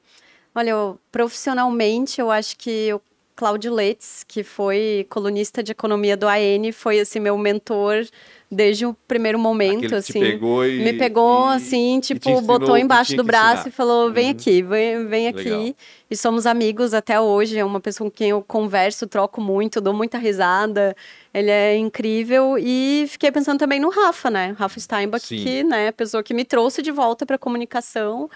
Olha, 0.55 0.70
eu- 0.72 0.99
profissionalmente, 1.11 2.20
eu 2.20 2.32
acho 2.32 2.57
que 2.57 2.91
o 2.93 3.01
Cláudio 3.36 3.72
Letts, 3.72 4.26
que 4.28 4.43
foi 4.43 5.05
colunista 5.09 5.61
de 5.61 5.72
economia 5.72 6.18
do 6.18 6.28
AN, 6.28 6.72
foi 6.74 6.99
assim 6.99 7.20
meu 7.20 7.38
mentor 7.38 8.03
desde 8.49 8.84
o 8.88 8.95
primeiro 9.07 9.38
momento, 9.38 9.78
Aquele 9.86 9.95
assim. 9.95 10.20
pegou 10.20 10.65
e- 10.65 10.80
me 10.84 10.93
pegou 10.93 11.51
e- 11.51 11.55
assim, 11.55 11.99
tipo, 11.99 12.41
botou 12.41 12.76
embaixo 12.76 13.15
do 13.15 13.24
braço 13.24 13.53
ensinar. 13.61 13.68
e 13.68 13.72
falou: 13.72 14.11
"Vem 14.11 14.26
Uhum. 14.26 14.32
aqui, 14.32 14.61
vem, 14.63 15.05
vem 15.05 15.28
aqui". 15.28 15.43
Legal. 15.43 15.76
E 16.09 16.18
somos 16.18 16.47
amigos 16.47 16.95
até 16.95 17.20
hoje, 17.22 17.59
é 17.59 17.63
uma 17.63 17.80
pessoa 17.80 18.09
com 18.09 18.15
quem 18.15 18.30
eu 18.32 18.41
converso, 18.41 19.05
troco 19.05 19.39
muito, 19.39 19.80
dou 19.80 19.93
muita 19.93 20.18
risada. 20.18 20.95
Ele 21.32 21.51
é 21.51 21.78
incrível 21.78 22.57
e 22.57 23.05
fiquei 23.07 23.32
pensando 23.32 23.59
também 23.59 23.80
no 23.80 23.89
Rafa, 23.89 24.32
né? 24.32 24.55
Rafa 24.57 24.80
Steinbach, 24.80 25.24
Sim. 25.24 25.43
que, 25.43 25.63
né, 25.63 25.89
a 25.89 25.93
pessoa 25.93 26.24
que 26.24 26.34
me 26.34 26.43
trouxe 26.43 26.82
de 26.82 26.89
volta 26.89 27.24
para 27.26 27.38
comunicação 27.38 28.28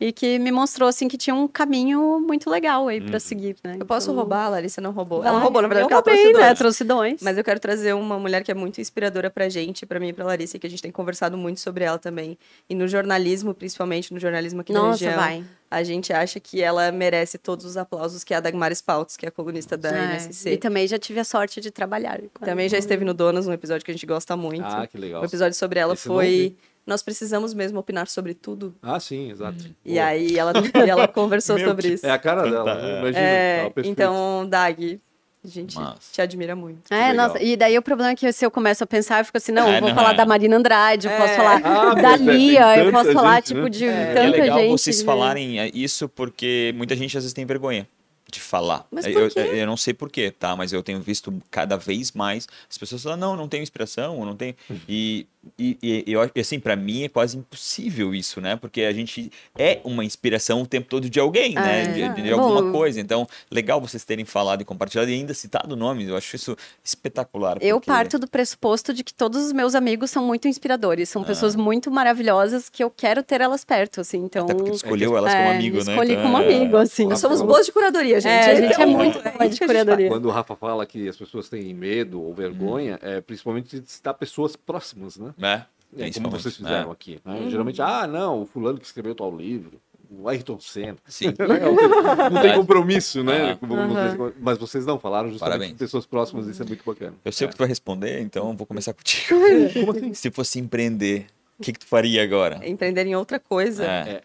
e 0.00 0.12
que 0.12 0.38
me 0.38 0.50
mostrou 0.50 0.88
assim 0.88 1.06
que 1.08 1.16
tinha 1.16 1.34
um 1.34 1.46
caminho 1.46 2.20
muito 2.20 2.50
legal 2.50 2.88
aí 2.88 3.00
Uhum. 3.00 3.06
para 3.06 3.20
seguir, 3.20 3.56
né? 3.62 3.76
Eu 3.78 3.86
posso 3.86 4.06
Então, 4.10 4.16
roubar, 4.16 4.46
a 4.46 4.48
Larissa 4.48 4.80
não 4.80 4.90
roubou. 4.90 5.20
vai. 5.20 5.28
Ela 5.28 5.38
roubou, 5.38 5.62
na 5.62 5.68
verdade, 5.68 5.84
eu 5.92 5.96
porque 6.00 6.10
ela 6.10 6.16
roubei, 6.18 6.32
trouxe 6.32 6.48
né? 6.48 6.54
Trouxe 6.54 6.84
dois. 6.84 7.22
Mas 7.22 7.38
eu 7.38 7.44
quero 7.44 7.60
trazer 7.60 7.94
uma 7.94 8.18
mulher 8.18 8.42
que 8.42 8.50
é 8.50 8.54
muito 8.54 8.80
inspiradora 8.80 9.30
pra 9.30 9.48
gente, 9.48 9.86
pra 9.86 10.00
mim 10.00 10.08
e 10.08 10.12
pra 10.12 10.24
Larissa, 10.24 10.58
que 10.58 10.66
a 10.66 10.70
gente 10.70 10.82
tem 10.82 10.90
conversado 10.90 11.36
muito 11.36 11.60
sobre 11.60 11.84
ela 11.84 11.98
também. 11.98 12.36
E 12.68 12.74
no 12.74 12.86
jornalismo, 12.88 13.54
principalmente 13.54 14.12
no 14.12 14.18
jornalismo 14.20 14.60
aqui 14.62 14.72
da 14.72 14.80
Nossa, 14.80 15.04
região, 15.04 15.14
vai. 15.20 15.44
a 15.70 15.82
gente 15.82 16.12
acha 16.12 16.38
que 16.40 16.60
ela 16.60 16.90
merece 16.92 17.38
todos 17.38 17.64
os 17.64 17.76
aplausos, 17.76 18.24
que 18.24 18.34
é 18.34 18.36
a 18.36 18.40
Dagmar 18.40 18.74
Spouts, 18.74 19.16
que 19.16 19.24
é 19.26 19.28
a 19.28 19.32
colunista 19.32 19.76
da 19.76 19.90
É, 19.90 20.04
NSC. 20.14 20.50
E 20.52 20.56
também 20.56 20.86
já 20.88 20.98
tive 20.98 21.20
a 21.20 21.24
sorte 21.24 21.60
de 21.60 21.70
trabalhar. 21.70 22.18
com 22.18 22.24
ela. 22.40 22.46
Também 22.52 22.68
já 22.68 22.76
esteve 22.78 23.04
no 23.04 23.14
Donas, 23.14 23.46
um 23.46 23.52
episódio 23.52 23.84
que 23.84 23.90
a 23.90 23.94
gente 23.94 24.06
gosta 24.06 24.36
muito. 24.36 24.64
Ah, 24.64 24.86
que 24.86 24.98
legal. 24.98 25.22
O 25.22 25.24
episódio 25.24 25.56
sobre 25.56 25.78
ela 25.78 25.94
Esse 25.94 26.02
foi. 26.06 26.56
Nós 26.86 27.02
precisamos 27.02 27.54
mesmo 27.54 27.78
opinar 27.78 28.06
sobre 28.08 28.34
tudo. 28.34 28.74
Ah, 28.82 29.00
sim, 29.00 29.30
exato. 29.30 29.64
E 29.84 29.94
Boa. 29.94 30.04
aí 30.04 30.38
ela, 30.38 30.52
e 30.84 30.84
ela 30.90 31.08
conversou 31.08 31.58
sobre 31.58 31.88
isso. 31.94 32.04
É 32.06 32.10
a 32.10 32.18
cara 32.18 32.42
dela, 32.42 32.74
né? 32.74 32.98
imagina. 33.00 33.18
É, 33.18 33.62
perfeito. 33.70 33.88
então, 33.88 34.46
Dag, 34.46 35.00
a 35.42 35.48
gente 35.48 35.76
Massa. 35.76 35.98
te 36.12 36.20
admira 36.20 36.54
muito. 36.54 36.92
É, 36.92 37.08
legal. 37.10 37.28
nossa, 37.28 37.42
e 37.42 37.56
daí 37.56 37.76
o 37.78 37.82
problema 37.82 38.10
é 38.12 38.14
que 38.14 38.30
se 38.32 38.44
eu 38.44 38.50
começo 38.50 38.84
a 38.84 38.86
pensar, 38.86 39.20
eu 39.20 39.24
fico 39.24 39.38
assim, 39.38 39.52
não, 39.52 39.66
É, 39.66 39.76
eu 39.76 39.80
vou 39.80 39.88
não, 39.88 39.96
falar 39.96 40.12
é. 40.12 40.16
da 40.16 40.26
Marina 40.26 40.56
Andrade, 40.56 41.06
eu 41.06 41.16
posso 41.16 41.32
É. 41.32 41.36
falar 41.36 41.60
Ah, 41.64 41.94
da 41.94 42.02
mas 42.02 42.20
é, 42.20 42.32
Lia, 42.32 42.78
eu 42.84 42.92
posso 42.92 43.12
falar, 43.12 43.36
gente, 43.36 43.46
tipo, 43.46 43.60
né? 43.62 43.68
de 43.70 43.84
É. 43.86 43.88
É 43.88 44.14
tanta 44.14 44.36
legal 44.42 44.58
gente. 44.58 44.70
vocês 44.70 44.98
né? 45.00 45.04
falarem 45.06 45.60
é, 45.60 45.70
isso 45.72 46.06
porque 46.08 46.72
muita 46.76 46.94
gente 46.94 47.16
às 47.16 47.24
vezes 47.24 47.32
tem 47.32 47.46
vergonha 47.46 47.88
de 48.30 48.40
falar. 48.40 48.86
Mas 48.90 49.06
eu, 49.06 49.12
por 49.12 49.20
eu- 49.22 49.30
quê? 49.30 49.40
eu 49.54 49.66
não 49.66 49.76
sei 49.76 49.94
porquê, 49.94 50.30
tá? 50.30 50.56
Mas 50.56 50.72
eu 50.72 50.82
tenho 50.82 51.00
visto 51.00 51.32
cada 51.50 51.76
vez 51.76 52.10
mais 52.12 52.48
as 52.68 52.76
pessoas 52.76 53.02
falam, 53.02 53.16
não, 53.18 53.36
não 53.36 53.48
tenho 53.48 53.62
inspiração, 53.62 54.18
eu 54.18 54.24
não 54.26 54.34
tenho. 54.36 54.54
E, 54.88 55.26
e, 55.58 56.04
e 56.06 56.12
eu 56.12 56.20
acho 56.20 56.32
que 56.32 56.40
assim, 56.40 56.58
pra 56.60 56.74
mim 56.76 57.04
é 57.04 57.08
quase 57.08 57.36
impossível 57.36 58.14
isso, 58.14 58.40
né? 58.40 58.56
Porque 58.56 58.82
a 58.82 58.92
gente 58.92 59.30
é 59.58 59.80
uma 59.84 60.04
inspiração 60.04 60.62
o 60.62 60.66
tempo 60.66 60.88
todo 60.88 61.08
de 61.08 61.20
alguém, 61.20 61.54
né? 61.54 61.82
É. 61.84 61.86
De, 62.12 62.22
de 62.22 62.30
Bom, 62.34 62.40
alguma 62.40 62.72
coisa. 62.72 63.00
Então, 63.00 63.26
legal 63.50 63.80
vocês 63.80 64.04
terem 64.04 64.24
falado 64.24 64.60
e 64.62 64.64
compartilhado 64.64 65.10
e 65.10 65.14
ainda 65.14 65.34
citado 65.34 65.76
nomes. 65.76 66.08
Eu 66.08 66.16
acho 66.16 66.36
isso 66.36 66.56
espetacular. 66.82 67.58
Eu 67.60 67.76
porque- 67.76 67.86
parto 67.90 68.18
do 68.18 68.26
pressuposto 68.28 68.92
de 68.94 69.02
que 69.04 69.12
todos 69.12 69.44
os 69.46 69.52
meus 69.52 69.74
amigos 69.74 70.10
são 70.10 70.24
muito 70.24 70.46
inspiradores, 70.48 71.08
são 71.08 71.22
pessoas 71.24 71.54
muito 71.56 71.90
maravilhosas 71.90 72.68
que 72.68 72.82
eu 72.82 72.90
quero 72.90 73.22
ter 73.22 73.40
elas 73.40 73.64
perto, 73.64 74.00
assim, 74.00 74.18
então... 74.24 74.44
Até 74.44 74.54
porque 74.54 74.70
tu 74.70 74.76
escolheu 74.76 75.14
É, 75.14 75.18
elas 75.18 75.32
como 75.34 75.44
é, 75.44 75.54
amigo, 75.56 75.76
né? 75.84 75.92
escolhi 75.92 76.12
Então, 76.12 76.22
como 76.24 76.38
é- 76.38 76.44
amigo, 76.56 76.76
assim. 76.76 77.06
Nós 77.08 77.18
somos 77.20 77.42
boas 77.42 77.66
de 77.66 77.72
curadoria, 77.72 78.20
gente. 78.20 78.32
É, 78.32 78.50
a 78.50 78.54
gente 78.54 78.70
é 78.72 78.74
Então, 78.74 78.88
muito 78.88 79.18
é 79.18 79.30
boa 79.32 79.48
de 79.48 79.58
curadoria. 79.58 80.08
Quando 80.08 80.26
o 80.26 80.30
Rafa 80.30 80.54
fala 80.56 80.86
que 80.86 81.08
as 81.08 81.16
pessoas 81.16 81.48
têm 81.48 81.74
medo 81.74 82.22
ou 82.22 82.32
vergonha, 82.34 82.98
é 83.02 83.20
principalmente 83.20 83.80
de 83.80 83.90
citar 83.90 84.14
pessoas 84.14 84.56
próximas, 84.56 85.16
né? 85.16 85.33
É, 85.40 85.62
É, 85.98 86.10
como 86.12 86.30
vocês 86.30 86.56
fizeram 86.56 86.90
é. 86.90 86.92
aqui. 86.92 87.20
né? 87.24 87.46
Geralmente, 87.50 87.80
ah, 87.82 88.06
não, 88.06 88.42
o 88.42 88.46
fulano 88.46 88.78
que 88.78 88.86
escreveu 88.86 89.14
tal 89.14 89.34
livro, 89.36 89.80
o 90.10 90.28
Ayrton 90.28 90.58
Senna. 90.60 90.96
Sim. 91.06 91.32
Não 92.32 92.42
tem 92.42 92.54
compromisso, 92.54 93.22
né? 93.24 93.56
Como 93.56 93.74
vocês- 93.76 94.34
mas 94.40 94.58
vocês 94.58 94.86
não 94.86 94.98
falaram 94.98 95.28
justamente 95.30 95.50
Parabéns. 95.52 95.72
com 95.72 95.78
pessoas 95.78 96.06
próximas, 96.06 96.46
isso 96.46 96.62
é 96.62 96.66
muito 96.66 96.84
bacana. 96.84 97.14
Eu 97.24 97.32
sei 97.32 97.46
o 97.46 97.50
que 97.50 97.56
tu 97.56 97.58
vai 97.60 97.68
responder, 97.68 98.20
então 98.20 98.56
vou 98.56 98.66
começar 98.66 98.92
contigo. 98.92 99.38
Como 99.72 99.90
assim? 99.92 100.14
Se 100.14 100.30
fosse 100.30 100.58
empreender, 100.58 101.26
O 101.58 101.62
que, 101.62 101.72
que 101.72 101.78
tu 101.80 101.86
faria 101.86 102.22
agora? 102.22 102.60
Empreender 102.68 103.06
em 103.06 103.14
outra 103.16 103.38
coisa. 103.38 103.84
É. 103.84 104.22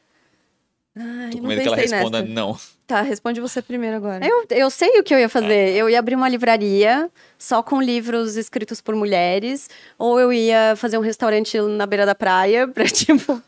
Ai, 0.99 1.29
Tô 1.29 1.37
com 1.37 1.43
não 1.43 1.49
medo 1.49 1.61
que 1.61 1.67
ela 1.67 1.77
responda 1.77 2.21
nessa. 2.21 2.33
não. 2.33 2.57
Tá, 2.85 3.01
responde 3.01 3.39
você 3.39 3.61
primeiro 3.61 3.95
agora. 3.95 4.25
Eu, 4.25 4.45
eu 4.49 4.69
sei 4.69 4.99
o 4.99 5.03
que 5.03 5.13
eu 5.13 5.19
ia 5.19 5.29
fazer. 5.29 5.75
Eu 5.75 5.89
ia 5.89 5.99
abrir 5.99 6.15
uma 6.15 6.27
livraria 6.27 7.09
só 7.37 7.61
com 7.61 7.81
livros 7.81 8.35
escritos 8.35 8.81
por 8.81 8.95
mulheres, 8.95 9.69
ou 9.97 10.19
eu 10.19 10.33
ia 10.33 10.73
fazer 10.75 10.97
um 10.97 11.01
restaurante 11.01 11.59
na 11.61 11.85
beira 11.85 12.05
da 12.05 12.15
praia 12.15 12.67
pra, 12.67 12.85
tipo, 12.89 13.41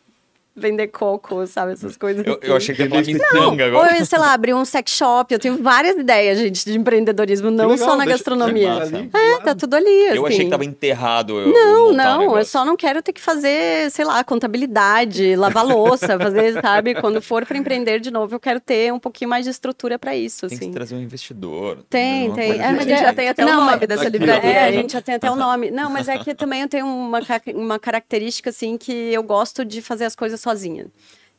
vender 0.56 0.88
coco, 0.88 1.46
sabe? 1.48 1.74
Essas 1.74 1.96
coisas. 1.98 2.26
Eu, 2.26 2.34
eu 2.42 2.56
assim. 2.56 2.72
achei 2.72 2.76
que 2.76 2.82
ia 2.84 2.90
falar 2.90 3.02
de 3.02 3.18
tanga 3.20 3.64
Ou 3.64 3.68
agora. 3.70 3.92
eu 3.94 3.96
ia, 4.00 4.06
sei 4.06 4.20
lá, 4.20 4.34
abrir 4.34 4.54
um 4.54 4.66
sex 4.66 4.92
shop. 4.92 5.34
Eu 5.34 5.40
tenho 5.40 5.58
várias 5.64 5.96
ideias, 5.98 6.38
gente, 6.40 6.66
de 6.66 6.78
empreendedorismo, 6.78 7.50
não 7.50 7.70
legal, 7.70 7.88
só 7.88 7.96
na 7.96 8.06
gastronomia. 8.06 8.74
ali, 8.74 9.10
É, 9.14 9.38
tá 9.40 9.56
tudo 9.56 9.76
ali, 9.76 10.08
assim. 10.08 10.18
Eu 10.18 10.26
achei 10.26 10.46
que 10.46 10.52
tava 10.52 10.66
enterrado. 10.66 11.40
eu- 11.40 11.54
Não, 11.54 11.94
não, 11.94 12.38
eu 12.38 12.46
só 12.46 12.66
não 12.66 12.76
quero 12.76 13.02
ter 13.02 13.14
que 13.14 13.22
fazer, 13.22 13.90
sei 13.92 14.04
lá, 14.06 14.24
contabilidade, 14.24 15.36
lavar 15.36 15.66
louça, 15.66 16.18
fazer, 16.20 16.54
sabe? 16.62 16.96
Quando 16.96 17.22
for 17.22 17.46
para 17.46 17.58
empreender 17.58 18.00
de 18.00 18.12
novo, 18.12 18.36
eu 18.36 18.40
quero 18.40 18.60
ter 18.60 18.92
um 18.94 19.00
pouquinho 19.00 19.30
mais 19.30 19.46
de 19.46 19.52
estrutura 19.52 19.98
para 19.98 20.16
isso, 20.16 20.48
Tem 20.48 20.58
que 20.58 20.64
assim. 20.66 20.74
trazer 20.74 20.96
um 20.96 21.02
investidor. 21.02 21.80
Tem, 21.90 22.32
tem. 22.34 22.52
É, 22.60 22.66
a 22.66 22.74
gente 22.74 22.94
assim. 22.94 23.04
já 23.04 23.14
tem 23.14 23.30
até 23.30 23.46
Não, 23.46 23.62
o 23.62 23.66
nome 23.72 23.88
dessa 23.88 24.10
livraria. 24.10 24.50
É, 24.52 24.66
a 24.68 24.72
gente 24.72 24.94
já 24.94 25.02
tem 25.02 25.16
até 25.16 25.30
o 25.32 25.36
nome. 25.36 25.72
Não, 25.72 25.90
mas 25.90 26.08
é 26.08 26.18
que 26.18 26.34
também 26.36 26.62
eu 26.62 26.68
tenho 26.68 26.86
uma, 26.86 27.20
uma 27.56 27.80
característica, 27.80 28.50
assim, 28.50 28.78
que 28.78 28.92
eu 28.92 29.24
gosto 29.24 29.64
de 29.66 29.82
fazer 29.82 30.06
as 30.06 30.16
coisas 30.16 30.42
sozinha. 30.52 30.86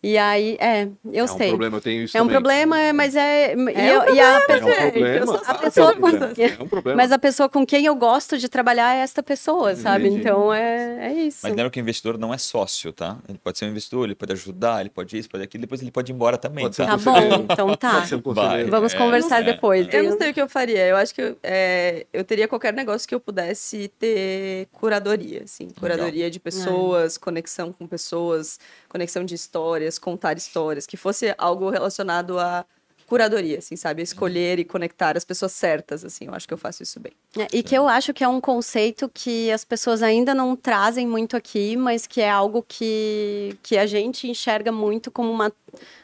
E 0.04 0.18
aí, 0.18 0.56
é, 0.58 0.88
eu 1.12 1.20
é 1.20 1.22
um 1.22 1.28
sei. 1.38 1.48
problema, 1.50 1.76
eu 1.76 1.80
tenho 1.80 2.02
isso 2.02 2.16
É 2.16 2.20
um 2.20 2.24
também. 2.24 2.34
problema, 2.34 2.80
é, 2.80 2.92
mas 2.92 3.14
é. 3.14 3.52
e, 3.52 3.56
um 3.56 3.68
eu- 3.68 4.14
e 4.16 4.20
a 4.20 4.24
É 4.24 4.38
um 4.38 4.46
pessoa, 4.46 4.74
problema. 4.90 5.42
a 5.46 5.54
pessoa 5.54 5.94
com- 5.94 6.08
É 6.42 6.62
um 6.62 6.66
problema. 6.68 6.96
mas 6.96 7.12
a 7.12 7.18
pessoa 7.20 7.48
com 7.48 7.64
quem 7.64 7.86
eu 7.86 7.94
gosto 7.94 8.36
de 8.36 8.48
trabalhar 8.48 8.96
é 8.96 8.98
esta 8.98 9.22
pessoa, 9.22 9.76
sabe? 9.76 10.06
Entendi. 10.08 10.20
Então 10.22 10.52
é, 10.52 11.06
é 11.08 11.12
isso. 11.12 11.38
Mas 11.44 11.52
lembra 11.54 11.70
que 11.70 11.78
o 11.78 11.82
investidor 11.82 12.18
não 12.18 12.34
é 12.34 12.38
sócio, 12.38 12.92
tá? 12.92 13.16
Ele 13.28 13.38
pode 13.38 13.58
ser 13.58 13.66
um 13.66 13.68
investidor, 13.68 14.06
ele 14.06 14.16
pode 14.16 14.32
ajudar, 14.32 14.80
ele 14.80 14.90
pode 14.90 15.16
isso, 15.16 15.28
pode 15.30 15.44
aquilo, 15.44 15.60
depois 15.60 15.80
ele 15.80 15.92
pode 15.92 16.10
ir 16.10 16.14
embora 16.16 16.36
também, 16.36 16.64
Pode 16.64 16.74
ser 16.74 16.84
tá? 16.84 16.90
Tá 16.90 16.96
bom, 16.98 17.46
então 17.48 17.76
tá. 17.76 17.92
Pode 17.94 18.08
ser 18.08 18.14
um 18.16 18.22
conselheiro. 18.22 18.70
Vamos 18.72 18.92
É, 18.94 18.98
conversar 18.98 19.40
é. 19.42 19.44
depois. 19.52 19.86
Eu 19.94 20.02
não 20.02 20.18
sei 20.18 20.30
o 20.30 20.34
que 20.34 20.42
eu 20.42 20.48
faria. 20.48 20.84
Eu 20.84 20.96
acho 20.96 21.14
que 21.14 21.22
eu, 21.22 21.36
é, 21.44 22.06
eu 22.12 22.24
teria 22.24 22.48
qualquer 22.48 22.72
negócio 22.72 23.06
que 23.06 23.14
eu 23.14 23.20
pudesse 23.20 23.86
ter 24.00 24.66
curadoria, 24.72 25.42
assim. 25.44 25.68
Curadoria 25.78 26.28
de 26.28 26.40
pessoas, 26.40 27.16
conexão 27.16 27.72
com 27.72 27.86
pessoas, 27.86 28.58
conexão 28.88 29.24
de 29.24 29.36
histórias, 29.36 29.91
contar 29.98 30.36
histórias, 30.36 30.86
que 30.86 30.96
fosse 30.96 31.34
algo 31.38 31.70
relacionado 31.70 32.38
à 32.38 32.64
curadoria, 33.12 33.58
assim, 33.58 33.76
sabe? 33.76 34.00
A 34.00 34.04
escolher 34.04 34.58
e 34.58 34.64
conectar 34.64 35.18
as 35.18 35.24
pessoas 35.24 35.52
certas, 35.52 36.02
assim. 36.02 36.28
Eu 36.28 36.34
acho 36.34 36.48
que 36.48 36.54
eu 36.54 36.56
faço 36.56 36.82
isso 36.82 36.98
bem. 36.98 37.12
É, 37.36 37.46
E 37.52 37.62
que 37.62 37.76
eu 37.76 37.86
acho 37.86 38.14
que 38.14 38.24
é 38.24 38.28
um 38.28 38.40
conceito 38.40 39.06
que 39.12 39.50
as 39.50 39.66
pessoas 39.66 40.02
ainda 40.02 40.34
não 40.34 40.56
trazem 40.56 41.06
muito 41.06 41.36
aqui, 41.36 41.76
mas 41.76 42.06
que 42.06 42.22
é 42.22 42.30
algo 42.30 42.64
que, 42.66 43.54
que 43.62 43.76
a 43.76 43.84
gente 43.84 44.26
enxerga 44.26 44.72
muito 44.72 45.10
como 45.10 45.30
uma. 45.30 45.52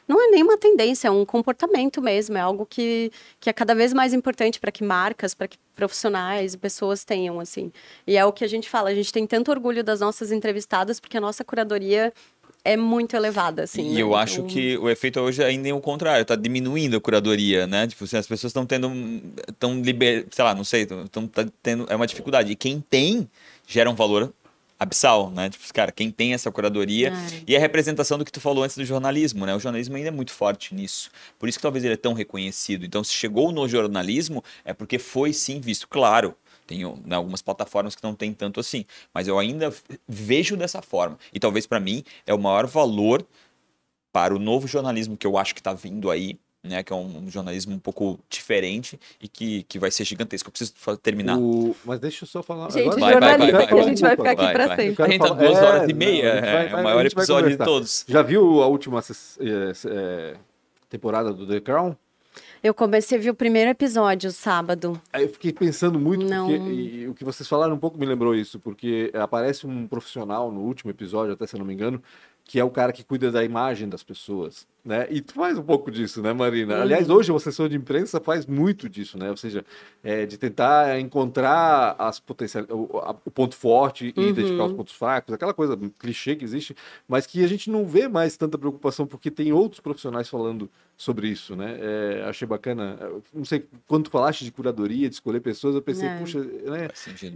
Não 0.06 0.20
é 0.20 0.30
nem 0.30 0.42
uma 0.42 0.58
tendência, 0.58 1.08
é 1.08 1.10
um 1.10 1.24
comportamento 1.24 2.02
mesmo. 2.02 2.36
É 2.36 2.42
algo 2.42 2.66
que, 2.66 3.10
que 3.40 3.48
é 3.48 3.54
cada 3.54 3.74
vez 3.74 3.94
mais 3.94 4.12
importante 4.12 4.60
para 4.60 4.70
que 4.70 4.84
marcas, 4.84 5.32
para 5.32 5.48
que 5.48 5.56
profissionais 5.74 6.52
e 6.52 6.58
pessoas 6.58 7.04
tenham, 7.04 7.40
assim. 7.40 7.72
E 8.06 8.18
é 8.18 8.24
o 8.26 8.34
que 8.34 8.44
a 8.44 8.48
gente 8.48 8.68
fala, 8.68 8.90
a 8.90 8.94
gente 8.94 9.12
tem 9.12 9.26
tanto 9.26 9.50
orgulho 9.50 9.82
das 9.82 10.00
nossas 10.00 10.30
entrevistadas, 10.30 11.00
porque 11.00 11.16
a 11.16 11.20
nossa 11.22 11.42
curadoria 11.42 12.12
é 12.72 12.76
muito 12.76 13.14
elevada, 13.16 13.62
assim. 13.64 13.90
E 13.90 13.94
né? 13.94 14.02
eu 14.02 14.14
acho 14.14 14.36
Então- 14.40 14.46
que 14.48 14.76
o 14.78 14.88
efeito 14.90 15.18
hoje 15.20 15.42
ainda 15.42 15.68
é 15.68 15.72
o 15.72 15.80
contrário, 15.80 16.24
tá 16.24 16.36
diminuindo 16.36 16.96
a 16.96 17.00
curadoria, 17.00 17.66
né? 17.66 17.86
Tipo, 17.86 18.04
assim, 18.04 18.16
as 18.16 18.26
pessoas 18.26 18.50
estão 18.50 18.66
tendo, 18.66 18.90
estão 19.48 19.80
liber, 19.80 20.26
sei 20.30 20.44
lá, 20.44 20.54
não 20.54 20.64
sei, 20.64 20.82
estão 20.82 21.26
tá 21.26 21.46
tendo, 21.62 21.86
é 21.88 21.96
uma 21.96 22.06
dificuldade. 22.06 22.52
E 22.52 22.56
quem 22.56 22.80
tem 22.88 23.28
gera 23.66 23.88
um 23.90 23.94
valor 23.94 24.32
abissal, 24.80 25.30
né? 25.30 25.50
Tipo, 25.50 25.64
cara, 25.74 25.90
quem 25.90 26.08
tem 26.10 26.34
essa 26.34 26.52
curadoria 26.52 27.08
É. 27.08 27.42
e 27.48 27.56
a 27.56 27.58
representação 27.58 28.16
do 28.16 28.24
que 28.24 28.30
tu 28.30 28.40
falou 28.40 28.62
antes 28.62 28.76
do 28.76 28.84
jornalismo, 28.84 29.44
né? 29.44 29.54
O 29.54 29.58
jornalismo 29.58 29.96
ainda 29.96 30.08
é 30.08 30.12
muito 30.12 30.30
forte 30.32 30.72
nisso. 30.74 31.10
Por 31.38 31.48
isso 31.48 31.58
que 31.58 31.62
talvez 31.62 31.84
ele 31.84 31.94
é 31.94 31.96
tão 31.96 32.12
reconhecido. 32.12 32.84
Então, 32.86 33.02
se 33.02 33.12
chegou 33.12 33.50
no 33.50 33.66
jornalismo, 33.68 34.44
é 34.64 34.72
porque 34.72 34.96
foi 34.98 35.32
sim 35.32 35.60
visto. 35.60 35.88
Claro, 35.88 36.32
tem 36.68 36.84
né, 37.04 37.16
algumas 37.16 37.42
plataformas 37.42 37.96
que 37.96 38.02
não 38.04 38.14
tem 38.14 38.32
tanto 38.32 38.60
assim, 38.60 38.84
mas 39.12 39.26
eu 39.26 39.38
ainda 39.38 39.74
vejo 40.06 40.56
dessa 40.56 40.80
forma. 40.82 41.18
E 41.32 41.40
talvez 41.40 41.66
para 41.66 41.80
mim 41.80 42.04
é 42.26 42.32
o 42.34 42.38
maior 42.38 42.66
valor 42.66 43.24
para 44.12 44.34
o 44.34 44.38
novo 44.38 44.68
jornalismo 44.68 45.16
que 45.16 45.26
eu 45.26 45.36
acho 45.38 45.54
que 45.54 45.60
está 45.60 45.72
vindo 45.72 46.10
aí, 46.10 46.38
né? 46.62 46.82
Que 46.82 46.92
é 46.92 46.96
um, 46.96 47.24
um 47.24 47.30
jornalismo 47.30 47.74
um 47.74 47.78
pouco 47.78 48.18
diferente 48.28 48.98
e 49.20 49.28
que, 49.28 49.62
que 49.64 49.78
vai 49.78 49.90
ser 49.90 50.04
gigantesco. 50.04 50.48
Eu 50.48 50.52
preciso 50.52 50.74
terminar. 51.02 51.38
O- 51.38 51.74
Mas 51.84 52.00
deixa 52.00 52.24
eu 52.24 52.28
só 52.28 52.42
falar. 52.42 52.70
Gente, 52.70 52.86
agora- 52.88 52.98
Vai, 53.20 53.20
vai, 53.20 53.38
vai, 53.38 53.52
vai, 53.52 53.66
que 53.66 53.72
a 53.72 53.76
vai. 53.76 53.84
gente 53.84 54.00
vai 54.02 54.10
ficar 54.16 54.30
aqui 54.32 54.42
Vai, 54.42 54.54
vai. 54.66 54.76
sempre. 54.76 54.96
quero 54.96 55.08
A 55.08 55.12
gente 55.12 55.20
tá 55.22 55.34
duas 55.34 55.58
é, 55.58 55.62
horas 55.64 55.82
e 55.88 55.92
não, 55.92 55.98
meia, 55.98 56.34
gente 56.34 56.40
vai- 56.40 56.48
é, 56.48 56.68
vai- 56.68 56.80
o 56.80 56.84
maior 56.84 56.96
vai 56.96 57.06
episódio 57.06 57.50
de 57.50 57.56
todos. 57.56 58.04
Já 58.08 58.22
viu 58.22 58.62
a 58.62 58.66
última 58.66 58.98
é, 59.00 59.72
é, 59.86 60.36
temporada 60.90 61.32
do 61.32 61.46
The 61.46 61.60
Crown? 61.60 61.96
Eu 62.62 62.74
comecei 62.74 63.18
a 63.18 63.20
ver 63.20 63.30
o 63.30 63.34
primeiro 63.34 63.70
episódio 63.70 64.30
sábado. 64.30 65.00
Aí 65.12 65.22
eu 65.22 65.28
fiquei 65.28 65.52
pensando 65.52 65.98
muito, 65.98 66.26
Não. 66.26 66.48
porque 66.48 66.70
e 66.70 67.08
o 67.08 67.14
que 67.14 67.24
vocês 67.24 67.48
falaram 67.48 67.74
um 67.74 67.78
pouco 67.78 67.98
me 67.98 68.06
lembrou 68.06 68.34
isso, 68.34 68.58
porque 68.58 69.10
aparece 69.14 69.66
um 69.66 69.86
profissional 69.86 70.50
no 70.50 70.60
último 70.60 70.90
episódio, 70.90 71.32
até 71.34 71.46
se 71.46 71.54
eu 71.54 71.58
não 71.58 71.66
me 71.66 71.74
engano, 71.74 72.02
que 72.44 72.58
é 72.58 72.64
o 72.64 72.70
cara 72.70 72.92
que 72.92 73.04
cuida 73.04 73.30
da 73.30 73.44
imagem 73.44 73.88
das 73.88 74.02
pessoas, 74.02 74.66
né? 74.88 75.06
E 75.10 75.20
tu 75.20 75.34
faz 75.34 75.58
um 75.58 75.62
pouco 75.62 75.90
disso, 75.90 76.22
né, 76.22 76.32
Marina? 76.32 76.76
Uhum. 76.76 76.80
Aliás, 76.82 77.10
hoje 77.10 77.30
o 77.30 77.36
assessor 77.36 77.68
de 77.68 77.76
imprensa 77.76 78.18
faz 78.18 78.46
muito 78.46 78.88
disso, 78.88 79.18
né? 79.18 79.30
Ou 79.30 79.36
seja, 79.36 79.62
é, 80.02 80.24
de 80.24 80.38
tentar 80.38 80.98
encontrar 80.98 81.94
as 81.98 82.18
potencial, 82.18 82.64
o, 82.70 82.98
a- 82.98 83.14
o 83.24 83.30
ponto 83.30 83.54
forte 83.54 84.12
e 84.16 84.18
Uhum. 84.20 84.28
identificar 84.30 84.64
os 84.64 84.72
pontos 84.72 84.94
fracos, 84.94 85.34
aquela 85.34 85.52
coisa 85.52 85.78
clichê 85.98 86.34
que 86.34 86.44
existe, 86.44 86.74
mas 87.06 87.26
que 87.26 87.44
a 87.44 87.46
gente 87.46 87.70
não 87.70 87.86
vê 87.86 88.08
mais 88.08 88.36
tanta 88.36 88.56
preocupação 88.56 89.06
porque 89.06 89.30
tem 89.30 89.52
outros 89.52 89.80
profissionais 89.80 90.28
falando 90.28 90.70
sobre 90.96 91.28
isso, 91.28 91.54
né? 91.54 91.76
É, 91.80 92.24
achei 92.26 92.48
bacana. 92.48 92.98
Não 93.32 93.44
sei, 93.44 93.64
quando 93.86 94.04
tu 94.04 94.10
falaste 94.10 94.42
de 94.44 94.50
curadoria, 94.50 95.08
de 95.08 95.14
escolher 95.14 95.40
pessoas, 95.40 95.74
eu 95.76 95.82
pensei, 95.82 96.08
É. 96.08 96.18
puxa, 96.18 96.40
né? 96.40 96.88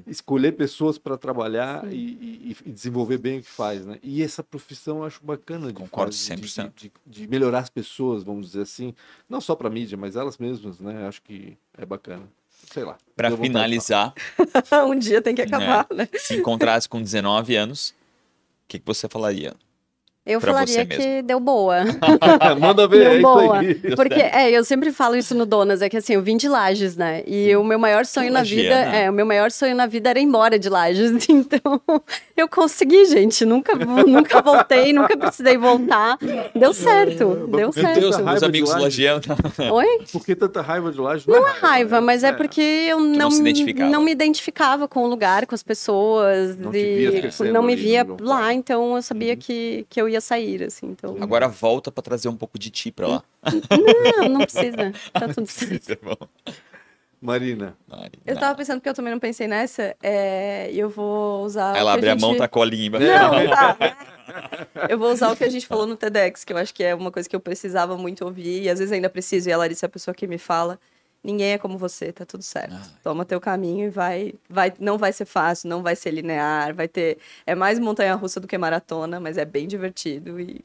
Escolher 0.06 0.52
pessoas 0.52 0.98
para 0.98 1.16
trabalhar 1.16 1.86
e, 1.92 1.96
e- 1.96 2.56
e 2.66 2.72
desenvolver 2.72 3.18
bem 3.18 3.38
o 3.38 3.42
que 3.42 3.48
faz, 3.48 3.84
né? 3.86 3.98
E 4.02 4.20
essa 4.22 4.42
profissão 4.42 4.98
eu 4.98 5.04
acho 5.04 5.20
bacana 5.24 5.68
de 5.68 5.74
Concordo 5.74 6.12
fazer, 6.12 6.34
de- 6.36 6.42
100%. 6.48 6.72
De, 6.74 6.92
de, 7.06 7.20
de 7.20 7.26
melhorar 7.42 7.58
as 7.58 7.70
pessoas, 7.70 8.22
vamos 8.22 8.46
dizer 8.46 8.62
assim, 8.62 8.94
não 9.28 9.40
só 9.40 9.56
para 9.56 9.68
mídia, 9.68 9.98
mas 9.98 10.14
elas 10.14 10.38
mesmas, 10.38 10.78
né? 10.78 11.06
Acho 11.06 11.20
que 11.22 11.58
é 11.76 11.84
bacana. 11.84 12.28
Sei 12.72 12.84
lá. 12.84 12.96
Para 13.16 13.36
finalizar, 13.36 14.14
um 14.86 14.96
dia 14.96 15.20
tem 15.20 15.34
que 15.34 15.42
acabar, 15.42 15.86
né? 15.90 16.08
se 16.14 16.36
encontrasse 16.36 16.88
com 16.88 17.02
19 17.02 17.56
anos, 17.56 17.90
o 17.90 17.94
que, 18.68 18.78
que 18.78 18.86
você 18.86 19.08
falaria? 19.08 19.54
Eu 20.24 20.40
Pra 20.40 20.52
falaria 20.52 20.74
você 20.74 20.86
que 20.86 20.98
mesmo. 20.98 21.22
deu 21.24 21.40
boa. 21.40 21.78
Manda 22.60 22.86
ver, 22.86 23.00
é 23.00 23.04
Deu 23.08 23.12
isso 23.14 23.22
boa. 23.22 23.58
aí. 23.58 23.74
Porque, 23.96 24.20
é, 24.20 24.50
eu 24.52 24.62
sempre 24.64 24.92
falo 24.92 25.16
isso 25.16 25.34
no 25.34 25.44
Donas, 25.44 25.82
é 25.82 25.88
que 25.88 25.96
assim, 25.96 26.14
eu 26.14 26.22
vim 26.22 26.36
de 26.36 26.48
Lages, 26.48 26.96
né? 26.96 27.24
E 27.26 27.54
o 27.56 27.64
meu 27.64 27.76
maior 27.76 28.06
sonho 28.06 28.30
na 28.32 28.44
vida, 28.44 28.72
é, 28.72 29.10
o 29.10 29.12
meu 29.12 29.26
maior 29.26 29.50
sonho 29.50 29.74
na 29.74 29.86
vida 29.86 30.10
era 30.10 30.20
ir 30.20 30.22
embora 30.22 30.58
de 30.58 30.68
Lages. 30.68 31.12
Então, 31.42 31.80
eu 32.36 32.48
consegui, 32.48 33.04
gente. 33.06 33.44
Nunca, 33.44 33.74
nunca 33.74 34.40
voltei, 34.40 34.92
nunca 34.92 35.16
precisei 35.16 35.56
voltar. 35.58 36.16
Deu 36.54 36.72
certo, 36.72 37.34
deu 37.48 37.48
Meu 37.48 37.72
certo. 37.72 38.00
Deus, 38.00 38.18
meus 38.18 38.38
de 38.40 38.44
amigos 38.44 38.70
Lages. 38.70 38.84
lagianos. 38.84 39.26
Oi? 39.72 39.86
Por 40.12 40.24
que 40.24 40.36
tanta 40.36 40.60
raiva 40.62 40.92
de 40.92 41.00
laje? 41.00 41.24
Não 41.26 41.46
é 41.48 41.52
raiva, 41.52 42.00
mas 42.00 42.22
é 42.22 42.32
porque 42.32 42.60
eu 42.60 43.00
não 43.00 43.28
não, 43.30 43.40
identificava. 43.40 43.90
não 43.90 44.02
me 44.02 44.12
identificava 44.12 44.86
com 44.86 45.02
o 45.04 45.06
lugar, 45.08 45.46
com 45.46 45.54
as 45.54 45.62
pessoas. 45.62 46.56
Não 46.56 46.72
e 46.74 47.50
não 47.52 47.62
me 47.62 47.74
via 47.74 48.06
lá, 48.20 48.52
então 48.54 48.94
eu 48.96 49.02
sabia 49.02 49.34
que, 49.36 49.84
que 49.90 50.00
eu 50.00 50.08
ia 50.08 50.11
sair, 50.20 50.64
assim. 50.64 50.86
Então, 50.86 51.16
Agora 51.20 51.48
volta 51.48 51.90
para 51.90 52.02
trazer 52.02 52.28
um 52.28 52.36
pouco 52.36 52.58
de 52.58 52.70
ti 52.70 52.90
para 52.90 53.06
lá. 53.06 53.24
não, 54.18 54.28
não 54.28 54.40
precisa. 54.40 54.92
Tá 55.12 55.28
tudo 55.28 55.46
certo. 55.46 55.98
Bom. 56.02 56.28
Marina, 57.20 57.76
Mari, 57.86 58.18
Eu 58.26 58.36
tava 58.36 58.56
pensando 58.56 58.80
que 58.80 58.88
eu 58.88 58.94
também 58.94 59.12
não 59.12 59.20
pensei 59.20 59.46
nessa, 59.46 59.94
é, 60.02 60.68
e 60.72 60.78
eu 60.78 60.90
vou 60.90 61.44
usar. 61.44 61.76
Ela 61.76 61.92
abre 61.92 62.08
a 62.08 62.12
gente... 62.12 62.20
mão, 62.20 62.36
tá 62.36 62.46
a 62.46 62.48
colinha 62.48 62.86
embaixo. 62.86 63.06
Não, 63.06 63.48
tá. 63.48 63.76
Eu 64.88 64.98
vou 64.98 65.12
usar 65.12 65.30
o 65.30 65.36
que 65.36 65.44
a 65.44 65.48
gente 65.48 65.66
falou 65.66 65.86
no 65.86 65.94
TEDx, 65.94 66.44
que 66.44 66.52
eu 66.52 66.56
acho 66.56 66.72
que 66.72 66.82
é 66.82 66.94
uma 66.94 67.10
coisa 67.10 67.28
que 67.28 67.36
eu 67.36 67.40
precisava 67.40 67.98
muito 67.98 68.24
ouvir, 68.24 68.62
e 68.62 68.70
às 68.70 68.78
vezes 68.78 68.90
ainda 68.90 69.10
preciso, 69.10 69.48
e 69.48 69.52
a 69.52 69.58
Larissa 69.58 69.84
é 69.84 69.88
a 69.88 69.90
pessoa 69.90 70.14
que 70.14 70.26
me 70.26 70.38
fala. 70.38 70.78
Ninguém 71.24 71.52
é 71.52 71.58
como 71.58 71.78
você, 71.78 72.12
tá 72.12 72.26
tudo 72.26 72.42
certo. 72.42 72.74
Ah. 72.74 72.98
Toma 73.02 73.24
teu 73.24 73.40
caminho 73.40 73.86
e 73.86 73.90
vai, 73.90 74.34
vai. 74.48 74.72
Não 74.80 74.98
vai 74.98 75.12
ser 75.12 75.24
fácil, 75.24 75.68
não 75.68 75.82
vai 75.82 75.94
ser 75.94 76.10
linear, 76.10 76.74
vai 76.74 76.88
ter. 76.88 77.18
É 77.46 77.54
mais 77.54 77.78
montanha 77.78 78.14
russa 78.14 78.40
do 78.40 78.48
que 78.48 78.58
maratona, 78.58 79.20
mas 79.20 79.38
é 79.38 79.44
bem 79.44 79.68
divertido 79.68 80.40
e 80.40 80.64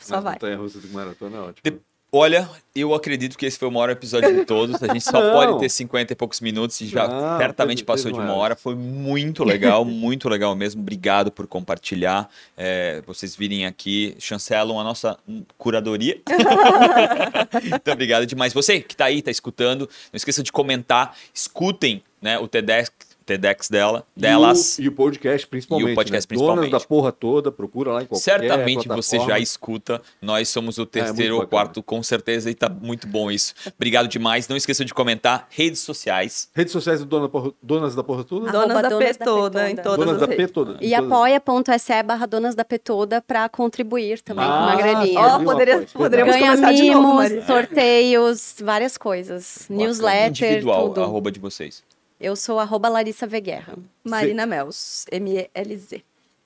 só 0.00 0.16
mas 0.16 0.24
vai. 0.24 0.32
montanha 0.34 0.56
russa 0.56 0.78
do 0.80 0.88
maratona 0.88 1.36
é 1.36 1.40
ótimo. 1.40 1.60
De- 1.62 1.80
Olha, 2.10 2.48
eu 2.74 2.94
acredito 2.94 3.36
que 3.36 3.44
esse 3.44 3.58
foi 3.58 3.68
o 3.68 3.70
maior 3.70 3.90
episódio 3.90 4.34
de 4.34 4.44
todos. 4.46 4.82
A 4.82 4.86
gente 4.86 5.02
só 5.04 5.12
Não. 5.20 5.32
pode 5.32 5.58
ter 5.60 5.68
50 5.68 6.14
e 6.14 6.16
poucos 6.16 6.40
minutos 6.40 6.80
e 6.80 6.86
já 6.86 7.06
Não, 7.06 7.36
certamente 7.36 7.84
passou 7.84 8.10
de 8.10 8.18
uma 8.18 8.32
hora. 8.32 8.56
Foi 8.56 8.74
muito 8.74 9.44
legal, 9.44 9.84
muito 9.86 10.26
legal 10.26 10.56
mesmo. 10.56 10.80
Obrigado 10.80 11.30
por 11.30 11.46
compartilhar. 11.46 12.30
É, 12.56 13.02
vocês 13.06 13.36
virem 13.36 13.66
aqui, 13.66 14.16
chancelam 14.18 14.80
a 14.80 14.84
nossa 14.84 15.18
curadoria. 15.58 16.18
Muito 17.68 17.90
obrigado 17.90 18.26
demais. 18.26 18.52
Você 18.52 18.80
que 18.80 18.96
tá 18.96 19.06
aí, 19.06 19.20
tá 19.20 19.30
escutando, 19.30 19.88
não 20.12 20.16
esqueça 20.16 20.42
de 20.42 20.50
comentar, 20.52 21.14
escutem 21.34 22.02
né, 22.20 22.38
o 22.38 22.48
TEDx. 22.48 22.90
TEDx 23.28 23.68
dela, 23.68 24.04
delas. 24.16 24.78
E 24.78 24.82
o, 24.82 24.84
e 24.86 24.88
o 24.88 24.92
podcast, 24.92 25.46
principalmente. 25.46 25.88
E 25.90 25.92
o 25.92 25.94
podcast, 25.94 26.24
né? 26.24 26.28
principalmente. 26.28 26.70
Donas 26.70 26.82
da 26.82 26.88
porra 26.88 27.12
toda, 27.12 27.52
procura 27.52 27.92
lá 27.92 28.02
em 28.02 28.06
qualquer 28.06 28.22
Certamente 28.24 28.88
você 28.88 29.18
já 29.20 29.38
escuta. 29.38 30.00
Nós 30.22 30.48
somos 30.48 30.78
o 30.78 30.82
É, 30.82 30.86
terceiro 30.86 31.34
muito 31.36 31.42
ou 31.44 31.48
quarto, 31.48 31.82
com 31.82 32.02
certeza, 32.02 32.50
e 32.50 32.54
tá 32.54 32.68
muito 32.68 33.06
bom 33.06 33.30
isso. 33.30 33.54
Obrigado 33.76 34.08
demais. 34.08 34.48
Não 34.48 34.56
esqueça 34.56 34.84
de 34.84 34.94
comentar 34.94 35.46
redes 35.50 35.80
sociais. 35.80 36.48
Redes 36.54 36.72
sociais 36.72 37.00
do 37.00 37.06
Dona 37.06 37.28
Porra- 37.28 37.52
Donas 37.62 37.94
da 37.94 38.02
Porra 38.02 38.24
Toda? 38.24 38.48
Arroba 38.48 38.66
Donas 38.66 38.82
da 38.82 38.88
Donas 38.88 39.08
P 39.16 39.18
da 39.18 39.18
P 39.18 39.24
toda, 39.24 39.70
em 39.70 39.76
toda. 39.76 39.82
todas 39.84 40.06
Donas 40.06 40.22
as 40.22 40.28
da 40.28 40.34
P 40.36 40.48
toda. 40.48 40.76
E 40.80 40.94
apoia.se 40.94 42.02
barra 42.02 42.26
Donas 42.26 42.54
da 42.54 42.64
P 42.64 42.78
toda 42.78 43.20
pra 43.20 43.48
contribuir 43.48 44.20
também 44.22 44.44
com 44.44 44.50
uma 44.50 44.72
Ah, 44.72 44.76
graninha. 44.76 45.20
Ó, 45.20 45.36
Viu, 45.38 45.46
poderia, 45.46 45.86
poderíamos 45.92 46.34
Ganha 46.34 46.46
começar 46.52 46.72
de 46.72 46.90
novo, 46.90 47.00
mimos, 47.00 47.14
Maria. 47.16 47.46
sorteios, 47.46 48.54
várias 48.62 48.96
coisas. 48.96 49.66
Newsletter, 49.68 50.28
Individual, 50.48 50.88
tudo. 50.88 51.02
arroba 51.02 51.30
de 51.30 51.38
vocês. 51.40 51.82
Eu 52.20 52.34
sou 52.34 52.58
arroba 52.58 52.88
Larissa 52.88 53.26
Veguerra. 53.26 53.76
Marina 54.02 54.44
Mels, 54.44 55.06
M-E-L-Z. 55.10 56.02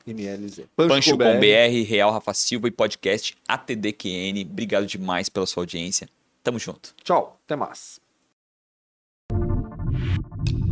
MLZ. 0.07 0.65
Pancho 0.77 1.13
com 1.13 1.17
BR. 1.17 1.39
BR, 1.39 1.89
Real 1.89 2.11
Rafa 2.11 2.35
Silva 2.35 2.69
e 2.69 2.71
podcast 2.71 3.37
ATDQN. 3.47 4.43
Obrigado 4.43 4.87
demais 4.87 5.29
pela 5.29 5.47
sua 5.47 5.63
audiência. 5.63 6.09
Tamo 6.43 6.59
junto. 6.59 6.95
Tchau, 7.05 7.39
até 7.45 7.55
mais. 7.55 8.01